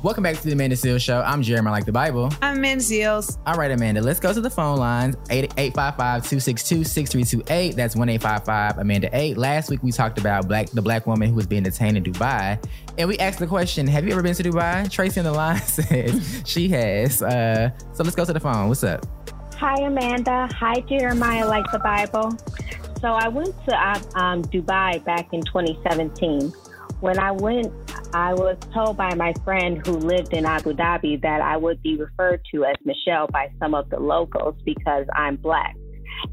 Welcome 0.07 0.23
back 0.23 0.37
to 0.37 0.45
the 0.45 0.53
Amanda 0.53 0.77
Seales 0.77 1.01
Show. 1.01 1.21
I'm 1.21 1.43
Jeremy, 1.43 1.67
I 1.67 1.73
like 1.73 1.85
the 1.85 1.91
Bible. 1.91 2.31
I'm 2.41 2.59
Amanda 2.59 2.85
Seales. 2.85 3.39
All 3.45 3.57
right, 3.57 3.73
Amanda, 3.73 4.01
let's 4.01 4.21
go 4.21 4.33
to 4.33 4.41
the 4.41 4.49
phone 4.49 4.79
lines 4.79 5.17
855-262-6328. 5.17 7.75
That's 7.75 7.97
1-855 7.97 8.79
Amanda 8.79 9.11
8. 9.13 9.37
Last 9.37 9.69
week 9.69 9.83
we 9.83 9.91
talked 9.91 10.21
about 10.21 10.47
black 10.47 10.71
the 10.71 10.81
black 10.81 11.09
woman 11.09 11.29
who 11.29 11.35
was 11.35 11.49
being 11.49 11.65
detained 11.65 11.97
in 11.97 12.05
Dubai. 12.05 12.65
And 12.97 13.09
we 13.09 13.19
asked 13.19 13.41
the 13.41 13.49
question, 13.49 13.89
have 13.89 14.07
you 14.07 14.13
ever 14.13 14.23
been 14.23 14.37
to 14.37 14.45
Dubai? 14.45 14.89
Tracy 14.89 15.19
on 15.19 15.25
the 15.25 15.33
line 15.33 15.59
says 15.63 16.45
she 16.47 16.69
has. 16.69 17.21
Uh, 17.21 17.71
so 17.93 18.05
let's 18.05 18.15
go 18.15 18.25
to 18.25 18.33
the 18.33 18.39
phone. 18.39 18.69
What's 18.69 18.85
up? 18.85 19.05
Hi, 19.57 19.75
Amanda. 19.81 20.49
Hi, 20.53 20.83
Jeremiah, 20.83 21.49
like 21.49 21.69
the 21.73 21.81
Bible. 21.81 22.39
So 23.01 23.09
I 23.09 23.27
went 23.27 23.57
to 23.65 23.75
uh, 23.75 24.01
um, 24.15 24.45
Dubai 24.45 25.05
back 25.05 25.33
in 25.33 25.43
2017. 25.43 26.53
When 27.01 27.19
I 27.19 27.31
went, 27.31 27.73
I 28.15 28.33
was 28.33 28.57
told 28.73 28.97
by 28.97 29.15
my 29.15 29.35
friend 29.45 29.87
who 29.87 29.93
lived 29.93 30.33
in 30.33 30.47
Abu 30.47 30.73
Dhabi 30.73 31.21
that 31.21 31.43
I 31.43 31.57
would 31.59 31.83
be 31.83 31.97
referred 31.97 32.41
to 32.53 32.65
as 32.65 32.77
Michelle 32.85 33.27
by 33.27 33.51
some 33.59 33.75
of 33.75 33.91
the 33.91 34.01
locals 34.01 34.55
because 34.65 35.05
I'm 35.15 35.37
black, 35.37 35.77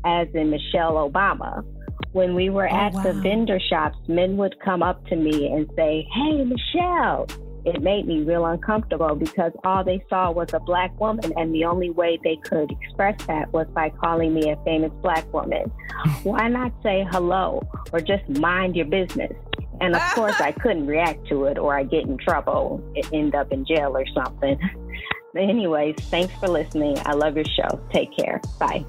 as 0.05 0.29
in 0.33 0.49
Michelle 0.49 0.93
Obama. 0.93 1.65
When 2.13 2.33
we 2.33 2.49
were 2.49 2.69
oh, 2.71 2.75
at 2.75 2.93
the 3.03 3.11
vendor 3.13 3.59
shops, 3.59 3.97
men 4.07 4.37
would 4.37 4.55
come 4.63 4.81
up 4.81 5.05
to 5.07 5.17
me 5.17 5.47
and 5.47 5.69
say, 5.75 6.07
Hey, 6.13 6.43
Michelle. 6.43 7.27
It 7.65 7.81
made 7.81 8.05
me 8.05 8.23
real 8.23 8.45
uncomfortable 8.45 9.15
because 9.15 9.53
all 9.63 9.85
they 9.85 10.03
saw 10.09 10.31
was 10.31 10.53
a 10.53 10.59
black 10.59 10.99
woman, 10.99 11.31
and 11.37 11.55
the 11.55 11.63
only 11.63 11.91
way 11.91 12.19
they 12.21 12.35
could 12.35 12.69
express 12.69 13.15
that 13.27 13.53
was 13.53 13.67
by 13.73 13.89
calling 13.89 14.33
me 14.33 14.51
a 14.51 14.57
famous 14.65 14.91
black 15.01 15.31
woman. 15.33 15.71
Why 16.23 16.49
not 16.49 16.73
say 16.83 17.07
hello 17.09 17.61
or 17.93 18.01
just 18.01 18.27
mind 18.27 18.75
your 18.75 18.87
business? 18.87 19.31
And 19.83 19.95
of 19.95 20.01
course, 20.13 20.39
I 20.39 20.51
couldn't 20.63 20.87
react 20.87 21.27
to 21.27 21.45
it 21.45 21.57
or 21.57 21.77
I 21.77 21.83
get 21.83 22.05
in 22.05 22.17
trouble, 22.17 22.81
end 23.11 23.35
up 23.35 23.51
in 23.51 23.65
jail 23.65 23.95
or 23.97 24.05
something. 24.07 24.57
But 25.33 25.43
anyways, 25.43 25.95
thanks 26.03 26.33
for 26.35 26.47
listening. 26.47 26.97
I 27.05 27.13
love 27.13 27.35
your 27.35 27.45
show. 27.45 27.81
Take 27.91 28.15
care. 28.15 28.39
Bye. 28.59 28.85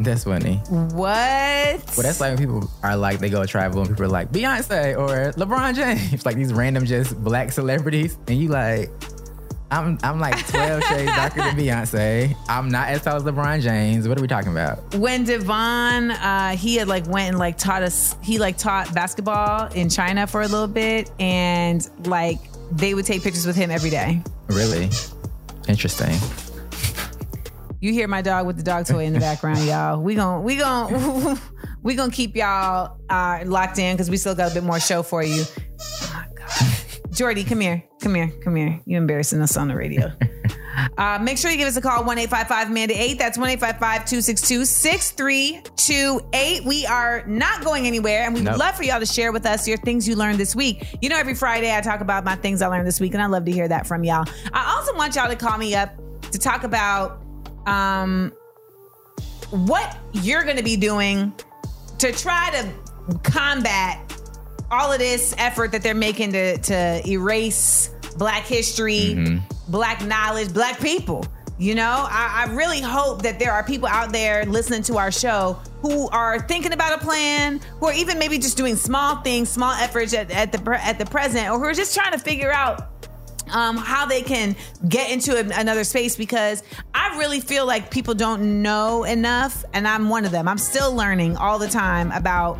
That's 0.00 0.24
funny. 0.24 0.56
What? 0.68 0.94
Well, 0.96 2.02
that's 2.02 2.20
like 2.20 2.30
when 2.30 2.38
people 2.38 2.70
are 2.82 2.96
like, 2.96 3.18
they 3.18 3.28
go 3.28 3.44
travel 3.44 3.80
and 3.80 3.90
people 3.90 4.04
are 4.04 4.08
like, 4.08 4.30
Beyonce 4.30 4.96
or 4.96 5.32
LeBron 5.32 5.74
James, 5.74 6.24
like 6.26 6.36
these 6.36 6.54
random 6.54 6.86
just 6.86 7.22
black 7.22 7.52
celebrities. 7.52 8.16
And 8.28 8.40
you 8.40 8.48
like, 8.48 8.90
I'm 9.70 9.98
I'm 10.02 10.18
like 10.18 10.46
12 10.48 10.82
shades 10.84 11.12
darker 11.14 11.42
than 11.42 11.56
Beyonce. 11.56 12.34
I'm 12.48 12.68
not 12.70 12.88
as 12.88 13.02
tall 13.02 13.16
as 13.16 13.22
LeBron 13.24 13.60
James. 13.60 14.08
What 14.08 14.18
are 14.18 14.22
we 14.22 14.28
talking 14.28 14.50
about? 14.50 14.94
when 14.94 15.24
Devon, 15.24 16.10
uh, 16.10 16.56
he 16.56 16.76
had 16.76 16.88
like 16.88 17.06
went 17.06 17.28
and 17.28 17.38
like 17.38 17.58
taught 17.58 17.82
us. 17.82 18.16
He 18.22 18.38
like 18.38 18.56
taught 18.56 18.94
basketball 18.94 19.70
in 19.72 19.90
China 19.90 20.26
for 20.26 20.40
a 20.40 20.48
little 20.48 20.68
bit, 20.68 21.10
and 21.20 21.86
like 22.06 22.38
they 22.72 22.94
would 22.94 23.04
take 23.04 23.22
pictures 23.22 23.46
with 23.46 23.56
him 23.56 23.70
every 23.70 23.90
day. 23.90 24.22
Really? 24.48 24.88
Interesting. 25.68 26.16
You 27.80 27.92
hear 27.92 28.08
my 28.08 28.22
dog 28.22 28.46
with 28.46 28.56
the 28.56 28.62
dog 28.64 28.86
toy 28.86 29.04
in 29.04 29.12
the 29.12 29.20
background, 29.20 29.64
y'all. 29.64 30.00
We 30.02 30.14
gon' 30.14 30.42
we 30.42 30.56
gon' 30.56 31.38
we 31.82 31.94
gonna 31.94 32.10
keep 32.10 32.34
y'all 32.34 32.98
uh, 33.08 33.40
locked 33.44 33.78
in 33.78 33.94
because 33.94 34.10
we 34.10 34.16
still 34.16 34.34
got 34.34 34.50
a 34.50 34.54
bit 34.54 34.64
more 34.64 34.80
show 34.80 35.02
for 35.02 35.22
you. 35.22 35.44
Jordy, 37.18 37.42
come 37.42 37.58
here, 37.58 37.82
come 38.00 38.14
here, 38.14 38.30
come 38.44 38.54
here. 38.54 38.80
You're 38.86 39.00
embarrassing 39.00 39.42
us 39.42 39.56
on 39.56 39.66
the 39.66 39.74
radio. 39.74 40.12
Uh, 40.96 41.18
make 41.20 41.36
sure 41.36 41.50
you 41.50 41.56
give 41.56 41.66
us 41.66 41.76
a 41.76 41.80
call, 41.80 42.04
1 42.04 42.18
855 42.18 42.70
Amanda 42.70 42.94
8. 43.02 43.18
That's 43.18 43.36
1 43.36 43.50
855 43.50 44.04
262 44.04 44.64
6328. 44.64 46.64
We 46.64 46.86
are 46.86 47.24
not 47.26 47.64
going 47.64 47.88
anywhere, 47.88 48.22
and 48.22 48.32
we'd 48.32 48.44
Nope. 48.44 48.58
love 48.58 48.76
for 48.76 48.84
y'all 48.84 49.00
to 49.00 49.06
share 49.06 49.32
with 49.32 49.44
us 49.44 49.66
your 49.66 49.78
things 49.78 50.06
you 50.06 50.14
learned 50.14 50.38
this 50.38 50.54
week. 50.54 50.86
You 51.02 51.08
know, 51.08 51.18
every 51.18 51.34
Friday 51.34 51.76
I 51.76 51.80
talk 51.80 52.00
about 52.00 52.24
my 52.24 52.36
things 52.36 52.62
I 52.62 52.68
learned 52.68 52.86
this 52.86 53.00
week, 53.00 53.12
and 53.14 53.20
I 53.20 53.26
love 53.26 53.44
to 53.46 53.50
hear 53.50 53.66
that 53.66 53.88
from 53.88 54.04
y'all. 54.04 54.24
I 54.52 54.72
also 54.76 54.94
want 54.96 55.16
y'all 55.16 55.28
to 55.28 55.34
call 55.34 55.58
me 55.58 55.74
up 55.74 55.96
to 56.30 56.38
talk 56.38 56.62
about 56.62 57.20
um, 57.66 58.32
what 59.50 59.98
you're 60.12 60.44
going 60.44 60.58
to 60.58 60.64
be 60.64 60.76
doing 60.76 61.32
to 61.98 62.12
try 62.12 62.50
to 62.52 62.72
combat 63.24 64.07
all 64.70 64.92
of 64.92 64.98
this 64.98 65.34
effort 65.38 65.72
that 65.72 65.82
they're 65.82 65.94
making 65.94 66.32
to, 66.32 66.58
to 66.58 67.02
erase 67.08 67.90
Black 68.16 68.44
history, 68.44 69.40
Black 69.68 70.04
knowledge, 70.04 70.52
Black 70.52 70.80
people. 70.80 71.24
You 71.60 71.74
know, 71.74 72.06
I, 72.08 72.46
I 72.46 72.52
really 72.54 72.80
hope 72.80 73.22
that 73.22 73.40
there 73.40 73.50
are 73.50 73.64
people 73.64 73.88
out 73.88 74.12
there 74.12 74.44
listening 74.44 74.82
to 74.84 74.96
our 74.96 75.10
show 75.10 75.58
who 75.82 76.08
are 76.10 76.38
thinking 76.40 76.72
about 76.72 77.00
a 77.02 77.04
plan, 77.04 77.60
who 77.80 77.86
are 77.86 77.92
even 77.92 78.18
maybe 78.18 78.38
just 78.38 78.56
doing 78.56 78.76
small 78.76 79.16
things, 79.22 79.48
small 79.48 79.72
efforts 79.72 80.14
at, 80.14 80.30
at 80.30 80.52
the 80.52 80.86
at 80.86 80.98
the 81.00 81.06
present, 81.06 81.48
or 81.50 81.58
who 81.58 81.64
are 81.64 81.74
just 81.74 81.94
trying 81.94 82.12
to 82.12 82.18
figure 82.18 82.52
out 82.52 83.08
um, 83.50 83.76
how 83.76 84.06
they 84.06 84.22
can 84.22 84.54
get 84.88 85.10
into 85.10 85.36
a- 85.36 85.60
another 85.60 85.82
space 85.82 86.14
because 86.14 86.62
I 86.94 87.18
really 87.18 87.40
feel 87.40 87.66
like 87.66 87.90
people 87.90 88.14
don't 88.14 88.62
know 88.62 89.02
enough, 89.02 89.64
and 89.72 89.88
I'm 89.88 90.08
one 90.08 90.24
of 90.24 90.30
them. 90.30 90.46
I'm 90.46 90.58
still 90.58 90.94
learning 90.94 91.36
all 91.36 91.58
the 91.58 91.68
time 91.68 92.12
about 92.12 92.56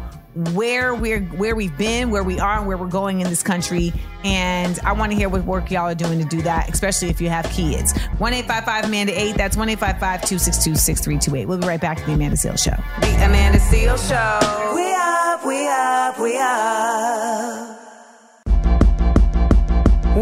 where 0.54 0.94
we're 0.94 1.20
where 1.20 1.56
we've 1.56 1.76
been, 1.76 2.10
where 2.10 2.22
we 2.22 2.38
are, 2.38 2.58
and 2.58 2.66
where 2.68 2.76
we're 2.76 2.86
going 2.86 3.20
in 3.20 3.28
this 3.28 3.42
country. 3.42 3.92
And 4.24 4.78
I 4.84 4.92
want 4.92 5.10
to 5.12 5.18
hear 5.18 5.28
what 5.28 5.44
work 5.44 5.70
y'all 5.70 5.88
are 5.88 5.94
doing 5.94 6.18
to 6.20 6.24
do 6.24 6.42
that, 6.42 6.68
especially 6.70 7.08
if 7.08 7.20
you 7.20 7.28
have 7.28 7.44
kids. 7.50 7.98
One 8.18 8.32
eight 8.32 8.46
five 8.46 8.64
five 8.64 8.84
Amanda 8.84 9.18
eight. 9.18 9.36
That's 9.36 9.56
one 9.56 9.68
eight 9.68 9.80
five 9.80 9.98
five 9.98 10.22
two 10.24 10.38
six 10.38 10.62
two 10.62 10.76
six 10.76 11.00
three 11.00 11.18
two 11.18 11.34
eight. 11.34 11.46
We'll 11.46 11.58
be 11.58 11.66
right 11.66 11.80
back 11.80 11.98
to 11.98 12.04
the 12.04 12.12
Amanda 12.12 12.36
Seales 12.36 12.62
Show. 12.62 12.76
The 13.00 13.14
Amanda 13.24 13.58
Seales 13.58 14.08
Show. 14.08 14.74
We 14.74 14.94
up, 14.94 15.44
we 15.44 15.68
up, 15.68 16.18
we 16.20 16.38
up. 16.38 17.74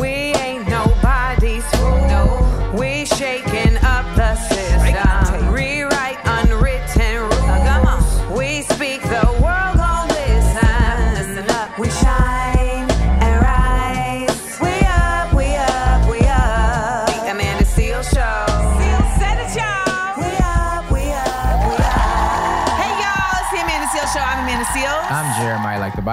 We 0.01 0.26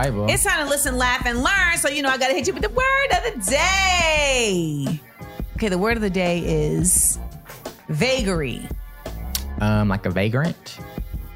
Bible. 0.04 0.28
It's 0.30 0.44
time 0.44 0.66
to 0.66 0.70
listen, 0.70 0.98
laugh, 0.98 1.26
and 1.26 1.42
learn. 1.44 1.78
So, 1.78 1.88
you 1.90 2.02
know, 2.02 2.10
I 2.10 2.18
got 2.18 2.28
to 2.28 2.34
hit 2.34 2.48
you 2.48 2.54
with 2.54 2.64
the 2.64 2.70
word 2.70 3.12
of 3.12 3.24
the 3.46 3.50
day. 3.52 5.00
Okay, 5.56 5.70
the 5.70 5.78
word 5.78 5.96
of 5.96 6.02
the 6.02 6.10
day 6.10 6.40
is 6.40 7.18
vagary. 7.88 8.68
um, 9.62 9.88
like 9.88 10.06
a 10.06 10.10
vagrant. 10.10 10.80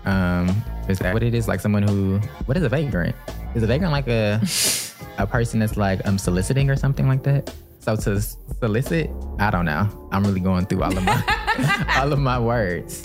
Um, 0.06 0.49
is 0.89 0.99
that 0.99 1.14
what 1.14 1.23
it 1.23 1.34
is? 1.34 1.48
Like 1.48 1.61
someone 1.61 1.84
who, 1.84 2.19
what 2.45 2.57
is 2.57 2.64
a 2.64 2.69
vagrant? 2.69 3.15
Is 3.56 3.64
a 3.64 3.68
vagrant 3.68 3.94
like 3.94 4.07
a 4.10 4.41
a 5.18 5.26
person 5.26 5.60
that's 5.60 5.77
like 5.77 6.06
um 6.06 6.18
soliciting 6.18 6.69
or 6.69 6.76
something 6.76 7.07
like 7.07 7.23
that? 7.23 7.53
So 7.80 7.95
to 7.95 8.22
solicit, 8.22 9.10
I 9.39 9.49
don't 9.49 9.65
know. 9.65 10.10
I'm 10.11 10.23
really 10.26 10.41
going 10.41 10.65
through 10.65 10.84
all 10.84 10.95
of 10.98 11.03
my 11.06 11.85
all 11.98 12.11
of 12.11 12.19
my 12.19 12.38
words. 12.38 13.03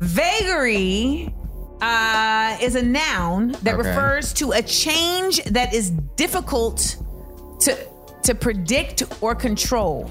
Vagary 0.00 1.32
uh, 1.80 2.56
is 2.60 2.74
a 2.74 2.82
noun 2.82 3.52
that 3.62 3.74
Okay. 3.74 3.88
refers 3.88 4.32
to 4.34 4.52
a 4.52 4.62
change 4.62 5.42
that 5.44 5.72
is 5.74 5.90
difficult 6.16 6.96
to, 7.60 7.76
to 8.22 8.34
predict 8.34 9.02
or 9.22 9.34
control. 9.34 10.10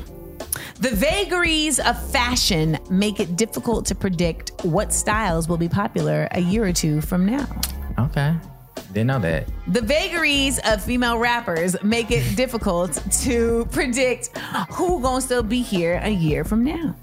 The 0.80 0.90
vagaries 0.92 1.80
of 1.80 1.96
fashion 2.12 2.78
make 2.90 3.20
it 3.20 3.36
difficult 3.36 3.86
to 3.88 3.96
predict 3.96 4.52
what 4.64 4.94
styles 4.94 5.48
will 5.48 5.58
be 5.58 5.70
popular 5.70 6.28
a 6.32 6.40
year 6.40 6.66
or 6.66 6.74
two 6.74 7.02
from 7.02 7.26
now. 7.26 7.48
Okay, 8.00 8.34
didn't 8.94 9.08
know 9.08 9.20
that. 9.20 9.48
The 9.68 9.82
vagaries 9.82 10.60
of 10.66 10.84
female 10.84 11.18
rappers 11.18 11.76
make 11.84 12.12
it 12.12 12.36
difficult 12.38 13.00
to 13.24 13.68
predict 13.72 14.38
who 14.72 15.02
gonna 15.02 15.22
still 15.22 15.44
be 15.44 15.62
here 15.62 16.00
a 16.04 16.10
year 16.10 16.44
from 16.44 16.64
now. 16.64 16.96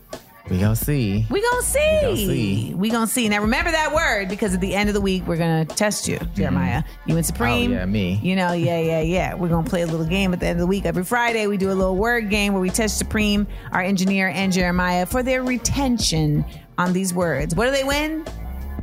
We 0.50 0.60
gonna 0.60 0.76
see. 0.76 1.26
We 1.30 1.40
gonna 1.40 1.62
see. 1.62 1.80
We 1.80 2.00
gonna 2.02 2.16
see. 2.16 2.74
We 2.74 2.90
gonna 2.90 3.06
see. 3.06 3.28
Now 3.30 3.40
remember 3.40 3.70
that 3.70 3.94
word 3.94 4.28
because 4.28 4.52
at 4.52 4.60
the 4.60 4.74
end 4.74 4.90
of 4.90 4.94
the 4.94 5.00
week 5.00 5.26
we're 5.26 5.38
gonna 5.38 5.64
test 5.64 6.06
you, 6.06 6.18
Jeremiah. 6.34 6.82
Mm-hmm. 6.82 7.10
You 7.10 7.16
and 7.16 7.24
Supreme. 7.24 7.72
Oh, 7.72 7.76
yeah, 7.76 7.86
me. 7.86 8.20
You 8.22 8.36
know, 8.36 8.52
yeah, 8.52 8.78
yeah, 8.78 9.00
yeah. 9.00 9.34
We're 9.34 9.48
gonna 9.48 9.68
play 9.68 9.82
a 9.82 9.86
little 9.86 10.04
game 10.04 10.34
at 10.34 10.40
the 10.40 10.46
end 10.46 10.56
of 10.56 10.60
the 10.60 10.66
week. 10.66 10.84
Every 10.84 11.04
Friday 11.04 11.46
we 11.46 11.56
do 11.56 11.70
a 11.70 11.74
little 11.74 11.96
word 11.96 12.28
game 12.28 12.52
where 12.52 12.60
we 12.60 12.68
test 12.68 12.98
Supreme, 12.98 13.46
our 13.72 13.80
engineer, 13.80 14.28
and 14.28 14.52
Jeremiah 14.52 15.06
for 15.06 15.22
their 15.22 15.42
retention 15.42 16.44
on 16.76 16.92
these 16.92 17.14
words. 17.14 17.54
What 17.54 17.64
do 17.64 17.70
they 17.70 17.84
win? 17.84 18.26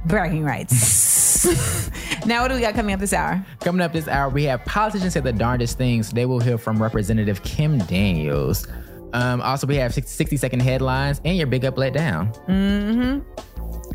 Bragging 0.06 0.44
rights. 0.44 1.46
now 2.26 2.42
what 2.42 2.48
do 2.48 2.56
we 2.56 2.62
got 2.62 2.74
coming 2.74 2.94
up 2.94 3.00
this 3.00 3.14
hour? 3.14 3.46
Coming 3.60 3.82
up 3.82 3.94
this 3.94 4.08
hour, 4.08 4.30
we 4.30 4.46
have 4.46 4.66
politicians 4.66 5.14
say 5.14 5.20
the 5.20 5.32
darndest 5.32 5.78
things. 5.78 6.10
Today 6.10 6.26
we'll 6.26 6.40
hear 6.40 6.58
from 6.58 6.82
Representative 6.82 7.44
Kim 7.44 7.78
Daniels. 7.80 8.66
Um, 9.14 9.42
also, 9.42 9.68
we 9.68 9.76
have 9.76 9.94
60 9.94 10.38
second 10.38 10.62
headlines 10.62 11.22
and 11.26 11.38
your 11.38 11.48
big 11.48 11.66
up 11.66 11.78
let 11.78 11.94
down. 11.94 12.34
Mm-hmm. 12.48 13.20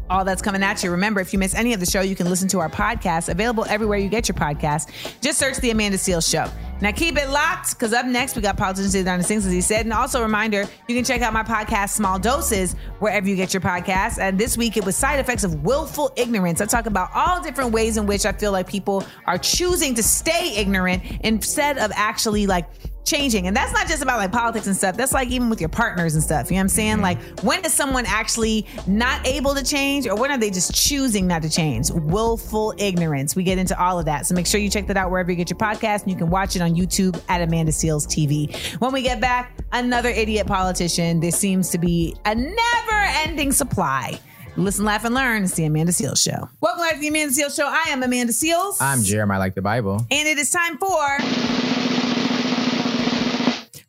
All 0.08 0.24
that's 0.24 0.42
coming 0.42 0.62
at 0.62 0.84
you. 0.84 0.90
Remember, 0.92 1.20
if 1.20 1.32
you 1.32 1.38
miss 1.38 1.54
any 1.54 1.72
of 1.72 1.80
the 1.80 1.86
show, 1.86 2.00
you 2.00 2.14
can 2.14 2.28
listen 2.28 2.46
to 2.48 2.60
our 2.60 2.68
podcast, 2.68 3.28
available 3.28 3.64
everywhere 3.68 3.98
you 3.98 4.08
get 4.08 4.28
your 4.28 4.36
podcast. 4.36 4.90
Just 5.20 5.38
search 5.38 5.56
The 5.56 5.70
Amanda 5.70 5.98
Seales 5.98 6.30
Show. 6.30 6.48
Now, 6.80 6.92
keep 6.92 7.16
it 7.16 7.30
locked, 7.30 7.70
because 7.70 7.92
up 7.92 8.06
next, 8.06 8.36
we 8.36 8.42
got 8.42 8.56
Politicians 8.56 8.92
Say 8.92 9.02
the 9.02 9.22
Things, 9.22 9.46
as 9.46 9.52
he 9.52 9.60
said. 9.62 9.86
And 9.86 9.92
also, 9.92 10.20
a 10.20 10.22
reminder, 10.22 10.64
you 10.86 10.94
can 10.94 11.04
check 11.04 11.22
out 11.22 11.32
my 11.32 11.42
podcast, 11.42 11.90
Small 11.90 12.18
Doses, 12.20 12.74
wherever 13.00 13.26
you 13.26 13.34
get 13.34 13.52
your 13.54 13.62
podcasts. 13.62 14.18
And 14.20 14.38
this 14.38 14.56
week, 14.56 14.76
it 14.76 14.84
was 14.84 14.94
Side 14.94 15.18
Effects 15.18 15.42
of 15.42 15.64
Willful 15.64 16.12
Ignorance. 16.16 16.60
I 16.60 16.66
talk 16.66 16.86
about 16.86 17.10
all 17.14 17.42
different 17.42 17.72
ways 17.72 17.96
in 17.96 18.06
which 18.06 18.26
I 18.26 18.32
feel 18.32 18.52
like 18.52 18.68
people 18.68 19.04
are 19.26 19.38
choosing 19.38 19.94
to 19.94 20.02
stay 20.02 20.54
ignorant 20.56 21.02
instead 21.24 21.78
of 21.78 21.90
actually, 21.94 22.46
like, 22.46 22.68
changing. 23.06 23.46
And 23.46 23.56
that's 23.56 23.72
not 23.72 23.86
just 23.86 24.02
about 24.02 24.18
like 24.18 24.32
politics 24.32 24.66
and 24.66 24.76
stuff. 24.76 24.96
That's 24.96 25.12
like 25.12 25.28
even 25.28 25.48
with 25.48 25.60
your 25.60 25.68
partners 25.68 26.14
and 26.14 26.22
stuff. 26.22 26.50
You 26.50 26.56
know 26.56 26.58
what 26.58 26.62
I'm 26.62 26.68
saying? 26.68 26.92
Mm-hmm. 26.94 27.02
Like 27.02 27.40
when 27.40 27.64
is 27.64 27.72
someone 27.72 28.04
actually 28.06 28.66
not 28.86 29.26
able 29.26 29.54
to 29.54 29.64
change 29.64 30.06
or 30.06 30.16
when 30.16 30.30
are 30.30 30.38
they 30.38 30.50
just 30.50 30.74
choosing 30.74 31.26
not 31.26 31.42
to 31.42 31.50
change? 31.50 31.90
Willful 31.90 32.74
ignorance. 32.78 33.36
We 33.36 33.44
get 33.44 33.58
into 33.58 33.80
all 33.80 33.98
of 33.98 34.04
that. 34.06 34.26
So 34.26 34.34
make 34.34 34.46
sure 34.46 34.60
you 34.60 34.68
check 34.68 34.86
that 34.88 34.96
out 34.96 35.10
wherever 35.10 35.30
you 35.30 35.36
get 35.36 35.48
your 35.48 35.58
podcast 35.58 36.02
and 36.02 36.10
you 36.10 36.16
can 36.16 36.28
watch 36.28 36.56
it 36.56 36.62
on 36.62 36.74
YouTube 36.74 37.20
at 37.28 37.40
Amanda 37.40 37.72
Seales 37.72 38.06
TV. 38.06 38.54
When 38.80 38.92
we 38.92 39.02
get 39.02 39.20
back, 39.20 39.56
another 39.72 40.08
idiot 40.08 40.46
politician. 40.46 41.20
There 41.20 41.30
seems 41.30 41.70
to 41.70 41.78
be 41.78 42.16
a 42.24 42.34
never 42.34 43.00
ending 43.24 43.52
supply. 43.52 44.18
Listen, 44.56 44.86
laugh, 44.86 45.04
and 45.04 45.14
learn. 45.14 45.44
It's 45.44 45.52
the 45.52 45.66
Amanda 45.66 45.92
Seales 45.92 46.22
Show. 46.22 46.48
Welcome 46.62 46.82
back 46.82 46.94
to 46.94 47.00
the 47.00 47.08
Amanda 47.08 47.34
Seales 47.34 47.54
Show. 47.54 47.66
I 47.68 47.90
am 47.90 48.02
Amanda 48.02 48.32
Seales. 48.32 48.78
I'm 48.80 49.02
Jeremiah 49.02 49.38
like 49.38 49.54
the 49.54 49.60
Bible. 49.60 50.06
And 50.10 50.26
it 50.26 50.38
is 50.38 50.50
time 50.50 50.78
for 50.78 51.18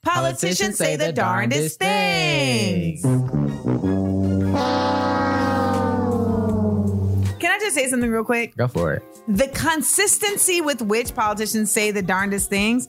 Politicians 0.07 0.77
Say 0.77 0.95
the 0.95 1.11
Darndest 1.11 1.79
Things. 1.79 3.01
Can 7.39 7.51
I 7.51 7.59
just 7.59 7.75
say 7.75 7.87
something 7.89 8.09
real 8.09 8.23
quick? 8.23 8.55
Go 8.55 8.67
for 8.67 8.93
it. 8.93 9.03
The 9.27 9.49
consistency 9.49 10.61
with 10.61 10.81
which 10.81 11.13
politicians 11.13 11.71
say 11.71 11.91
the 11.91 12.01
darndest 12.01 12.49
things 12.49 12.87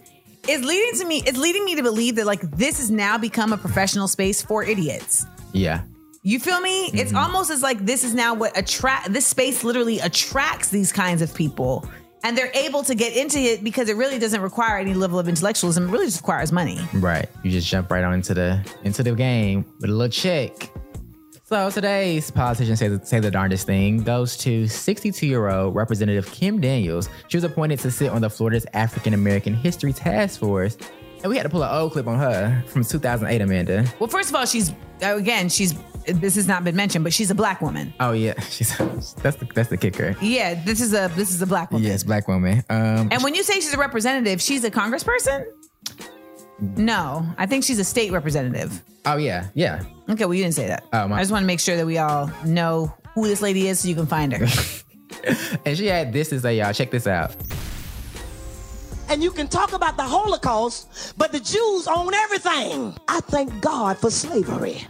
is 0.48 0.64
leading 0.64 1.00
to 1.00 1.06
me, 1.06 1.22
it's 1.26 1.36
leading 1.36 1.64
me 1.64 1.74
to 1.74 1.82
believe 1.82 2.14
that 2.16 2.26
like 2.26 2.40
this 2.52 2.78
has 2.78 2.90
now 2.90 3.18
become 3.18 3.52
a 3.52 3.58
professional 3.58 4.06
space 4.06 4.40
for 4.40 4.62
idiots. 4.62 5.26
Yeah. 5.52 5.82
You 6.22 6.38
feel 6.38 6.60
me? 6.60 6.86
It's 6.86 7.10
mm-hmm. 7.10 7.16
almost 7.16 7.50
as 7.50 7.62
like 7.62 7.84
this 7.84 8.04
is 8.04 8.14
now 8.14 8.34
what 8.34 8.56
attract 8.56 9.12
this 9.12 9.26
space 9.26 9.64
literally 9.64 9.98
attracts 9.98 10.68
these 10.68 10.92
kinds 10.92 11.22
of 11.22 11.34
people. 11.34 11.88
And 12.28 12.36
they're 12.36 12.52
able 12.52 12.82
to 12.82 12.94
get 12.94 13.16
into 13.16 13.38
it 13.38 13.64
because 13.64 13.88
it 13.88 13.96
really 13.96 14.18
doesn't 14.18 14.42
require 14.42 14.76
any 14.76 14.92
level 14.92 15.18
of 15.18 15.30
intellectualism. 15.30 15.88
It 15.88 15.90
really 15.90 16.04
just 16.04 16.18
requires 16.18 16.52
money. 16.52 16.78
Right. 16.92 17.26
You 17.42 17.50
just 17.50 17.66
jump 17.66 17.90
right 17.90 18.04
on 18.04 18.12
into 18.12 18.34
the 18.34 18.62
into 18.84 19.02
the 19.02 19.14
game 19.14 19.64
with 19.80 19.88
a 19.88 19.92
little 19.94 20.12
check. 20.12 20.70
So 21.44 21.70
today's 21.70 22.30
politician 22.30 22.76
say 22.76 22.88
the, 22.88 23.06
say 23.06 23.20
the 23.20 23.30
darndest 23.30 23.64
thing 23.64 24.02
goes 24.02 24.36
to 24.38 24.64
62-year-old 24.64 25.74
Representative 25.74 26.30
Kim 26.30 26.60
Daniels. 26.60 27.08
She 27.28 27.38
was 27.38 27.44
appointed 27.44 27.78
to 27.78 27.90
sit 27.90 28.10
on 28.10 28.20
the 28.20 28.28
Florida's 28.28 28.66
African 28.74 29.14
American 29.14 29.54
History 29.54 29.94
Task 29.94 30.38
Force. 30.38 30.76
And 31.22 31.30
we 31.30 31.38
had 31.38 31.44
to 31.44 31.48
pull 31.48 31.62
an 31.62 31.74
old 31.74 31.92
clip 31.92 32.06
on 32.08 32.18
her 32.18 32.62
from 32.66 32.84
2008, 32.84 33.40
Amanda. 33.40 33.86
Well, 33.98 34.10
first 34.10 34.28
of 34.28 34.36
all, 34.36 34.44
she's 34.44 34.70
again, 35.00 35.48
she's 35.48 35.72
this 36.14 36.34
has 36.36 36.46
not 36.48 36.64
been 36.64 36.74
mentioned, 36.76 37.04
but 37.04 37.12
she's 37.12 37.30
a 37.30 37.34
black 37.34 37.60
woman. 37.62 37.92
Oh 38.00 38.12
yeah, 38.12 38.38
she's 38.50 38.76
that's 39.16 39.36
the 39.36 39.48
that's 39.54 39.68
the 39.70 39.76
kicker. 39.76 40.16
Yeah, 40.20 40.54
this 40.64 40.80
is 40.80 40.92
a 40.94 41.10
this 41.14 41.30
is 41.30 41.40
a 41.42 41.46
black 41.46 41.70
woman. 41.70 41.86
Yes, 41.86 42.02
black 42.02 42.26
woman. 42.28 42.62
Um, 42.70 43.08
And 43.12 43.22
when 43.22 43.34
you 43.34 43.42
say 43.42 43.54
she's 43.54 43.72
a 43.74 43.78
representative, 43.78 44.40
she's 44.42 44.64
a 44.64 44.70
congressperson? 44.70 45.44
No, 46.60 47.24
I 47.38 47.46
think 47.46 47.62
she's 47.64 47.78
a 47.78 47.84
state 47.84 48.10
representative. 48.12 48.82
oh 49.06 49.16
yeah, 49.16 49.46
yeah. 49.54 49.82
Okay, 50.10 50.24
well, 50.24 50.34
you 50.34 50.42
didn't 50.42 50.54
say 50.56 50.66
that. 50.66 50.84
Oh, 50.92 51.06
my- 51.06 51.16
I 51.16 51.20
just 51.20 51.30
want 51.30 51.42
to 51.42 51.46
make 51.46 51.60
sure 51.60 51.76
that 51.76 51.86
we 51.86 51.98
all 51.98 52.30
know 52.44 52.92
who 53.14 53.28
this 53.28 53.40
lady 53.42 53.68
is 53.68 53.78
so 53.80 53.88
you 53.88 53.94
can 53.94 54.06
find 54.06 54.32
her. 54.32 54.46
And 55.66 55.76
she 55.76 55.86
had 55.86 56.12
this 56.12 56.28
to 56.30 56.46
a 56.46 56.52
y'all. 56.52 56.72
Check 56.72 56.90
this 56.90 57.06
out. 57.06 57.34
and 59.08 59.22
you 59.22 59.30
can 59.30 59.48
talk 59.48 59.72
about 59.72 59.96
the 59.96 60.02
Holocaust, 60.02 61.14
but 61.16 61.32
the 61.32 61.40
Jews 61.40 61.86
own 61.88 62.12
everything. 62.14 62.94
I 63.08 63.20
thank 63.20 63.60
God 63.60 63.98
for 63.98 64.10
slavery. 64.10 64.86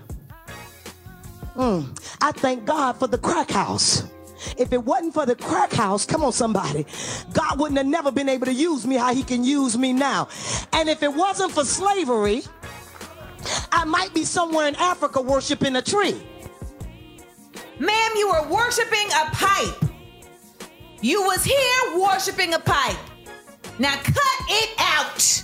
Mm. 1.59 1.99
I 2.23 2.31
thank 2.31 2.65
God 2.65 2.93
for 2.93 3.09
the 3.09 3.19
crack 3.19 3.51
house. 3.51 4.05
If 4.57 4.73
it 4.73 4.85
wasn't 4.85 5.15
for 5.15 5.27
the 5.27 5.35
crack 5.35 5.73
house, 5.73 6.07
come 6.07 6.23
on, 6.23 6.33
somebody, 6.33 6.87
God 7.33 7.59
wouldn't 7.59 7.77
have 7.79 7.87
never 7.87 8.13
been 8.13 8.29
able 8.29 8.47
to 8.47 8.53
use 8.53 8.87
me 8.87 8.95
how 8.95 9.13
He 9.13 9.25
can 9.25 9.43
use 9.43 9.77
me 9.77 9.93
now. 9.93 10.29
And 10.73 10.89
if 10.89 11.03
it 11.03 11.13
wasn't 11.13 11.51
for 11.51 11.65
slavery, 11.65 12.43
I 13.73 13.85
might 13.85 14.15
be 14.15 14.25
somewhere 14.25 14.69
in 14.69 14.77
Africa 14.77 15.21
worshiping 15.21 15.75
a 15.75 15.83
tree. 15.83 16.23
Ma'am, 17.81 18.13
you 18.17 18.29
were 18.29 18.49
worshiping 18.49 19.09
a 19.09 19.31
pipe. 19.33 19.85
You 21.01 21.23
was 21.23 21.43
here 21.45 22.01
worshiping 22.01 22.55
a 22.55 22.61
pipe. 22.61 22.97
Now 23.81 23.97
cut 23.97 24.41
it 24.49 24.71
out. 24.79 25.43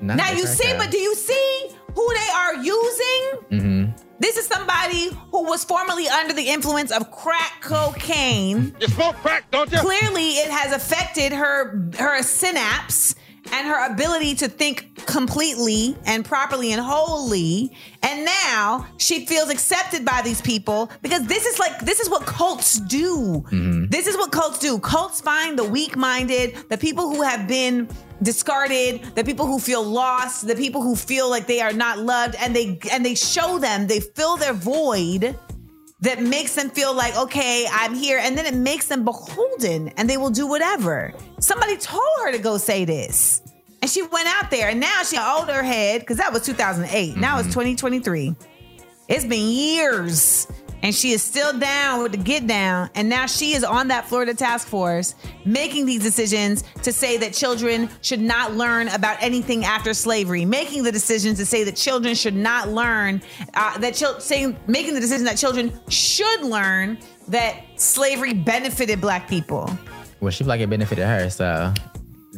Not 0.00 0.16
now 0.16 0.30
you 0.32 0.46
see, 0.46 0.68
house. 0.68 0.84
but 0.84 0.90
do 0.92 0.98
you 0.98 1.14
see 1.16 1.70
who 1.94 2.14
they 2.14 2.28
are 2.34 2.54
using? 2.56 3.22
Mm-hmm. 3.50 4.09
This 4.20 4.36
is 4.36 4.46
somebody 4.46 5.10
who 5.30 5.44
was 5.44 5.64
formerly 5.64 6.06
under 6.06 6.34
the 6.34 6.46
influence 6.48 6.92
of 6.92 7.10
crack 7.10 7.62
cocaine. 7.62 8.76
You 8.78 8.86
smoke 8.88 9.16
crack, 9.16 9.50
don't 9.50 9.72
you? 9.72 9.78
Clearly, 9.78 10.28
it 10.32 10.50
has 10.50 10.72
affected 10.72 11.32
her 11.32 11.90
her 11.98 12.22
synapse 12.22 13.14
and 13.52 13.66
her 13.66 13.92
ability 13.92 14.34
to 14.36 14.48
think 14.48 15.06
completely 15.06 15.96
and 16.04 16.24
properly 16.24 16.72
and 16.72 16.80
wholly. 16.80 17.74
And 18.02 18.26
now 18.26 18.86
she 18.98 19.26
feels 19.26 19.50
accepted 19.50 20.04
by 20.04 20.20
these 20.22 20.40
people 20.42 20.90
because 21.02 21.26
this 21.26 21.46
is 21.46 21.58
like 21.58 21.80
this 21.80 22.00
is 22.00 22.10
what 22.10 22.26
cults 22.26 22.78
do. 22.80 23.42
Mm-hmm. 23.50 23.86
This 23.86 24.06
is 24.06 24.16
what 24.16 24.32
cults 24.32 24.58
do. 24.58 24.78
Cults 24.78 25.22
find 25.22 25.58
the 25.58 25.64
weak-minded, 25.64 26.68
the 26.68 26.78
people 26.78 27.08
who 27.08 27.22
have 27.22 27.48
been 27.48 27.88
discarded, 28.22 29.02
the 29.14 29.24
people 29.24 29.46
who 29.46 29.58
feel 29.58 29.82
lost, 29.82 30.46
the 30.46 30.56
people 30.56 30.82
who 30.82 30.94
feel 30.96 31.28
like 31.30 31.46
they 31.46 31.60
are 31.60 31.72
not 31.72 31.98
loved 31.98 32.36
and 32.38 32.54
they 32.54 32.78
and 32.90 33.04
they 33.04 33.14
show 33.14 33.58
them, 33.58 33.86
they 33.86 34.00
fill 34.00 34.36
their 34.36 34.52
void 34.52 35.38
that 36.00 36.22
makes 36.22 36.54
them 36.54 36.70
feel 36.70 36.94
like, 36.94 37.16
okay, 37.16 37.66
I'm 37.70 37.94
here. 37.94 38.18
And 38.18 38.36
then 38.36 38.46
it 38.46 38.54
makes 38.54 38.86
them 38.86 39.04
beholden 39.04 39.88
and 39.96 40.08
they 40.08 40.16
will 40.16 40.30
do 40.30 40.46
whatever. 40.46 41.12
Somebody 41.40 41.76
told 41.76 42.08
her 42.24 42.32
to 42.32 42.38
go 42.38 42.56
say 42.56 42.84
this. 42.84 43.42
And 43.82 43.90
she 43.90 44.02
went 44.02 44.28
out 44.28 44.50
there 44.50 44.70
and 44.70 44.80
now 44.80 45.02
she 45.02 45.16
owed 45.18 45.48
her 45.48 45.62
head 45.62 46.00
because 46.00 46.18
that 46.18 46.32
was 46.32 46.44
2008. 46.44 47.16
Now 47.16 47.38
it's 47.38 47.48
mm-hmm. 47.48 47.60
2023. 47.60 48.34
It's 49.08 49.24
been 49.24 49.48
years 49.48 50.46
and 50.82 50.94
she 50.94 51.12
is 51.12 51.22
still 51.22 51.58
down 51.58 52.02
with 52.02 52.12
the 52.12 52.18
get 52.18 52.46
down. 52.46 52.90
And 52.94 53.08
now 53.08 53.26
she 53.26 53.54
is 53.54 53.64
on 53.64 53.88
that 53.88 54.06
Florida 54.06 54.34
task 54.34 54.68
force 54.68 55.14
making 55.44 55.86
these 55.86 56.02
decisions 56.02 56.64
to 56.82 56.92
say 56.92 57.16
that 57.18 57.32
children 57.32 57.88
should 58.02 58.20
not 58.20 58.54
learn 58.54 58.88
about 58.88 59.22
anything 59.22 59.64
after 59.64 59.94
slavery, 59.94 60.44
making 60.44 60.82
the 60.82 60.92
decision 60.92 61.34
to 61.36 61.46
say 61.46 61.64
that 61.64 61.76
children 61.76 62.14
should 62.14 62.36
not 62.36 62.68
learn 62.68 63.22
uh, 63.54 63.78
that 63.78 63.94
chil- 63.94 64.20
saying 64.20 64.56
making 64.66 64.94
the 64.94 65.00
decision 65.00 65.24
that 65.24 65.36
children 65.36 65.72
should 65.88 66.42
learn 66.42 66.98
that 67.28 67.62
slavery 67.76 68.34
benefited 68.34 69.00
black 69.00 69.28
people. 69.28 69.70
Well, 70.20 70.30
she 70.30 70.44
like 70.44 70.60
it 70.60 70.68
benefited 70.68 71.06
her, 71.06 71.30
so 71.30 71.72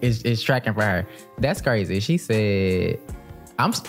it's, 0.00 0.22
it's 0.22 0.42
tracking 0.42 0.74
for 0.74 0.82
her. 0.82 1.06
That's 1.38 1.60
crazy. 1.60 2.00
She 2.00 2.18
said, 2.18 3.00
"I'm." 3.58 3.72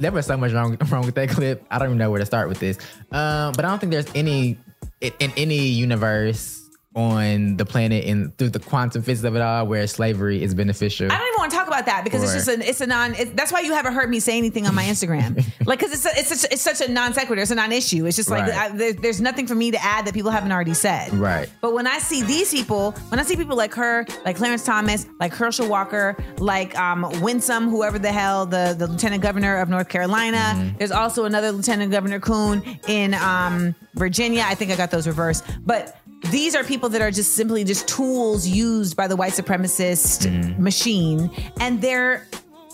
There 0.00 0.10
was 0.10 0.26
so 0.26 0.36
much 0.36 0.50
wrong 0.52 0.76
wrong 0.90 1.06
with 1.06 1.14
that 1.14 1.28
clip. 1.28 1.64
I 1.70 1.78
don't 1.78 1.86
even 1.86 1.98
know 1.98 2.10
where 2.10 2.18
to 2.18 2.26
start 2.26 2.48
with 2.48 2.58
this. 2.58 2.78
Um, 3.12 3.52
but 3.54 3.64
I 3.64 3.68
don't 3.68 3.78
think 3.78 3.92
there's 3.92 4.10
any 4.12 4.58
in, 5.00 5.12
in 5.20 5.32
any 5.36 5.66
universe 5.68 6.63
on 6.94 7.56
the 7.56 7.64
planet 7.66 8.04
and 8.04 8.36
through 8.38 8.50
the 8.50 8.58
quantum 8.60 9.02
physics 9.02 9.24
of 9.26 9.34
it 9.36 9.42
all 9.42 9.66
where 9.66 9.86
slavery 9.86 10.42
is 10.42 10.54
beneficial. 10.54 11.10
I 11.10 11.16
don't 11.18 11.26
even 11.28 11.38
want 11.38 11.50
to 11.50 11.56
talk 11.56 11.66
about 11.66 11.86
that 11.86 12.04
because 12.04 12.22
it's 12.22 12.32
just 12.34 12.48
an 12.48 12.62
it's 12.62 12.80
a 12.80 12.86
non. 12.86 13.14
It, 13.14 13.36
that's 13.36 13.52
why 13.52 13.60
you 13.60 13.72
haven't 13.72 13.94
heard 13.94 14.08
me 14.10 14.20
say 14.20 14.38
anything 14.38 14.66
on 14.66 14.74
my 14.74 14.84
Instagram, 14.84 15.44
like 15.66 15.78
because 15.80 15.92
it's 15.92 16.06
a, 16.06 16.18
it's 16.18 16.40
such, 16.40 16.52
it's 16.52 16.62
such 16.62 16.80
a 16.80 16.90
non 16.92 17.12
sequitur. 17.14 17.42
It's 17.42 17.50
a 17.50 17.54
non 17.54 17.72
issue. 17.72 18.06
It's 18.06 18.16
just 18.16 18.30
like 18.30 18.42
Right. 18.44 18.54
I, 18.54 18.68
there, 18.68 18.92
there's 18.92 19.20
nothing 19.20 19.46
for 19.46 19.54
me 19.54 19.70
to 19.70 19.82
add 19.82 20.06
that 20.06 20.14
people 20.14 20.30
haven't 20.30 20.52
already 20.52 20.74
said. 20.74 21.12
Right. 21.14 21.48
But 21.60 21.72
when 21.72 21.86
I 21.86 21.98
see 21.98 22.22
these 22.22 22.50
people, 22.52 22.92
when 23.08 23.18
I 23.18 23.22
see 23.22 23.36
people 23.36 23.56
like 23.56 23.74
her, 23.74 24.06
like 24.24 24.36
Clarence 24.36 24.64
Thomas, 24.64 25.06
like 25.18 25.32
Herschel 25.34 25.68
Walker, 25.68 26.16
like 26.38 26.78
um, 26.78 27.06
Winsome, 27.22 27.68
whoever 27.70 27.98
the 27.98 28.12
hell, 28.12 28.46
the, 28.46 28.74
the 28.78 28.86
lieutenant 28.86 29.22
governor 29.22 29.58
of 29.58 29.68
North 29.68 29.88
Carolina, 29.88 30.34
Mm-hmm. 30.54 30.78
there's 30.78 30.90
also 30.92 31.24
another 31.24 31.52
lieutenant 31.52 31.90
governor 31.90 32.18
Coon 32.20 32.62
in 32.88 33.14
um, 33.14 33.74
Virginia. 33.94 34.44
I 34.46 34.54
think 34.54 34.70
I 34.70 34.76
got 34.76 34.90
those 34.90 35.06
reversed. 35.06 35.44
But 35.64 35.96
these 36.30 36.54
are 36.54 36.64
people 36.64 36.88
that 36.90 37.00
are 37.02 37.10
just 37.10 37.34
simply 37.34 37.64
just 37.64 37.86
tools 37.88 38.46
used 38.46 38.96
by 38.96 39.06
the 39.06 39.16
white 39.16 39.32
supremacist 39.32 40.26
Mm-hmm. 40.26 40.62
machine, 40.62 41.30
and 41.60 41.80
they're 41.80 42.26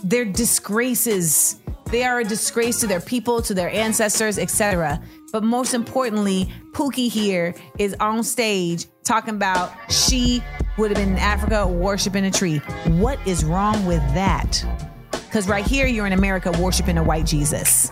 they're 0.04 0.24
disgraces. 0.24 1.56
They 1.90 2.04
are 2.04 2.20
a 2.20 2.24
disgrace 2.24 2.78
to 2.80 2.86
their 2.86 3.00
people, 3.00 3.42
to 3.42 3.52
their 3.54 3.70
ancestors, 3.70 4.38
etc. 4.38 5.02
But 5.32 5.42
most 5.42 5.74
importantly, 5.74 6.52
Pookie 6.72 7.10
here 7.10 7.54
is 7.78 7.96
on 7.98 8.22
stage 8.22 8.86
talking 9.04 9.34
about 9.34 9.72
she 9.90 10.42
would 10.78 10.90
have 10.90 10.96
been 10.98 11.14
in 11.14 11.18
Africa 11.18 11.66
worshiping 11.66 12.24
a 12.26 12.30
tree. 12.30 12.58
What 12.86 13.18
is 13.26 13.44
wrong 13.44 13.84
with 13.86 14.02
that? 14.14 14.64
Because 15.10 15.48
right 15.48 15.64
here, 15.66 15.86
you're 15.86 16.06
in 16.06 16.12
America 16.12 16.52
worshiping 16.60 16.96
a 16.98 17.02
white 17.02 17.26
Jesus. 17.26 17.90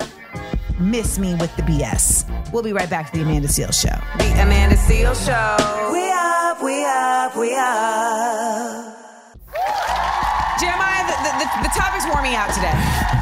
Miss 0.81 1.19
me 1.19 1.35
with 1.35 1.55
the 1.57 1.63
BS. 1.63 2.25
We'll 2.53 2.63
be 2.63 2.73
right 2.73 2.89
back 2.89 3.11
to 3.11 3.19
the 3.19 3.25
Amanda 3.25 3.49
Seales 3.49 3.83
Show. 3.83 3.99
The 4.19 4.31
Amanda 4.41 4.77
Seales 4.77 5.19
Show. 5.27 5.91
We 5.93 6.09
up, 6.09 6.63
we 6.63 6.85
up, 6.85 7.37
we 7.37 7.53
up. 7.57 8.95
Jeremiah, 10.61 11.03
the, 11.03 11.17
the, 11.19 11.33
the, 11.43 11.63
the 11.67 11.75
topics 11.75 12.07
wore 12.07 12.23
me 12.23 12.37
out 12.37 12.55
today. 12.55 13.18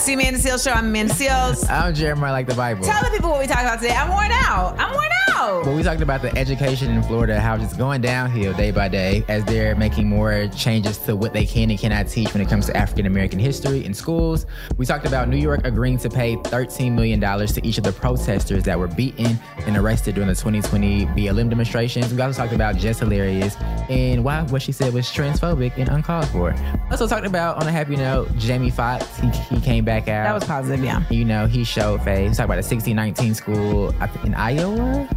See 0.00 0.14
Amanda 0.14 0.38
Seales 0.38 0.64
Show. 0.64 0.70
I'm 0.70 0.86
Amanda 0.86 1.12
Seales. 1.12 1.68
I'm 1.68 1.94
Jeremiah 1.94 2.32
like 2.32 2.46
the 2.46 2.54
Bible. 2.54 2.84
Tell 2.84 3.04
the 3.04 3.10
people 3.10 3.28
what 3.30 3.40
we 3.40 3.46
talked 3.46 3.60
about 3.60 3.80
today. 3.80 3.94
I'm 3.94 4.08
worn 4.08 4.30
out. 4.32 4.74
I'm 4.78 4.94
worn 4.94 5.08
out. 5.36 5.66
Well, 5.66 5.76
we 5.76 5.82
talked 5.82 6.00
about 6.00 6.22
the 6.22 6.36
education 6.38 6.90
in 6.90 7.02
Florida, 7.02 7.38
how 7.38 7.56
it's 7.56 7.74
going 7.74 8.00
downhill 8.00 8.52
day 8.54 8.70
by 8.70 8.88
day 8.88 9.24
as 9.28 9.44
they're 9.44 9.74
making 9.76 10.08
more 10.08 10.48
changes 10.56 10.96
to 10.98 11.16
what 11.16 11.34
they 11.34 11.44
can 11.44 11.70
and 11.70 11.78
cannot 11.78 12.08
teach 12.08 12.32
when 12.32 12.42
it 12.42 12.48
comes 12.48 12.66
to 12.66 12.76
African 12.76 13.04
American 13.06 13.38
history 13.38 13.84
in 13.84 13.92
schools. 13.92 14.46
We 14.78 14.86
talked 14.86 15.06
about 15.06 15.28
New 15.28 15.36
York 15.36 15.60
agreeing 15.64 15.98
to 15.98 16.08
pay 16.08 16.36
$13 16.36 16.92
million 16.92 17.20
to 17.20 17.66
each 17.66 17.76
of 17.76 17.84
the 17.84 17.92
protesters 17.92 18.64
that 18.64 18.78
were 18.78 18.88
beaten 18.88 19.38
and 19.66 19.76
arrested 19.76 20.14
during 20.14 20.28
the 20.28 20.34
2020 20.34 21.06
BLM 21.06 21.50
demonstrations. 21.50 22.12
We 22.12 22.20
also 22.22 22.40
talked 22.40 22.54
about 22.54 22.76
Jess 22.76 23.00
Hilarious 23.00 23.56
and 23.88 24.24
why 24.24 24.42
what 24.44 24.62
she 24.62 24.72
said 24.72 24.94
was 24.94 25.06
transphobic 25.08 25.76
and 25.76 25.88
uncalled 25.90 26.28
for. 26.28 26.54
Also 26.90 27.06
talked 27.06 27.26
about, 27.26 27.60
on 27.60 27.68
a 27.68 27.72
happy 27.72 27.96
note, 27.96 28.34
Jamie 28.38 28.70
Foxx. 28.70 29.06
He, 29.18 29.28
he 29.54 29.60
came 29.60 29.84
back 29.84 29.89
out. 29.90 30.24
That 30.24 30.34
was 30.34 30.44
positive, 30.44 30.84
yeah. 30.84 31.02
You 31.10 31.24
know, 31.24 31.46
he 31.46 31.64
showed 31.64 32.02
face. 32.02 32.36
Talked 32.36 32.46
about 32.46 32.62
the 32.62 32.76
1619 32.76 33.34
school 33.34 33.94
in 34.24 34.34
Iowa. 34.34 35.08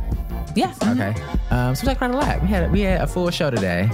Yeah. 0.55 0.73
Okay. 0.87 1.15
Um, 1.49 1.75
so 1.75 1.81
we 1.81 1.93
talked 1.93 1.97
about 1.97 2.11
a 2.11 2.17
lot. 2.17 2.41
We 2.41 2.47
had 2.47 2.71
we 2.71 2.81
had 2.81 3.01
a 3.01 3.07
full 3.07 3.29
show 3.31 3.49
today. 3.49 3.89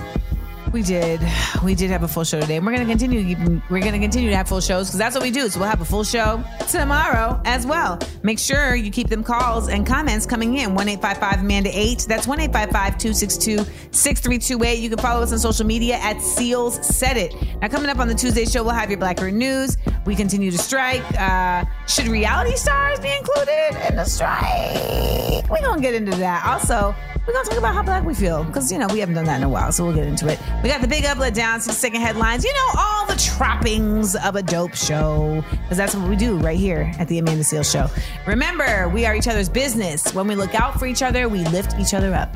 We 0.72 0.84
did. 0.84 1.20
We 1.64 1.74
did 1.74 1.90
have 1.90 2.04
a 2.04 2.08
full 2.08 2.24
show 2.24 2.40
today, 2.40 2.58
and 2.58 2.66
we're 2.66 2.78
continue. 2.86 3.36
to 3.36 3.62
We're 3.72 3.82
gonna 3.82 4.00
continue 4.00 4.30
to 4.30 4.36
have 4.36 4.48
full 4.48 4.62
shows 4.62 4.88
because 4.88 5.00
that's 5.00 5.16
what 5.16 5.24
we 5.24 5.32
do. 5.32 5.50
So 5.50 5.60
we'll 5.60 5.70
have 5.70 5.82
a 5.82 5.86
full 5.86 6.04
show 6.04 6.44
tomorrow 6.70 7.42
as 7.46 7.66
well. 7.66 8.00
Make 8.22 8.38
sure 8.38 8.76
you 8.76 8.92
keep 8.92 9.10
them 9.10 9.24
calls 9.24 9.68
and 9.68 9.86
comments 9.86 10.28
coming 10.28 10.58
in. 10.58 10.76
One 10.76 10.88
eight 10.88 11.02
five 11.02 11.18
five 11.18 11.40
Amanda 11.40 11.72
eight. 11.74 12.06
That's 12.08 12.28
one 12.28 12.40
eight 12.40 12.54
five 12.54 12.70
five 12.70 12.98
two 13.00 13.14
six 13.14 13.36
two 13.36 13.66
six 13.92 14.20
three 14.20 14.38
two 14.38 14.64
eight. 14.64 14.80
You 14.80 14.90
can 14.90 15.00
follow 15.00 15.22
us 15.24 15.32
on 15.32 15.40
social 15.40 15.66
media 15.66 15.96
at 15.96 16.22
Seals 16.22 16.86
Said 16.86 17.18
It. 17.18 17.34
Now 17.62 17.68
coming 17.68 17.90
up 17.90 17.98
on 17.98 18.08
the 18.08 18.16
Tuesday 18.16 18.46
show, 18.46 18.62
we'll 18.64 18.74
have 18.74 18.92
your 18.92 19.00
Blackurate 19.00 19.34
News. 19.34 19.78
We 20.06 20.16
continue 20.16 20.52
to 20.52 20.58
strike. 20.58 21.04
Uh, 21.20 21.66
should 21.88 22.08
reality 22.08 22.56
stars 22.56 23.00
be 23.00 23.12
included 23.12 23.88
in 23.90 23.96
the 23.96 24.06
strike? 24.06 25.50
We're 25.50 25.62
gonna 25.62 25.82
get 25.82 25.96
into 25.96 26.16
that. 26.18 26.46
Also, 26.46 26.96
we're 27.28 27.34
gonna 27.34 27.50
talk 27.50 27.58
about 27.58 27.74
how 27.74 27.84
black 27.84 28.06
we 28.06 28.14
feel 28.14 28.44
because 28.44 28.72
you 28.72 28.78
know 28.78 28.88
we 28.88 29.00
haven't 29.00 29.16
done 29.16 29.26
that 29.26 29.38
in 29.38 29.44
a 29.44 29.50
while, 29.50 29.72
so 29.72 29.86
we'll 29.86 29.96
get 29.96 30.08
into 30.08 30.28
it. 30.28 30.40
We 30.62 30.68
got 30.68 30.82
the 30.82 30.88
big 30.88 31.06
up, 31.06 31.18
let 31.18 31.34
down, 31.34 31.62
six 31.62 31.78
second 31.78 32.02
headlines. 32.02 32.44
You 32.44 32.54
know 32.54 32.70
all 32.78 33.06
the 33.06 33.16
trappings 33.16 34.18
of 34.18 34.36
a 34.36 34.44
dope 34.44 34.76
show 34.76 35.42
because 35.50 35.78
that's 35.78 35.96
what 35.96 36.10
we 36.10 36.18
do 36.18 36.38
right 36.38 36.60
here 36.60 36.92
at 37.00 37.08
the 37.08 37.18
Amanda 37.18 37.44
Seales 37.46 37.72
Show. 37.72 37.90
Remember, 38.28 38.90
we 38.90 39.06
are 39.06 39.16
each 39.16 39.30
other's 39.30 39.48
business. 39.48 40.14
When 40.14 40.28
we 40.28 40.36
look 40.36 40.54
out 40.54 40.78
for 40.78 40.86
each 40.86 41.02
other, 41.02 41.30
we 41.30 41.46
lift 41.46 41.80
each 41.80 41.94
other 41.94 42.14
up. 42.14 42.36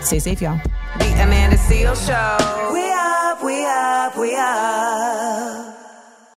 Stay 0.00 0.20
safe, 0.20 0.40
y'all. 0.40 0.60
The 0.98 1.06
Amanda 1.24 1.56
Seales 1.56 2.06
Show. 2.06 2.72
We 2.72 2.92
up, 2.92 3.42
we 3.42 3.66
up, 3.66 4.16
we 4.16 4.36
up. 4.36 5.73